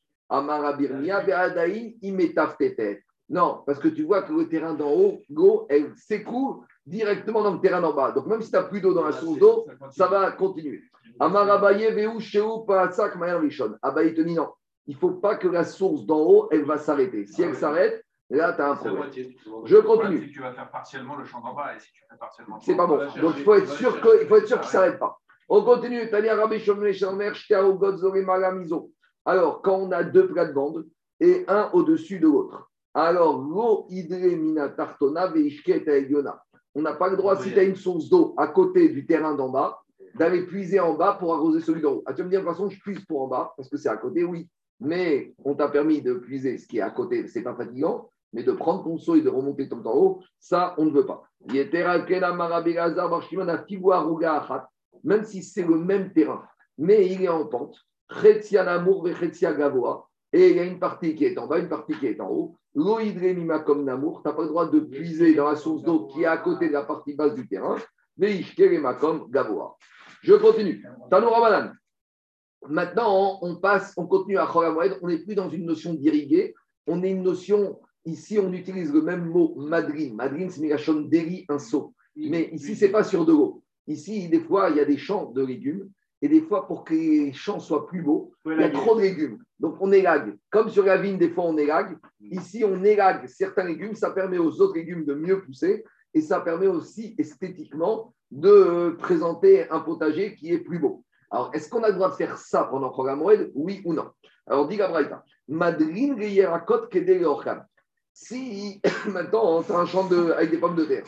Non, 3.29 3.63
parce 3.65 3.79
que 3.79 3.87
tu 3.87 4.03
vois 4.03 4.23
que 4.23 4.33
le 4.33 4.49
terrain 4.49 4.73
d'en 4.73 4.91
haut, 4.91 5.21
l'eau, 5.29 5.67
elle 5.69 5.93
s'écoule 5.95 6.57
directement 6.85 7.43
dans 7.43 7.53
le 7.53 7.61
terrain 7.61 7.79
d'en 7.79 7.93
bas. 7.93 8.11
Donc 8.11 8.25
même 8.25 8.41
si 8.41 8.49
tu 8.49 8.57
n'as 8.57 8.63
plus 8.63 8.81
d'eau 8.81 8.93
dans 8.93 9.05
la 9.05 9.13
source 9.13 9.39
d'eau, 9.39 9.65
ça 9.91 10.07
va 10.07 10.31
continuer. 10.31 10.81
Amarabaye, 11.19 11.91
Veu, 11.91 12.19
Sheu, 12.19 12.43
Paatsak, 12.67 13.15
Mayan 13.15 13.39
Rishon. 13.39 13.75
Abaye 13.81 14.13
te 14.13 14.19
dit 14.21 14.33
non, 14.33 14.49
il 14.87 14.95
ne 14.95 14.99
faut 14.99 15.11
pas 15.11 15.35
que 15.35 15.47
la 15.47 15.63
source 15.63 16.05
d'en 16.05 16.19
haut, 16.19 16.49
elle 16.51 16.65
va 16.65 16.77
s'arrêter. 16.77 17.25
Si 17.27 17.41
elle 17.41 17.55
s'arrête, 17.55 18.03
Là, 18.29 18.53
tu 18.53 18.61
as 18.61 18.71
un 18.71 18.75
problème. 18.75 19.09
Je 19.65 19.77
continue. 19.77 20.27
Si 20.27 20.31
tu 20.31 20.39
vas 20.39 20.53
faire 20.53 20.69
partiellement 20.69 21.15
le 21.15 21.25
champ 21.25 21.41
d'en 21.41 21.55
bas 21.55 21.75
et 21.75 21.79
si 21.79 21.91
tu 21.91 22.03
fais 22.07 22.17
partiellement. 22.17 22.59
C'est 22.59 22.75
pas 22.75 22.85
bon. 22.85 22.97
Donc 23.21 23.33
il 23.37 23.43
faut 23.43 23.55
être 23.55 23.71
sûr 23.71 23.99
qu'il 24.01 24.27
faut 24.27 24.35
être 24.35 24.47
sûr 24.47 24.59
qu'il 24.59 24.67
ne 24.67 24.71
s'arrête 24.71 24.99
pas. 24.99 25.17
On 25.47 25.63
continue. 25.63 26.07
Alors, 29.25 29.61
quand 29.63 29.75
on 29.77 29.91
a 29.91 30.03
deux 30.03 30.27
plates-bandes 30.27 30.85
et 31.19 31.43
un 31.47 31.71
au-dessus 31.73 32.19
de 32.19 32.27
l'autre, 32.27 32.69
alors 32.93 33.41
l'eau 33.41 33.87
hydremina 33.89 34.69
tartona 34.69 35.33
On 36.75 36.81
n'a 36.81 36.93
pas 36.93 37.09
le 37.09 37.17
droit, 37.17 37.35
si 37.35 37.51
tu 37.51 37.59
as 37.59 37.63
une 37.63 37.75
source 37.75 38.09
d'eau 38.09 38.35
à 38.37 38.47
côté 38.47 38.89
du 38.89 39.07
terrain 39.07 39.33
d'en 39.33 39.49
bas, 39.49 39.81
d'aller 40.15 40.45
puiser 40.45 40.79
en 40.79 40.93
bas 40.93 41.17
pour 41.19 41.33
arroser 41.33 41.61
celui 41.61 41.81
d'en 41.81 41.93
haut. 41.93 42.03
Ah, 42.05 42.13
tu 42.13 42.21
vas 42.21 42.25
me 42.25 42.29
dire, 42.29 42.41
de 42.41 42.45
toute 42.45 42.53
façon, 42.53 42.69
je 42.69 42.79
puise 42.79 43.03
pour 43.05 43.23
en 43.23 43.27
bas 43.27 43.53
parce 43.57 43.69
que 43.69 43.77
c'est 43.77 43.89
à 43.89 43.97
côté, 43.97 44.23
oui. 44.23 44.47
Mais 44.79 45.33
on 45.43 45.55
t'a 45.55 45.67
permis 45.67 46.01
de 46.01 46.13
puiser 46.13 46.57
ce 46.57 46.67
qui 46.67 46.77
est 46.77 46.81
à 46.81 46.91
côté, 46.91 47.27
c'est 47.27 47.41
pas 47.41 47.55
fatigant 47.55 48.09
mais 48.33 48.43
de 48.43 48.51
prendre 48.51 48.83
ton 48.83 48.97
seau 48.97 49.15
et 49.15 49.21
de 49.21 49.29
remonter 49.29 49.67
tout 49.67 49.81
en 49.85 49.93
haut, 49.93 50.21
ça, 50.39 50.75
on 50.77 50.85
ne 50.85 50.91
veut 50.91 51.05
pas. 51.05 51.23
Même 55.03 55.23
si 55.23 55.43
c'est 55.43 55.65
le 55.65 55.77
même 55.77 56.13
terrain, 56.13 56.43
mais 56.77 57.07
il 57.07 57.23
est 57.23 57.29
en 57.29 57.45
pente, 57.45 57.77
et 60.31 60.49
il 60.49 60.55
y 60.55 60.59
a 60.59 60.63
une 60.63 60.79
partie 60.79 61.15
qui 61.15 61.25
est 61.25 61.37
en 61.37 61.47
bas, 61.47 61.59
une 61.59 61.69
partie 61.69 61.93
qui 61.93 62.07
est 62.07 62.19
en 62.21 62.29
haut. 62.29 62.55
L'eau 62.75 62.99
comme 63.65 63.83
Namour, 63.83 64.21
tu 64.21 64.27
n'as 64.27 64.33
pas 64.33 64.43
le 64.43 64.47
droit 64.47 64.69
de 64.69 64.79
puiser 64.79 65.33
dans 65.35 65.49
la 65.49 65.55
source 65.55 65.83
d'eau 65.83 66.07
qui 66.07 66.23
est 66.23 66.27
à 66.27 66.37
côté 66.37 66.67
de 66.67 66.73
la 66.73 66.83
partie 66.83 67.13
basse 67.13 67.33
du 67.33 67.47
terrain. 67.47 67.77
Mais 68.17 68.41
comme 68.99 69.29
Gavoa. 69.29 69.75
Je 70.21 70.33
continue. 70.35 70.85
Tanoura. 71.09 71.71
Maintenant, 72.67 73.39
on 73.41 73.55
passe, 73.55 73.93
on 73.95 74.05
continue 74.05 74.37
à 74.37 74.45
Choramoed, 74.45 74.99
on 75.01 75.07
n'est 75.07 75.19
plus 75.19 75.35
dans 75.35 75.49
une 75.49 75.65
notion 75.65 75.93
d'irriguer, 75.93 76.53
on 76.87 77.01
est 77.03 77.11
une 77.11 77.23
notion, 77.23 77.79
ici 78.05 78.39
on 78.39 78.51
utilise 78.53 78.93
le 78.93 79.01
même 79.01 79.25
mot 79.25 79.55
madrine. 79.57 80.15
Madrine, 80.15 80.49
c'est 80.49 80.61
Megachon 80.61 81.01
Deri, 81.01 81.45
un 81.49 81.59
seau. 81.59 81.93
Mais 82.15 82.49
ici, 82.51 82.75
ce 82.75 82.85
n'est 82.85 82.91
pas 82.91 83.03
sur 83.03 83.25
de 83.25 83.31
l'eau. 83.31 83.63
Ici, 83.87 84.27
des 84.27 84.41
fois, 84.41 84.69
il 84.69 84.77
y 84.77 84.79
a 84.79 84.85
des 84.85 84.97
champs 84.97 85.31
de 85.31 85.43
légumes, 85.43 85.89
et 86.21 86.27
des 86.27 86.41
fois, 86.41 86.67
pour 86.67 86.83
que 86.83 86.93
les 86.93 87.31
champs 87.31 87.59
soient 87.59 87.87
plus 87.87 88.01
beaux, 88.01 88.33
il 88.45 88.59
y 88.59 88.63
a 88.63 88.69
trop 88.69 88.95
de 88.95 89.01
légumes. 89.01 89.39
Donc, 89.59 89.77
on 89.79 89.91
élague. 89.91 90.37
Comme 90.49 90.69
sur 90.69 90.83
la 90.83 90.97
vigne, 90.97 91.17
des 91.17 91.29
fois, 91.29 91.45
on 91.45 91.57
élague. 91.57 91.97
Ici, 92.19 92.63
on 92.65 92.83
élague 92.83 93.25
certains 93.27 93.63
légumes. 93.63 93.95
Ça 93.95 94.11
permet 94.11 94.37
aux 94.37 94.59
autres 94.61 94.75
légumes 94.75 95.05
de 95.05 95.13
mieux 95.13 95.41
pousser. 95.41 95.85
Et 96.13 96.21
ça 96.21 96.41
permet 96.41 96.67
aussi 96.67 97.15
esthétiquement 97.17 98.13
de 98.31 98.97
présenter 98.99 99.69
un 99.69 99.79
potager 99.79 100.35
qui 100.35 100.51
est 100.51 100.59
plus 100.59 100.79
beau. 100.79 101.05
Alors, 101.31 101.51
est-ce 101.53 101.69
qu'on 101.69 101.83
a 101.83 101.89
le 101.89 101.93
droit 101.93 102.09
de 102.09 102.15
faire 102.15 102.37
ça 102.37 102.65
pendant 102.65 102.87
le 102.87 102.91
programme 102.91 103.19
Moed? 103.19 103.51
Oui 103.55 103.81
ou 103.85 103.93
non? 103.93 104.09
Alors, 104.45 104.67
dit 104.67 104.75
Gabraïta, 104.75 105.23
Madrin 105.47 106.15
Si 108.13 108.81
maintenant, 109.07 109.63
tu 109.63 109.71
as 109.71 109.77
un 109.77 109.85
champ 109.85 110.07
de, 110.07 110.31
avec 110.31 110.51
des 110.51 110.57
pommes 110.57 110.75
de 110.75 110.85
terre 110.85 111.05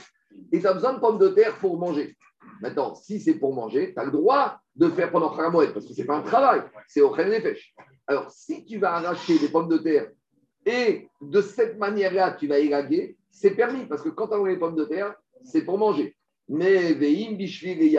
et 0.51 0.59
tu 0.59 0.67
as 0.67 0.73
besoin 0.73 0.93
de 0.93 0.99
pommes 0.99 1.19
de 1.19 1.29
terre 1.29 1.57
pour 1.57 1.77
manger. 1.77 2.15
Maintenant, 2.61 2.95
si 2.95 3.19
c'est 3.19 3.35
pour 3.35 3.53
manger, 3.53 3.93
tu 3.93 3.99
as 3.99 4.05
le 4.05 4.11
droit 4.11 4.59
de 4.75 4.89
faire 4.89 5.11
pendant 5.11 5.35
Moed 5.51 5.73
parce 5.73 5.85
que 5.85 5.93
ce 5.93 6.01
n'est 6.01 6.07
pas 6.07 6.17
un 6.17 6.21
travail, 6.21 6.61
c'est 6.87 7.01
au 7.01 7.15
des 7.15 7.41
pêches. 7.41 7.73
Alors, 8.07 8.29
si 8.31 8.65
tu 8.65 8.77
vas 8.77 8.95
arracher 8.95 9.39
des 9.39 9.49
pommes 9.49 9.69
de 9.69 9.77
terre 9.77 10.09
et 10.65 11.07
de 11.21 11.41
cette 11.41 11.77
manière-là, 11.77 12.31
tu 12.31 12.47
vas 12.47 12.59
élaguer, 12.59 13.17
c'est 13.31 13.51
permis 13.51 13.85
parce 13.85 14.01
que 14.01 14.09
quand 14.09 14.27
tu 14.27 14.33
as 14.35 14.47
les 14.47 14.57
pommes 14.57 14.75
de 14.75 14.85
terre, 14.85 15.15
c'est 15.43 15.63
pour 15.63 15.77
manger. 15.77 16.15
Mais 16.47 16.93
Bishvil 16.93 17.81
et 17.81 17.97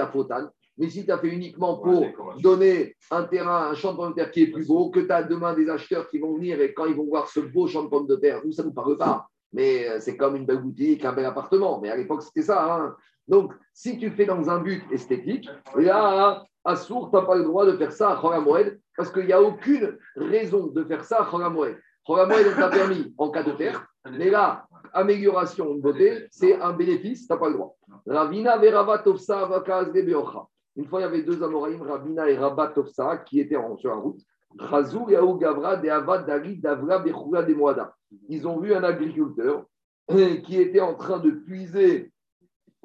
mais 0.79 0.89
si 0.89 1.05
tu 1.05 1.13
as 1.13 1.19
fait 1.19 1.29
uniquement 1.29 1.77
pour 1.77 2.07
donner 2.39 2.97
un 3.11 3.25
terrain, 3.25 3.71
un 3.71 3.75
champ 3.75 3.93
de 3.93 3.97
pommes 3.99 4.11
de 4.11 4.15
terre 4.15 4.31
qui 4.31 4.45
est 4.45 4.47
plus 4.47 4.67
beau, 4.67 4.91
que 4.91 5.01
tu 5.01 5.13
as 5.13 5.23
demain 5.23 5.55
des 5.55 5.69
acheteurs 5.69 6.09
qui 6.09 6.19
vont 6.19 6.35
venir 6.35 6.61
et 6.61 6.73
quand 6.73 6.87
ils 6.87 6.95
vont 6.95 7.05
voir 7.05 7.29
ce 7.29 7.41
beau 7.41 7.67
champ 7.67 7.85
de 7.85 7.89
pommes 7.89 8.07
de 8.07 8.17
terre, 8.17 8.41
nous, 8.45 8.53
ça 8.53 8.63
ne 8.63 8.69
nous 8.69 8.75
parle 8.75 8.97
pas. 8.97 9.27
Mais 9.53 9.87
euh, 9.87 10.01
c'est 10.01 10.17
comme 10.17 10.35
une 10.35 10.47
belle 10.47 10.63
boutique, 10.63 11.05
un 11.05 11.13
bel 11.13 11.27
appartement. 11.27 11.79
Mais 11.81 11.91
à 11.91 11.97
l'époque, 11.97 12.23
c'était 12.23 12.43
ça. 12.43 12.75
Hein. 12.75 12.97
Donc, 13.29 13.53
si 13.75 13.99
tu 13.99 14.11
fais 14.11 14.25
dans 14.25 14.49
un 14.49 14.61
but 14.61 14.83
esthétique, 14.91 15.49
là, 15.77 16.43
à 16.65 16.77
Sour, 16.77 17.11
tu 17.11 17.17
n'as 17.17 17.23
pas 17.23 17.35
le 17.35 17.45
droit 17.45 17.67
de 17.67 17.77
faire 17.77 17.93
ça 17.93 18.13
à 18.13 18.17
Khoramoed 18.17 18.81
parce 18.97 19.11
qu'il 19.11 19.27
n'y 19.27 19.33
a 19.33 19.43
aucune 19.43 19.99
raison 20.17 20.69
de 20.69 20.85
faire 20.85 21.05
ça 21.05 21.21
à 21.21 21.25
Khoramoed. 21.25 21.77
Khoramoed, 22.07 22.47
on 22.51 22.61
t'a 22.61 22.69
permis 22.69 23.13
en 23.19 23.31
cas 23.31 23.43
de 23.43 23.53
terre, 23.53 23.87
mais 24.11 24.31
là, 24.31 24.67
amélioration 24.93 25.75
de 25.75 25.81
beauté, 25.81 26.27
c'est 26.31 26.61
un 26.61 26.73
bénéfice, 26.73 27.27
tu 27.27 27.33
n'as 27.33 27.39
pas 27.39 27.49
le 27.49 27.55
droit. 27.55 27.77
Ravina 28.07 28.59
verava 28.59 29.03
Une 30.77 30.87
fois, 30.87 31.01
il 31.01 31.03
y 31.03 31.07
avait 31.07 31.23
deux 31.23 31.43
Amoraïm, 31.43 31.83
Ravina 31.83 32.31
et 32.31 32.37
Rabat 32.37 32.75
qui 33.27 33.41
étaient 33.41 33.59
sur 33.79 33.91
la 33.91 33.97
route. 33.97 34.21
Gavra 34.59 35.77
Davra. 35.77 36.25
Ils 38.29 38.47
ont 38.47 38.59
vu 38.61 38.75
un 38.75 38.85
agriculteur 38.85 39.67
qui 40.45 40.61
était 40.61 40.81
en 40.81 40.95
train 40.95 41.19
de 41.19 41.31
puiser 41.31 42.13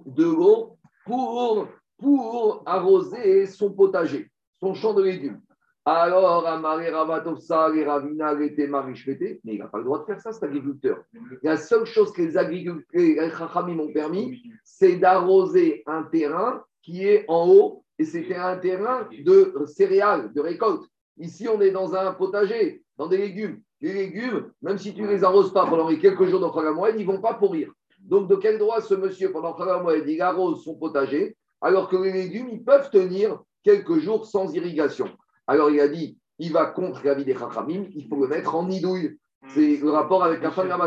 de 0.06 0.24
l'eau 0.24 0.78
pour, 1.06 1.68
pour 1.98 2.64
arroser 2.66 3.46
son 3.46 3.72
potager, 3.72 4.32
son 4.60 4.74
champ 4.74 4.94
de 4.94 5.04
légumes. 5.04 5.42
Alors, 5.90 6.46
Amaré 6.46 6.90
Ravatofsa 6.90 7.74
et 7.74 7.86
Ravina 7.86 8.36
marichveté, 8.68 9.40
mais 9.46 9.54
il 9.54 9.60
n'a 9.60 9.68
pas 9.68 9.78
le 9.78 9.86
droit 9.86 10.00
de 10.00 10.04
faire 10.04 10.20
ça, 10.20 10.34
cet 10.34 10.44
agriculteur. 10.44 11.02
La 11.44 11.56
seule 11.56 11.86
chose 11.86 12.12
que 12.12 12.24
les 12.24 12.38
agriculteurs, 12.38 12.86
les 12.94 13.32
Chachamim 13.32 13.80
ont 13.80 13.94
permis, 13.94 14.44
c'est 14.66 14.98
d'arroser 14.98 15.84
un 15.86 16.04
terrain 16.04 16.62
qui 16.88 17.06
est 17.06 17.26
en 17.28 17.46
haut, 17.50 17.84
et 18.00 18.06
c'était 18.06 18.38
un 18.38 18.56
terrain 18.56 19.10
de 19.12 19.54
céréales, 19.66 20.32
de 20.32 20.40
récolte. 20.40 20.86
Ici, 21.18 21.50
on 21.50 21.60
est 21.60 21.72
dans 21.72 21.94
un 21.96 22.14
potager, 22.14 22.82
dans 22.96 23.08
des 23.08 23.18
légumes. 23.18 23.60
Les 23.82 23.92
légumes, 23.92 24.50
même 24.62 24.78
si 24.78 24.94
tu 24.94 25.02
ne 25.02 25.10
les 25.10 25.26
arroses 25.26 25.52
pas 25.52 25.66
pendant 25.66 25.90
les 25.90 26.00
quelques 26.00 26.24
jours 26.28 26.40
dans 26.40 26.74
moelle, 26.74 26.96
ils 26.98 27.06
ne 27.06 27.12
vont 27.12 27.20
pas 27.20 27.34
pourrir. 27.34 27.74
Donc, 28.00 28.30
de 28.30 28.38
quel 28.38 28.58
droit 28.58 28.80
ce 28.80 28.94
monsieur, 28.94 29.34
pendant 29.34 29.84
moelle, 29.84 30.08
il 30.08 30.22
arrose 30.22 30.64
son 30.64 30.76
potager, 30.76 31.36
alors 31.60 31.90
que 31.90 31.98
les 31.98 32.14
légumes, 32.14 32.48
ils 32.54 32.64
peuvent 32.64 32.90
tenir 32.90 33.38
quelques 33.64 33.98
jours 33.98 34.26
sans 34.26 34.54
irrigation? 34.54 35.10
Alors 35.46 35.70
il 35.70 35.82
a 35.82 35.90
dit, 35.90 36.18
il 36.40 36.54
va 36.54 36.68
contre 36.68 37.02
la 37.04 37.16
vie 37.16 37.26
des 37.26 37.36
Chachamim, 37.36 37.88
il 37.94 38.08
faut 38.08 38.22
le 38.22 38.30
mettre 38.30 38.56
en 38.56 38.66
nidouille. 38.66 39.18
C'est 39.50 39.78
le 39.78 39.90
rapport 39.90 40.24
avec 40.24 40.42
la 40.42 40.52
fin 40.52 40.64
de 40.64 40.70
la. 40.70 40.78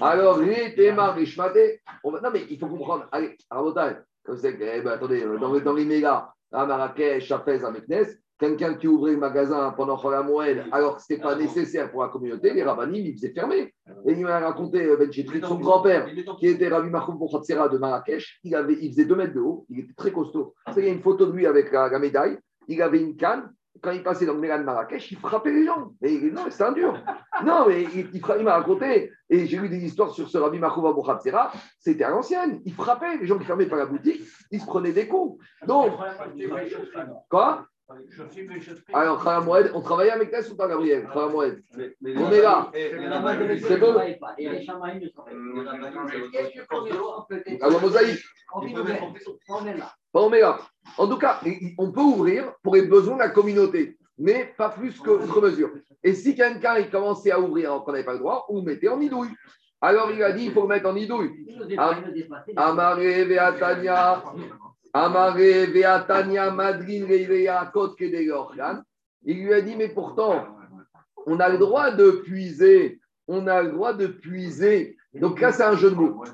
Alors, 0.00 0.38
les 0.38 0.92
non 0.92 2.30
mais 2.32 2.46
il 2.50 2.58
faut 2.58 2.68
comprendre. 2.68 3.06
Allez, 3.12 3.36
Rabotai, 3.50 3.96
eh 4.28 4.80
ben, 4.82 4.86
attendez, 4.92 5.24
dans, 5.40 5.58
dans 5.58 5.72
les 5.72 5.84
mégas, 5.84 6.32
à 6.52 6.66
Marrakech, 6.66 7.30
à 7.30 7.40
Fès, 7.40 7.64
à 7.64 7.70
Meknes, 7.70 8.06
quelqu'un 8.40 8.74
qui 8.74 8.88
ouvrait 8.88 9.12
le 9.12 9.18
magasin 9.18 9.72
pendant 9.76 10.00
la 10.10 10.22
Moël, 10.22 10.66
alors 10.72 10.96
que 10.96 11.02
ce 11.02 11.12
n'était 11.12 11.22
pas 11.22 11.36
nécessaire 11.36 11.90
pour 11.90 12.02
la 12.02 12.08
communauté, 12.08 12.52
les 12.52 12.62
rabbinim, 12.62 13.06
ils 13.06 13.14
faisaient 13.14 13.32
fermer. 13.32 13.74
Et 14.06 14.12
il 14.12 14.22
m'a 14.22 14.40
raconté, 14.40 14.82
euh, 14.84 14.96
Ben 14.96 15.10
son 15.42 15.56
grand-père, 15.56 16.08
qui 16.38 16.46
était 16.46 16.68
Rabbi 16.68 16.88
Machoum 16.88 17.18
Bochatsera 17.18 17.68
de 17.68 17.78
Marrakech, 17.78 18.40
il, 18.42 18.54
avait, 18.54 18.78
il 18.80 18.90
faisait 18.92 19.04
2 19.04 19.14
mètres 19.14 19.34
de 19.34 19.40
haut, 19.40 19.66
il 19.68 19.80
était 19.80 19.94
très 19.94 20.10
costaud. 20.10 20.54
Il 20.76 20.84
y 20.84 20.88
a 20.88 20.92
une 20.92 21.02
photo 21.02 21.26
de 21.26 21.32
lui 21.32 21.46
avec 21.46 21.70
la 21.70 21.98
médaille, 21.98 22.38
il 22.66 22.80
avait 22.82 23.00
une 23.00 23.16
canne, 23.16 23.52
quand 23.82 23.92
il 23.92 24.02
passait 24.02 24.26
dans 24.26 24.34
le 24.34 24.40
Mélan 24.40 24.58
de 24.58 24.64
Marrakech, 24.64 25.10
il 25.10 25.18
frappait 25.18 25.52
les 25.52 25.64
gens. 25.64 25.92
Mais 26.00 26.10
non, 26.30 26.44
c'est 26.50 26.62
un 26.62 26.72
dur. 26.72 27.02
Non, 27.44 27.66
mais 27.66 27.82
il, 27.82 28.10
il, 28.12 28.44
m'a 28.44 28.54
raconté, 28.54 29.10
et 29.28 29.46
j'ai 29.46 29.58
lu 29.58 29.68
des 29.68 29.84
histoires 29.84 30.10
sur 30.10 30.28
ce 30.28 30.38
Rabbi 30.38 30.58
Mahouba 30.58 30.92
Bouchatsera, 30.92 31.52
c'était 31.78 32.04
à 32.04 32.10
l'ancienne. 32.10 32.60
Il 32.64 32.74
frappait 32.74 33.16
les 33.16 33.26
gens 33.26 33.38
qui 33.38 33.44
fermaient 33.44 33.66
pas 33.66 33.76
la 33.76 33.86
boutique, 33.86 34.22
il 34.50 34.60
se 34.60 34.66
prenait 34.66 34.92
des 34.92 35.08
coups. 35.08 35.42
Donc, 35.66 35.92
quoi? 37.28 37.66
Alors, 38.92 39.24
Khalamoued, 39.24 39.72
on 39.74 39.80
travaillait 39.80 40.12
avec 40.12 40.30
Tess 40.30 40.50
ou 40.50 40.56
pas, 40.56 40.68
Gabriel? 40.68 41.08
Khalamoued. 41.12 41.62
On 41.76 42.30
est 42.30 42.42
là. 42.42 42.70
C'est 42.72 43.78
bon? 43.78 43.94
La 47.60 47.70
mosaïque. 47.70 48.22
Pas 49.46 49.54
Oméga. 49.54 49.92
En 50.12 51.06
tout 51.06 51.18
cas, 51.18 51.40
on 51.78 51.92
peut 51.92 52.00
ouvrir 52.00 52.52
pour 52.62 52.74
les 52.74 52.82
besoins 52.82 53.14
de 53.14 53.20
la 53.20 53.28
communauté, 53.28 53.96
mais 54.18 54.52
pas 54.56 54.70
plus 54.70 54.98
que 55.00 55.10
autre 55.10 55.40
mesure. 55.40 55.70
Et 56.02 56.14
si 56.14 56.34
quelqu'un 56.34 56.78
il 56.78 56.90
commençait 56.90 57.30
à 57.30 57.40
ouvrir 57.40 57.70
alors 57.70 57.84
qu'on 57.84 57.92
n'avait 57.92 58.04
pas 58.04 58.14
le 58.14 58.18
droit, 58.18 58.46
on 58.48 58.62
mettait 58.62 58.88
en 58.88 59.00
idouille. 59.00 59.30
Alors 59.80 60.10
il 60.10 60.22
a 60.22 60.32
dit 60.32 60.46
il 60.46 60.52
faut 60.52 60.62
le 60.62 60.68
mettre 60.68 60.88
en 60.88 60.96
idouille. 60.96 61.46
Amaré 62.56 63.24
Veatania, 63.24 64.22
Amaré 64.92 65.66
Veatania, 65.66 66.50
Madrin 66.50 67.06
Il 69.22 69.44
lui 69.44 69.54
a 69.54 69.60
dit 69.60 69.76
mais 69.76 69.88
pourtant, 69.88 70.46
on 71.26 71.38
a 71.38 71.48
le 71.48 71.58
droit 71.58 71.90
de 71.92 72.10
puiser, 72.10 73.00
on 73.28 73.46
a 73.46 73.62
le 73.62 73.72
droit 73.72 73.92
de 73.92 74.06
puiser. 74.06 74.96
Donc 75.14 75.40
là, 75.40 75.52
c'est 75.52 75.62
un 75.62 75.76
jeu 75.76 75.90
de 75.90 75.96
mots. 75.96 76.24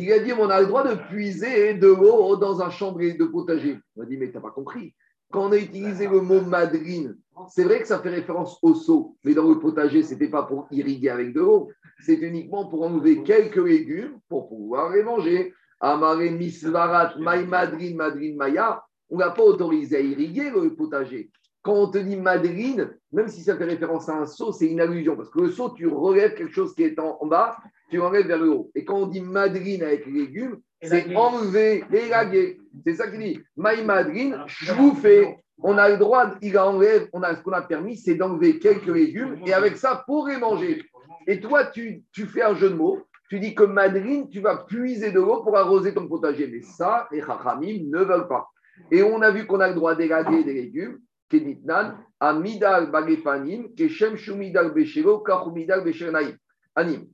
Il 0.00 0.12
a 0.12 0.20
dit, 0.20 0.32
on 0.32 0.48
a 0.48 0.60
le 0.60 0.66
droit 0.68 0.86
de 0.86 0.94
puiser 0.94 1.74
de 1.74 1.88
l'eau 1.88 2.36
dans 2.36 2.62
un 2.62 2.70
chambre 2.70 3.00
de 3.00 3.24
potager. 3.24 3.80
On 3.96 4.02
a 4.02 4.06
dit, 4.06 4.16
mais 4.16 4.28
tu 4.28 4.34
n'as 4.36 4.40
pas 4.40 4.52
compris. 4.52 4.94
Quand 5.30 5.48
on 5.48 5.52
a 5.52 5.56
utilisé 5.56 6.06
le 6.06 6.20
mot 6.20 6.40
madrine, 6.40 7.16
c'est 7.48 7.64
vrai 7.64 7.80
que 7.80 7.88
ça 7.88 7.98
fait 7.98 8.10
référence 8.10 8.58
au 8.62 8.74
seau, 8.74 9.16
mais 9.24 9.34
dans 9.34 9.48
le 9.48 9.58
potager, 9.58 10.04
ce 10.04 10.12
n'était 10.12 10.28
pas 10.28 10.44
pour 10.44 10.68
irriguer 10.70 11.10
avec 11.10 11.34
de 11.34 11.40
l'eau, 11.40 11.70
c'est 12.00 12.14
uniquement 12.14 12.66
pour 12.66 12.84
enlever 12.84 13.24
quelques 13.24 13.56
légumes 13.56 14.20
pour 14.28 14.48
pouvoir 14.48 14.92
les 14.92 15.02
manger. 15.02 15.52
Amare 15.80 16.30
misvarat, 16.30 17.18
maï 17.18 17.46
madrine, 17.46 17.96
madrine 17.96 18.36
maya, 18.36 18.82
on 19.10 19.16
n'a 19.16 19.30
pas 19.30 19.42
autorisé 19.42 19.96
à 19.96 20.00
irriguer 20.00 20.50
le 20.50 20.74
potager. 20.76 21.30
Quand 21.62 21.74
on 21.74 21.90
te 21.90 21.98
dit 21.98 22.16
madrine, 22.16 22.96
même 23.12 23.28
si 23.28 23.42
ça 23.42 23.56
fait 23.56 23.64
référence 23.64 24.08
à 24.08 24.14
un 24.14 24.26
seau, 24.26 24.52
c'est 24.52 24.66
une 24.66 24.80
allusion, 24.80 25.16
parce 25.16 25.30
que 25.30 25.40
le 25.40 25.50
seau, 25.50 25.70
tu 25.70 25.86
relèves 25.86 26.34
quelque 26.34 26.52
chose 26.52 26.74
qui 26.74 26.84
est 26.84 26.98
en 26.98 27.26
bas 27.26 27.56
tu 27.88 28.00
enlèves 28.00 28.26
vers 28.26 28.38
le 28.38 28.50
haut. 28.50 28.70
Et 28.74 28.84
quand 28.84 28.96
on 28.96 29.06
dit 29.06 29.20
madrine 29.20 29.82
avec 29.82 30.06
les 30.06 30.12
légumes, 30.12 30.58
c'est 30.82 31.14
enlever, 31.16 31.84
élaguer. 31.92 32.60
C'est 32.86 32.94
ça 32.94 33.10
qu'il 33.10 33.20
dit. 33.20 33.40
Maï 33.56 33.84
madrine, 33.84 34.44
je 34.46 34.72
vous 34.72 34.94
fais. 34.94 35.38
On 35.60 35.76
a 35.76 35.88
le 35.88 35.96
droit, 35.96 36.34
il 36.40 36.56
enlève, 36.56 37.08
on 37.12 37.22
a 37.22 37.34
ce 37.34 37.42
qu'on 37.42 37.52
a 37.52 37.62
permis, 37.62 37.96
c'est 37.96 38.14
d'enlever 38.14 38.60
quelques 38.60 38.86
légumes 38.86 39.40
et 39.44 39.52
avec 39.52 39.76
ça, 39.76 40.04
pour 40.06 40.28
les 40.28 40.36
manger. 40.36 40.84
Et 41.26 41.40
toi, 41.40 41.66
tu, 41.66 42.04
tu 42.12 42.26
fais 42.26 42.42
un 42.42 42.54
jeu 42.54 42.70
de 42.70 42.74
mots. 42.74 43.00
Tu 43.28 43.40
dis 43.40 43.54
que 43.54 43.64
madrine, 43.64 44.28
tu 44.30 44.40
vas 44.40 44.58
puiser 44.58 45.10
de 45.10 45.20
l'eau 45.20 45.42
pour 45.42 45.56
arroser 45.56 45.92
ton 45.92 46.06
potager. 46.06 46.46
Mais 46.46 46.62
ça, 46.62 47.08
les 47.10 47.20
chachamim 47.20 47.90
ne 47.90 48.04
veulent 48.04 48.28
pas. 48.28 48.48
Et 48.90 49.02
on 49.02 49.20
a 49.20 49.30
vu 49.30 49.46
qu'on 49.46 49.60
a 49.60 49.68
le 49.68 49.74
droit 49.74 49.96
d'élaguer 49.96 50.44
des 50.44 50.54
légumes. 50.54 50.98
Keditnan, 51.28 51.98
amidal 52.20 52.90
bagefanim, 52.90 53.74
keshem 53.74 54.16
shumidal 54.16 54.72
beshelo, 54.72 55.22
kachumidal 55.22 55.84
beshernaim. 55.84 56.36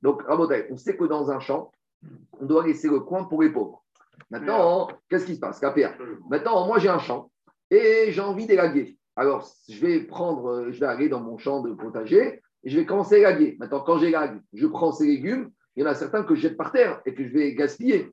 Donc, 0.02 0.22
on 0.28 0.76
sait 0.76 0.96
que 0.96 1.04
dans 1.04 1.30
un 1.30 1.40
champ, 1.40 1.72
on 2.38 2.44
doit 2.44 2.66
laisser 2.66 2.88
le 2.88 3.00
coin 3.00 3.24
pour 3.24 3.42
les 3.42 3.50
pauvres. 3.50 3.82
Maintenant, 4.30 4.88
qu'est-ce 5.08 5.26
qui 5.26 5.36
se 5.36 5.40
passe? 5.40 5.62
Maintenant, 6.28 6.66
moi, 6.66 6.78
j'ai 6.78 6.88
un 6.88 6.98
champ 6.98 7.30
et 7.70 8.10
j'ai 8.10 8.20
envie 8.20 8.46
d'élaguer. 8.46 8.98
Alors, 9.16 9.48
je 9.68 9.80
vais 9.80 10.00
prendre, 10.00 10.70
je 10.70 10.80
vais 10.80 10.86
aller 10.86 11.08
dans 11.08 11.20
mon 11.20 11.38
champ 11.38 11.62
de 11.62 11.72
potager 11.72 12.42
et 12.62 12.70
je 12.70 12.78
vais 12.78 12.84
commencer 12.84 13.24
à 13.24 13.30
laguer. 13.30 13.56
Maintenant, 13.58 13.80
quand 13.80 13.98
j'élague, 13.98 14.40
je 14.52 14.66
prends 14.66 14.92
ces 14.92 15.06
légumes, 15.06 15.50
il 15.76 15.82
y 15.82 15.86
en 15.86 15.90
a 15.90 15.94
certains 15.94 16.24
que 16.24 16.34
je 16.34 16.42
jette 16.42 16.56
par 16.56 16.72
terre 16.72 17.00
et 17.06 17.14
que 17.14 17.24
je 17.24 17.32
vais 17.32 17.54
gaspiller. 17.54 18.10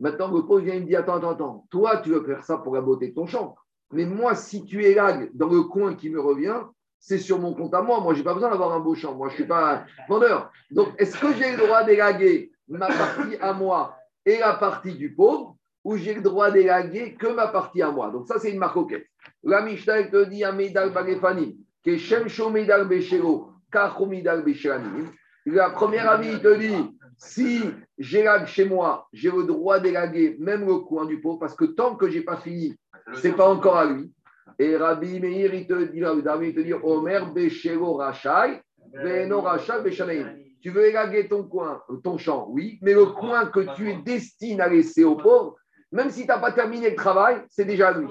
Maintenant, 0.00 0.30
le 0.30 0.42
pauvre 0.42 0.60
vient 0.60 0.74
et 0.74 0.80
me 0.80 0.86
dit 0.86 0.96
Attends, 0.96 1.16
attends, 1.16 1.30
attends, 1.30 1.66
toi, 1.70 1.98
tu 1.98 2.10
veux 2.10 2.24
faire 2.24 2.44
ça 2.44 2.58
pour 2.58 2.74
la 2.74 2.80
beauté 2.80 3.08
de 3.08 3.14
ton 3.14 3.26
champ. 3.26 3.56
Mais 3.94 4.04
moi, 4.04 4.34
si 4.34 4.64
tu 4.64 4.84
élagues 4.84 5.30
dans 5.34 5.48
le 5.48 5.62
coin 5.62 5.94
qui 5.94 6.10
me 6.10 6.20
revient, 6.20 6.56
c'est 6.98 7.18
sur 7.18 7.38
mon 7.38 7.54
compte 7.54 7.74
à 7.74 7.82
moi. 7.82 8.00
Moi, 8.00 8.14
je 8.14 8.18
n'ai 8.18 8.24
pas 8.24 8.34
besoin 8.34 8.50
d'avoir 8.50 8.72
un 8.72 8.80
beau 8.80 8.94
champ. 8.94 9.14
Moi, 9.14 9.28
je 9.28 9.34
ne 9.34 9.36
suis 9.36 9.46
pas 9.46 9.84
vendeur. 10.08 10.50
Donc, 10.70 10.88
est-ce 10.98 11.18
que 11.18 11.32
j'ai 11.34 11.52
le 11.52 11.58
droit 11.58 11.84
d'élaguer 11.84 12.50
ma 12.68 12.86
partie 12.86 13.36
à 13.40 13.52
moi 13.52 13.96
et 14.26 14.38
la 14.38 14.54
partie 14.54 14.94
du 14.94 15.14
pauvre 15.14 15.56
ou 15.84 15.96
j'ai 15.96 16.14
le 16.14 16.22
droit 16.22 16.50
d'élaguer 16.50 17.14
que 17.14 17.26
ma 17.26 17.48
partie 17.48 17.82
à 17.82 17.90
moi? 17.90 18.10
Donc, 18.10 18.26
ça, 18.26 18.38
c'est 18.38 18.50
une 18.50 18.58
marque 18.58 18.78
La 19.42 19.60
Mishnah, 19.60 20.04
te 20.04 20.24
dit 20.24 20.44
Amidal 20.44 20.90
Bagefani, 20.92 21.58
que 21.84 21.96
Shem 21.98 22.28
Shomidal 22.28 22.88
Beshero, 22.88 23.50
Kachomidal 23.70 24.42
Besheranim. 24.42 25.10
La 25.46 25.70
première 25.70 26.10
avis, 26.10 26.30
il 26.32 26.40
te 26.40 26.58
dit 26.58 26.98
si 27.18 27.60
j'élague 27.98 28.46
chez 28.46 28.64
moi, 28.64 29.08
j'ai 29.12 29.30
le 29.30 29.44
droit 29.44 29.78
d'élaguer 29.78 30.36
même 30.40 30.66
le 30.66 30.78
coin 30.78 31.04
du 31.04 31.20
pot, 31.20 31.36
parce 31.36 31.54
que 31.54 31.64
tant 31.64 31.96
que 31.96 32.08
je 32.08 32.18
n'ai 32.18 32.24
pas 32.24 32.38
fini, 32.38 32.74
ce 33.12 33.28
n'est 33.28 33.34
pas 33.34 33.48
encore 33.48 33.76
à 33.76 33.84
lui. 33.84 34.12
Et 34.58 34.76
Rabbi 34.76 35.20
Meir, 35.20 35.54
il 35.54 35.66
te 35.66 35.74
dit, 35.84 35.98
il 35.98 36.54
te 36.54 36.60
dit 36.60 36.72
Omer 36.72 37.32
Beshelo 37.32 37.94
Rachai, 37.94 38.60
Veno 38.92 39.40
Rachai 39.40 39.74
Tu 40.60 40.70
veux 40.70 40.86
élaguer 40.86 41.28
ton 41.28 41.44
coin, 41.44 41.82
ton 42.02 42.18
champ, 42.18 42.46
oui, 42.50 42.78
mais 42.82 42.94
le 42.94 43.06
coin 43.06 43.46
que 43.46 43.74
tu 43.74 43.90
es 43.90 43.96
destiné 43.96 44.62
à 44.62 44.68
laisser 44.68 45.04
au 45.04 45.16
pauvre, 45.16 45.56
même 45.90 46.10
si 46.10 46.22
tu 46.22 46.28
n'as 46.28 46.38
pas 46.38 46.52
terminé 46.52 46.90
le 46.90 46.96
travail, 46.96 47.42
c'est 47.48 47.64
déjà 47.64 47.92
lui. 47.92 48.08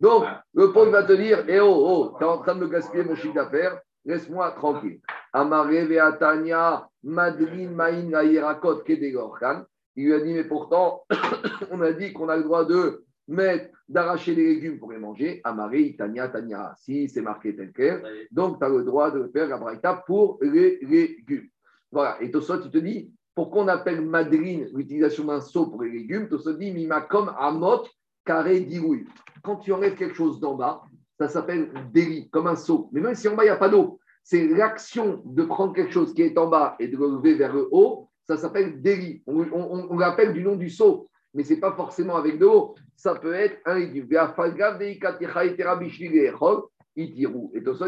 Donc, 0.00 0.24
le 0.54 0.72
pauvre 0.72 0.90
va 0.90 1.04
te 1.04 1.12
dire 1.12 1.44
Eh 1.48 1.60
oh, 1.60 1.68
oh, 1.72 2.16
tu 2.18 2.24
es 2.24 2.26
en 2.26 2.38
train 2.38 2.54
de 2.54 2.60
me 2.60 2.68
gaspiller 2.68 3.04
mon 3.04 3.14
chiffre 3.14 3.34
d'affaires, 3.34 3.78
laisse-moi 4.04 4.50
tranquille. 4.52 5.00
Amare 5.32 5.86
Veatania, 5.86 6.88
Madrin 7.04 7.70
Maïn 7.70 8.10
Yerakot 8.10 8.82
Kedegorkan. 8.82 9.64
Il 9.96 10.06
lui 10.06 10.14
a 10.14 10.20
dit, 10.20 10.32
mais 10.32 10.44
pourtant, 10.44 11.04
on 11.70 11.80
a 11.82 11.92
dit 11.92 12.12
qu'on 12.12 12.28
a 12.28 12.36
le 12.36 12.44
droit 12.44 12.64
de 12.64 13.04
mettre, 13.28 13.74
d'arracher 13.88 14.34
les 14.34 14.54
légumes 14.54 14.78
pour 14.78 14.92
les 14.92 14.98
manger. 14.98 15.40
Amare, 15.44 15.96
Tania, 15.98 16.28
Tania. 16.28 16.74
Si 16.76 17.08
c'est 17.08 17.22
marqué 17.22 17.54
tel 17.54 17.72
quel, 17.74 18.02
donc 18.30 18.58
tu 18.58 18.64
as 18.64 18.68
le 18.68 18.84
droit 18.84 19.10
de 19.10 19.28
faire 19.32 19.48
la 19.48 19.58
braïta 19.58 20.02
pour 20.06 20.38
les 20.42 20.78
légumes. 20.82 21.48
Voilà. 21.90 22.16
Et 22.22 22.30
Tosot, 22.30 22.62
tu 22.62 22.70
te 22.70 22.78
dis, 22.78 23.12
pourquoi 23.34 23.62
on 23.62 23.68
appelle 23.68 24.00
madrine 24.00 24.68
l'utilisation 24.74 25.24
d'un 25.24 25.40
seau 25.40 25.66
pour 25.66 25.82
les 25.82 25.90
légumes 25.90 26.28
Tosot 26.28 26.54
dit, 26.54 26.72
mima 26.72 27.00
comme 27.00 27.32
amot 27.38 27.84
carré 28.24 28.60
dirouille. 28.60 29.06
Quand 29.42 29.56
tu 29.56 29.72
enlèves 29.72 29.96
quelque 29.96 30.14
chose 30.14 30.40
d'en 30.40 30.54
bas, 30.54 30.82
ça 31.18 31.28
s'appelle 31.28 31.70
délit, 31.92 32.30
comme 32.30 32.46
un 32.46 32.56
seau. 32.56 32.88
Mais 32.92 33.00
même 33.00 33.14
si 33.14 33.28
en 33.28 33.34
bas, 33.34 33.44
il 33.44 33.46
n'y 33.46 33.52
a 33.52 33.56
pas 33.56 33.68
d'eau, 33.68 33.98
c'est 34.22 34.46
l'action 34.46 35.22
de 35.24 35.42
prendre 35.42 35.74
quelque 35.74 35.92
chose 35.92 36.14
qui 36.14 36.22
est 36.22 36.38
en 36.38 36.48
bas 36.48 36.76
et 36.78 36.88
de 36.88 36.96
le 36.96 37.16
lever 37.16 37.34
vers 37.34 37.52
le 37.52 37.68
haut, 37.70 38.08
ça 38.26 38.36
s'appelle 38.36 38.80
délit. 38.80 39.22
On, 39.26 39.98
l'appelle 39.98 40.32
du 40.32 40.42
nom 40.42 40.56
du 40.56 40.70
seau, 40.70 41.08
mais 41.34 41.44
ce 41.44 41.52
n'est 41.54 41.60
pas 41.60 41.72
forcément 41.72 42.16
avec 42.16 42.38
de 42.38 42.44
l'eau. 42.44 42.74
Ça 42.96 43.14
peut 43.14 43.34
être 43.34 43.58
un 43.64 43.78
légume. 43.78 44.08
Et 44.10 44.16
ça, 44.16 44.34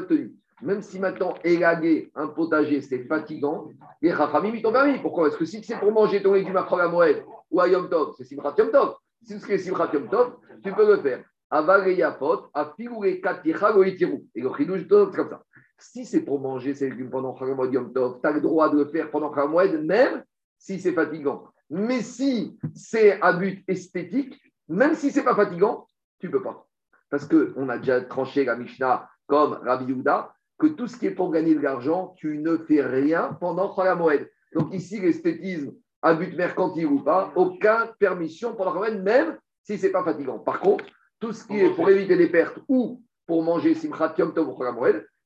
te 0.03 0.15
même 0.63 0.81
si 0.81 1.01
maintenant 1.01 1.35
élaguer 1.43 2.11
un 2.15 2.29
potager, 2.29 2.81
c'est 2.81 3.05
fatigant, 3.05 3.69
les 4.01 4.13
rachamim, 4.13 4.55
ils 4.55 4.63
t'ont 4.63 4.73
permis. 4.73 4.99
Pourquoi? 4.99 5.25
Parce 5.25 5.37
que 5.37 5.45
si 5.45 5.63
c'est 5.63 5.79
pour 5.79 5.91
manger 5.91 6.23
ton 6.23 6.35
légume 6.35 6.57
à 6.57 6.89
Moed 6.89 7.25
ou 7.51 7.61
à 7.61 7.69
Yom 7.69 7.89
Tov, 7.89 8.15
c'est 8.17 8.25
Simchat 8.25 8.55
Yom 8.59 8.71
Tov. 8.71 8.95
Si 9.23 9.39
c'est 9.41 9.59
Simchat 9.59 9.91
Yom 9.93 10.09
Tov, 10.09 10.37
tu 10.63 10.73
peux 10.73 10.87
le 10.87 11.03
faire. 11.03 11.25
Avareyafot, 11.51 12.47
à 12.55 12.73
figurer 12.77 13.21
Katicha 13.21 13.73
Goitiru. 13.73 14.25
Et 14.35 14.41
le 14.41 14.51
chidouche, 14.57 14.87
comme 14.87 15.29
ça. 15.29 15.43
Si 15.79 16.07
c'est 16.07 16.21
pour 16.21 16.41
manger 16.41 16.75
ces 16.75 16.91
légumes 16.91 17.11
pendant 17.11 17.35
Khamad 17.35 17.73
Yom 17.73 17.93
Tov, 17.93 18.21
tu 18.23 18.29
as 18.29 18.33
le 18.33 18.41
droit 18.41 18.71
de 18.71 18.79
le 18.79 18.87
faire 18.87 19.11
pendant 19.11 19.31
Khamad, 19.31 19.85
même 19.85 20.23
si 20.57 20.79
c'est 20.79 20.93
fatigant. 20.93 21.49
Mais 21.75 22.03
si 22.03 22.59
c'est 22.75 23.19
à 23.23 23.33
but 23.33 23.65
esthétique, 23.67 24.39
même 24.69 24.95
si 24.95 25.11
c'est 25.11 25.25
pas 25.25 25.35
fatigant, 25.35 25.89
tu 26.19 26.31
peux 26.31 26.43
pas. 26.43 26.67
Parce 27.09 27.27
qu'on 27.27 27.69
a 27.71 27.79
déjà 27.79 28.03
tranché 28.03 28.45
la 28.45 28.57
Mishnah 28.57 29.09
comme 29.27 29.55
Rabbi 29.55 29.87
Yehuda, 29.87 30.35
que 30.59 30.67
tout 30.67 30.87
ce 30.87 30.99
qui 30.99 31.07
est 31.07 31.13
pour 31.13 31.33
gagner 31.33 31.55
de 31.55 31.61
l'argent, 31.61 32.15
tu 32.19 32.37
ne 32.37 32.59
fais 32.59 32.83
rien 32.83 33.37
pendant 33.41 33.75
Moed. 33.97 34.31
Donc 34.55 34.75
ici, 34.75 35.01
l'esthétisme 35.01 35.73
à 36.03 36.13
but 36.13 36.37
mercantile 36.37 36.87
ou 36.87 37.03
pas, 37.03 37.33
aucune 37.37 37.91
permission 37.99 38.55
pendant 38.55 38.75
Khamad, 38.75 39.03
même 39.03 39.39
si 39.63 39.79
c'est 39.79 39.93
pas 39.93 40.05
fatigant. 40.05 40.39
Par 40.41 40.61
contre, 40.61 40.85
tout 41.21 41.33
ce 41.33 41.47
qui 41.47 41.59
est 41.59 41.71
pour 41.71 41.89
éviter 41.89 42.19
des 42.19 42.29
pertes 42.29 42.59
ou 42.69 43.03
pour 43.27 43.43
manger 43.43 43.75
Simchat 43.75 44.15
Yom 44.19 44.35
Tov 44.35 44.49
ou 44.49 44.63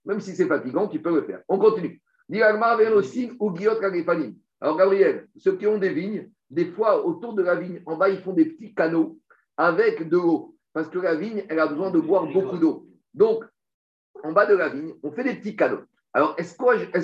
même 0.05 0.21
si 0.21 0.37
c'est 0.37 0.47
fatigant, 0.47 0.87
tu 0.87 1.01
peux 1.01 1.13
le 1.13 1.23
faire. 1.23 1.41
On 1.49 1.59
continue. 1.59 2.01
Alors, 4.61 4.77
Gabriel, 4.77 5.29
ceux 5.37 5.57
qui 5.57 5.67
ont 5.67 5.79
des 5.79 5.93
vignes, 5.93 6.31
des 6.51 6.67
fois, 6.67 7.05
autour 7.05 7.35
de 7.35 7.43
la 7.43 7.57
vigne, 7.57 7.83
en 7.87 7.97
bas, 7.97 8.09
ils 8.09 8.21
font 8.21 8.33
des 8.33 8.47
petits 8.47 8.75
canaux 8.75 9.19
avec 9.57 10.09
de 10.09 10.17
l'eau. 10.17 10.55
Parce 10.73 10.89
que 10.89 10.99
la 10.99 11.15
vigne, 11.15 11.45
elle 11.49 11.59
a 11.59 11.67
besoin 11.67 11.91
de 11.91 12.01
boire 12.01 12.27
beaucoup 12.27 12.59
d'eau. 12.59 12.87
Donc, 13.15 13.45
en 14.23 14.33
bas 14.33 14.47
de 14.47 14.55
la 14.55 14.69
vigne, 14.69 14.95
on 15.03 15.11
fait 15.11 15.25
des 15.25 15.35
petits 15.35 15.57
canaux. 15.57 15.83
Alors, 16.13 16.35
est-ce 16.39 16.57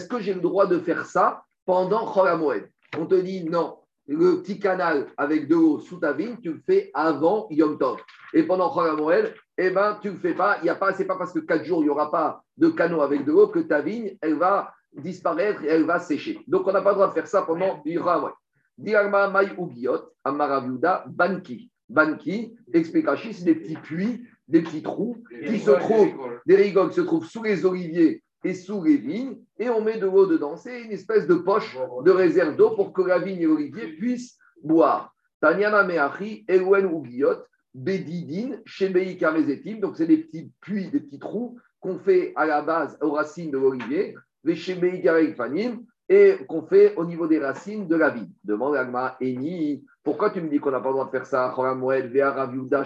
que, 0.08 0.20
j'ai 0.20 0.34
le 0.34 0.40
droit 0.40 0.66
de 0.66 0.78
faire 0.78 1.06
ça 1.06 1.44
pendant 1.64 2.06
Moed 2.38 2.70
On 2.98 3.06
te 3.06 3.14
dit 3.14 3.44
non 3.44 3.78
le 4.08 4.42
petit 4.42 4.58
canal 4.58 5.06
avec 5.16 5.48
de 5.48 5.54
l'eau 5.54 5.78
sous 5.78 5.98
ta 5.98 6.12
vigne, 6.12 6.36
tu 6.42 6.52
le 6.52 6.60
fais 6.66 6.90
avant 6.94 7.46
Yom 7.50 7.78
Tov. 7.78 8.00
Et 8.34 8.42
pendant 8.42 8.74
Moël, 8.96 9.34
eh 9.58 9.70
ben, 9.70 9.98
tu 10.00 10.08
ne 10.08 10.14
le 10.14 10.18
fais 10.18 10.34
pas. 10.34 10.58
Il 10.62 10.66
y 10.66 10.70
a 10.70 10.74
pas, 10.74 10.92
c'est 10.92 11.04
parce 11.04 11.32
que 11.32 11.38
quatre 11.38 11.64
jours, 11.64 11.80
il 11.80 11.84
n'y 11.84 11.90
aura 11.90 12.10
pas 12.10 12.42
de 12.56 12.68
canot 12.68 13.00
avec 13.00 13.24
de 13.24 13.32
l'eau 13.32 13.48
que 13.48 13.60
ta 13.60 13.80
vigne, 13.80 14.16
elle 14.20 14.34
va 14.34 14.74
disparaître 14.94 15.62
et 15.64 15.68
elle 15.68 15.84
va 15.84 15.98
sécher. 15.98 16.40
Donc, 16.46 16.66
on 16.66 16.72
n'a 16.72 16.82
pas 16.82 16.90
le 16.90 16.96
droit 16.96 17.08
de 17.08 17.14
faire 17.14 17.26
ça 17.26 17.42
pendant 17.42 17.82
Moël. 17.84 18.32
Diagma 18.78 19.28
Mai 19.30 19.52
Ugiot, 19.58 20.12
Amaraviuda, 20.24 21.04
Banki. 21.08 21.70
Banki, 21.88 22.56
explique 22.72 23.06
c'est 23.32 23.44
des 23.44 23.54
petits 23.54 23.76
puits, 23.76 24.26
des 24.48 24.62
petits 24.62 24.82
trous 24.82 25.22
qui 25.46 25.58
se 25.58 25.70
trouvent, 25.70 26.14
des 26.46 26.56
rigoles 26.56 26.88
qui 26.88 26.96
se 26.96 27.00
trouvent 27.02 27.26
sous 27.26 27.42
les 27.42 27.64
oliviers 27.66 28.22
et 28.44 28.54
sous 28.54 28.82
les 28.82 28.96
vignes, 28.96 29.36
et 29.58 29.68
on 29.68 29.82
met 29.82 29.98
de 29.98 30.06
l'eau 30.06 30.26
dedans. 30.26 30.56
C'est 30.56 30.82
une 30.82 30.90
espèce 30.90 31.26
de 31.26 31.34
poche 31.34 31.76
de 32.04 32.10
réserve 32.10 32.56
d'eau 32.56 32.70
pour 32.70 32.92
que 32.92 33.02
la 33.02 33.18
vigne 33.18 33.40
et 33.40 33.46
l'olivier 33.46 33.88
puissent 33.88 34.38
boire. 34.62 35.14
Tanyana 35.40 35.84
Meachi, 35.84 36.44
Ewen 36.48 36.86
Ugiot, 36.86 37.44
Bedidin, 37.74 38.58
Shebei 38.64 39.16
Karezetim, 39.16 39.80
donc 39.80 39.96
c'est 39.96 40.06
des 40.06 40.18
petits 40.18 40.50
puits, 40.60 40.88
des 40.90 41.00
petits 41.00 41.18
trous 41.18 41.58
qu'on 41.80 41.98
fait 41.98 42.32
à 42.36 42.46
la 42.46 42.62
base 42.62 42.96
aux 43.00 43.12
racines 43.12 43.50
de 43.50 43.58
l'olivier, 43.58 44.16
les 44.44 45.34
et 46.08 46.36
qu'on 46.46 46.62
fait 46.62 46.94
au 46.96 47.04
niveau 47.04 47.26
des 47.26 47.38
racines 47.38 47.88
de 47.88 47.96
la 47.96 48.10
vigne. 48.10 48.30
Demande 48.44 48.76
Agma, 48.76 49.16
Eni, 49.20 49.84
pourquoi 50.02 50.30
tu 50.30 50.40
me 50.40 50.48
dis 50.48 50.58
qu'on 50.58 50.70
n'a 50.70 50.80
pas 50.80 50.88
le 50.88 50.94
droit 50.94 51.06
de 51.06 51.10
faire 51.10 51.26
ça? 51.26 51.48
Raviuda. 51.48 52.84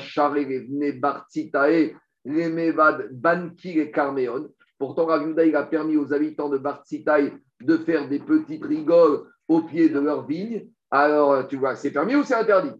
Pourtant, 4.78 5.06
Rav 5.06 5.34
il 5.44 5.56
a 5.56 5.62
permis 5.62 5.96
aux 5.96 6.12
habitants 6.12 6.50
de 6.50 6.58
Bartsitaï 6.58 7.32
de 7.60 7.76
faire 7.78 8.08
des 8.08 8.18
petites 8.18 8.64
rigoles 8.64 9.24
au 9.48 9.62
pied 9.62 9.88
de 9.88 9.98
leur 9.98 10.26
vigne. 10.26 10.68
Alors, 10.90 11.48
tu 11.48 11.56
vois, 11.56 11.74
c'est 11.74 11.90
permis 11.90 12.14
ou 12.14 12.22
c'est 12.22 12.34
interdit? 12.34 12.72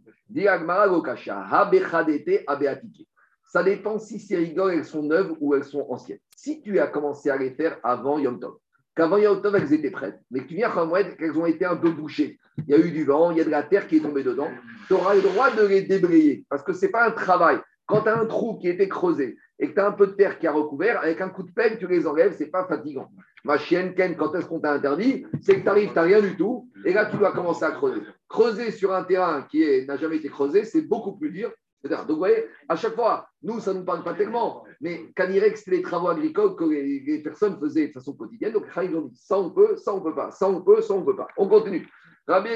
Ça 3.44 3.62
dépend 3.62 3.98
si 3.98 4.18
ces 4.20 4.36
rigoles, 4.36 4.74
elles 4.74 4.84
sont 4.84 5.02
neuves 5.02 5.34
ou 5.40 5.54
elles 5.54 5.64
sont 5.64 5.86
anciennes. 5.88 6.18
Si 6.36 6.60
tu 6.60 6.78
as 6.78 6.88
commencé 6.88 7.30
à 7.30 7.36
les 7.36 7.52
faire 7.52 7.78
avant 7.82 8.18
Yom 8.18 8.38
Tov, 8.38 8.58
qu'avant 8.96 9.18
Yom 9.18 9.40
Tov, 9.42 9.54
elles 9.56 9.72
étaient 9.72 9.90
prêtes, 9.90 10.18
mais 10.30 10.40
que 10.40 10.48
tu 10.48 10.54
viens 10.54 10.70
à 10.70 11.02
qu'elles 11.16 11.38
ont 11.38 11.46
été 11.46 11.64
un 11.64 11.76
peu 11.76 11.90
bouchées, 11.90 12.38
il 12.66 12.70
y 12.70 12.74
a 12.74 12.78
eu 12.78 12.90
du 12.90 13.04
vent, 13.04 13.30
il 13.30 13.38
y 13.38 13.40
a 13.40 13.44
de 13.44 13.50
la 13.50 13.62
terre 13.62 13.86
qui 13.86 13.98
est 13.98 14.00
tombée 14.00 14.22
dedans, 14.22 14.48
tu 14.88 14.94
auras 14.94 15.14
le 15.14 15.20
droit 15.20 15.50
de 15.50 15.66
les 15.66 15.82
débrayer 15.82 16.44
parce 16.48 16.62
que 16.62 16.72
ce 16.72 16.86
n'est 16.86 16.90
pas 16.90 17.06
un 17.06 17.10
travail. 17.10 17.58
Quand 17.84 18.00
tu 18.00 18.08
as 18.08 18.18
un 18.18 18.26
trou 18.26 18.58
qui 18.58 18.68
a 18.68 18.72
été 18.72 18.88
creusé 18.88 19.36
et 19.60 19.68
que 19.68 19.74
tu 19.74 19.80
as 19.80 19.86
un 19.86 19.92
peu 19.92 20.08
de 20.08 20.12
terre 20.12 20.38
qui 20.38 20.46
a 20.46 20.52
recouvert, 20.52 21.00
avec 21.00 21.20
un 21.20 21.28
coup 21.28 21.44
de 21.44 21.52
pelle, 21.52 21.78
tu 21.78 21.86
les 21.86 22.06
enlèves, 22.06 22.34
c'est 22.36 22.50
pas 22.50 22.66
fatigant. 22.66 23.08
Ma 23.44 23.58
chienne, 23.58 23.94
Ken, 23.94 24.16
quand 24.16 24.34
est-ce 24.34 24.46
qu'on 24.46 24.58
t'a 24.58 24.72
interdit 24.72 25.24
C'est 25.40 25.58
que 25.58 25.62
tu 25.62 25.68
arrives, 25.68 25.90
tu 25.90 25.94
n'as 25.94 26.02
rien 26.02 26.20
du 26.20 26.36
tout, 26.36 26.68
et 26.84 26.92
là, 26.92 27.06
tu 27.06 27.16
dois 27.16 27.32
commencer 27.32 27.64
à 27.64 27.70
creuser. 27.70 28.00
Creuser 28.28 28.72
sur 28.72 28.92
un 28.92 29.04
terrain 29.04 29.46
qui 29.48 29.86
n'a 29.86 29.96
jamais 29.96 30.16
été 30.16 30.28
creusé, 30.28 30.64
c'est 30.64 30.82
beaucoup 30.82 31.16
plus 31.16 31.30
dur. 31.30 31.52
Donc, 31.84 32.08
vous 32.08 32.16
voyez, 32.16 32.46
à 32.68 32.76
chaque 32.76 32.94
fois, 32.94 33.28
nous, 33.42 33.60
ça 33.60 33.72
ne 33.72 33.78
nous 33.78 33.84
parle 33.84 34.02
pas 34.02 34.14
tellement, 34.14 34.64
mais 34.80 35.12
Canirex, 35.14 35.60
c'était 35.60 35.76
les 35.76 35.82
travaux 35.82 36.08
agricoles 36.08 36.56
que 36.56 36.64
les, 36.64 37.22
personnes 37.22 37.58
faisaient 37.60 37.88
de 37.88 37.92
façon 37.92 38.14
quotidienne. 38.14 38.52
Donc, 38.52 38.66
ça 39.14 39.38
on 39.38 39.50
peut, 39.50 39.76
ça 39.76 39.94
on 39.94 40.00
peut 40.00 40.14
pas, 40.14 40.30
ça 40.30 40.48
on 40.48 40.62
peut, 40.62 40.80
ça 40.80 40.94
on 40.94 41.04
peut 41.04 41.16
pas. 41.16 41.28
On 41.36 41.48
continue. 41.48 41.88
Rabbi 42.26 42.50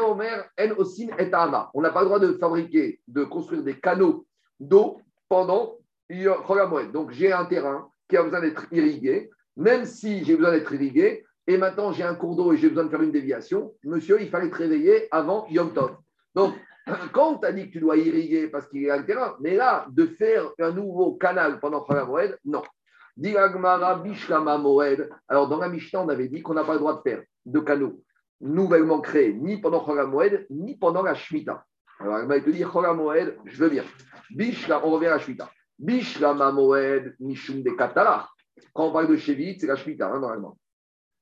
Omer, 0.00 0.48
En 0.60 0.70
Osin 0.78 1.08
et 1.18 1.30
On 1.74 1.80
n'a 1.80 1.90
pas 1.90 2.00
le 2.02 2.06
droit 2.06 2.20
de 2.20 2.34
fabriquer, 2.34 3.00
de 3.08 3.24
construire 3.24 3.64
des 3.64 3.80
canaux 3.80 4.26
d'eau 4.60 5.00
pendant 5.28 5.78
donc 6.92 7.10
j'ai 7.12 7.32
un 7.32 7.44
terrain 7.46 7.88
qui 8.08 8.16
a 8.16 8.22
besoin 8.22 8.40
d'être 8.40 8.66
irrigué, 8.70 9.30
même 9.56 9.84
si 9.84 10.24
j'ai 10.24 10.36
besoin 10.36 10.52
d'être 10.52 10.72
irrigué, 10.72 11.24
et 11.46 11.56
maintenant 11.56 11.92
j'ai 11.92 12.02
un 12.02 12.14
cours 12.14 12.36
d'eau 12.36 12.52
et 12.52 12.56
j'ai 12.56 12.68
besoin 12.68 12.84
de 12.84 12.90
faire 12.90 13.02
une 13.02 13.12
déviation, 13.12 13.72
monsieur, 13.84 14.20
il 14.20 14.28
fallait 14.28 14.50
te 14.50 14.56
réveiller 14.56 15.08
avant 15.10 15.46
Yom 15.48 15.72
Tov. 15.72 15.96
Donc, 16.34 16.54
quand 17.12 17.38
tu 17.38 17.46
as 17.46 17.52
dit 17.52 17.68
que 17.68 17.72
tu 17.72 17.80
dois 17.80 17.96
irriguer 17.96 18.48
parce 18.48 18.68
qu'il 18.68 18.82
y 18.82 18.90
a 18.90 18.96
le 18.96 19.06
terrain, 19.06 19.36
mais 19.40 19.54
là, 19.54 19.86
de 19.90 20.06
faire 20.06 20.50
un 20.58 20.72
nouveau 20.72 21.14
canal 21.14 21.60
pendant 21.60 21.86
Moed, 22.06 22.38
non. 22.44 22.62
Alors, 25.28 25.48
dans 25.48 25.58
la 25.58 25.68
Mishnah, 25.68 26.00
on 26.00 26.08
avait 26.08 26.28
dit 26.28 26.42
qu'on 26.42 26.54
n'a 26.54 26.64
pas 26.64 26.72
le 26.72 26.78
droit 26.78 26.96
de 26.96 27.02
faire 27.02 27.22
de 27.44 27.60
canaux 27.60 28.02
nouvellement 28.40 29.00
créés, 29.00 29.32
ni 29.32 29.60
pendant 29.60 29.84
Chol 29.84 30.06
Moed, 30.06 30.46
ni 30.50 30.76
pendant 30.76 31.02
la 31.02 31.14
Shemitah. 31.14 31.64
Alors, 32.00 32.26
m'a 32.26 32.40
te 32.40 32.50
dit 32.50 32.64
Moed, 32.64 33.36
je 33.44 33.56
veux 33.62 33.68
bien. 33.68 33.84
Bishla, 34.30 34.84
on 34.84 34.90
revient 34.90 35.06
à 35.06 35.10
la 35.10 35.18
Shemitah. 35.18 35.50
Bishlama 35.78 36.52
Moed, 36.52 37.14
Mishum 37.20 37.62
de 37.62 37.70
Katara. 37.70 38.28
Quand 38.72 38.86
on 38.86 38.92
parle 38.92 39.08
de 39.08 39.16
Shevit, 39.16 39.58
c'est 39.60 39.66
la 39.66 39.76
Shemitah, 39.76 40.08
hein, 40.08 40.18
normalement. 40.18 40.58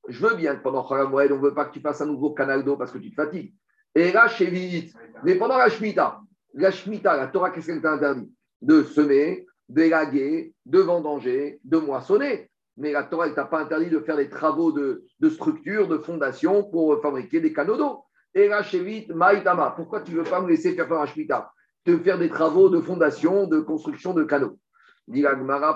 Je 0.07 0.25
veux 0.25 0.35
bien 0.35 0.55
que 0.55 0.63
pendant 0.63 0.83
Chol 0.87 1.07
Moed, 1.09 1.31
on 1.31 1.37
ne 1.37 1.41
veut 1.41 1.53
pas 1.53 1.65
que 1.65 1.73
tu 1.73 1.81
fasses 1.81 2.01
un 2.01 2.07
nouveau 2.07 2.33
canal 2.33 2.63
d'eau 2.63 2.77
parce 2.77 2.91
que 2.91 2.97
tu 2.97 3.11
te 3.11 3.15
fatigues. 3.15 3.53
Et 3.95 4.11
là, 4.11 4.27
Shevit, 4.27 4.93
mais 5.23 5.35
pendant 5.35 5.57
la 5.57 5.69
Shemitah, 5.69 6.21
la 6.53 6.71
Shemitah, 6.71 7.17
la 7.17 7.27
Torah, 7.27 7.51
qu'est-ce 7.51 7.67
qu'elle 7.67 7.81
t'a 7.81 7.93
interdit 7.93 8.31
De 8.61 8.83
semer, 8.83 9.45
d'élaguer, 9.67 10.53
de 10.65 10.79
vendanger, 10.79 11.59
de 11.63 11.77
moissonner. 11.77 12.49
Mais 12.77 12.91
la 12.91 13.03
Torah, 13.03 13.27
elle 13.27 13.33
t'a 13.33 13.45
pas 13.45 13.59
interdit 13.59 13.89
de 13.89 13.99
faire 13.99 14.17
des 14.17 14.29
travaux 14.29 14.71
de, 14.71 15.03
structure, 15.29 15.87
de 15.87 15.97
fondation 15.97 16.63
pour 16.63 17.01
fabriquer 17.01 17.41
des 17.41 17.53
canaux 17.53 17.77
d'eau. 17.77 18.03
Et 18.33 18.47
là, 18.47 18.63
Shevit, 18.63 19.07
Maïtama, 19.13 19.73
pourquoi 19.75 20.01
tu 20.01 20.11
veux 20.11 20.23
pas 20.23 20.41
me 20.41 20.47
laisser 20.47 20.73
faire 20.73 20.89
la 20.89 21.05
Shemitah 21.05 21.51
De 21.85 21.97
faire 21.97 22.17
des 22.17 22.29
travaux 22.29 22.69
de 22.69 22.79
fondation, 22.79 23.47
de 23.47 23.59
construction 23.59 24.13
de 24.13 24.23
canaux. 24.23 24.57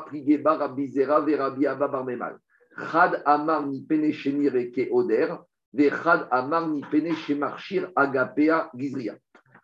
Prigeba, 0.05 0.73
Verabi, 1.21 1.67
Abba, 1.67 1.87
Barmemal. 1.87 2.39
Chad 2.77 3.21
Amar 3.25 3.65
ni 3.65 3.81
pene 3.81 4.11
reke 4.51 4.89
oder, 4.91 5.45
Chad 5.89 6.27
Amar 6.31 6.67
ni 6.67 6.81
pene 6.81 7.13
marchir 7.37 7.89
agapea 7.95 8.69
gizria. 8.75 9.15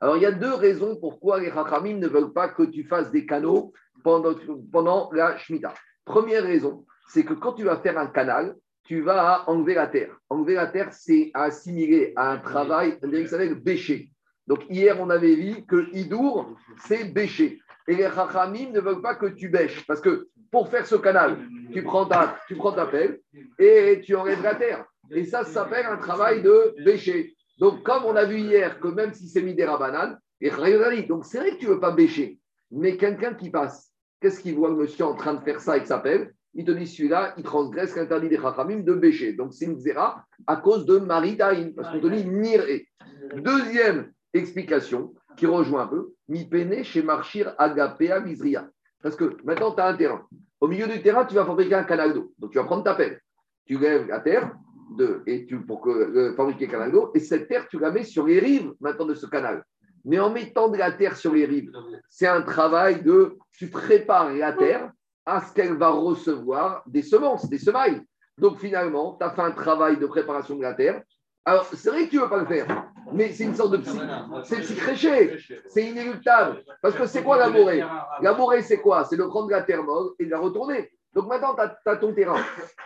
Alors, 0.01 0.17
il 0.17 0.23
y 0.23 0.25
a 0.25 0.31
deux 0.31 0.55
raisons 0.55 0.95
pourquoi 0.95 1.39
les 1.39 1.51
Chachamim 1.51 1.97
ne 1.97 2.07
veulent 2.07 2.33
pas 2.33 2.49
que 2.49 2.63
tu 2.63 2.83
fasses 2.83 3.11
des 3.11 3.25
canaux 3.25 3.71
pendant, 4.03 5.11
la 5.13 5.37
Shemitah. 5.37 5.75
Première 6.03 6.43
raison, 6.43 6.85
c'est 7.07 7.23
que 7.23 7.33
quand 7.33 7.53
tu 7.53 7.65
vas 7.65 7.77
faire 7.77 7.99
un 7.99 8.07
canal, 8.07 8.55
tu 8.83 9.01
vas 9.01 9.47
enlever 9.47 9.75
la 9.75 9.85
terre. 9.85 10.17
Enlever 10.29 10.55
la 10.55 10.65
terre, 10.65 10.91
c'est 10.91 11.29
assimiler 11.35 12.13
à 12.15 12.31
un 12.31 12.37
travail, 12.39 12.97
ça 12.99 13.27
s'appelle 13.27 13.53
bêcher. 13.53 14.11
Donc, 14.47 14.65
hier, 14.69 14.99
on 14.99 15.11
avait 15.11 15.35
vu 15.35 15.65
que 15.67 15.87
Idour, 15.93 16.57
c'est 16.79 17.13
bêcher. 17.13 17.59
Et 17.87 17.93
les 17.93 18.09
Chachamim 18.09 18.71
ne 18.71 18.79
veulent 18.79 19.03
pas 19.03 19.15
que 19.15 19.27
tu 19.27 19.49
bêches. 19.49 19.85
Parce 19.85 20.01
que 20.01 20.27
pour 20.49 20.67
faire 20.69 20.87
ce 20.87 20.95
canal, 20.95 21.37
tu 21.71 21.83
prends 21.83 22.07
ta, 22.07 22.37
tu 22.47 22.55
prends 22.55 22.71
ta 22.71 22.87
pelle 22.87 23.19
et 23.59 24.01
tu 24.03 24.15
enlèves 24.15 24.41
la 24.41 24.55
terre. 24.55 24.85
Et 25.09 25.25
ça, 25.25 25.43
ça 25.43 25.51
s'appelle 25.51 25.85
un 25.85 25.97
travail 25.97 26.41
de 26.41 26.75
bêcher. 26.85 27.35
Donc, 27.59 27.83
comme 27.83 28.05
on 28.05 28.15
a 28.15 28.25
vu 28.25 28.37
hier 28.39 28.79
que 28.79 28.87
même 28.87 29.13
si 29.13 29.27
c'est 29.27 29.41
mis 29.41 29.55
des 29.55 29.65
rabanan, 29.65 30.17
et 30.39 30.49
donc 31.03 31.25
c'est 31.25 31.39
vrai 31.39 31.51
que 31.51 31.57
tu 31.57 31.67
ne 31.67 31.71
veux 31.71 31.79
pas 31.79 31.91
bêcher. 31.91 32.39
Mais 32.71 32.97
quelqu'un 32.97 33.33
qui 33.33 33.49
passe, 33.49 33.91
qu'est-ce 34.19 34.39
qu'il 34.41 34.55
voit 34.55 34.69
le 34.69 34.75
monsieur 34.75 35.05
en 35.05 35.15
train 35.15 35.33
de 35.33 35.43
faire 35.43 35.59
ça 35.59 35.73
avec 35.73 35.85
sa 35.85 35.99
pelle? 35.99 36.33
Il 36.53 36.65
te 36.65 36.71
dit 36.71 36.87
celui-là, 36.87 37.33
il 37.37 37.43
transgresse 37.43 37.95
l'interdit 37.95 38.29
des 38.29 38.37
Chachamim 38.37 38.79
de 38.79 38.93
bêcher. 38.93 39.33
Donc, 39.33 39.53
c'est 39.53 39.65
une 39.65 39.77
zéra 39.77 40.25
à 40.47 40.55
cause 40.57 40.85
de 40.85 40.97
Maritaïn, 40.97 41.73
parce 41.75 41.89
qu'on 41.91 41.99
te 41.99 42.07
dit 42.07 42.25
niré. 42.25 42.87
Deuxième 43.35 44.11
explication, 44.33 45.13
qui 45.37 45.45
rejoint 45.45 45.83
un 45.83 45.87
peu, 45.87 46.13
mi 46.27 46.47
pene 46.49 46.83
chez 46.83 47.03
Marchir 47.03 47.53
Agapea 47.57 48.19
Mizria. 48.19 48.67
Parce 49.01 49.15
que 49.15 49.37
maintenant, 49.43 49.73
tu 49.73 49.81
as 49.81 49.87
un 49.87 49.95
terrain. 49.95 50.25
Au 50.59 50.67
milieu 50.67 50.87
du 50.87 51.01
terrain, 51.01 51.25
tu 51.25 51.35
vas 51.35 51.45
fabriquer 51.45 51.75
un 51.75 51.83
canal 51.83 52.13
d'eau. 52.13 52.33
Donc, 52.37 52.51
tu 52.51 52.57
vas 52.57 52.65
prendre 52.65 52.83
ta 52.83 52.95
pelle. 52.95 53.21
Tu 53.65 53.77
lèves 53.77 54.07
la 54.07 54.19
terre 54.19 54.51
et 55.25 55.45
tu, 55.45 55.61
pour 55.61 55.81
que, 55.81 55.89
euh, 55.89 56.35
fabriquer 56.35 56.67
canal. 56.67 56.91
Et 57.13 57.19
cette 57.19 57.47
terre, 57.47 57.67
tu 57.69 57.79
la 57.79 57.91
mets 57.91 58.03
sur 58.03 58.25
les 58.25 58.39
rives 58.39 58.73
maintenant 58.79 59.05
de 59.05 59.15
ce 59.15 59.25
canal. 59.25 59.63
Mais 60.03 60.19
en 60.19 60.29
mettant 60.29 60.69
de 60.69 60.77
la 60.77 60.91
terre 60.91 61.15
sur 61.15 61.33
les 61.33 61.45
rives, 61.45 61.71
c'est 62.09 62.27
un 62.27 62.41
travail 62.41 63.03
de. 63.03 63.37
Tu 63.51 63.67
prépares 63.67 64.33
la 64.33 64.53
terre 64.53 64.91
à 65.25 65.41
ce 65.41 65.53
qu'elle 65.53 65.77
va 65.77 65.89
recevoir 65.89 66.83
des 66.87 67.03
semences, 67.03 67.47
des 67.49 67.59
semailles. 67.59 68.01
Donc 68.37 68.57
finalement, 68.57 69.17
tu 69.19 69.25
as 69.25 69.29
fait 69.29 69.41
un 69.41 69.51
travail 69.51 69.97
de 69.97 70.07
préparation 70.07 70.55
de 70.55 70.63
la 70.63 70.73
terre 70.73 71.01
alors, 71.43 71.65
c'est 71.73 71.89
vrai 71.89 72.05
que 72.05 72.11
tu 72.11 72.17
ne 72.17 72.21
veux 72.21 72.29
pas 72.29 72.37
le 72.37 72.45
faire, 72.45 72.91
mais 73.13 73.31
c'est 73.31 73.45
une 73.45 73.55
sorte 73.55 73.71
de 73.71 73.77
psy. 73.77 73.97
C'est 74.43 74.59
psychréché, 74.59 75.37
c'est 75.69 75.85
inéluctable. 75.85 76.63
Parce 76.81 76.93
que 76.93 77.07
c'est 77.07 77.23
quoi 77.23 77.37
labourer 77.37 77.83
Labourer, 78.21 78.61
c'est 78.61 78.79
quoi? 78.79 79.05
C'est 79.05 79.17
de 79.17 79.23
prendre 79.23 79.49
la 79.49 79.63
terre 79.63 79.83
morte 79.83 80.13
et 80.19 80.25
de 80.25 80.31
la 80.31 80.39
retourner. 80.39 80.91
Donc 81.13 81.27
maintenant, 81.27 81.55
tu 81.55 81.89
as, 81.89 81.95
ton 81.97 82.13
terrain, 82.13 82.39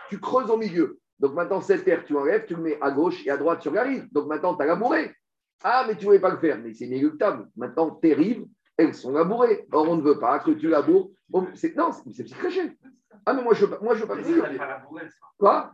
tu 0.08 0.18
creuses 0.18 0.50
au 0.50 0.56
milieu. 0.56 0.98
Donc 1.18 1.34
maintenant, 1.34 1.60
cette 1.60 1.84
terre, 1.84 2.04
tu 2.04 2.16
enlèves, 2.16 2.44
tu 2.46 2.54
le 2.54 2.62
mets 2.62 2.78
à 2.80 2.90
gauche 2.90 3.26
et 3.26 3.30
à 3.30 3.36
droite 3.36 3.62
sur 3.62 3.72
la 3.72 3.82
rive. 3.82 4.06
Donc 4.12 4.26
maintenant, 4.26 4.54
tu 4.54 4.62
as 4.62 4.66
labouré. 4.66 5.14
Ah, 5.64 5.84
mais 5.86 5.94
tu 5.94 6.00
ne 6.00 6.06
voulais 6.06 6.20
pas 6.20 6.30
le 6.30 6.36
faire, 6.36 6.58
mais 6.58 6.74
c'est 6.74 6.84
inéluctable. 6.84 7.48
Maintenant, 7.56 7.90
tes 7.90 8.12
rives, 8.12 8.44
elles 8.76 8.94
sont 8.94 9.12
labourées. 9.12 9.66
Or, 9.72 9.88
on 9.88 9.96
ne 9.96 10.02
veut 10.02 10.18
pas 10.18 10.38
que 10.40 10.50
tu 10.50 10.68
laboures. 10.68 11.10
Non, 11.32 11.46
c'est 11.54 12.24
psychréché. 12.24 12.72
Ah, 13.24 13.32
mais 13.32 13.42
moi, 13.42 13.54
je 13.54 13.64
ne 13.64 13.70
veux 13.70 13.76
pas. 13.76 13.82
Moi, 13.82 13.94
je 13.94 14.02
veux 14.02 14.08
pas. 14.08 14.82
Quoi? 15.38 15.72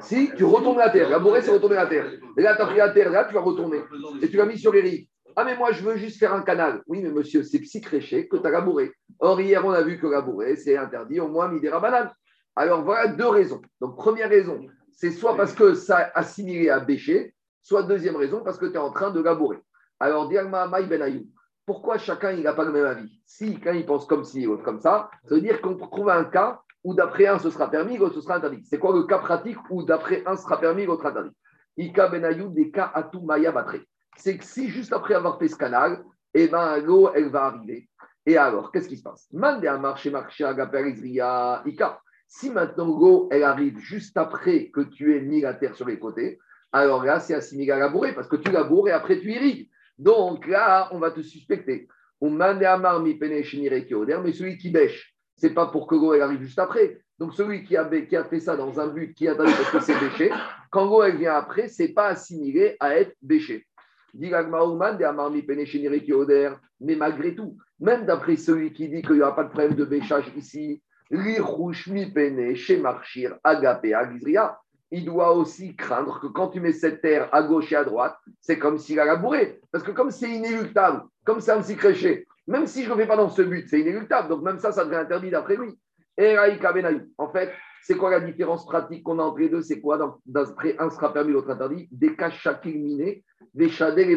Si 0.00 0.30
tu 0.36 0.44
retournes 0.44 0.78
la 0.78 0.90
terre, 0.90 1.08
labourer, 1.08 1.40
c'est 1.42 1.50
retourner 1.50 1.76
la 1.76 1.86
terre. 1.86 2.12
Et 2.36 2.42
là, 2.42 2.54
tu 2.54 2.62
as 2.62 2.66
pris 2.66 2.76
la 2.76 2.90
terre, 2.90 3.10
là, 3.10 3.24
tu 3.24 3.34
vas 3.34 3.40
retourner. 3.40 3.82
Et 4.20 4.28
tu 4.28 4.36
l'as 4.36 4.46
mis 4.46 4.58
sur 4.58 4.72
les 4.72 4.82
rives. 4.82 5.06
Ah, 5.34 5.44
mais 5.44 5.56
moi, 5.56 5.72
je 5.72 5.82
veux 5.82 5.96
juste 5.96 6.20
faire 6.20 6.32
un 6.32 6.42
canal. 6.42 6.82
Oui, 6.86 7.02
mais 7.02 7.10
monsieur, 7.10 7.42
c'est 7.42 7.58
psychréché 7.58 8.28
que 8.28 8.36
tu 8.36 8.46
as 8.46 8.50
labouré. 8.50 8.92
Or, 9.18 9.40
hier, 9.40 9.64
on 9.66 9.70
a 9.70 9.82
vu 9.82 9.98
que 9.98 10.06
labourer, 10.06 10.54
c'est 10.54 10.76
interdit, 10.76 11.18
au 11.18 11.28
moins, 11.28 11.48
midera 11.48 11.80
banane. 11.80 12.12
Alors, 12.56 12.82
voilà 12.82 13.08
deux 13.08 13.28
raisons. 13.28 13.60
Donc, 13.80 13.96
première 13.96 14.28
raison, 14.28 14.66
c'est 14.92 15.10
soit 15.10 15.36
parce 15.36 15.54
que 15.54 15.74
ça 15.74 16.10
assimilé 16.14 16.70
à 16.70 16.80
bêcher, 16.80 17.34
soit 17.62 17.82
deuxième 17.82 18.16
raison, 18.16 18.42
parce 18.44 18.58
que 18.58 18.66
tu 18.66 18.74
es 18.74 18.78
en 18.78 18.90
train 18.90 19.10
de 19.10 19.20
labourer. 19.20 19.58
Alors, 19.98 20.28
Diagma 20.28 20.66
Maï 20.66 20.86
Ben 20.86 21.24
pourquoi 21.66 21.96
chacun 21.96 22.32
il 22.32 22.42
n'a 22.42 22.52
pas 22.52 22.64
le 22.64 22.72
même 22.72 22.84
avis? 22.84 23.20
Si, 23.24 23.58
quand 23.58 23.72
il 23.72 23.86
pense 23.86 24.06
comme 24.06 24.24
ci, 24.24 24.44
l'autre 24.44 24.62
comme 24.62 24.80
ça, 24.80 25.10
ça 25.24 25.34
veut 25.34 25.40
dire 25.40 25.62
qu'on 25.62 25.76
trouve 25.76 26.10
un 26.10 26.24
cas 26.24 26.60
où 26.82 26.92
d'après 26.94 27.26
un, 27.26 27.38
ce 27.38 27.48
sera 27.48 27.70
permis, 27.70 27.96
l'autre, 27.96 28.16
ce 28.16 28.20
sera 28.20 28.36
interdit. 28.36 28.62
C'est 28.64 28.78
quoi 28.78 28.94
le 28.94 29.04
cas 29.04 29.18
pratique 29.18 29.56
où 29.70 29.82
d'après 29.82 30.22
un, 30.26 30.36
sera 30.36 30.60
permis, 30.60 30.84
l'autre 30.84 31.06
interdit? 31.06 31.34
Ika 31.78 32.08
benayou 32.08 32.50
des 32.50 32.70
cas 32.70 32.90
atou 32.94 33.22
maya 33.22 33.50
batre. 33.50 33.78
C'est 34.16 34.36
que 34.36 34.44
si 34.44 34.68
juste 34.68 34.92
après 34.92 35.14
avoir 35.14 35.38
fait 35.38 35.48
ce 35.48 35.56
canal, 35.56 36.04
eh 36.34 36.48
ben, 36.48 36.78
l'eau, 36.78 37.10
elle 37.14 37.30
va 37.30 37.46
arriver. 37.46 37.88
Et 38.26 38.36
alors, 38.36 38.70
qu'est-ce 38.70 38.88
qui 38.88 38.98
se 38.98 39.02
passe? 39.02 39.26
Ika. 41.66 42.00
Si 42.36 42.50
maintenant 42.50 42.86
l'eau, 42.86 43.28
elle 43.30 43.44
arrive 43.44 43.78
juste 43.78 44.16
après 44.16 44.68
que 44.70 44.80
tu 44.80 45.14
aies 45.14 45.20
mis 45.20 45.42
la 45.42 45.54
terre 45.54 45.76
sur 45.76 45.86
les 45.86 46.00
côtés, 46.00 46.40
alors 46.72 47.04
là, 47.04 47.20
c'est 47.20 47.34
assimilé 47.34 47.70
à 47.70 47.78
labourer 47.78 48.12
parce 48.12 48.26
que 48.26 48.34
tu 48.34 48.50
laboures 48.50 48.88
et 48.88 48.90
après 48.90 49.20
tu 49.20 49.30
irrigues. 49.30 49.70
Donc 49.98 50.48
là, 50.48 50.88
on 50.90 50.98
va 50.98 51.12
te 51.12 51.20
suspecter. 51.20 51.86
Mais 52.20 52.58
celui 54.32 54.58
qui 54.58 54.72
bêche, 54.72 55.14
c'est 55.36 55.54
pas 55.54 55.66
pour 55.66 55.86
que 55.86 55.94
l'eau 55.94 56.20
arrive 56.20 56.42
juste 56.42 56.58
après. 56.58 56.98
Donc 57.20 57.34
celui 57.34 57.62
qui 57.62 57.76
a, 57.76 57.88
fait 57.88 58.40
ça 58.40 58.56
dans 58.56 58.80
un 58.80 58.88
but 58.88 59.14
qui 59.14 59.28
a 59.28 59.34
interdit 59.34 59.52
parce 59.52 59.70
que 59.70 59.78
c'est 59.78 60.00
bêché, 60.00 60.32
quand 60.72 60.86
l'eau 60.86 61.04
elle 61.04 61.18
vient 61.18 61.34
après, 61.34 61.68
c'est 61.68 61.92
pas 61.92 62.08
assimilé 62.08 62.76
à 62.80 62.96
être 62.96 63.14
bêché. 63.22 63.64
Mais 64.12 64.30
malgré 66.96 67.36
tout, 67.36 67.56
même 67.78 68.06
d'après 68.06 68.36
celui 68.36 68.72
qui 68.72 68.88
dit 68.88 69.02
qu'il 69.02 69.14
n'y 69.14 69.22
aura 69.22 69.36
pas 69.36 69.44
de 69.44 69.50
problème 69.50 69.76
de 69.76 69.84
bêchage 69.84 70.32
ici, 70.36 70.82
il 74.90 75.04
doit 75.04 75.32
aussi 75.32 75.74
craindre 75.76 76.20
que 76.20 76.26
quand 76.26 76.48
tu 76.48 76.60
mets 76.60 76.72
cette 76.72 77.02
terre 77.02 77.28
à 77.32 77.42
gauche 77.42 77.72
et 77.72 77.76
à 77.76 77.84
droite, 77.84 78.16
c'est 78.40 78.58
comme 78.58 78.78
s'il 78.78 79.00
a 79.00 79.04
labouré. 79.04 79.60
Parce 79.72 79.84
que 79.84 79.90
comme 79.90 80.10
c'est 80.10 80.30
inéluctable, 80.30 81.02
comme 81.24 81.40
c'est 81.40 81.52
un 81.52 81.60
petit 81.60 81.76
créché, 81.76 82.26
même 82.46 82.66
si 82.66 82.84
je 82.84 82.90
ne 82.90 82.94
le 82.94 83.00
fais 83.00 83.08
pas 83.08 83.16
dans 83.16 83.28
ce 83.28 83.42
but, 83.42 83.68
c'est 83.68 83.80
inéluctable. 83.80 84.28
Donc 84.28 84.42
même 84.42 84.58
ça, 84.58 84.72
ça 84.72 84.84
devient 84.84 84.96
interdit 84.96 85.30
d'après 85.30 85.56
lui. 85.56 85.78
En 87.18 87.28
fait, 87.28 87.52
c'est 87.82 87.96
quoi 87.96 88.10
la 88.10 88.20
différence 88.20 88.64
pratique 88.66 89.02
qu'on 89.02 89.18
a 89.18 89.22
entre 89.22 89.40
les 89.40 89.48
deux? 89.48 89.62
C'est 89.62 89.80
quoi 89.80 90.18
D'après 90.26 90.76
un 90.78 90.90
sera 90.90 91.12
permis, 91.12 91.32
l'autre 91.32 91.50
interdit? 91.50 91.88
Des 91.90 92.14
chaque 92.30 92.64
illuminés, 92.64 93.24
des 93.52 93.68
chadets 93.68 94.04
les 94.04 94.16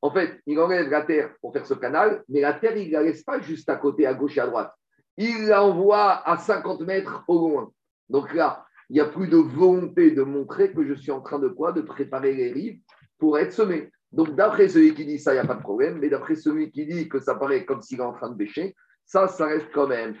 En 0.00 0.10
fait, 0.10 0.40
il 0.46 0.58
enlève 0.60 0.88
la 0.90 1.02
terre 1.02 1.30
pour 1.40 1.52
faire 1.52 1.66
ce 1.66 1.74
canal, 1.74 2.22
mais 2.28 2.40
la 2.40 2.54
terre, 2.54 2.76
il 2.76 2.88
ne 2.88 2.92
la 2.92 3.02
laisse 3.02 3.24
pas 3.24 3.40
juste 3.40 3.68
à 3.68 3.76
côté, 3.76 4.06
à 4.06 4.14
gauche 4.14 4.36
et 4.36 4.40
à 4.40 4.46
droite. 4.46 4.72
Il 5.16 5.46
l'envoie 5.46 6.28
à 6.28 6.36
50 6.36 6.80
mètres 6.80 7.24
au 7.28 7.48
loin. 7.48 7.70
Donc 8.08 8.34
là, 8.34 8.64
il 8.90 8.94
n'y 8.94 9.00
a 9.00 9.06
plus 9.06 9.28
de 9.28 9.36
volonté 9.36 10.10
de 10.10 10.22
montrer 10.22 10.72
que 10.72 10.84
je 10.84 10.94
suis 10.94 11.10
en 11.10 11.20
train 11.20 11.38
de 11.38 11.48
quoi? 11.48 11.72
De 11.72 11.80
préparer 11.80 12.34
les 12.34 12.52
rives 12.52 12.80
pour 13.18 13.38
être 13.38 13.52
semé. 13.52 13.90
Donc, 14.12 14.34
d'après 14.36 14.68
celui 14.68 14.94
qui 14.94 15.04
dit 15.04 15.18
ça, 15.18 15.32
il 15.32 15.36
n'y 15.36 15.40
a 15.40 15.46
pas 15.46 15.54
de 15.54 15.62
problème, 15.62 15.98
mais 15.98 16.08
d'après 16.08 16.36
celui 16.36 16.70
qui 16.70 16.86
dit 16.86 17.08
que 17.08 17.18
ça 17.18 17.34
paraît 17.34 17.64
comme 17.64 17.82
s'il 17.82 17.98
est 17.98 18.02
en 18.02 18.12
train 18.12 18.30
de 18.30 18.36
bêcher, 18.36 18.76
ça, 19.06 19.26
ça 19.28 19.46
reste 19.46 19.66
quand 19.74 19.88
même. 19.88 20.14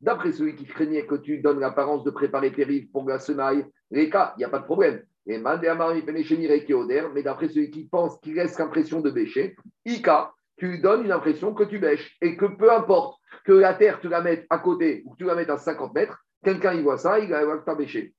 D'après 0.00 0.32
celui 0.32 0.54
qui 0.54 0.64
craignait 0.66 1.06
que 1.06 1.16
tu 1.16 1.38
donnes 1.38 1.60
l'apparence 1.60 2.04
de 2.04 2.10
préparer 2.10 2.52
tes 2.52 2.64
rives 2.64 2.90
pour 2.90 3.08
la 3.08 3.18
semaille, 3.18 3.66
les 3.90 4.08
cas, 4.08 4.34
il 4.36 4.40
n'y 4.40 4.44
a 4.44 4.48
pas 4.48 4.60
de 4.60 4.64
problème. 4.64 5.02
Et 5.26 5.38
mais 5.38 7.22
d'après 7.22 7.48
celui 7.48 7.70
qui 7.70 7.86
pense 7.86 8.18
qu'il 8.20 8.34
laisse 8.34 8.58
l'impression 8.58 9.00
de 9.00 9.10
bêcher, 9.10 9.56
Ika, 9.86 10.32
tu 10.56 10.78
donnes 10.80 11.04
une 11.04 11.12
impression 11.12 11.54
que 11.54 11.64
tu 11.64 11.78
bêches. 11.78 12.16
Et 12.20 12.36
que 12.36 12.46
peu 12.46 12.70
importe 12.72 13.18
que 13.44 13.52
la 13.52 13.74
terre, 13.74 14.00
tu 14.00 14.08
la 14.08 14.20
mettes 14.20 14.46
à 14.50 14.58
côté 14.58 15.02
ou 15.04 15.12
que 15.12 15.16
tu 15.16 15.24
la 15.24 15.34
mettes 15.34 15.50
à 15.50 15.56
50 15.56 15.94
mètres, 15.94 16.24
quelqu'un 16.42 16.74
y 16.74 16.82
voit 16.82 16.98
ça, 16.98 17.18
il 17.18 17.30
va 17.30 17.44
voir 17.44 17.60
que 17.60 17.64
tu 17.64 17.70
as 17.70 17.74
bêché. 17.74 18.14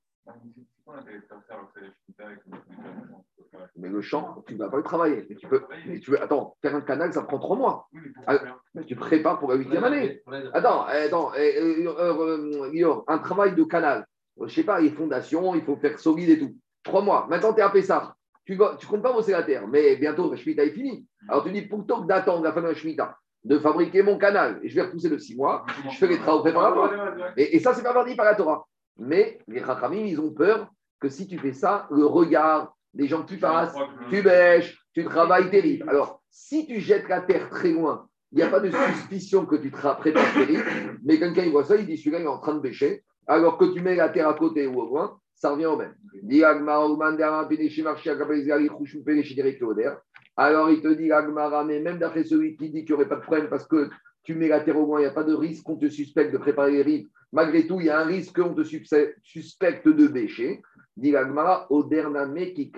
Mais 3.76 3.88
le 3.88 4.00
champ, 4.00 4.42
tu 4.46 4.54
ne 4.54 4.58
vas 4.58 4.68
pas 4.68 4.76
le 4.78 4.82
travailler. 4.82 5.26
Mais 5.28 5.36
tu 5.36 5.46
peux, 5.46 5.62
mais 5.86 6.00
tu 6.00 6.16
attends, 6.16 6.56
faire 6.60 6.74
un 6.74 6.80
canal, 6.80 7.12
ça 7.12 7.22
prend 7.22 7.38
trois 7.38 7.56
mois. 7.56 7.88
Ah, 8.26 8.38
mais 8.74 8.84
tu 8.84 8.96
prépares 8.96 9.38
pour 9.38 9.50
la 9.50 9.56
huitième 9.56 9.84
année. 9.84 10.22
Attends, 10.52 10.84
attends, 10.84 11.32
eh, 11.34 11.58
euh, 11.58 11.94
euh, 11.98 12.70
Lior, 12.72 13.04
un 13.06 13.18
travail 13.18 13.54
de 13.54 13.64
canal, 13.64 14.06
je 14.38 14.44
ne 14.44 14.48
sais 14.48 14.64
pas, 14.64 14.80
il 14.80 14.88
y 14.88 14.90
a 14.90 14.94
fondation, 14.94 15.54
il 15.54 15.62
faut 15.62 15.76
faire 15.76 15.98
solide 15.98 16.30
et 16.30 16.38
tout. 16.38 16.54
Trois 16.86 17.02
mois. 17.02 17.26
Maintenant, 17.28 17.52
tu 17.52 17.60
es 17.60 17.62
à 17.62 17.70
Pessah. 17.70 18.14
Tu 18.44 18.56
ne 18.56 18.76
tu 18.78 18.86
comptes 18.86 19.02
pas 19.02 19.12
bosser 19.12 19.32
la 19.32 19.42
terre, 19.42 19.66
mais 19.66 19.96
bientôt, 19.96 20.30
la 20.30 20.36
Shemitah 20.36 20.64
est 20.64 20.70
finie. 20.70 21.04
Alors, 21.28 21.42
tu 21.44 21.50
dis, 21.50 21.62
plutôt 21.62 22.02
que 22.02 22.06
d'attendre 22.06 22.44
la 22.44 22.52
fin 22.52 22.62
de 22.62 22.68
la 22.68 22.74
Shemitah, 22.74 23.16
de 23.44 23.58
fabriquer 23.58 24.02
mon 24.02 24.18
canal, 24.18 24.60
et 24.62 24.68
je 24.68 24.74
vais 24.76 24.82
repousser 24.82 25.08
de 25.08 25.18
six 25.18 25.36
mois, 25.36 25.66
je 25.90 25.96
fais 25.96 26.06
les 26.06 26.18
travaux 26.18 26.42
préparatoires. 26.42 26.92
Et, 27.36 27.56
et 27.56 27.58
ça, 27.58 27.74
c'est 27.74 27.82
pas 27.82 27.90
interdit 27.90 28.14
par 28.14 28.26
la 28.26 28.36
Torah. 28.36 28.64
Mais 28.98 29.38
les 29.48 29.60
Chachamim, 29.60 30.04
ils 30.06 30.20
ont 30.20 30.30
peur 30.32 30.70
que 31.00 31.08
si 31.08 31.26
tu 31.26 31.38
fais 31.38 31.52
ça, 31.52 31.88
le 31.90 32.06
regard 32.06 32.72
des 32.94 33.08
gens 33.08 33.24
qui 33.24 33.36
passent, 33.36 33.74
tu 34.08 34.22
bêches, 34.22 34.78
tu 34.94 35.04
travailles 35.04 35.50
terrible. 35.50 35.88
Alors, 35.88 36.22
si 36.30 36.66
tu 36.66 36.80
jettes 36.80 37.08
la 37.08 37.20
terre 37.20 37.50
très 37.50 37.72
loin, 37.72 38.06
il 38.32 38.38
n'y 38.38 38.42
a 38.42 38.48
pas 38.48 38.60
de 38.60 38.70
suspicion 38.70 39.44
que 39.44 39.56
tu 39.56 39.70
te 39.70 39.76
prépares 39.76 40.32
terrible, 40.34 40.64
mais 41.04 41.18
quelqu'un 41.18 41.42
il 41.42 41.52
voit 41.52 41.64
ça, 41.64 41.76
il 41.76 41.86
dit 41.86 41.96
celui-là 41.96 42.20
il 42.20 42.24
est 42.24 42.28
en 42.28 42.38
train 42.38 42.54
de 42.54 42.60
bêcher, 42.60 43.04
alors 43.26 43.58
que 43.58 43.64
tu 43.66 43.80
mets 43.80 43.96
la 43.96 44.08
terre 44.08 44.28
à 44.28 44.34
côté 44.34 44.66
ou 44.66 44.80
au 44.80 44.86
loin, 44.86 45.18
ça 45.36 45.50
revient 45.50 45.66
au 45.66 45.76
même. 45.76 45.94
Alors 50.38 50.70
il 50.70 50.82
te 50.82 50.88
dit, 50.88 51.12
Agmara, 51.12 51.64
mais 51.64 51.80
même 51.80 51.98
d'après 51.98 52.24
celui 52.24 52.56
qui 52.56 52.70
dit 52.70 52.84
qu'il 52.84 52.94
n'y 52.94 53.00
aurait 53.00 53.08
pas 53.08 53.16
de 53.16 53.22
problème 53.22 53.48
parce 53.48 53.66
que 53.66 53.88
tu 54.22 54.34
mets 54.34 54.48
la 54.48 54.60
terre 54.60 54.78
au 54.78 54.86
loin, 54.86 54.98
il 54.98 55.02
n'y 55.02 55.08
a 55.08 55.12
pas 55.12 55.24
de 55.24 55.34
risque 55.34 55.62
qu'on 55.64 55.76
te 55.76 55.88
suspecte 55.88 56.32
de 56.32 56.38
préparer 56.38 56.72
les 56.72 56.82
rives. 56.82 57.08
Malgré 57.32 57.66
tout, 57.66 57.80
il 57.80 57.86
y 57.86 57.90
a 57.90 58.00
un 58.00 58.04
risque 58.04 58.40
qu'on 58.40 58.54
te 58.54 58.62
suspecte 58.64 59.88
de 59.88 60.06
bêcher. 60.08 60.62
Dit 60.96 61.10
l'Agmara, 61.10 61.68
qui 61.68 62.72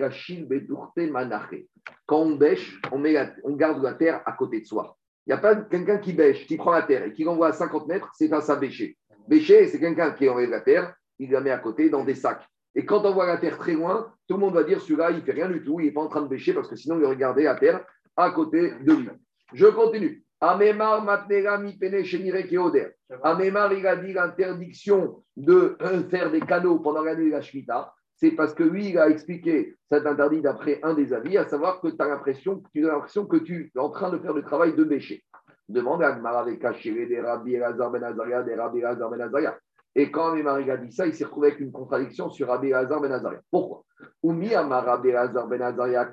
manaché. 1.09 1.67
Quand 2.05 2.19
on 2.19 2.35
bêche, 2.35 2.79
on, 2.91 2.99
met 2.99 3.15
on 3.43 3.55
garde 3.55 3.81
la 3.81 3.93
terre 3.93 4.21
à 4.25 4.33
côté 4.33 4.61
de 4.61 4.65
soi. 4.65 4.97
Il 5.25 5.29
n'y 5.29 5.33
a 5.33 5.37
pas 5.37 5.55
quelqu'un 5.55 5.97
qui 5.97 6.13
bêche, 6.13 6.45
qui 6.45 6.57
prend 6.57 6.71
la 6.71 6.81
terre 6.81 7.05
et 7.05 7.13
qui 7.13 7.23
l'envoie 7.23 7.47
à 7.47 7.53
50 7.53 7.87
mètres, 7.87 8.11
c'est 8.15 8.31
un 8.33 8.41
ça 8.41 8.55
bêcher. 8.55 8.97
Bêcher, 9.27 9.67
c'est 9.67 9.79
quelqu'un 9.79 10.11
qui 10.11 10.27
enlève 10.27 10.49
la 10.49 10.61
terre, 10.61 10.93
il 11.19 11.31
la 11.31 11.41
met 11.41 11.51
à 11.51 11.59
côté 11.59 11.89
dans 11.89 12.03
des 12.03 12.15
sacs. 12.15 12.47
Et 12.75 12.85
quand 12.85 13.05
on 13.05 13.13
voit 13.13 13.27
la 13.27 13.37
terre 13.37 13.57
très 13.57 13.73
loin, 13.73 14.11
tout 14.27 14.35
le 14.35 14.39
monde 14.39 14.53
va 14.53 14.63
dire 14.63 14.79
celui-là, 14.81 15.11
il 15.11 15.17
ne 15.17 15.21
fait 15.21 15.31
rien 15.31 15.49
du 15.49 15.63
tout, 15.63 15.79
il 15.79 15.87
n'est 15.87 15.91
pas 15.91 16.01
en 16.01 16.07
train 16.07 16.21
de 16.21 16.27
bêcher 16.27 16.53
parce 16.53 16.67
que 16.67 16.75
sinon, 16.75 16.99
il 16.99 17.05
regardait 17.05 17.43
la 17.43 17.55
terre 17.55 17.83
à 18.15 18.31
côté 18.31 18.73
de 18.81 18.93
lui. 18.93 19.09
Je 19.53 19.65
continue. 19.67 20.23
Amemar 20.41 21.03
matnera 21.03 21.57
mi 21.57 21.77
pene 21.77 22.03
keoder. 22.03 22.91
Amemar, 23.23 23.73
il 23.73 23.85
a 23.85 23.97
dit 23.97 24.13
l'interdiction 24.13 25.23
de 25.35 25.77
faire 26.09 26.31
des 26.31 26.39
canaux 26.39 26.79
pendant 26.79 27.03
l'année 27.03 27.25
de 27.25 27.31
la 27.31 27.41
Shemitah. 27.41 27.93
C'est 28.15 28.31
parce 28.31 28.53
que 28.53 28.63
lui, 28.63 28.89
il 28.89 28.97
a 28.97 29.09
expliqué 29.09 29.75
cet 29.89 30.05
interdit 30.05 30.41
d'après 30.41 30.79
un 30.83 30.93
des 30.93 31.13
avis, 31.13 31.37
à 31.37 31.45
savoir 31.45 31.81
que 31.81 31.87
tu 31.87 31.95
as 31.99 32.07
l'impression, 32.07 32.61
tu 32.73 32.85
as 32.87 32.91
l'impression 32.91 33.25
que 33.25 33.37
tu 33.37 33.71
es 33.75 33.79
en 33.79 33.89
train 33.89 34.09
de 34.09 34.17
faire 34.19 34.33
le 34.33 34.43
travail 34.43 34.75
de 34.75 34.83
bêcher. 34.83 35.23
Demande 35.67 36.03
à 36.03 36.07
Agmar 36.07 36.37
avec 36.37 36.61
des 36.61 37.21
Rabbi 37.21 37.55
Elazar 37.55 37.91
Ben 37.91 38.03
Azaria, 38.03 38.43
des 38.43 38.55
Rabbi 38.55 38.79
Elazar 38.79 39.09
Ben 39.09 39.21
Azaria. 39.21 39.57
Et 39.95 40.11
quand 40.11 40.31
Amemar 40.31 40.57
a 40.57 40.77
dit 40.77 40.91
ça, 40.91 41.07
il 41.07 41.13
s'est 41.13 41.25
retrouvé 41.25 41.47
avec 41.49 41.59
une 41.59 41.71
contradiction 41.71 42.29
sur 42.29 42.47
Rabbi 42.47 42.67
Elazar 42.67 43.01
Ben 43.01 43.11
Azaria. 43.11 43.41
Pourquoi? 43.49 43.83
Oumi 44.23 44.53
Amar 44.53 44.85
Rabbi 44.85 45.09
Elazar 45.09 45.47
Ben 45.47 45.61
Azaria, 45.61 46.09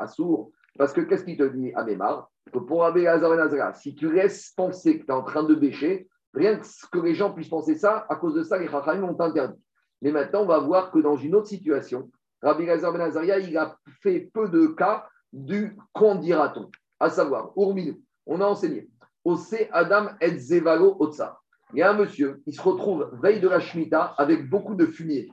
Assour. 0.00 0.50
Parce 0.76 0.92
que 0.92 1.00
qu'est-ce 1.02 1.24
qu'il 1.24 1.36
te 1.36 1.44
dit, 1.44 1.72
Amemar? 1.74 2.28
Que 2.52 2.58
pour 2.58 2.82
Rabbi 2.82 3.00
Elazar 3.00 3.30
Ben 3.30 3.40
Azaria, 3.40 3.72
si 3.74 3.94
tu 3.94 4.12
laisses 4.12 4.52
penser 4.56 4.98
que 4.98 5.06
tu 5.06 5.10
es 5.10 5.14
en 5.14 5.22
train 5.22 5.44
de 5.44 5.54
bêcher, 5.54 6.08
rien 6.34 6.58
que 6.58 6.66
que 6.90 6.98
les 6.98 7.14
gens 7.14 7.32
puissent 7.32 7.48
penser 7.48 7.74
ça, 7.76 8.06
à 8.08 8.16
cause 8.16 8.34
de 8.34 8.42
ça, 8.42 8.58
les 8.58 8.68
Chachamim 8.68 9.04
ont 9.04 9.20
interdit. 9.20 9.60
Mais 10.02 10.12
maintenant, 10.12 10.42
on 10.42 10.46
va 10.46 10.58
voir 10.58 10.90
que 10.90 10.98
dans 10.98 11.16
une 11.16 11.34
autre 11.34 11.48
situation, 11.48 12.10
Rabbi 12.42 12.66
Lazar 12.66 12.92
Ben 12.92 13.02
Azaria, 13.02 13.38
il 13.38 13.56
a 13.56 13.76
fait 14.02 14.28
peu 14.32 14.48
de 14.48 14.66
cas 14.68 15.06
du 15.32 15.76
qu'en 15.92 16.16
dira-t-on 16.16 16.70
À 16.98 17.10
savoir, 17.10 17.52
Urminou, 17.56 18.00
on 18.26 18.40
a 18.40 18.46
enseigné, 18.46 18.88
Ose 19.24 19.54
Adam 19.72 20.08
et 20.20 20.38
Zevalo 20.38 20.96
Otsa. 20.98 21.38
Il 21.74 21.80
y 21.80 21.82
a 21.82 21.90
un 21.90 21.94
monsieur 21.94 22.40
qui 22.44 22.52
se 22.52 22.62
retrouve 22.62 23.10
veille 23.22 23.40
de 23.40 23.48
la 23.48 23.60
Shemitah 23.60 24.14
avec 24.16 24.48
beaucoup 24.48 24.74
de 24.74 24.86
fumier. 24.86 25.30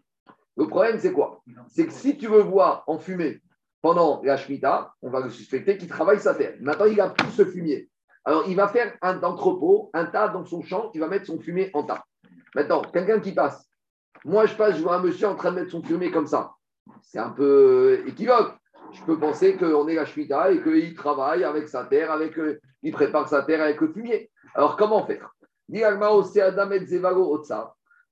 Le 0.58 0.68
problème, 0.68 1.00
c'est 1.00 1.14
quoi? 1.14 1.42
C'est 1.68 1.88
que 1.88 1.94
si 1.94 2.18
tu 2.18 2.28
veux 2.28 2.42
voir 2.42 2.84
en 2.88 2.98
fumée 2.98 3.42
pendant 3.82 4.22
la 4.24 4.38
Shemitah, 4.38 4.94
on 5.02 5.10
va 5.10 5.22
le 5.22 5.30
suspecter 5.30 5.78
qu'il 5.78 5.88
travaille 5.88 6.20
sa 6.20 6.36
terre. 6.36 6.56
Maintenant, 6.60 6.86
il 6.86 7.00
a 7.00 7.10
tout 7.10 7.30
ce 7.32 7.46
fumier. 7.46 7.90
Alors, 8.26 8.46
il 8.48 8.56
va 8.56 8.68
faire 8.68 8.98
un 9.02 9.22
entrepôt, 9.22 9.92
un 9.94 10.06
tas 10.06 10.30
dans 10.30 10.44
son 10.44 10.62
champ, 10.64 10.92
il 10.94 11.00
va 11.00 11.08
mettre 11.08 11.28
son 11.28 11.40
fumier 11.40 11.70
en 11.74 11.84
tas. 11.84 12.04
Maintenant, 12.56 12.82
quelqu'un 12.82 13.20
qui 13.20 13.34
passe, 13.34 13.70
moi, 14.24 14.46
je 14.46 14.56
passe, 14.56 14.78
je 14.78 14.82
vois 14.82 14.96
un 14.96 15.04
monsieur 15.04 15.28
en 15.28 15.36
train 15.36 15.52
de 15.52 15.58
mettre 15.58 15.72
son 15.72 15.84
fumier 15.84 16.10
comme 16.10 16.26
ça. 16.26 16.52
C'est 17.02 17.20
un 17.20 17.30
peu 17.30 18.04
équivoque. 18.08 18.56
Je 18.94 19.04
peux 19.04 19.20
penser 19.20 19.56
qu'on 19.56 19.88
est 19.88 19.96
la 19.96 20.06
Shemitah 20.06 20.52
et 20.52 20.64
qu'il 20.64 20.96
travaille 20.96 21.44
avec 21.44 21.68
sa 21.68 21.86
terre, 21.86 22.12
avec, 22.12 22.38
euh, 22.40 22.60
il 22.82 22.92
prépare 22.92 23.28
sa 23.28 23.44
terre 23.44 23.62
avec 23.62 23.80
le 23.82 23.92
fumier. 23.92 24.32
Alors, 24.56 24.78
comment 24.78 25.06
faire? 25.06 25.35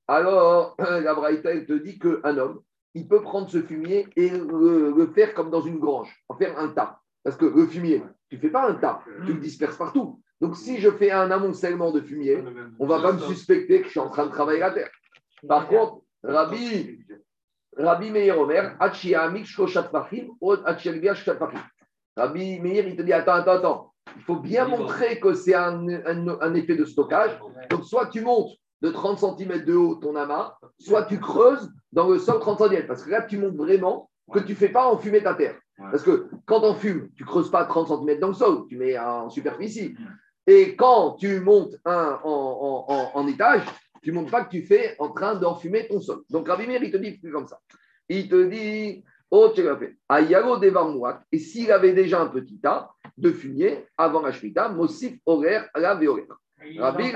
Alors, 0.08 0.76
la 0.80 1.14
Braïta, 1.14 1.50
te 1.62 1.74
dit 1.74 1.98
qu'un 1.98 2.38
homme, 2.38 2.62
il 2.94 3.08
peut 3.08 3.22
prendre 3.22 3.50
ce 3.50 3.62
fumier 3.62 4.08
et 4.16 4.30
le, 4.30 5.12
faire 5.16 5.34
comme 5.34 5.50
dans 5.50 5.62
une 5.62 5.80
grange, 5.80 6.14
en 6.30 6.36
faire 6.36 6.58
un 6.60 6.70
tas. 6.70 7.00
Parce 7.24 7.38
que 7.38 7.46
le 7.46 7.66
fumier, 7.68 8.04
tu 8.30 8.36
ne 8.36 8.42
fais 8.42 8.50
pas 8.50 8.70
un 8.70 8.76
tas, 8.76 9.02
tu 9.26 9.34
le 9.34 9.40
disperses 9.40 9.78
partout. 9.78 10.22
Donc, 10.42 10.58
si 10.58 10.80
je 10.80 10.92
fais 10.92 11.12
un 11.12 11.32
amoncellement 11.32 11.92
de 11.92 12.02
fumier, 12.02 12.44
on 12.80 12.86
ne 12.86 12.90
va 12.90 13.02
pas 13.02 13.14
me 13.14 13.20
suspecter 13.20 13.80
que 13.80 13.86
je 13.86 13.92
suis 13.92 14.00
en 14.00 14.10
train 14.10 14.26
de 14.26 14.32
travailler 14.32 14.60
la 14.60 14.72
terre. 14.72 14.92
Par 15.48 15.68
contre, 15.68 16.02
Rabbi, 16.22 17.00
Rabbi 17.78 18.12
Meir 18.12 18.38
Omer, 18.38 18.76
Rabbi 22.16 22.60
Meir, 22.60 22.88
il 22.88 22.96
te 22.96 23.02
dit 23.02 23.14
attends, 23.14 23.34
attends, 23.34 23.52
attends. 23.52 23.93
Il 24.18 24.24
faut 24.24 24.38
bien 24.38 24.68
montrer 24.68 25.20
que 25.20 25.34
c'est 25.34 25.56
un, 25.56 25.88
un, 25.88 26.54
effet 26.54 26.76
de 26.76 26.86
stockage. 26.86 27.32
Donc, 27.70 27.86
soit 27.86 28.08
tu 28.08 28.22
montes 28.22 28.52
de 28.82 28.90
30 28.90 29.20
cm 29.20 29.66
de 29.66 29.76
haut 29.76 29.96
ton 29.96 30.16
amas, 30.16 30.56
soit 30.80 31.04
tu 31.04 31.20
creuses 31.20 31.72
dans 31.92 32.10
le 32.10 32.20
sol 32.20 32.40
30 32.40 32.70
cm. 32.70 32.88
Parce 32.88 33.04
que 33.04 33.10
là, 33.10 33.22
tu 33.22 33.38
montres 33.38 33.58
vraiment 33.58 34.10
que 34.32 34.40
tu 34.40 34.54
ne 34.54 34.58
fais 34.58 34.70
pas 34.70 34.88
enfumer 34.92 35.22
ta 35.22 35.34
terre. 35.34 35.56
Parce 35.78 36.04
que 36.04 36.30
quand 36.46 36.64
on 36.64 36.76
fume, 36.76 37.10
tu 37.16 37.24
ne 37.24 37.28
creuses 37.28 37.52
pas 37.52 37.66
30 37.66 37.88
cm 37.88 38.20
dans 38.20 38.28
le 38.30 38.34
sol, 38.34 38.66
tu 38.70 38.78
mets 38.78 38.98
en 38.98 39.30
superficie. 39.30 39.96
Et 40.46 40.76
quand 40.76 41.14
tu 41.14 41.40
montes 41.40 41.76
un 41.86 42.20
en, 42.24 42.86
en, 42.88 43.12
en 43.14 43.28
étage, 43.28 43.64
tu 44.02 44.12
ne 44.12 44.16
montres 44.16 44.32
pas 44.32 44.44
que 44.44 44.52
tu 44.52 44.62
fais 44.64 44.96
en 45.00 45.10
train 45.10 45.36
d'enfumer 45.36 45.88
ton 45.88 46.00
sol. 46.02 46.22
Donc 46.30 46.48
Rabbi 46.48 46.68
Meir, 46.68 46.84
il 46.84 46.92
te 46.92 46.98
dit 46.98 47.18
plus 47.18 47.32
comme 47.32 47.48
ça. 47.48 47.60
Il 48.10 48.28
te 48.28 48.44
dit, 48.50 49.04
Devar 49.34 51.24
Et 51.32 51.40
s'il 51.40 51.72
avait 51.72 51.94
déjà 51.94 52.22
un 52.22 52.28
petit 52.28 52.60
tas 52.60 52.92
de 53.18 53.32
fumier 53.32 53.86
avant 53.98 54.22
la 54.22 54.32
Shemitah, 54.32 54.70
Mosif 54.70 55.18
horaire 55.26 55.68
la 55.76 55.96
Veorer. 55.96 56.28
Rabbi, 56.78 57.12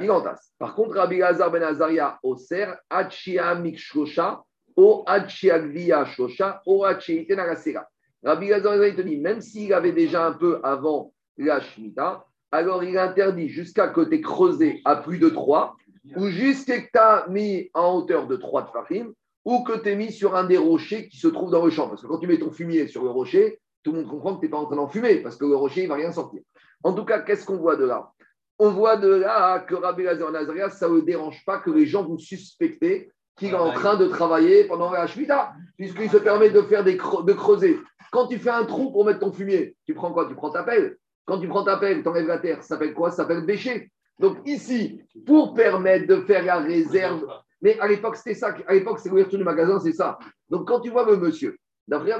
il 0.00 0.10
entasse. 0.10 0.52
Par 0.58 0.74
contre, 0.74 0.96
Rabbi 0.96 1.18
Lazar 1.18 1.50
ben 1.50 1.62
Azaria, 1.62 2.18
Oser, 2.22 2.66
Achia 2.90 3.54
Mikshosha, 3.54 4.42
O 4.76 5.02
Achia 5.06 5.58
Gvia 5.58 6.04
Shosha, 6.04 6.60
O 6.66 6.84
Achia 6.84 7.22
Itenagasera. 7.22 7.88
Rabbi 8.22 8.48
Lazar 8.48 8.78
ben 8.78 8.88
il 8.90 8.94
te 8.94 9.00
dit, 9.00 9.16
même 9.16 9.40
s'il 9.40 9.72
avait 9.72 9.92
déjà 9.92 10.26
un 10.26 10.32
peu 10.32 10.60
avant 10.62 11.12
la 11.38 11.60
Shemitah, 11.60 12.24
alors 12.52 12.84
il 12.84 12.96
interdit 12.96 13.48
jusqu'à 13.48 13.88
côté 13.88 14.20
creusé 14.20 14.80
à 14.84 14.96
plus 14.96 15.18
de 15.18 15.30
3 15.30 15.76
ou 16.16 16.28
juste 16.28 16.68
que 16.68 16.90
tu 16.92 16.98
as 16.98 17.26
mis 17.28 17.70
en 17.74 17.96
hauteur 17.96 18.28
de 18.28 18.36
3 18.36 18.66
tfachim, 18.66 19.12
ou 19.46 19.62
que 19.62 19.78
tu 19.78 19.90
es 19.90 19.94
mis 19.94 20.10
sur 20.10 20.34
un 20.34 20.42
des 20.42 20.58
rochers 20.58 21.08
qui 21.08 21.18
se 21.18 21.28
trouve 21.28 21.52
dans 21.52 21.64
le 21.64 21.70
champ. 21.70 21.88
Parce 21.88 22.02
que 22.02 22.08
quand 22.08 22.18
tu 22.18 22.26
mets 22.26 22.38
ton 22.38 22.50
fumier 22.50 22.88
sur 22.88 23.04
le 23.04 23.10
rocher, 23.10 23.60
tout 23.84 23.92
le 23.92 23.98
monde 24.00 24.10
comprend 24.10 24.34
que 24.34 24.40
tu 24.40 24.46
n'es 24.46 24.50
pas 24.50 24.56
en 24.56 24.66
train 24.66 24.74
d'en 24.74 24.88
fumer, 24.88 25.18
parce 25.18 25.36
que 25.36 25.44
le 25.44 25.54
rocher, 25.54 25.82
il 25.82 25.84
ne 25.84 25.90
va 25.90 25.94
rien 25.94 26.10
sortir. 26.10 26.42
En 26.82 26.92
tout 26.92 27.04
cas, 27.04 27.20
qu'est-ce 27.20 27.46
qu'on 27.46 27.56
voit 27.56 27.76
de 27.76 27.84
là? 27.84 28.10
On 28.58 28.70
voit 28.70 28.96
de 28.96 29.08
là 29.08 29.60
que 29.60 29.76
Rabbi 29.76 30.02
Lazar 30.02 30.32
Nazaria, 30.32 30.68
ça 30.70 30.88
ne 30.88 31.00
dérange 31.00 31.44
pas 31.46 31.58
que 31.58 31.70
les 31.70 31.86
gens 31.86 32.02
vont 32.02 32.18
suspecter 32.18 33.12
qu'il 33.36 33.50
est 33.50 33.54
en 33.54 33.70
train 33.70 33.96
de 33.96 34.08
travailler 34.08 34.64
pendant 34.64 34.90
la 34.90 35.06
Shemitah, 35.06 35.52
puisqu'il 35.76 36.10
se 36.10 36.16
permet 36.16 36.50
de 36.50 36.62
faire 36.62 36.82
des 36.82 36.94
de 36.94 37.32
creuser. 37.32 37.78
Quand 38.10 38.26
tu 38.26 38.38
fais 38.38 38.50
un 38.50 38.64
trou 38.64 38.90
pour 38.90 39.04
mettre 39.04 39.20
ton 39.20 39.30
fumier, 39.30 39.76
tu 39.86 39.94
prends 39.94 40.12
quoi? 40.12 40.26
Tu 40.26 40.34
prends 40.34 40.50
ta 40.50 40.64
pelle. 40.64 40.96
Quand 41.24 41.38
tu 41.38 41.46
prends 41.46 41.62
ta 41.62 41.76
pelle, 41.76 42.02
tu 42.02 42.08
enlèves 42.08 42.26
la 42.26 42.38
terre, 42.38 42.62
ça 42.62 42.70
s'appelle 42.70 42.94
quoi? 42.94 43.10
Ça 43.10 43.18
s'appelle 43.18 43.46
bêcher. 43.46 43.92
Donc 44.18 44.38
ici, 44.44 45.02
pour 45.24 45.54
permettre 45.54 46.08
de 46.08 46.16
faire 46.22 46.44
la 46.44 46.58
réserve, 46.58 47.24
mais 47.62 47.78
à 47.80 47.88
l'époque, 47.88 48.16
c'était 48.16 48.34
ça. 48.34 48.54
À 48.66 48.74
l'époque, 48.74 48.98
c'est 48.98 49.08
l'ouverture 49.08 49.38
du 49.38 49.44
magasin, 49.44 49.78
c'est 49.80 49.92
ça. 49.92 50.18
Donc 50.48 50.68
quand 50.68 50.80
tu 50.80 50.90
vois 50.90 51.06
le 51.06 51.16
monsieur, 51.16 51.56
d'après 51.88 52.12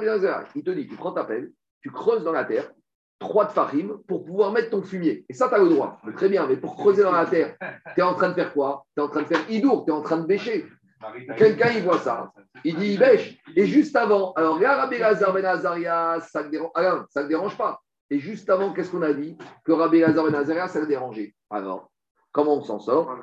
il 0.55 0.63
te 0.63 0.71
dit, 0.71 0.87
tu 0.87 0.97
prends 0.97 1.13
ta 1.13 1.25
pelle, 1.25 1.51
tu 1.81 1.91
creuses 1.91 2.25
dans 2.25 2.33
la 2.33 2.45
terre, 2.45 2.71
trois 3.19 3.47
de 3.47 3.53
farim 3.53 3.99
pour 4.07 4.25
pouvoir 4.25 4.53
mettre 4.53 4.71
ton 4.71 4.83
fumier. 4.83 5.25
Et 5.29 5.35
ça, 5.35 5.49
tu 5.49 5.55
as 5.55 5.59
le 5.59 5.69
droit. 5.69 5.99
très 6.17 6.29
bien, 6.29 6.47
mais 6.47 6.57
pour 6.57 6.77
creuser 6.77 7.03
dans 7.03 7.13
la 7.13 7.27
terre, 7.27 7.57
tu 7.95 8.01
es 8.01 8.03
en 8.03 8.15
train 8.15 8.29
de 8.31 8.35
faire 8.35 8.53
quoi? 8.53 8.85
Tu 8.95 9.03
es 9.03 9.05
en 9.05 9.09
train 9.09 9.23
de 9.23 9.27
faire 9.27 9.51
idour, 9.51 9.85
tu 9.85 9.91
es 9.91 9.95
en 9.95 10.03
train 10.03 10.19
de 10.19 10.27
bêcher. 10.27 10.67
Quelqu'un, 11.37 11.71
il 11.75 11.83
voit 11.83 11.99
ça. 11.99 12.33
Il 12.65 12.77
dit, 12.77 12.93
il 12.93 12.99
bêche. 12.99 13.39
Et 13.55 13.67
juste 13.67 13.95
avant, 13.97 14.33
alors, 14.33 14.57
regarde 14.57 14.81
Rabbi 14.81 14.99
Lazar 14.99 15.33
Ben 15.33 15.45
ça 16.21 16.43
ne 16.43 16.49
dérange, 16.49 17.29
dérange 17.29 17.57
pas. 17.57 17.81
Et 18.11 18.19
juste 18.19 18.49
avant, 18.51 18.73
qu'est-ce 18.73 18.91
qu'on 18.91 19.03
a 19.03 19.13
dit? 19.13 19.37
Que 19.65 19.73
Rabbi 19.73 20.01
Lazar 20.01 20.25
Ben 20.25 20.35
Azaria, 20.35 20.69
ça 20.69 20.81
le 20.81 20.87
dérangeait. 20.87 21.35
Alors, 21.51 21.91
comment 22.37 22.59
on 22.59 22.63
s'en 22.63 22.79
sort 22.79 23.19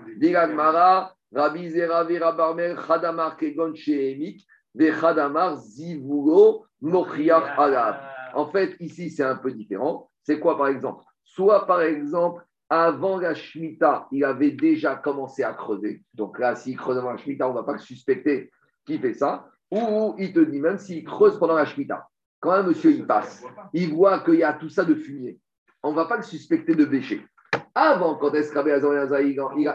Rabbi 1.36 1.70
Zera 1.70 2.04
Vera 2.04 2.32
Barmer 2.32 2.76
Khadamar 2.76 3.38
Kegon 3.38 3.76
Shehemik 3.76 4.44
Bechadamar 4.74 5.58
Zivulo 5.58 6.66
Mochiach 6.82 7.58
Alav. 7.60 8.02
En 8.34 8.48
fait, 8.48 8.76
ici, 8.80 9.12
c'est 9.12 9.24
un 9.24 9.36
peu 9.36 9.52
différent. 9.52 10.10
C'est 10.24 10.40
quoi, 10.40 10.58
par 10.58 10.68
exemple? 10.68 11.04
Soit, 11.24 11.68
par 11.68 11.82
exemple, 11.82 12.44
avant 12.70 13.20
la 13.20 13.36
Shemitah, 13.36 14.08
il 14.12 14.24
avait 14.26 14.52
déjà 14.52 14.96
commencé 14.96 15.44
à 15.44 15.54
creuser. 15.54 16.02
Donc 16.16 16.40
là, 16.40 16.56
s'il 16.56 16.76
creuse 16.76 16.98
avant 16.98 17.12
la 17.12 17.18
Shemitah, 17.18 17.48
on 17.48 17.54
ne 17.54 17.58
va 17.60 17.64
pas 17.64 17.74
le 17.74 17.80
suspecter 17.80 18.52
qui 18.86 18.98
fait 18.98 19.14
ça. 19.14 19.48
Ou 19.70 20.16
il 20.18 20.34
te 20.34 20.40
dit, 20.40 20.60
même 20.60 20.80
s'il 20.80 21.04
creuse 21.04 21.38
pendant 21.38 21.56
la 21.56 21.66
Shemitah, 21.66 22.08
quand 22.40 22.52
un 22.52 22.64
monsieur 22.64 22.92
il 22.92 23.06
passe, 23.06 23.44
il 23.74 23.94
voit 23.94 24.20
qu'il 24.22 24.36
y 24.36 24.44
a 24.44 24.54
tout 24.54 24.70
ça 24.70 24.84
de 24.84 24.96
fumier, 24.96 25.40
on 25.84 25.92
ne 25.92 25.96
va 25.96 26.06
pas 26.06 26.18
le 26.18 26.24
suspecter 26.24 26.74
de 26.74 26.86
péché. 26.86 27.24
Avant, 27.76 28.16
quand 28.16 28.34
Escabé 28.34 28.78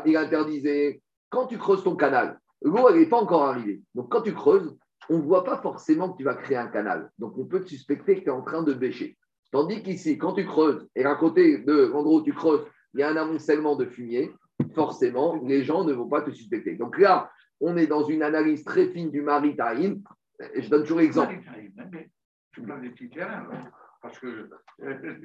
il, 0.07 0.17
interdisait, 0.17 1.03
quand 1.31 1.47
tu 1.47 1.59
creuses 1.59 1.83
ton 1.83 1.97
canal, 1.97 2.39
l'eau, 2.63 2.91
n'est 2.91 3.07
pas 3.07 3.21
encore 3.21 3.45
arrivée. 3.45 3.83
Donc 3.95 4.11
quand 4.11 4.23
tu 4.23 4.35
creuses, 4.35 4.77
on 5.11 5.19
ne 5.19 5.23
voit 5.23 5.45
pas 5.45 5.59
forcément 5.59 6.13
que 6.13 6.19
tu 6.19 6.25
vas 6.25 6.35
créer 6.35 6.57
un 6.57 6.69
canal. 6.69 7.11
Donc 7.19 7.37
on 7.39 7.47
peut 7.47 7.65
te 7.65 7.69
suspecter 7.69 8.17
que 8.17 8.21
tu 8.21 8.27
es 8.27 8.33
en 8.33 8.43
train 8.43 8.63
de 8.63 8.73
bêcher. 8.73 9.17
Tandis 9.51 9.83
qu'ici, 9.83 10.19
quand 10.19 10.35
tu 10.35 10.45
creuses, 10.45 10.87
et 10.95 11.05
à 11.05 11.15
côté 11.15 11.59
de 11.59 11.87
l'endroit 11.87 12.21
où 12.21 12.23
tu 12.23 12.35
creuses, 12.35 12.65
il 12.95 13.01
y 13.01 13.03
a 13.03 13.11
un 13.11 13.17
amoncellement 13.17 13.77
de 13.77 13.87
fumier, 13.87 14.33
forcément, 14.75 15.41
les 15.45 15.65
gens 15.65 15.85
ne 15.85 15.93
vont 15.93 16.09
pas 16.09 16.23
te 16.23 16.31
suspecter. 16.31 16.77
Donc 16.77 16.99
là, 16.99 17.31
on 17.61 17.77
est 17.77 17.87
dans 17.87 18.05
une 18.05 18.23
analyse 18.23 18.65
très 18.65 18.89
fine 18.89 19.11
du 19.11 19.23
maritime. 19.23 20.03
Je 20.55 20.69
donne 20.69 20.83
toujours 20.83 20.99
l'exemple. 20.99 21.35
Hein, 23.21 23.71
parce 24.01 24.19
que. 24.19 24.49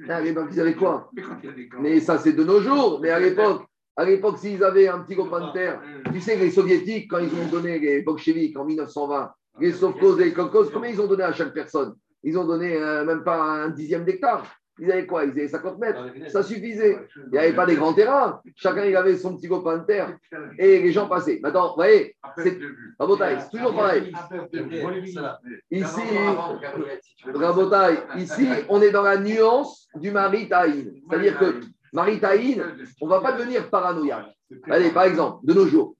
Ah, 0.08 0.20
ils 0.22 0.60
avaient 0.60 0.74
quoi 0.74 1.10
Mais 1.80 2.00
ça, 2.00 2.18
c'est 2.18 2.32
de 2.32 2.44
nos 2.44 2.60
jours. 2.60 3.00
Mais 3.00 3.10
à 3.10 3.20
l'époque, 3.20 3.66
à 3.96 4.04
l'époque, 4.04 4.38
s'ils 4.38 4.62
avaient 4.64 4.88
un 4.88 5.00
petit 5.00 5.16
copain 5.16 5.48
de 5.48 5.52
terre, 5.52 5.80
tu 6.12 6.20
sais, 6.20 6.36
les 6.36 6.50
soviétiques, 6.50 7.10
quand 7.10 7.18
ils 7.18 7.32
ont 7.34 7.46
donné 7.46 7.78
les 7.78 8.02
bolcheviks 8.02 8.56
en 8.56 8.64
1920, 8.64 9.32
les 9.60 9.72
sovkos 9.72 10.18
et 10.18 10.24
les 10.24 10.32
kolkhozes, 10.32 10.70
combien 10.72 10.90
ils 10.90 11.00
ont 11.00 11.06
donné 11.06 11.22
à 11.22 11.32
chaque 11.32 11.54
personne? 11.54 11.94
Ils 12.24 12.36
ont 12.38 12.44
donné 12.44 12.76
euh, 12.76 13.04
même 13.04 13.22
pas 13.22 13.40
un 13.40 13.68
dixième 13.68 14.04
d'hectare. 14.04 14.44
Ils 14.78 14.90
avaient 14.90 15.06
quoi? 15.06 15.24
Ils 15.24 15.30
avaient 15.30 15.48
50 15.48 15.78
mètres. 15.78 16.00
Ça 16.28 16.42
suffisait. 16.42 16.98
Il 17.26 17.30
n'y 17.32 17.38
avait 17.38 17.52
pas 17.52 17.66
des 17.66 17.76
grands 17.76 17.92
terrains. 17.92 18.40
Chacun, 18.56 18.84
il 18.84 18.96
avait 18.96 19.16
son 19.16 19.36
petit 19.36 19.48
copain 19.48 19.78
de 19.78 19.84
terre. 19.84 20.16
Et 20.58 20.80
les 20.80 20.92
gens 20.92 21.08
passaient. 21.08 21.38
Maintenant, 21.42 21.68
vous 21.68 21.74
voyez, 21.76 22.16
c'est 22.38 22.58
Rabotaï, 22.98 23.38
c'est 23.40 23.50
toujours 23.56 23.74
pareil. 23.74 24.12
Ici, 25.70 26.02
Rabotaï, 27.32 27.98
ici, 28.16 28.48
on 28.68 28.82
est 28.82 28.90
dans 28.90 29.02
la 29.02 29.18
nuance 29.18 29.88
du 29.94 30.10
maritaïn. 30.10 30.86
C'est-à-dire 31.08 31.38
que 31.38 31.60
maritaïn, 31.92 32.62
on 33.00 33.06
ne 33.06 33.10
va 33.10 33.20
pas 33.20 33.32
devenir 33.32 33.70
paranoïaque. 33.70 34.26
Allez, 34.70 34.90
par 34.90 35.04
exemple, 35.04 35.46
de 35.46 35.54
nos 35.54 35.66
jours, 35.66 35.96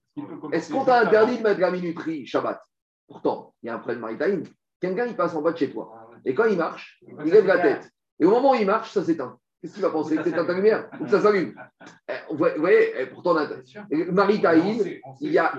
est-ce 0.51 0.71
qu'on 0.71 0.85
t'a 0.85 1.01
interdit 1.01 1.37
de 1.37 1.43
mettre 1.43 1.59
la 1.59 1.71
minuterie 1.71 2.25
Shabbat? 2.25 2.61
Pourtant, 3.07 3.53
il 3.61 3.67
y 3.67 3.69
a 3.69 3.75
un 3.75 3.79
problème 3.79 4.01
maritaïn. 4.01 4.43
Quelqu'un, 4.81 5.05
il 5.05 5.15
passe 5.15 5.33
en 5.35 5.41
bas 5.41 5.51
de 5.51 5.57
chez 5.57 5.71
toi. 5.71 6.09
Et 6.25 6.33
quand 6.33 6.45
il 6.45 6.57
marche, 6.57 6.99
il 7.23 7.31
lève 7.31 7.45
la 7.45 7.59
tête. 7.59 7.89
Et 8.19 8.25
au 8.25 8.29
moment 8.29 8.51
où 8.51 8.55
il 8.55 8.65
marche, 8.65 8.91
ça 8.91 9.03
s'éteint. 9.03 9.37
Qu'est-ce 9.61 9.73
qu'il 9.73 9.83
va 9.83 9.89
penser 9.89 10.15
Que 10.15 10.23
c'est 10.23 10.31
ta 10.31 10.53
lumière 10.53 10.89
ou 10.99 11.05
que 11.05 11.09
ça 11.09 11.21
s'allume 11.21 11.55
Eh, 12.07 12.13
Vous 12.29 12.37
voyez, 12.37 12.93
eh, 12.99 13.05
pourtant, 13.07 13.35
Et 13.89 14.05
Maritaïn, 14.05 14.77
il 15.21 15.31
y 15.31 15.37
a. 15.39 15.53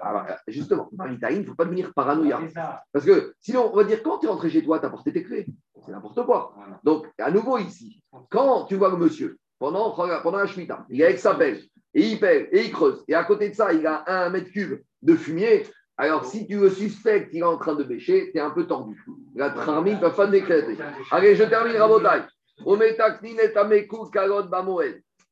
Ah, 0.00 0.12
bah, 0.12 0.38
justement, 0.46 0.88
Maritaïn, 0.92 1.38
il 1.38 1.42
ne 1.42 1.46
faut 1.46 1.54
pas 1.54 1.64
devenir 1.64 1.92
paranoïaque. 1.92 2.54
Parce 2.92 3.04
que 3.04 3.34
sinon, 3.40 3.70
on 3.72 3.76
va 3.76 3.84
dire, 3.84 4.02
quand 4.02 4.18
tu 4.18 4.26
es 4.26 4.28
rentré 4.28 4.48
chez 4.48 4.62
toi, 4.62 4.78
tu 4.78 4.86
as 4.86 4.90
porté 4.90 5.12
tes 5.12 5.24
clés. 5.24 5.46
C'est 5.84 5.90
n'importe 5.90 6.24
quoi. 6.24 6.54
Donc, 6.84 7.06
à 7.18 7.30
nouveau 7.32 7.58
ici, 7.58 8.00
quand 8.30 8.64
tu 8.66 8.76
vois 8.76 8.90
le 8.90 8.96
monsieur, 8.96 9.38
pendant, 9.58 9.90
pendant 9.90 10.38
la 10.38 10.46
Shemitah, 10.46 10.86
il 10.88 11.00
est 11.00 11.04
avec 11.04 11.18
sa 11.18 11.34
pelle, 11.34 11.60
et 11.94 12.06
il 12.06 12.20
pèle, 12.20 12.48
et 12.52 12.64
il 12.64 12.72
creuse, 12.72 13.02
et 13.08 13.14
à 13.14 13.24
côté 13.24 13.48
de 13.48 13.54
ça, 13.54 13.72
il 13.72 13.84
a 13.86 14.04
un 14.06 14.30
mètre 14.30 14.50
cube 14.50 14.80
de 15.02 15.16
fumier, 15.16 15.64
alors 15.96 16.24
si 16.24 16.46
tu 16.46 16.58
le 16.58 16.70
suspectes 16.70 17.30
qu'il 17.30 17.40
est 17.40 17.44
en 17.44 17.58
train 17.58 17.74
de 17.74 17.84
bêcher, 17.84 18.30
tu 18.32 18.38
es 18.38 18.40
un 18.40 18.50
peu 18.50 18.66
tordu. 18.66 19.04
La 19.34 19.50
trarmi 19.50 19.92
ne 19.94 20.00
peut 20.00 20.10
pas 20.12 20.26
te 20.26 20.32
décréter. 20.32 20.76
Allez, 21.10 21.34
je 21.36 21.44
termine, 21.44 21.76
Rabotai. 21.76 22.22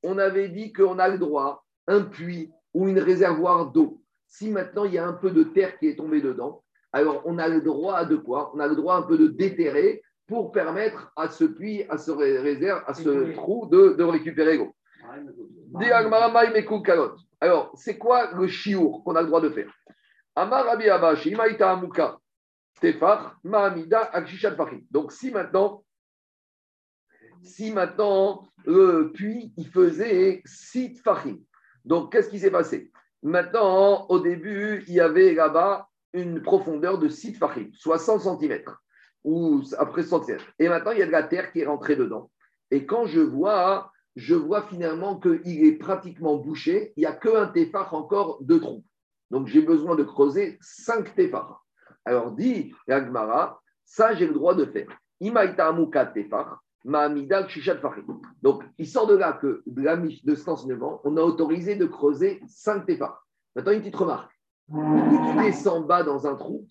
On 0.03 0.19
avait 0.19 0.49
dit 0.49 0.73
qu'on 0.73 0.99
a 0.99 1.09
le 1.09 1.19
droit, 1.19 1.65
un 1.87 2.03
puits 2.03 2.51
ou 2.75 2.89
une 2.89 2.99
réservoir 2.99 3.71
d'eau. 3.73 4.01
Si 4.29 4.51
maintenant 4.51 4.85
il 4.85 4.95
y 4.95 4.99
a 4.99 5.07
un 5.07 5.13
peu 5.13 5.31
de 5.31 5.43
terre 5.43 5.79
qui 5.79 5.89
est 5.89 5.97
tombée 5.97 6.21
dedans, 6.21 6.63
alors 6.93 7.23
on 7.25 7.39
a 7.39 7.49
le 7.49 7.61
droit 7.61 8.05
de 8.05 8.17
quoi? 8.17 8.53
On 8.55 8.61
a 8.61 8.67
le 8.69 8.77
droit 8.77 8.95
un 8.97 9.03
peu 9.03 9.19
de 9.19 9.27
déterrer 9.27 10.03
pour 10.27 10.53
permettre 10.53 11.11
à 11.17 11.29
ce 11.29 11.45
puits, 11.45 11.85
à 11.89 11.99
ce 11.99 12.11
ré- 12.13 12.39
réserve, 12.39 12.83
à 12.87 12.95
ce 12.95 13.09
trou 13.35 13.67
de, 13.67 13.95
de 13.95 14.05
récupérer 14.05 14.57
l'eau. 14.57 14.73
Alors, 17.41 17.73
c'est 17.75 17.99
quoi 17.99 18.31
le 18.35 18.47
chiour 18.47 19.03
qu'on 19.03 19.17
a 19.17 19.23
le 19.23 19.27
droit 19.27 19.41
de 19.41 19.51
faire? 19.51 19.73
Amar 20.37 20.67
Amuka, 20.69 22.19
Tefar, 22.81 23.39
Mahamida. 23.45 24.11
Donc, 24.91 25.13
si 25.13 25.31
maintenant, 25.31 25.85
si 27.43 27.73
le 28.65 29.11
puits, 29.13 29.53
il 29.57 29.69
faisait 29.69 30.43
6 30.45 31.01
Fahim. 31.03 31.39
Donc, 31.85 32.13
qu'est-ce 32.13 32.29
qui 32.29 32.39
s'est 32.39 32.51
passé? 32.51 32.91
Maintenant, 33.23 34.07
au 34.09 34.21
début, 34.21 34.85
il 34.89 34.95
y 34.95 35.01
avait 35.01 35.35
là-bas 35.35 35.89
une 36.13 36.43
profondeur 36.43 36.99
de 36.99 37.09
6 37.09 37.35
Fahim, 37.35 37.71
soit 37.75 37.99
100 37.99 38.39
cm, 38.41 38.63
ou 39.25 39.63
après 39.79 40.03
100 40.03 40.25
cm. 40.25 40.39
Et 40.59 40.69
maintenant, 40.69 40.93
il 40.93 40.99
y 40.99 41.03
a 41.03 41.07
de 41.07 41.13
la 41.13 41.23
terre 41.23 41.53
qui 41.53 41.61
est 41.61 41.67
rentrée 41.67 41.97
dedans. 41.97 42.31
Et 42.71 42.87
quand 42.87 43.07
je 43.07 43.21
vois, 43.21 43.93
je 44.17 44.35
vois 44.35 44.63
finalement 44.63 45.19
qu'il 45.19 45.65
est 45.65 45.79
pratiquement 45.79 46.37
bouché, 46.37 46.93
il 46.97 47.01
n'y 47.01 47.07
a 47.07 47.13
qu'un 47.13 47.47
téphar 47.47 47.95
encore 47.95 48.43
de 48.43 48.59
trous. 48.59 48.85
Donc 49.31 49.47
j'ai 49.47 49.63
besoin 49.63 49.95
de 49.95 50.03
creuser 50.03 50.59
5 50.61 51.15
téphars. 51.15 51.65
Alors 52.05 52.33
dit 52.33 52.73
Agmara, 52.89 53.61
ça 53.85 54.15
j'ai 54.15 54.27
le 54.27 54.35
droit 54.35 54.55
de 54.55 54.65
faire. 54.65 54.89
Imaïta 55.21 55.69
amuka 55.69 56.07
téphar, 56.07 56.63
ma'amida 56.85 57.47
shishat 57.49 57.77
fahim. 57.77 58.21
Donc 58.43 58.65
il 58.79 58.89
sort 58.89 59.07
de 59.07 59.17
là 59.17 59.35
que 59.35 59.63
de, 59.67 60.25
de 60.25 60.35
cet 60.35 60.49
enseignement, 60.49 61.01
on 61.05 61.17
a 61.17 61.23
autorisé 61.23 61.77
de 61.77 61.87
creuser 61.87 62.41
5 62.49 62.87
téphars. 62.87 63.25
Maintenant 63.55 63.73
une 63.73 63.81
petite 63.81 63.97
remarque. 63.97 64.33
Plus 64.71 65.19
tu 65.33 65.43
descends 65.43 65.81
bas 65.81 66.03
dans 66.03 66.27
un 66.27 66.37
trou, 66.37 66.67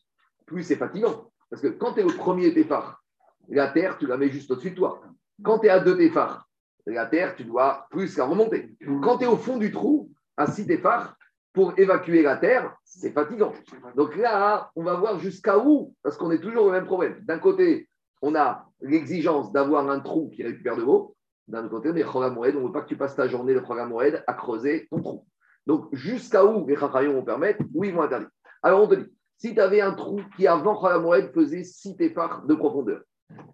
plus 0.45 0.64
c'est 0.64 0.77
fatigant. 0.77 1.31
Parce 1.49 1.61
que 1.61 1.68
quand 1.68 1.94
tu 1.94 2.02
es 2.02 2.03
au 2.03 2.15
premier 2.15 2.53
téphar, 2.53 3.03
la 3.49 3.68
terre, 3.68 3.98
tu 3.98 4.06
la 4.06 4.18
mets 4.18 4.30
juste 4.30 4.52
au-dessus 4.52 4.72
de 4.72 4.76
toi. 4.76 5.02
Quand 5.44 5.60
tu 5.60 5.68
es 5.68 5.69
à 5.69 5.80
deux 5.80 5.98
téphars, 5.98 6.48
la 6.86 7.06
terre, 7.06 7.36
tu 7.36 7.44
dois 7.44 7.88
plus 7.90 8.18
la 8.18 8.26
remonter. 8.26 8.76
Quand 9.02 9.18
tu 9.18 9.26
es 9.26 9.27
au 9.27 9.38
fond 9.38 9.57
du 9.57 9.72
trou, 9.72 10.11
à 10.38 10.48
six 10.48 10.65
téphars, 10.65 11.15
pour 11.53 11.77
évacuer 11.77 12.21
la 12.21 12.38
terre, 12.38 12.76
c'est 12.84 13.11
fatigant. 13.11 13.53
Donc 13.95 14.15
là, 14.15 14.71
on 14.76 14.84
va 14.84 14.95
voir 14.95 15.19
jusqu'à 15.19 15.57
où, 15.57 15.95
parce 16.03 16.17
qu'on 16.17 16.31
est 16.31 16.39
toujours 16.39 16.65
au 16.65 16.71
même 16.71 16.85
problème. 16.85 17.19
D'un 17.23 17.39
côté, 17.39 17.89
on 18.21 18.35
a 18.35 18.65
l'exigence 18.81 19.51
d'avoir 19.51 19.89
un 19.89 19.99
trou 19.99 20.30
qui 20.30 20.43
récupère 20.43 20.76
de 20.76 20.81
l'eau. 20.81 21.15
D'un 21.47 21.61
autre 21.61 21.69
côté, 21.69 21.89
on 21.89 21.95
est 21.95 22.03
Chol 22.03 22.31
Moed, 22.31 22.55
on 22.55 22.61
ne 22.61 22.65
veut 22.67 22.71
pas 22.71 22.81
que 22.81 22.88
tu 22.88 22.97
passes 22.97 23.15
ta 23.15 23.27
journée 23.27 23.53
de 23.53 23.59
Chol 23.59 23.84
Moed 23.88 24.23
à 24.27 24.34
creuser 24.34 24.88
ton 24.91 25.01
trou. 25.01 25.26
Donc 25.65 25.88
jusqu'à 25.93 26.45
où 26.45 26.67
les 26.67 26.76
Chachayons 26.76 27.13
vont 27.13 27.23
permettre, 27.23 27.63
où 27.73 27.84
ils 27.84 27.93
vont 27.93 28.03
interdire. 28.03 28.30
Alors 28.61 28.84
on 28.84 28.88
te 28.88 28.95
dit, 28.95 29.05
si 29.38 29.53
tu 29.53 29.61
avais 29.61 29.81
un 29.81 29.93
trou 29.93 30.21
qui 30.35 30.47
avant 30.47 30.76
Chol 30.76 31.01
Moed 31.01 31.34
faisait 31.34 31.63
6 31.63 31.97
téphars 31.97 32.45
de 32.45 32.53
profondeur, 32.53 33.01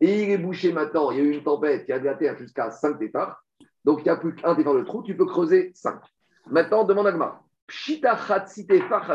et 0.02 0.24
il 0.24 0.30
est 0.30 0.38
bouché 0.38 0.72
maintenant, 0.74 1.12
il 1.12 1.18
y 1.18 1.22
a 1.22 1.24
eu 1.24 1.32
une 1.32 1.44
tempête, 1.44 1.86
il 1.88 1.92
y 1.92 1.94
a 1.94 2.00
de 2.00 2.06
la 2.06 2.16
terre 2.16 2.38
jusqu'à 2.38 2.72
5 2.72 3.00
téphars, 3.00 3.42
donc 3.84 4.00
il 4.02 4.04
n'y 4.04 4.10
a 4.10 4.18
plus 4.18 4.36
qu'un 4.36 4.56
téphar 4.56 4.74
de 4.74 4.82
trou, 4.82 5.04
tu 5.04 5.16
peux 5.16 5.26
creuser 5.26 5.72
5. 5.76 6.00
Maintenant, 6.48 6.84
demande 6.84 7.08
à. 7.08 7.45
Téphar. 7.68 9.12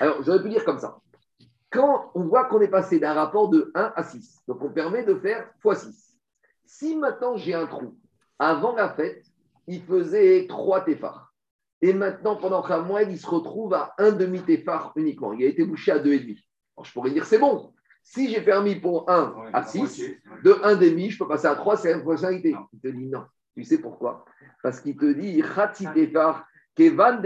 Alors, 0.00 0.22
j'aurais 0.22 0.42
pu 0.42 0.48
dire 0.48 0.64
comme 0.64 0.78
ça. 0.78 0.98
Quand 1.70 2.10
on 2.14 2.24
voit 2.24 2.44
qu'on 2.44 2.60
est 2.60 2.68
passé 2.68 2.98
d'un 2.98 3.14
rapport 3.14 3.48
de 3.48 3.70
1 3.74 3.92
à 3.96 4.02
6, 4.02 4.42
donc 4.46 4.62
on 4.62 4.70
permet 4.70 5.04
de 5.04 5.14
faire 5.14 5.50
x6. 5.64 6.16
Si 6.66 6.96
maintenant 6.96 7.36
j'ai 7.36 7.54
un 7.54 7.66
trou, 7.66 7.96
avant 8.38 8.74
la 8.74 8.90
fête, 8.90 9.24
il 9.66 9.82
faisait 9.82 10.46
3 10.48 10.84
téphars. 10.84 11.32
Et 11.80 11.92
maintenant, 11.92 12.36
pendant 12.36 12.62
qu'un 12.62 12.80
mois, 12.80 13.02
il 13.02 13.18
se 13.18 13.26
retrouve 13.26 13.74
à 13.74 13.94
un 13.98 14.12
demi-téphar 14.12 14.92
uniquement. 14.96 15.32
Il 15.32 15.44
a 15.44 15.48
été 15.48 15.64
bouché 15.64 15.92
à 15.92 15.98
2,5. 15.98 16.38
Alors, 16.76 16.84
je 16.84 16.92
pourrais 16.92 17.10
dire, 17.10 17.24
c'est 17.24 17.38
bon. 17.38 17.72
Si 18.02 18.30
j'ai 18.30 18.40
permis 18.40 18.76
pour 18.76 19.08
1 19.10 19.50
à 19.52 19.64
6, 19.64 20.02
de 20.44 20.52
1,5, 20.52 21.10
je 21.10 21.18
peux 21.18 21.28
passer 21.28 21.46
à 21.46 21.54
3, 21.54 21.76
c'est 21.76 21.90
la 21.90 21.96
même 21.96 22.04
fonctionnalité. 22.04 22.54
Il 22.72 22.80
te 22.80 22.88
dit 22.88 23.06
non. 23.06 23.24
Tu 23.56 23.64
sais 23.64 23.78
pourquoi? 23.78 24.24
Parce 24.62 24.80
qu'il 24.80 24.96
te 24.96 25.12
dit, 25.12 25.42
Khatsi 25.42 25.86
téphar, 25.92 26.46
Kevan 26.74 27.22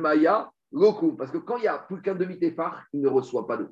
Maya, 0.00 0.50
Goku. 0.72 1.12
Parce 1.12 1.30
que 1.30 1.38
quand 1.38 1.56
il 1.56 1.62
n'y 1.62 1.68
a 1.68 1.78
plus 1.78 2.00
qu'un 2.02 2.14
demi-téphar, 2.14 2.84
il 2.92 3.00
ne 3.00 3.08
reçoit 3.08 3.46
pas 3.46 3.56
d'eau. 3.56 3.68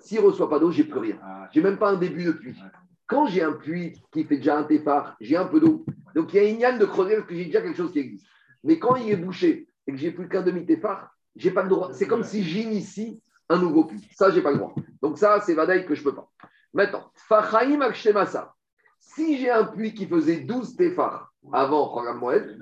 S'il 0.00 0.20
ne 0.20 0.26
reçoit 0.26 0.50
pas 0.50 0.58
d'eau, 0.58 0.70
j'ai 0.70 0.84
plus 0.84 0.98
rien. 0.98 1.18
J'ai 1.52 1.62
même 1.62 1.78
pas 1.78 1.90
un 1.90 1.96
début 1.96 2.24
de 2.24 2.32
puits. 2.32 2.58
Quand 3.06 3.26
j'ai 3.26 3.42
un 3.42 3.52
puits 3.52 4.02
qui 4.10 4.24
fait 4.24 4.36
déjà 4.36 4.58
un 4.58 4.64
téphar, 4.64 5.16
j'ai 5.20 5.36
un 5.36 5.46
peu 5.46 5.60
d'eau. 5.60 5.84
Donc 6.14 6.32
il 6.32 6.36
y 6.36 6.40
a 6.40 6.48
une 6.48 6.60
yann 6.60 6.78
de 6.78 6.84
creuser 6.84 7.16
parce 7.16 7.28
que 7.28 7.34
j'ai 7.34 7.46
déjà 7.46 7.62
quelque 7.62 7.76
chose 7.76 7.92
qui 7.92 8.00
existe. 8.00 8.26
Mais 8.64 8.78
quand 8.78 8.96
il 8.96 9.10
est 9.10 9.16
bouché 9.16 9.68
et 9.86 9.92
que 9.92 9.98
j'ai 9.98 10.10
plus 10.10 10.28
qu'un 10.28 10.42
demi-téphar, 10.42 11.10
j'ai 11.36 11.50
pas 11.50 11.62
le 11.62 11.68
droit. 11.68 11.92
C'est 11.92 12.06
comme 12.06 12.24
si 12.24 12.42
j'initie 12.42 13.22
un 13.48 13.58
nouveau 13.58 13.84
puits. 13.84 14.08
Ça, 14.12 14.30
j'ai 14.30 14.42
pas 14.42 14.50
le 14.50 14.58
droit. 14.58 14.74
Donc 15.02 15.18
ça, 15.18 15.40
c'est 15.40 15.54
Vadaï 15.54 15.86
que 15.86 15.94
je 15.94 16.02
peux 16.02 16.14
pas. 16.14 16.28
Maintenant, 16.72 17.10
Fachaim 17.14 17.80
Akshemasa. 17.80 18.54
Si 18.98 19.38
j'ai 19.38 19.50
un 19.50 19.64
puits 19.64 19.94
qui 19.94 20.06
faisait 20.06 20.40
12 20.40 20.76
téphars 20.76 21.32
avant 21.52 21.94
Chagam 21.94 22.18
Moed, 22.18 22.58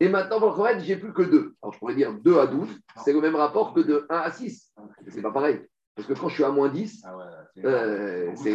et 0.00 0.08
maintenant, 0.08 0.40
Moed, 0.40 0.80
j'ai 0.80 0.96
plus 0.96 1.12
que 1.12 1.22
2. 1.22 1.54
Alors 1.62 1.72
je 1.72 1.78
pourrais 1.78 1.94
dire 1.94 2.12
2 2.12 2.38
à 2.38 2.46
12, 2.46 2.68
c'est 3.04 3.12
le 3.12 3.20
même 3.20 3.36
rapport 3.36 3.72
que 3.74 3.80
de 3.80 4.06
1 4.08 4.16
à 4.16 4.30
6. 4.30 4.72
Mais 5.04 5.10
c'est 5.10 5.22
pas 5.22 5.30
pareil. 5.32 5.60
Parce 5.94 6.08
que 6.08 6.14
quand 6.14 6.28
je 6.28 6.34
suis 6.34 6.44
à 6.44 6.50
moins 6.50 6.68
10, 6.68 7.02
Ah 7.04 7.16
ouais, 7.16 7.24
c'est- 7.54 7.66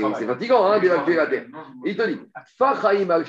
euh, 0.03 0.25
fatigant 0.27 0.65
hein, 0.65 0.79
d'évacuer 0.79 1.15
la 1.15 1.27
terre. 1.27 1.45
Il 1.85 1.95
te 1.95 2.07
dit, 2.07 2.19
Fachaim 2.57 3.09
al 3.09 3.25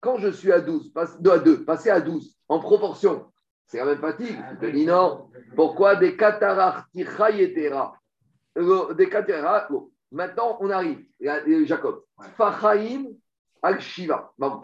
quand 0.00 0.18
je 0.18 0.28
suis 0.28 0.52
à 0.52 0.60
12, 0.60 0.92
passe, 0.92 1.20
2 1.20 1.30
à 1.30 1.38
2, 1.38 1.64
passer 1.64 1.90
à 1.90 2.00
12, 2.00 2.36
en 2.48 2.58
proportion, 2.58 3.26
c'est 3.66 3.78
la 3.78 3.86
même 3.86 3.98
fatigue. 3.98 4.36
Il 4.52 4.58
te 4.58 4.66
dit 4.66 4.84
non. 4.84 5.30
Pourquoi 5.56 5.96
des 5.96 6.16
cataractes 6.16 6.86
tichayetera 6.92 7.94
Euh, 8.58 8.92
Des 8.94 9.08
bon. 9.70 9.90
Maintenant, 10.10 10.58
on 10.60 10.68
arrive. 10.68 11.02
Euh, 11.24 11.64
Jacob. 11.64 12.02
Fachaim 12.36 13.04
al 13.62 13.80
Shiva. 13.80 14.32
Bon. 14.38 14.60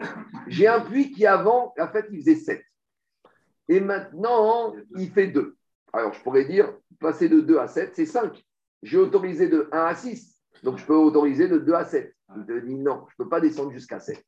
J'ai 0.47 0.67
un 0.67 0.81
puits 0.81 1.11
qui 1.11 1.25
avant, 1.25 1.73
en 1.79 1.87
fait, 1.87 2.05
il 2.11 2.19
faisait 2.19 2.35
7. 2.35 2.63
Et 3.69 3.79
maintenant, 3.79 4.73
il 4.97 5.09
fait 5.11 5.27
2. 5.27 5.55
Alors, 5.93 6.13
je 6.13 6.21
pourrais 6.21 6.45
dire, 6.45 6.73
passer 6.99 7.29
de 7.29 7.39
2 7.39 7.57
à 7.57 7.67
7, 7.67 7.95
c'est 7.95 8.05
5. 8.05 8.43
J'ai 8.83 8.97
autorisé 8.97 9.47
de 9.47 9.69
1 9.71 9.77
à 9.77 9.95
6. 9.95 10.41
Donc, 10.63 10.77
je 10.77 10.85
peux 10.85 10.95
autoriser 10.95 11.47
de 11.47 11.57
2 11.57 11.73
à 11.73 11.85
7. 11.85 12.13
Il 12.37 12.45
te 12.45 12.59
dit 12.59 12.75
non, 12.75 13.05
je 13.09 13.15
ne 13.19 13.23
peux 13.23 13.29
pas 13.29 13.41
descendre 13.41 13.71
jusqu'à 13.71 13.99
7. 13.99 14.23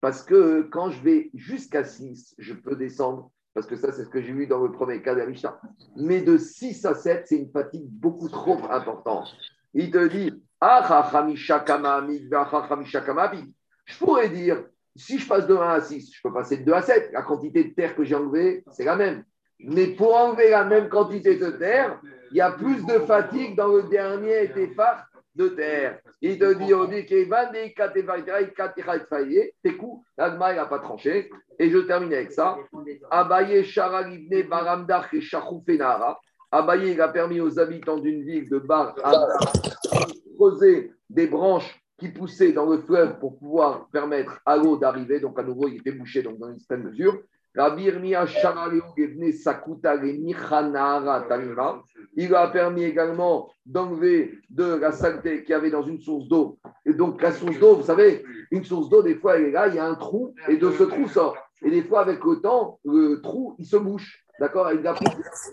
Parce 0.00 0.22
que 0.22 0.62
quand 0.62 0.90
je 0.90 1.02
vais 1.02 1.30
jusqu'à 1.34 1.84
6, 1.84 2.34
je 2.38 2.54
peux 2.54 2.76
descendre. 2.76 3.30
Parce 3.54 3.66
que 3.66 3.76
ça, 3.76 3.92
c'est 3.92 4.04
ce 4.04 4.10
que 4.10 4.20
j'ai 4.20 4.32
vu 4.32 4.46
dans 4.46 4.62
le 4.62 4.70
premier 4.70 5.00
cas 5.00 5.14
Mishnah. 5.14 5.58
Mais 5.96 6.20
de 6.20 6.36
6 6.36 6.84
à 6.84 6.94
7, 6.94 7.26
c'est 7.26 7.36
une 7.36 7.50
fatigue 7.50 7.88
beaucoup 7.88 8.28
trop 8.28 8.58
importante. 8.70 9.34
Il 9.72 9.90
te 9.90 10.06
dit 10.08 10.32
Ah, 10.60 10.84
chachamisha 10.86 11.60
kama 11.60 12.02
mikvah, 12.02 12.50
chachamisha 12.50 13.00
kama 13.00 13.28
bi. 13.28 13.54
Je 13.86 13.98
pourrais 13.98 14.28
dire 14.28 14.64
si 14.94 15.18
je 15.18 15.28
passe 15.28 15.46
de 15.46 15.54
1 15.54 15.60
à 15.60 15.80
6, 15.80 16.12
je 16.14 16.20
peux 16.22 16.32
passer 16.32 16.58
de 16.58 16.64
2 16.64 16.72
à 16.72 16.82
7. 16.82 17.10
La 17.12 17.22
quantité 17.22 17.64
de 17.64 17.74
terre 17.74 17.94
que 17.94 18.04
j'ai 18.04 18.14
enlevée, 18.14 18.64
c'est 18.72 18.84
la 18.84 18.96
même. 18.96 19.24
Mais 19.60 19.88
pour 19.88 20.14
enlever 20.14 20.50
la 20.50 20.64
même 20.64 20.88
quantité 20.88 21.36
de 21.36 21.50
terre, 21.50 22.00
il 22.30 22.36
y 22.36 22.40
a 22.40 22.50
plus 22.50 22.84
de 22.84 22.98
fatigue 23.00 23.56
dans 23.56 23.68
le 23.68 23.84
dernier 23.84 24.48
phare 24.74 25.06
de 25.34 25.48
terre. 25.48 25.98
Il 26.20 26.38
te 26.38 26.54
dit, 26.54 26.74
on 26.74 26.86
dit 26.86 27.04
tes 27.06 27.28
coups, 29.76 30.06
il 30.18 30.22
n'a 30.24 30.66
pas 30.66 30.78
tranché. 30.78 31.30
Et 31.58 31.70
je 31.70 31.78
termine 31.78 32.12
avec 32.12 32.32
ça. 32.32 32.58
Abaye 33.10 33.64
Shara 33.64 34.08
Ibne 34.08 34.42
Baramdar 34.48 35.08
et 35.12 35.20
Shachoufenara. 35.20 36.18
Abaye, 36.50 36.92
il 36.92 37.00
a 37.00 37.08
permis 37.08 37.40
aux 37.40 37.58
habitants 37.58 37.98
d'une 37.98 38.22
ville 38.24 38.48
de 38.48 38.58
Bar 38.58 38.94
creuser 40.36 40.92
des 41.08 41.26
branches 41.26 41.80
qui 41.98 42.08
poussaient 42.08 42.52
dans 42.52 42.66
le 42.66 42.78
fleuve 42.78 43.18
pour 43.18 43.38
pouvoir 43.38 43.88
permettre 43.88 44.40
à 44.44 44.56
l'eau 44.56 44.76
d'arriver. 44.76 45.20
Donc, 45.20 45.38
à 45.38 45.42
nouveau, 45.42 45.68
il 45.68 45.76
était 45.76 45.92
bouché 45.92 46.22
donc, 46.22 46.38
dans 46.38 46.48
une 46.48 46.58
certaine 46.58 46.84
mesure. 46.84 47.22
Il 47.58 47.62
a 52.34 52.48
permis 52.48 52.84
également 52.84 53.48
d'enlever 53.64 54.38
de 54.50 54.74
la 54.74 54.92
saleté 54.92 55.42
qu'il 55.42 55.50
y 55.50 55.54
avait 55.54 55.70
dans 55.70 55.82
une 55.82 56.00
source 56.00 56.28
d'eau. 56.28 56.58
Et 56.84 56.92
donc, 56.92 57.22
la 57.22 57.32
source 57.32 57.58
d'eau, 57.58 57.76
vous 57.76 57.84
savez, 57.84 58.22
une 58.50 58.62
source 58.62 58.90
d'eau, 58.90 59.02
des 59.02 59.14
fois, 59.14 59.36
elle 59.36 59.46
est 59.46 59.52
là, 59.52 59.68
il 59.68 59.76
y 59.76 59.78
a 59.78 59.86
un 59.86 59.94
trou, 59.94 60.34
et 60.48 60.58
de 60.58 60.70
ce 60.70 60.82
trou 60.82 61.08
sort. 61.08 61.34
Et 61.62 61.70
des 61.70 61.82
fois, 61.82 62.02
avec 62.02 62.22
le 62.22 62.42
temps, 62.42 62.78
le 62.84 63.22
trou, 63.22 63.56
il 63.58 63.64
se 63.64 63.78
bouche. 63.78 64.22
D'accord? 64.38 64.66
On 64.66 64.68
a 64.68 64.72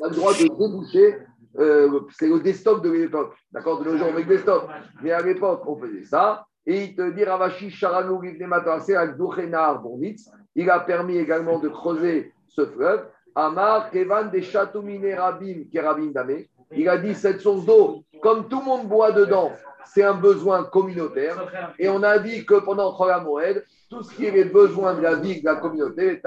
le 0.09 0.15
droit 0.15 0.33
de 0.33 0.39
déboucher. 0.39 1.19
Euh, 1.59 1.99
c'est 2.11 2.27
le 2.27 2.39
desktop 2.39 2.83
de 2.83 2.91
l'époque. 2.91 3.35
D'accord 3.51 3.79
De 3.83 3.89
nos 3.89 3.97
jours, 3.97 4.07
avec 4.07 4.27
desktop. 4.27 4.69
Mais 5.01 5.11
à 5.11 5.21
l'époque, 5.21 5.61
on 5.67 5.77
faisait 5.77 6.03
ça. 6.03 6.45
Et 6.65 6.85
il 6.85 6.95
te 6.95 7.11
dit, 7.11 7.23
Ravashi 7.23 7.69
Sharanou 7.69 8.21
Livne 8.21 8.47
Matarse 8.47 8.89
avec 8.89 9.17
Duchenar 9.17 9.81
Bournitz. 9.81 10.29
Il 10.55 10.69
a 10.69 10.79
permis 10.79 11.17
également 11.17 11.59
de 11.59 11.67
creuser 11.67 12.33
ce 12.47 12.65
fleuve. 12.65 13.05
Amar 13.35 13.89
Kevan 13.89 14.29
des 14.29 14.41
Chatoumine 14.41 15.13
Rabim 15.13 15.63
Kerabim 15.71 16.11
Damé. 16.11 16.49
Il 16.71 16.87
a 16.89 16.97
dit 16.97 17.13
cette 17.13 17.41
source 17.41 17.65
d'eau, 17.65 18.03
comme 18.21 18.47
tout 18.47 18.59
le 18.59 18.65
monde 18.65 18.87
boit 18.87 19.11
dedans, 19.11 19.51
c'est 19.85 20.03
un 20.03 20.13
besoin 20.13 20.63
communautaire. 20.63 21.73
Et 21.77 21.89
on 21.89 22.01
a 22.03 22.17
dit 22.19 22.45
que 22.45 22.55
pendant 22.55 22.95
Moed, 23.21 23.65
tout 23.89 24.01
ce 24.01 24.15
qui 24.15 24.25
est 24.25 24.31
les 24.31 24.45
besoins 24.45 24.95
de 24.95 25.01
la 25.01 25.15
vie, 25.15 25.41
de 25.41 25.45
la 25.45 25.55
communauté, 25.55 26.21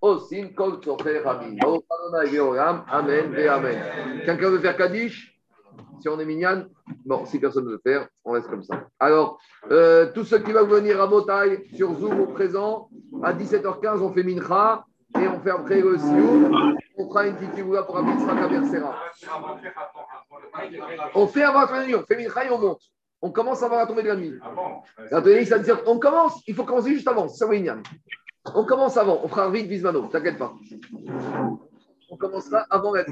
Osim 0.00 0.54
Kol. 0.54 0.78
Amen 2.90 3.34
et 3.36 3.48
Amen. 3.48 3.82
Quelqu'un 4.24 4.50
veut 4.50 4.60
faire 4.60 4.76
Kaddish? 4.76 5.34
Si 6.00 6.08
on 6.08 6.18
est 6.20 6.24
mignonne 6.24 6.68
Bon, 7.04 7.24
si 7.26 7.38
personne 7.38 7.64
ne 7.64 7.70
veut 7.70 7.80
faire, 7.82 8.08
on 8.24 8.32
reste 8.32 8.48
comme 8.48 8.62
ça. 8.62 8.86
Alors, 8.98 9.38
euh, 9.70 10.10
tous 10.14 10.24
ceux 10.24 10.38
qui 10.38 10.52
veulent 10.52 10.68
venir 10.68 11.00
à 11.00 11.06
Motaï 11.06 11.64
sur 11.74 11.92
Zoom 11.98 12.20
au 12.20 12.26
présent, 12.26 12.88
à 13.22 13.32
17h15, 13.32 14.00
on 14.00 14.12
fait 14.12 14.22
Mincha 14.22 14.84
et 15.20 15.26
on 15.26 15.40
fait 15.40 15.50
après 15.50 15.80
le 15.80 15.98
Siour. 15.98 16.50
On 16.98 17.08
fera 17.08 17.26
une 17.26 17.36
petite 17.36 17.54
figura 17.54 17.86
pour 17.86 17.98
Abid. 17.98 18.16
On 21.14 21.26
fait 21.26 21.42
avant 21.42 21.72
la 21.72 21.86
nuit, 21.86 21.94
on 21.94 22.02
fait 22.04 22.16
Mincha 22.16 22.44
et 22.44 22.50
on 22.50 22.58
monte. 22.58 22.82
On 23.20 23.30
commence 23.32 23.62
avant 23.62 23.76
la 23.76 23.86
tombée 23.86 24.02
de 24.02 24.08
la 24.08 24.16
nuit. 24.16 24.34
Ah 24.42 24.52
ça 25.10 25.20
veut 25.20 25.62
dire 25.64 25.82
on 25.86 25.98
commence, 25.98 26.40
il 26.46 26.54
faut 26.54 26.64
commencer 26.64 26.90
juste 26.90 27.08
avant, 27.08 27.28
c'est 27.28 27.38
ça, 27.38 27.46
Winyan. 27.48 27.82
On 28.54 28.64
commence 28.64 28.96
avant, 28.96 29.20
on 29.22 29.28
fera 29.28 29.50
vite 29.50 29.68
Bismano, 29.68 30.06
t'inquiète 30.06 30.38
pas. 30.38 30.54
On 32.10 32.16
commencera 32.16 32.66
avant 32.70 32.94
la. 32.94 33.04